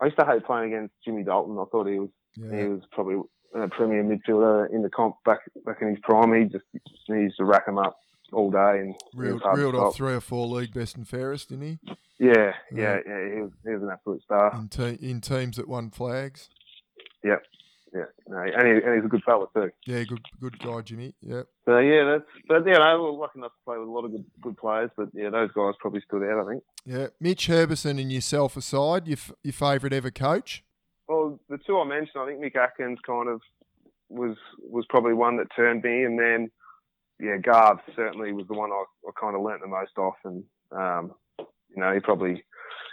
I 0.00 0.06
used 0.06 0.18
to 0.18 0.26
hate 0.26 0.44
playing 0.44 0.72
against 0.74 0.94
Jimmy 1.04 1.24
Dalton. 1.24 1.56
I 1.58 1.64
thought 1.70 1.86
he 1.86 1.98
was 1.98 2.10
Yeah. 2.36 2.56
He 2.62 2.68
was 2.68 2.82
probably 2.92 3.20
a 3.54 3.68
premier 3.68 4.04
midfielder 4.04 4.70
in 4.72 4.82
the 4.82 4.90
comp 4.90 5.16
back 5.24 5.40
back 5.64 5.78
in 5.80 5.88
his 5.88 5.98
prime. 6.02 6.32
He 6.34 6.44
just 6.44 6.64
he 7.06 7.14
used 7.14 7.36
to 7.38 7.44
rack 7.44 7.66
him 7.66 7.78
up 7.78 7.96
all 8.32 8.50
day 8.50 8.78
and 8.80 8.94
Reeled, 9.14 9.42
reeled 9.54 9.74
off 9.74 9.96
three 9.96 10.12
or 10.14 10.20
four 10.20 10.46
league 10.46 10.74
best 10.74 10.96
and 10.96 11.08
fairest, 11.08 11.48
didn't 11.48 11.64
he? 11.64 11.78
Yeah, 12.18 12.52
Yeah. 12.70 12.98
yeah, 12.98 12.98
yeah. 13.06 13.34
He 13.34 13.40
was 13.40 13.52
he 13.64 13.70
was 13.70 13.82
an 13.82 13.90
absolute 13.90 14.22
star. 14.22 14.54
In, 14.54 14.68
te- 14.68 14.98
in 15.10 15.20
teams 15.20 15.56
that 15.56 15.66
won 15.68 15.90
flags. 15.90 16.48
Yeah, 17.24 17.36
yeah. 17.94 18.04
No, 18.26 18.38
and, 18.38 18.66
he, 18.66 18.84
and 18.84 18.94
he's 18.94 19.04
a 19.04 19.08
good 19.08 19.22
fella 19.24 19.46
too. 19.54 19.70
Yeah, 19.86 20.04
good 20.04 20.20
good 20.40 20.58
guy, 20.58 20.80
Jimmy. 20.82 21.14
Yeah. 21.20 21.42
So 21.64 21.78
yeah, 21.78 22.04
that's 22.04 22.30
but 22.46 22.66
yeah, 22.66 22.78
no, 22.78 23.02
we're 23.02 23.10
lucky 23.12 23.38
enough 23.38 23.52
to 23.52 23.64
play 23.64 23.78
with 23.78 23.88
a 23.88 23.90
lot 23.90 24.04
of 24.04 24.12
good 24.12 24.24
good 24.40 24.56
players. 24.56 24.90
But 24.96 25.08
yeah, 25.12 25.30
those 25.30 25.50
guys 25.52 25.74
probably 25.80 26.02
stood 26.06 26.22
out. 26.22 26.46
I 26.46 26.50
think. 26.50 26.62
Yeah. 26.84 27.06
Mitch 27.20 27.48
Herbison 27.48 28.00
and 28.00 28.12
yourself 28.12 28.56
aside, 28.56 29.06
your, 29.06 29.18
f- 29.18 29.32
your 29.42 29.52
favourite 29.52 29.92
ever 29.92 30.10
coach? 30.10 30.64
Well, 31.08 31.40
the 31.48 31.58
two 31.58 31.78
I 31.80 31.84
mentioned, 31.84 32.22
I 32.22 32.26
think 32.26 32.40
Mick 32.40 32.56
Atkins 32.56 32.98
kind 33.06 33.28
of 33.28 33.40
was 34.08 34.36
was 34.60 34.84
probably 34.88 35.14
one 35.14 35.36
that 35.38 35.48
turned 35.54 35.82
me, 35.82 36.04
and 36.04 36.18
then 36.18 36.50
yeah, 37.20 37.36
Garth 37.38 37.80
certainly 37.96 38.32
was 38.32 38.46
the 38.46 38.54
one 38.54 38.70
I, 38.70 38.84
I 39.06 39.10
kind 39.20 39.34
of 39.34 39.42
learnt 39.42 39.62
the 39.62 39.68
most 39.68 39.96
off, 39.98 40.16
and 40.24 40.44
um, 40.70 41.12
you 41.38 41.76
know 41.76 41.92
he 41.92 42.00
probably 42.00 42.44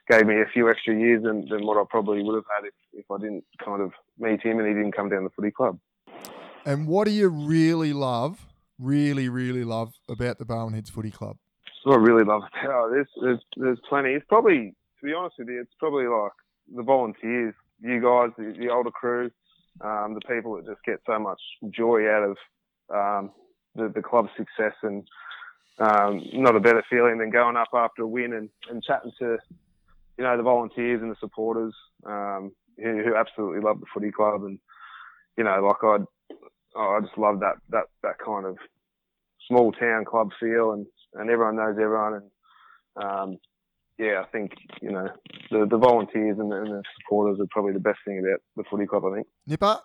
gave 0.09 0.25
me 0.25 0.35
a 0.41 0.45
few 0.53 0.69
extra 0.69 0.95
years 0.95 1.23
than, 1.23 1.47
than 1.49 1.65
what 1.65 1.77
I 1.77 1.83
probably 1.89 2.23
would 2.23 2.35
have 2.35 2.45
had 2.55 2.67
if, 2.67 2.73
if 2.93 3.09
I 3.11 3.17
didn't 3.17 3.43
kind 3.63 3.81
of 3.81 3.91
meet 4.19 4.41
him 4.41 4.59
and 4.59 4.67
he 4.67 4.73
didn't 4.73 4.95
come 4.95 5.09
down 5.09 5.23
the 5.23 5.29
footy 5.31 5.51
club. 5.51 5.79
And 6.65 6.87
what 6.87 7.05
do 7.05 7.11
you 7.11 7.29
really 7.29 7.93
love, 7.93 8.45
really, 8.79 9.29
really 9.29 9.63
love 9.63 9.93
about 10.09 10.39
the 10.39 10.45
Barwon 10.45 10.73
Heads 10.73 10.89
Footy 10.89 11.11
Club? 11.11 11.37
What 11.83 11.99
I 11.99 12.01
really 12.01 12.23
love 12.23 12.41
about 12.63 12.89
there's 12.91 13.07
there's 13.21 13.39
there's 13.57 13.79
plenty. 13.87 14.13
It's 14.13 14.25
probably 14.27 14.73
to 14.99 15.05
be 15.05 15.13
honest 15.13 15.35
with 15.37 15.49
you, 15.49 15.61
it's 15.61 15.73
probably 15.79 16.07
like 16.07 16.31
the 16.73 16.81
volunteers, 16.81 17.53
you 17.79 18.01
guys, 18.01 18.31
the, 18.37 18.55
the 18.57 18.69
older 18.69 18.89
crew, 18.89 19.29
um, 19.81 20.15
the 20.15 20.21
people 20.27 20.55
that 20.55 20.65
just 20.65 20.83
get 20.83 20.99
so 21.05 21.19
much 21.19 21.39
joy 21.69 22.09
out 22.09 22.23
of 22.23 22.37
um, 22.91 23.31
the, 23.75 23.89
the 23.93 24.01
club's 24.01 24.31
success, 24.35 24.73
and 24.81 25.07
um, 25.77 26.23
not 26.33 26.55
a 26.55 26.59
better 26.59 26.83
feeling 26.89 27.19
than 27.19 27.29
going 27.29 27.55
up 27.55 27.67
after 27.73 28.01
a 28.01 28.07
win 28.07 28.33
and, 28.33 28.49
and 28.69 28.83
chatting 28.83 29.11
to 29.19 29.37
you 30.17 30.23
know 30.23 30.37
the 30.37 30.43
volunteers 30.43 31.01
and 31.01 31.11
the 31.11 31.15
supporters 31.19 31.73
um, 32.05 32.51
who, 32.77 33.03
who 33.03 33.15
absolutely 33.15 33.61
love 33.61 33.79
the 33.79 33.85
footy 33.93 34.11
club, 34.11 34.43
and 34.43 34.59
you 35.37 35.43
know 35.43 35.61
like 35.65 35.83
I 35.83 36.79
I 36.79 36.99
just 37.01 37.17
love 37.17 37.39
that 37.41 37.55
that 37.69 37.85
that 38.03 38.17
kind 38.23 38.45
of 38.45 38.57
small 39.47 39.71
town 39.71 40.05
club 40.05 40.29
feel, 40.39 40.71
and 40.71 40.85
and 41.13 41.29
everyone 41.29 41.57
knows 41.57 41.77
everyone, 41.79 42.13
and 42.13 43.03
um, 43.03 43.37
yeah, 43.97 44.21
I 44.21 44.29
think 44.31 44.51
you 44.81 44.91
know 44.91 45.07
the 45.51 45.67
the 45.69 45.77
volunteers 45.77 46.37
and 46.39 46.51
the, 46.51 46.57
and 46.57 46.67
the 46.67 46.83
supporters 46.99 47.39
are 47.39 47.47
probably 47.51 47.73
the 47.73 47.79
best 47.79 47.99
thing 48.05 48.19
about 48.19 48.41
the 48.55 48.63
footy 48.69 48.85
club. 48.85 49.03
I 49.05 49.15
think. 49.15 49.27
Nipper? 49.47 49.79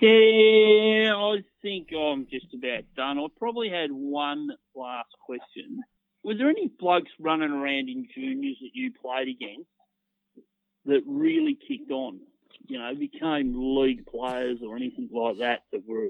Yeah, 0.00 1.14
I 1.14 1.36
think 1.60 1.88
I'm 1.96 2.26
just 2.30 2.52
about 2.54 2.84
done. 2.96 3.18
I 3.18 3.26
probably 3.38 3.68
had 3.68 3.90
one 3.92 4.48
last 4.74 5.10
question. 5.24 5.80
Was 6.24 6.38
there 6.38 6.48
any 6.48 6.68
blokes 6.78 7.10
running 7.18 7.50
around 7.50 7.88
in 7.88 8.06
juniors 8.14 8.56
that 8.60 8.70
you 8.74 8.92
played 8.92 9.28
against 9.28 9.68
that 10.86 11.02
really 11.06 11.56
kicked 11.68 11.90
on? 11.90 12.20
You 12.66 12.78
know, 12.78 12.94
became 12.94 13.76
league 13.76 14.06
players 14.06 14.58
or 14.64 14.76
anything 14.76 15.08
like 15.12 15.38
that 15.38 15.64
that 15.72 15.82
were, 15.86 16.08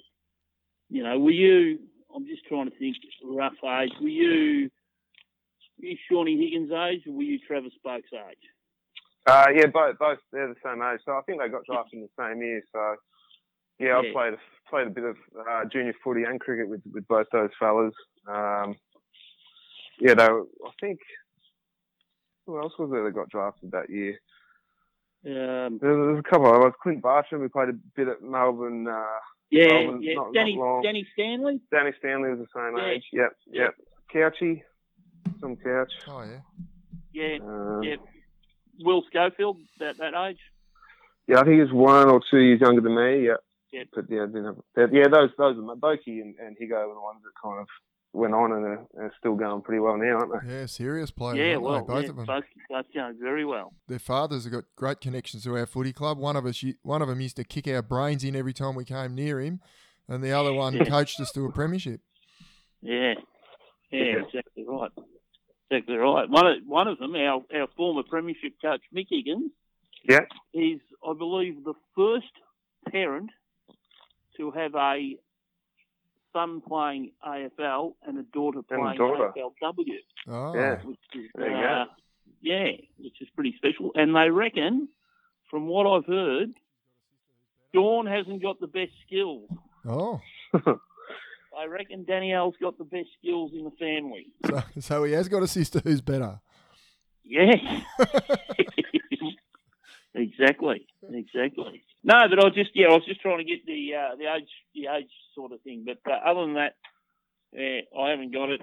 you 0.91 1.03
know, 1.03 1.19
were 1.19 1.31
you, 1.31 1.79
I'm 2.15 2.27
just 2.27 2.45
trying 2.47 2.71
to 2.71 2.77
think, 2.77 2.97
rough 3.25 3.55
age, 3.65 3.93
were 4.01 4.09
you, 4.09 4.71
were 5.79 5.87
you 5.87 5.97
Shawnee 6.11 6.37
Higgins' 6.37 6.73
age 6.73 7.07
or 7.07 7.15
were 7.15 7.23
you 7.23 7.39
Travis 7.39 7.73
Boak's 7.83 8.13
age? 8.13 8.37
Uh, 9.27 9.47
yeah, 9.55 9.67
both 9.67 9.97
both 9.99 10.19
they're 10.33 10.49
the 10.49 10.57
same 10.65 10.83
age, 10.83 11.01
so 11.05 11.13
I 11.13 11.21
think 11.23 11.41
they 11.41 11.49
got 11.49 11.65
drafted 11.65 12.01
in 12.01 12.03
the 12.03 12.09
same 12.19 12.43
year. 12.43 12.61
So 12.73 12.97
yeah, 13.79 13.99
I 13.99 14.03
Yeah. 14.03 14.13
played 14.13 14.39
played 14.69 14.87
a 14.89 14.91
bit 14.91 15.05
of 15.05 15.17
uh, 15.49 15.65
junior 15.67 15.95
footy 16.03 16.25
and 16.25 16.41
cricket 16.41 16.69
with 16.69 16.83
with 16.93 17.07
both 17.07 17.29
those 17.31 17.51
fellas. 17.59 17.95
Um, 18.27 18.77
yeah, 20.01 20.15
they 20.15 20.29
were, 20.29 20.47
I 20.67 20.71
think 20.81 21.01
who 22.47 22.59
else 22.61 22.73
was 22.79 22.91
there 22.91 23.05
that 23.05 23.13
got 23.15 23.29
drafted 23.31 23.71
that 23.73 23.89
year? 23.91 24.19
Um, 25.25 25.79
There 25.81 25.97
was 25.97 26.19
a 26.19 26.29
couple. 26.29 26.53
of 26.53 26.65
us. 26.65 26.75
Clint 26.83 27.01
Bartram, 27.03 27.43
we 27.43 27.49
played 27.49 27.69
a 27.69 27.73
bit 27.95 28.09
at 28.09 28.23
Melbourne. 28.23 28.89
Uh, 28.89 29.05
yeah, 29.51 29.69
Melbourne, 29.69 30.03
yeah. 30.03 30.15
not- 30.15 30.25
not 30.27 30.35
Danny, 30.35 30.57
long. 30.57 30.83
Danny 30.83 31.07
Stanley? 31.13 31.61
Danny 31.71 31.93
Stanley 31.99 32.31
was 32.31 32.41
the 32.41 32.47
same 32.55 32.77
Yeah. 32.77 32.87
age. 32.91 33.05
Yep, 33.13 33.37
yep. 33.53 33.75
Couchy, 34.13 34.63
some 35.41 35.57
couch. 35.57 35.93
Oh, 36.09 36.23
yeah. 36.25 36.41
Yeah, 37.13 37.39
Um, 37.45 37.83
yeah. 37.85 37.97
Will 38.81 39.03
Schofield, 39.03 39.59
that 39.79 39.99
that 39.99 40.15
age? 40.15 40.41
Yeah, 41.29 41.41
I 41.41 41.45
think 41.45 41.61
he's 41.63 41.73
one 41.73 42.09
or 42.11 42.21
two 42.29 42.39
years 42.41 42.61
younger 42.61 42.81
than 42.81 42.97
me. 42.97 43.27
Yeah. 43.27 43.37
Yeah. 43.71 43.85
But 43.95 44.11
yeah, 44.11 44.27
didn't 44.27 44.45
have. 44.77 44.93
Yeah, 44.93 45.09
those 45.09 45.31
those 45.39 45.57
are 45.57 45.63
my 45.63 45.75
Boki 45.75 46.21
and, 46.21 46.35
and 46.39 46.57
Higo 46.59 46.89
were 46.89 46.95
the 46.95 47.01
ones 47.01 47.23
that 47.23 47.33
kind 47.41 47.61
of 47.61 47.69
went 48.15 48.35
on 48.35 48.53
and 48.53 48.65
uh, 48.65 48.69
are, 48.69 49.05
are 49.07 49.13
still 49.19 49.35
going 49.35 49.63
pretty 49.63 49.81
well 49.81 49.97
now, 49.97 50.19
aren't 50.19 50.47
they? 50.47 50.53
Yeah, 50.55 50.67
serious 50.67 51.11
players. 51.11 51.39
yeah, 51.39 51.55
aren't 51.55 51.63
they? 51.63 51.67
well, 51.71 51.85
both 51.85 52.03
yeah, 52.05 52.11
of 52.11 52.17
them. 52.17 52.27
both, 52.27 52.45
both 52.69 52.87
going 52.95 53.19
very 53.21 53.45
well. 53.45 53.73
Their 53.89 53.99
fathers 53.99 54.45
have 54.45 54.53
got 54.53 54.65
great 54.77 55.01
connections 55.01 55.45
to 55.45 55.57
our 55.57 55.67
footy 55.67 55.93
club. 55.93 56.19
One 56.19 56.37
of 56.37 56.45
us, 56.47 56.63
one 56.83 57.01
of 57.03 57.09
them 57.09 57.21
used 57.21 57.37
to 57.37 57.45
kick 57.45 57.67
our 57.69 57.83
brains 57.83 58.23
in 58.25 58.37
every 58.37 58.53
time 58.53 58.75
we 58.75 58.85
came 58.85 59.15
near 59.15 59.41
him, 59.41 59.61
and 60.09 60.23
the 60.23 60.33
other 60.33 60.53
one 60.53 60.75
Yeah. 60.75 60.85
coached 60.85 61.21
us 61.21 61.31
to 61.33 61.45
a 61.47 61.53
premiership. 61.53 62.01
Yeah, 62.83 63.15
yeah, 63.91 64.03
Yeah. 64.05 64.23
exactly 64.27 64.65
right. 64.67 64.91
Exactly 65.71 65.97
right. 65.97 66.29
One 66.29 66.47
of 66.47 66.57
one 66.67 66.89
of 66.89 66.99
them, 66.99 67.15
our 67.15 67.43
our 67.55 67.67
former 67.77 68.03
premiership 68.03 68.55
coach 68.61 68.83
Mick 68.95 69.07
Higgins, 69.09 69.53
Yeah. 70.07 70.21
is 70.53 70.81
I 71.07 71.15
believe 71.15 71.65
the 71.65 71.75
first 71.97 72.27
parent 72.91 73.31
to 74.37 74.51
have 74.51 74.75
a 74.75 75.17
son 76.33 76.61
playing 76.67 77.13
AFL 77.27 77.95
and 78.07 78.19
a 78.19 78.23
daughter 78.23 78.61
And 78.71 78.81
playing 78.83 78.99
daughter. 78.99 79.33
AFLW. 79.37 79.99
Oh, 80.29 80.55
Yeah. 80.55 80.77
which 80.85 80.99
is 81.15 81.31
There 81.35 81.51
you 81.51 81.57
uh, 81.57 81.85
yeah, 82.41 82.67
which 82.99 83.21
is 83.21 83.29
pretty 83.37 83.55
special. 83.57 83.93
And 83.95 84.15
they 84.17 84.29
reckon, 84.31 84.89
from 85.51 85.67
what 85.69 85.87
I've 85.87 86.07
heard, 86.07 86.51
Dawn 87.73 88.07
hasn't 88.07 88.43
got 88.43 88.59
the 88.61 88.67
best 88.67 88.93
skills. 89.07 89.49
oh. 89.87 90.21
I 91.59 91.67
reckon 91.67 92.05
Danielle's 92.05 92.55
got 92.61 92.79
the 92.79 92.85
best 92.85 93.09
skills 93.19 93.53
in 93.55 93.65
the 93.65 93.71
family. 93.73 94.27
So, 94.47 94.63
so 94.81 95.05
he 95.05 95.13
has 95.13 95.29
got 95.29 95.43
a 95.43 95.47
sister 95.47 95.81
who's 95.85 96.01
better. 96.01 96.41
Yeah. 97.25 97.55
Exactly, 100.15 100.87
exactly. 101.03 101.83
No, 102.05 102.15
but 102.29 102.39
I 102.39 102.45
was 102.45 102.55
just 102.55 102.71
yeah, 102.75 102.89
I 102.89 102.93
was 102.93 103.05
just 103.07 103.23
trying 103.23 103.39
to 103.39 103.45
get 103.45 103.65
the 103.65 103.95
uh, 103.95 104.17
the 104.17 104.25
age 104.25 104.49
the 104.75 104.89
age 104.95 105.11
sort 105.35 105.53
of 105.53 105.61
thing. 105.63 105.87
But 105.87 105.99
uh, 106.11 106.19
other 106.29 106.43
than 106.43 106.55
that, 106.55 106.75
yeah, 107.53 107.81
I 107.99 108.11
haven't 108.11 108.33
got 108.33 108.51
it. 108.51 108.61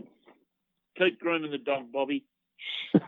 Keep 0.98 1.20
grooming 1.20 1.52
the 1.52 1.58
dog, 1.58 1.92
Bobby. 1.92 2.26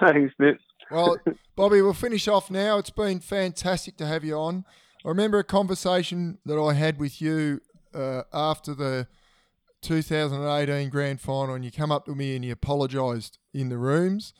Thanks, 0.00 0.34
Nip. 0.38 0.58
Well, 0.90 1.18
Bobby, 1.56 1.82
we'll 1.82 1.92
finish 1.92 2.28
off 2.28 2.50
now. 2.50 2.78
It's 2.78 2.90
been 2.90 3.20
fantastic 3.20 3.96
to 3.98 4.06
have 4.06 4.24
you 4.24 4.36
on. 4.36 4.64
I 5.04 5.08
remember 5.08 5.38
a 5.38 5.44
conversation 5.44 6.38
that 6.46 6.58
I 6.58 6.74
had 6.74 6.98
with 6.98 7.20
you 7.20 7.60
uh, 7.94 8.22
after 8.32 8.74
the 8.74 9.06
2018 9.82 10.88
grand 10.88 11.20
final, 11.20 11.54
and 11.54 11.64
you 11.64 11.72
come 11.72 11.90
up 11.92 12.06
to 12.06 12.14
me 12.14 12.36
and 12.36 12.44
you 12.44 12.52
apologised 12.52 13.38
in 13.52 13.68
the 13.68 13.78
rooms, 13.78 14.32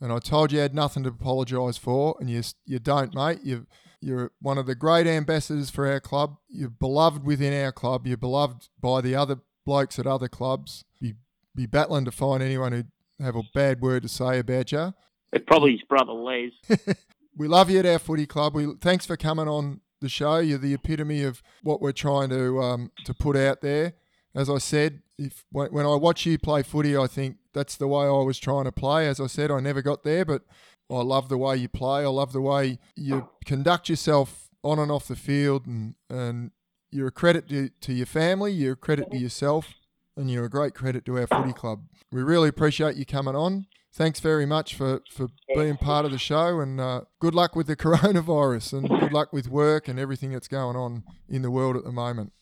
and 0.00 0.12
I 0.12 0.18
told 0.18 0.52
you 0.52 0.60
I 0.60 0.62
had 0.62 0.74
nothing 0.74 1.02
to 1.04 1.10
apologise 1.10 1.76
for, 1.76 2.16
and 2.20 2.28
you 2.30 2.42
you 2.66 2.78
don't, 2.78 3.14
mate. 3.14 3.40
You 3.42 3.66
you're 4.00 4.30
one 4.40 4.58
of 4.58 4.66
the 4.66 4.74
great 4.74 5.06
ambassadors 5.06 5.70
for 5.70 5.86
our 5.86 6.00
club. 6.00 6.36
You're 6.48 6.70
beloved 6.70 7.24
within 7.24 7.64
our 7.64 7.72
club. 7.72 8.06
You're 8.06 8.16
beloved 8.16 8.68
by 8.80 9.00
the 9.00 9.14
other 9.16 9.40
blokes 9.66 9.98
at 9.98 10.06
other 10.06 10.28
clubs. 10.28 10.84
Be 11.00 11.14
be 11.54 11.66
battling 11.66 12.04
to 12.04 12.12
find 12.12 12.42
anyone 12.42 12.72
who 12.72 12.84
have 13.24 13.36
a 13.36 13.42
bad 13.54 13.80
word 13.80 14.02
to 14.02 14.08
say 14.08 14.38
about 14.38 14.72
you. 14.72 14.94
It's 15.32 15.44
probably 15.46 15.72
his 15.72 15.82
brother 15.82 16.12
Les. 16.12 16.52
We 17.38 17.46
love 17.46 17.70
you 17.70 17.78
at 17.78 17.86
our 17.86 18.00
footy 18.00 18.26
club. 18.26 18.56
We 18.56 18.66
thanks 18.80 19.06
for 19.06 19.16
coming 19.16 19.46
on 19.46 19.80
the 20.00 20.08
show. 20.08 20.38
You're 20.38 20.58
the 20.58 20.74
epitome 20.74 21.22
of 21.22 21.40
what 21.62 21.80
we're 21.80 21.92
trying 21.92 22.30
to 22.30 22.60
um, 22.60 22.90
to 23.04 23.14
put 23.14 23.36
out 23.36 23.60
there. 23.60 23.94
As 24.34 24.50
I 24.50 24.58
said, 24.58 25.02
if 25.18 25.44
when, 25.50 25.84
I 25.84 25.94
watch 25.96 26.24
you 26.26 26.38
play 26.38 26.62
footy, 26.62 26.96
I 26.96 27.06
think 27.06 27.36
that's 27.52 27.76
the 27.76 27.88
way 27.88 28.06
I 28.06 28.22
was 28.22 28.38
trying 28.38 28.64
to 28.64 28.72
play. 28.72 29.08
As 29.08 29.20
I 29.20 29.26
said, 29.26 29.50
I 29.50 29.60
never 29.60 29.82
got 29.82 30.04
there, 30.04 30.24
but 30.24 30.42
I 30.90 31.02
love 31.02 31.28
the 31.28 31.36
way 31.38 31.56
you 31.56 31.68
play. 31.68 32.02
I 32.02 32.08
love 32.08 32.32
the 32.32 32.40
way 32.40 32.78
you 32.96 33.28
conduct 33.44 33.88
yourself 33.88 34.48
on 34.62 34.78
and 34.78 34.90
off 34.90 35.08
the 35.08 35.16
field, 35.16 35.66
and 35.66 35.94
and 36.08 36.52
you're 36.90 37.08
a 37.08 37.12
credit 37.12 37.48
to, 37.48 37.70
to 37.80 37.92
your 37.92 38.06
family. 38.06 38.52
You're 38.52 38.72
a 38.72 38.76
credit 38.76 39.10
to 39.10 39.18
yourself, 39.18 39.74
and 40.16 40.30
you're 40.30 40.44
a 40.44 40.50
great 40.50 40.74
credit 40.74 41.04
to 41.06 41.18
our 41.18 41.26
footy 41.26 41.52
club. 41.52 41.82
We 42.12 42.22
really 42.22 42.48
appreciate 42.48 42.96
you 42.96 43.04
coming 43.04 43.36
on. 43.36 43.66
Thanks 43.92 44.20
very 44.20 44.46
much 44.46 44.74
for, 44.74 45.02
for 45.10 45.28
being 45.54 45.76
part 45.76 46.04
of 46.04 46.12
the 46.12 46.18
show, 46.18 46.60
and 46.60 46.80
uh, 46.80 47.00
good 47.20 47.34
luck 47.34 47.56
with 47.56 47.66
the 47.66 47.76
coronavirus, 47.84 48.74
and 48.74 48.88
good 48.88 49.12
luck 49.12 49.32
with 49.32 49.48
work 49.48 49.88
and 49.88 49.98
everything 49.98 50.32
that's 50.32 50.48
going 50.48 50.76
on 50.76 51.04
in 51.28 51.42
the 51.42 51.50
world 51.50 51.76
at 51.76 51.84
the 51.84 51.92
moment. 51.92 52.32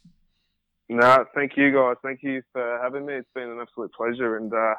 No, 0.88 1.24
thank 1.34 1.52
you 1.56 1.72
guys. 1.72 1.96
Thank 2.02 2.22
you 2.22 2.42
for 2.52 2.78
having 2.82 3.06
me. 3.06 3.14
It's 3.14 3.28
been 3.34 3.50
an 3.50 3.58
absolute 3.60 3.92
pleasure, 3.92 4.36
and 4.36 4.52
uh, 4.52 4.74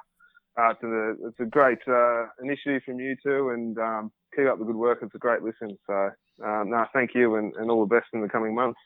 uh, 0.58 0.70
it's, 0.72 0.84
a, 0.84 1.28
it's 1.28 1.40
a 1.40 1.46
great 1.46 1.80
uh, 1.88 2.28
initiative 2.42 2.84
from 2.86 3.00
you 3.00 3.16
two, 3.22 3.50
and 3.50 3.78
um, 3.78 4.12
keep 4.36 4.48
up 4.48 4.58
the 4.58 4.66
good 4.66 4.76
work. 4.76 5.00
It's 5.02 5.14
a 5.16 5.18
great 5.18 5.44
listen. 5.44 5.78
So, 5.86 6.10
um, 6.46 6.70
no, 6.70 6.86
thank 6.94 7.14
you, 7.14 7.36
and, 7.36 7.54
and 7.56 7.70
all 7.70 7.86
the 7.86 7.94
best 7.94 8.08
in 8.14 8.22
the 8.22 8.30
coming 8.30 8.56
months. 8.56 8.80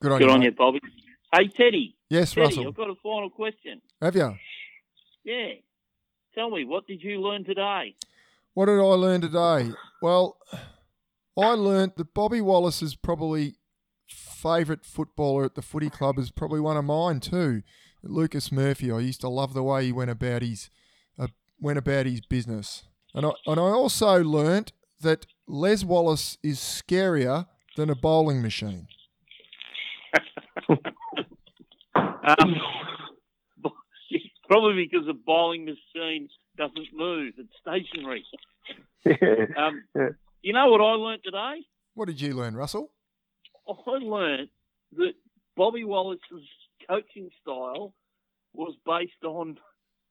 Good 0.00 0.12
on 0.12 0.18
Good 0.18 0.28
you. 0.28 0.34
on 0.34 0.42
you, 0.42 0.52
Bobby. 0.52 0.80
Hey, 1.34 1.48
Teddy. 1.48 1.96
Yes, 2.08 2.32
Teddy, 2.32 2.46
Russell. 2.46 2.68
I've 2.68 2.74
got 2.74 2.90
a 2.90 2.94
final 3.02 3.28
question. 3.28 3.82
Have 4.00 4.16
you? 4.16 4.36
Yeah. 5.24 5.52
Tell 6.34 6.50
me, 6.50 6.64
what 6.64 6.86
did 6.86 7.02
you 7.02 7.20
learn 7.20 7.44
today? 7.44 7.94
What 8.54 8.66
did 8.66 8.78
I 8.78 8.82
learn 8.82 9.20
today? 9.20 9.72
Well, 10.00 10.38
I 11.36 11.50
learned 11.50 11.92
that 11.96 12.14
Bobby 12.14 12.40
Wallace 12.40 12.82
is 12.82 12.94
probably 12.94 13.56
favourite 14.44 14.84
footballer 14.84 15.44
at 15.44 15.54
the 15.54 15.62
footy 15.62 15.88
club 15.88 16.18
is 16.18 16.30
probably 16.30 16.60
one 16.60 16.76
of 16.76 16.84
mine 16.84 17.18
too. 17.18 17.62
Lucas 18.02 18.52
Murphy. 18.52 18.92
I 18.92 18.98
used 18.98 19.22
to 19.22 19.28
love 19.30 19.54
the 19.54 19.62
way 19.62 19.86
he 19.86 19.92
went 19.92 20.10
about 20.10 20.42
his 20.42 20.68
uh, 21.18 21.28
went 21.58 21.78
about 21.78 22.04
his 22.04 22.20
business, 22.20 22.84
and 23.14 23.24
I 23.24 23.30
and 23.46 23.58
I 23.58 23.62
also 23.62 24.22
learnt 24.22 24.72
that 25.00 25.24
Les 25.46 25.82
Wallace 25.84 26.36
is 26.42 26.58
scarier 26.58 27.46
than 27.76 27.88
a 27.90 27.94
bowling 27.94 28.42
machine. 28.42 28.86
Um, 31.96 32.54
probably 34.48 34.86
because 34.90 35.06
a 35.08 35.12
bowling 35.12 35.64
machine 35.66 36.28
doesn't 36.56 36.88
move; 36.94 37.34
it's 37.38 37.52
stationary. 37.60 38.24
Um, 39.58 39.84
Yeah. 39.94 40.08
you 40.40 40.54
know 40.54 40.70
what 40.70 40.80
I 40.80 40.92
learnt 40.94 41.22
today? 41.22 41.56
What 41.92 42.06
did 42.06 42.18
you 42.20 42.32
learn, 42.32 42.56
Russell? 42.56 42.90
I 43.68 43.90
learnt 43.98 44.50
that 44.96 45.12
Bobby 45.56 45.84
Wallace's 45.84 46.46
coaching 46.88 47.30
style 47.42 47.94
was 48.52 48.74
based 48.86 49.24
on 49.24 49.58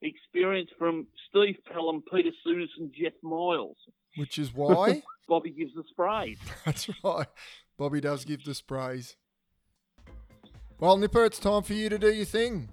experience 0.02 0.70
from 0.78 1.08
Steve 1.30 1.58
Pelham, 1.72 2.04
Peter 2.12 2.32
Sudis, 2.46 2.68
and 2.78 2.94
Jeff 2.94 3.14
Miles. 3.22 3.78
Which 4.16 4.38
is 4.38 4.54
why. 4.54 5.04
Bobby 5.28 5.52
gives 5.52 5.74
the 5.74 5.84
sprays. 5.90 6.38
That's 6.66 6.90
right. 7.04 7.28
Bobby 7.78 8.02
does 8.02 8.26
give 8.26 8.44
the 8.44 8.54
sprays. 8.54 9.16
Well, 10.80 10.98
Nipper, 10.98 11.24
it's 11.26 11.40
time 11.40 11.64
for 11.64 11.74
you 11.74 11.90
to 11.90 11.98
do 11.98 12.12
your 12.12 12.26
thing. 12.26 12.70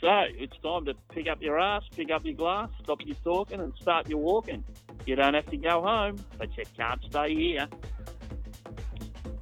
So 0.00 0.06
it's 0.10 0.56
time 0.62 0.84
to 0.84 0.94
pick 1.12 1.26
up 1.26 1.42
your 1.42 1.58
ass, 1.58 1.82
pick 1.96 2.12
up 2.12 2.24
your 2.24 2.34
glass, 2.34 2.70
stop 2.82 3.00
your 3.04 3.16
talking, 3.24 3.60
and 3.60 3.72
start 3.80 4.08
your 4.08 4.18
walking. 4.18 4.62
You 5.04 5.16
don't 5.16 5.34
have 5.34 5.46
to 5.46 5.56
go 5.56 5.82
home, 5.82 6.24
but 6.38 6.56
you 6.56 6.64
can't 6.76 7.02
stay 7.10 7.34
here. 7.34 7.66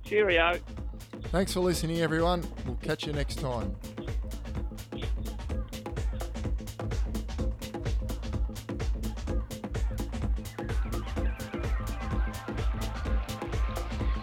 Cheerio. 0.06 0.58
Thanks 1.30 1.52
for 1.52 1.60
listening, 1.60 2.00
everyone. 2.00 2.44
We'll 2.64 2.76
catch 2.76 3.06
you 3.06 3.12
next 3.12 3.40
time. 3.40 3.74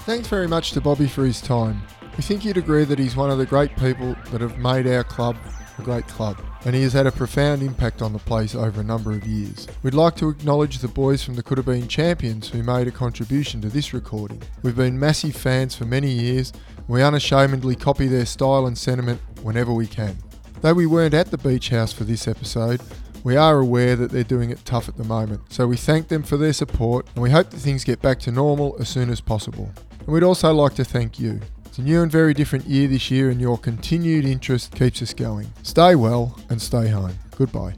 Thanks 0.06 0.28
very 0.28 0.48
much 0.48 0.72
to 0.72 0.82
Bobby 0.82 1.08
for 1.08 1.26
his 1.26 1.42
time. 1.42 1.82
We 2.18 2.24
think 2.24 2.46
you'd 2.46 2.58
agree 2.58 2.84
that 2.86 3.00
he's 3.00 3.16
one 3.16 3.30
of 3.30 3.38
the 3.38 3.46
great 3.46 3.76
people 3.78 4.16
that 4.32 4.42
have 4.42 4.58
made 4.58 4.86
our 4.88 5.04
club 5.04 5.38
a 5.78 5.82
great 5.82 6.08
club, 6.08 6.38
and 6.66 6.76
he 6.76 6.84
has 6.84 6.94
had 6.94 7.08
a 7.08 7.12
profound 7.12 7.62
impact 7.62 8.02
on 8.02 8.14
the 8.14 8.20
place 8.20 8.56
over 8.56 8.82
a 8.82 8.84
number 8.84 9.12
of 9.12 9.26
years. 9.26 9.68
We'd 9.82 9.94
like 9.94 10.16
to 10.18 10.30
acknowledge 10.30 10.80
the 10.80 10.88
boys 10.88 11.24
from 11.24 11.36
the 11.36 11.44
Coodabeen 11.44 11.90
Champions 11.90 12.50
who 12.50 12.64
made 12.64 12.88
a 12.88 12.92
contribution 12.92 13.62
to 13.62 13.70
this 13.70 13.94
recording. 13.94 14.42
We've 14.62 14.76
been 14.76 15.00
massive 15.00 15.36
fans 15.36 15.76
for 15.76 15.86
many 15.86 16.12
years, 16.12 16.54
and 16.78 16.88
we 16.88 17.04
unashamedly 17.04 17.76
copy 17.76 18.08
their 18.08 18.26
style 18.26 18.66
and 18.66 18.78
sentiment 18.78 19.22
whenever 19.42 19.74
we 19.74 19.88
can. 19.88 20.18
Though 20.62 20.74
we 20.74 20.86
weren't 20.86 21.14
at 21.14 21.32
the 21.32 21.38
beach 21.38 21.70
house 21.70 21.92
for 21.92 22.06
this 22.06 22.28
episode, 22.28 22.82
we 23.24 23.38
are 23.38 23.60
aware 23.60 23.96
that 23.96 24.12
they're 24.12 24.24
doing 24.24 24.50
it 24.50 24.66
tough 24.66 24.90
at 24.90 24.98
the 24.98 25.04
moment, 25.04 25.42
so 25.52 25.66
we 25.68 25.78
thank 25.78 26.10
them 26.10 26.24
for 26.24 26.38
their 26.38 26.54
support 26.54 27.08
and 27.16 27.24
we 27.24 27.30
hope 27.30 27.50
that 27.50 27.58
things 27.58 27.84
get 27.84 28.02
back 28.02 28.20
to 28.20 28.32
normal 28.32 28.76
as 28.80 28.90
soon 28.90 29.10
as 29.10 29.22
possible. 29.22 29.72
And 30.00 30.08
we'd 30.08 30.24
also 30.24 30.54
like 30.54 30.76
to 30.76 30.84
thank 30.84 31.20
you. 31.20 31.40
It's 31.74 31.80
a 31.80 31.82
new 31.82 32.04
and 32.04 32.12
very 32.12 32.36
different 32.36 32.66
year 32.66 32.88
this 32.88 33.10
year, 33.10 33.32
and 33.32 33.42
your 33.42 33.58
continued 33.58 34.26
interest 34.26 34.76
keeps 34.76 35.02
us 35.02 35.12
going. 35.12 35.52
Stay 35.64 35.96
well 35.96 36.40
and 36.52 36.62
stay 36.62 36.88
home. 36.88 37.18
Goodbye. 37.36 37.74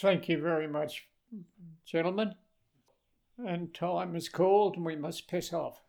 Thank 0.00 0.28
you 0.28 0.42
very 0.42 0.66
much, 0.66 1.06
gentlemen. 1.86 2.34
And 3.38 3.72
time 3.72 4.16
is 4.16 4.28
called, 4.28 4.74
and 4.74 4.84
we 4.84 4.96
must 4.96 5.28
piss 5.28 5.52
off. 5.52 5.80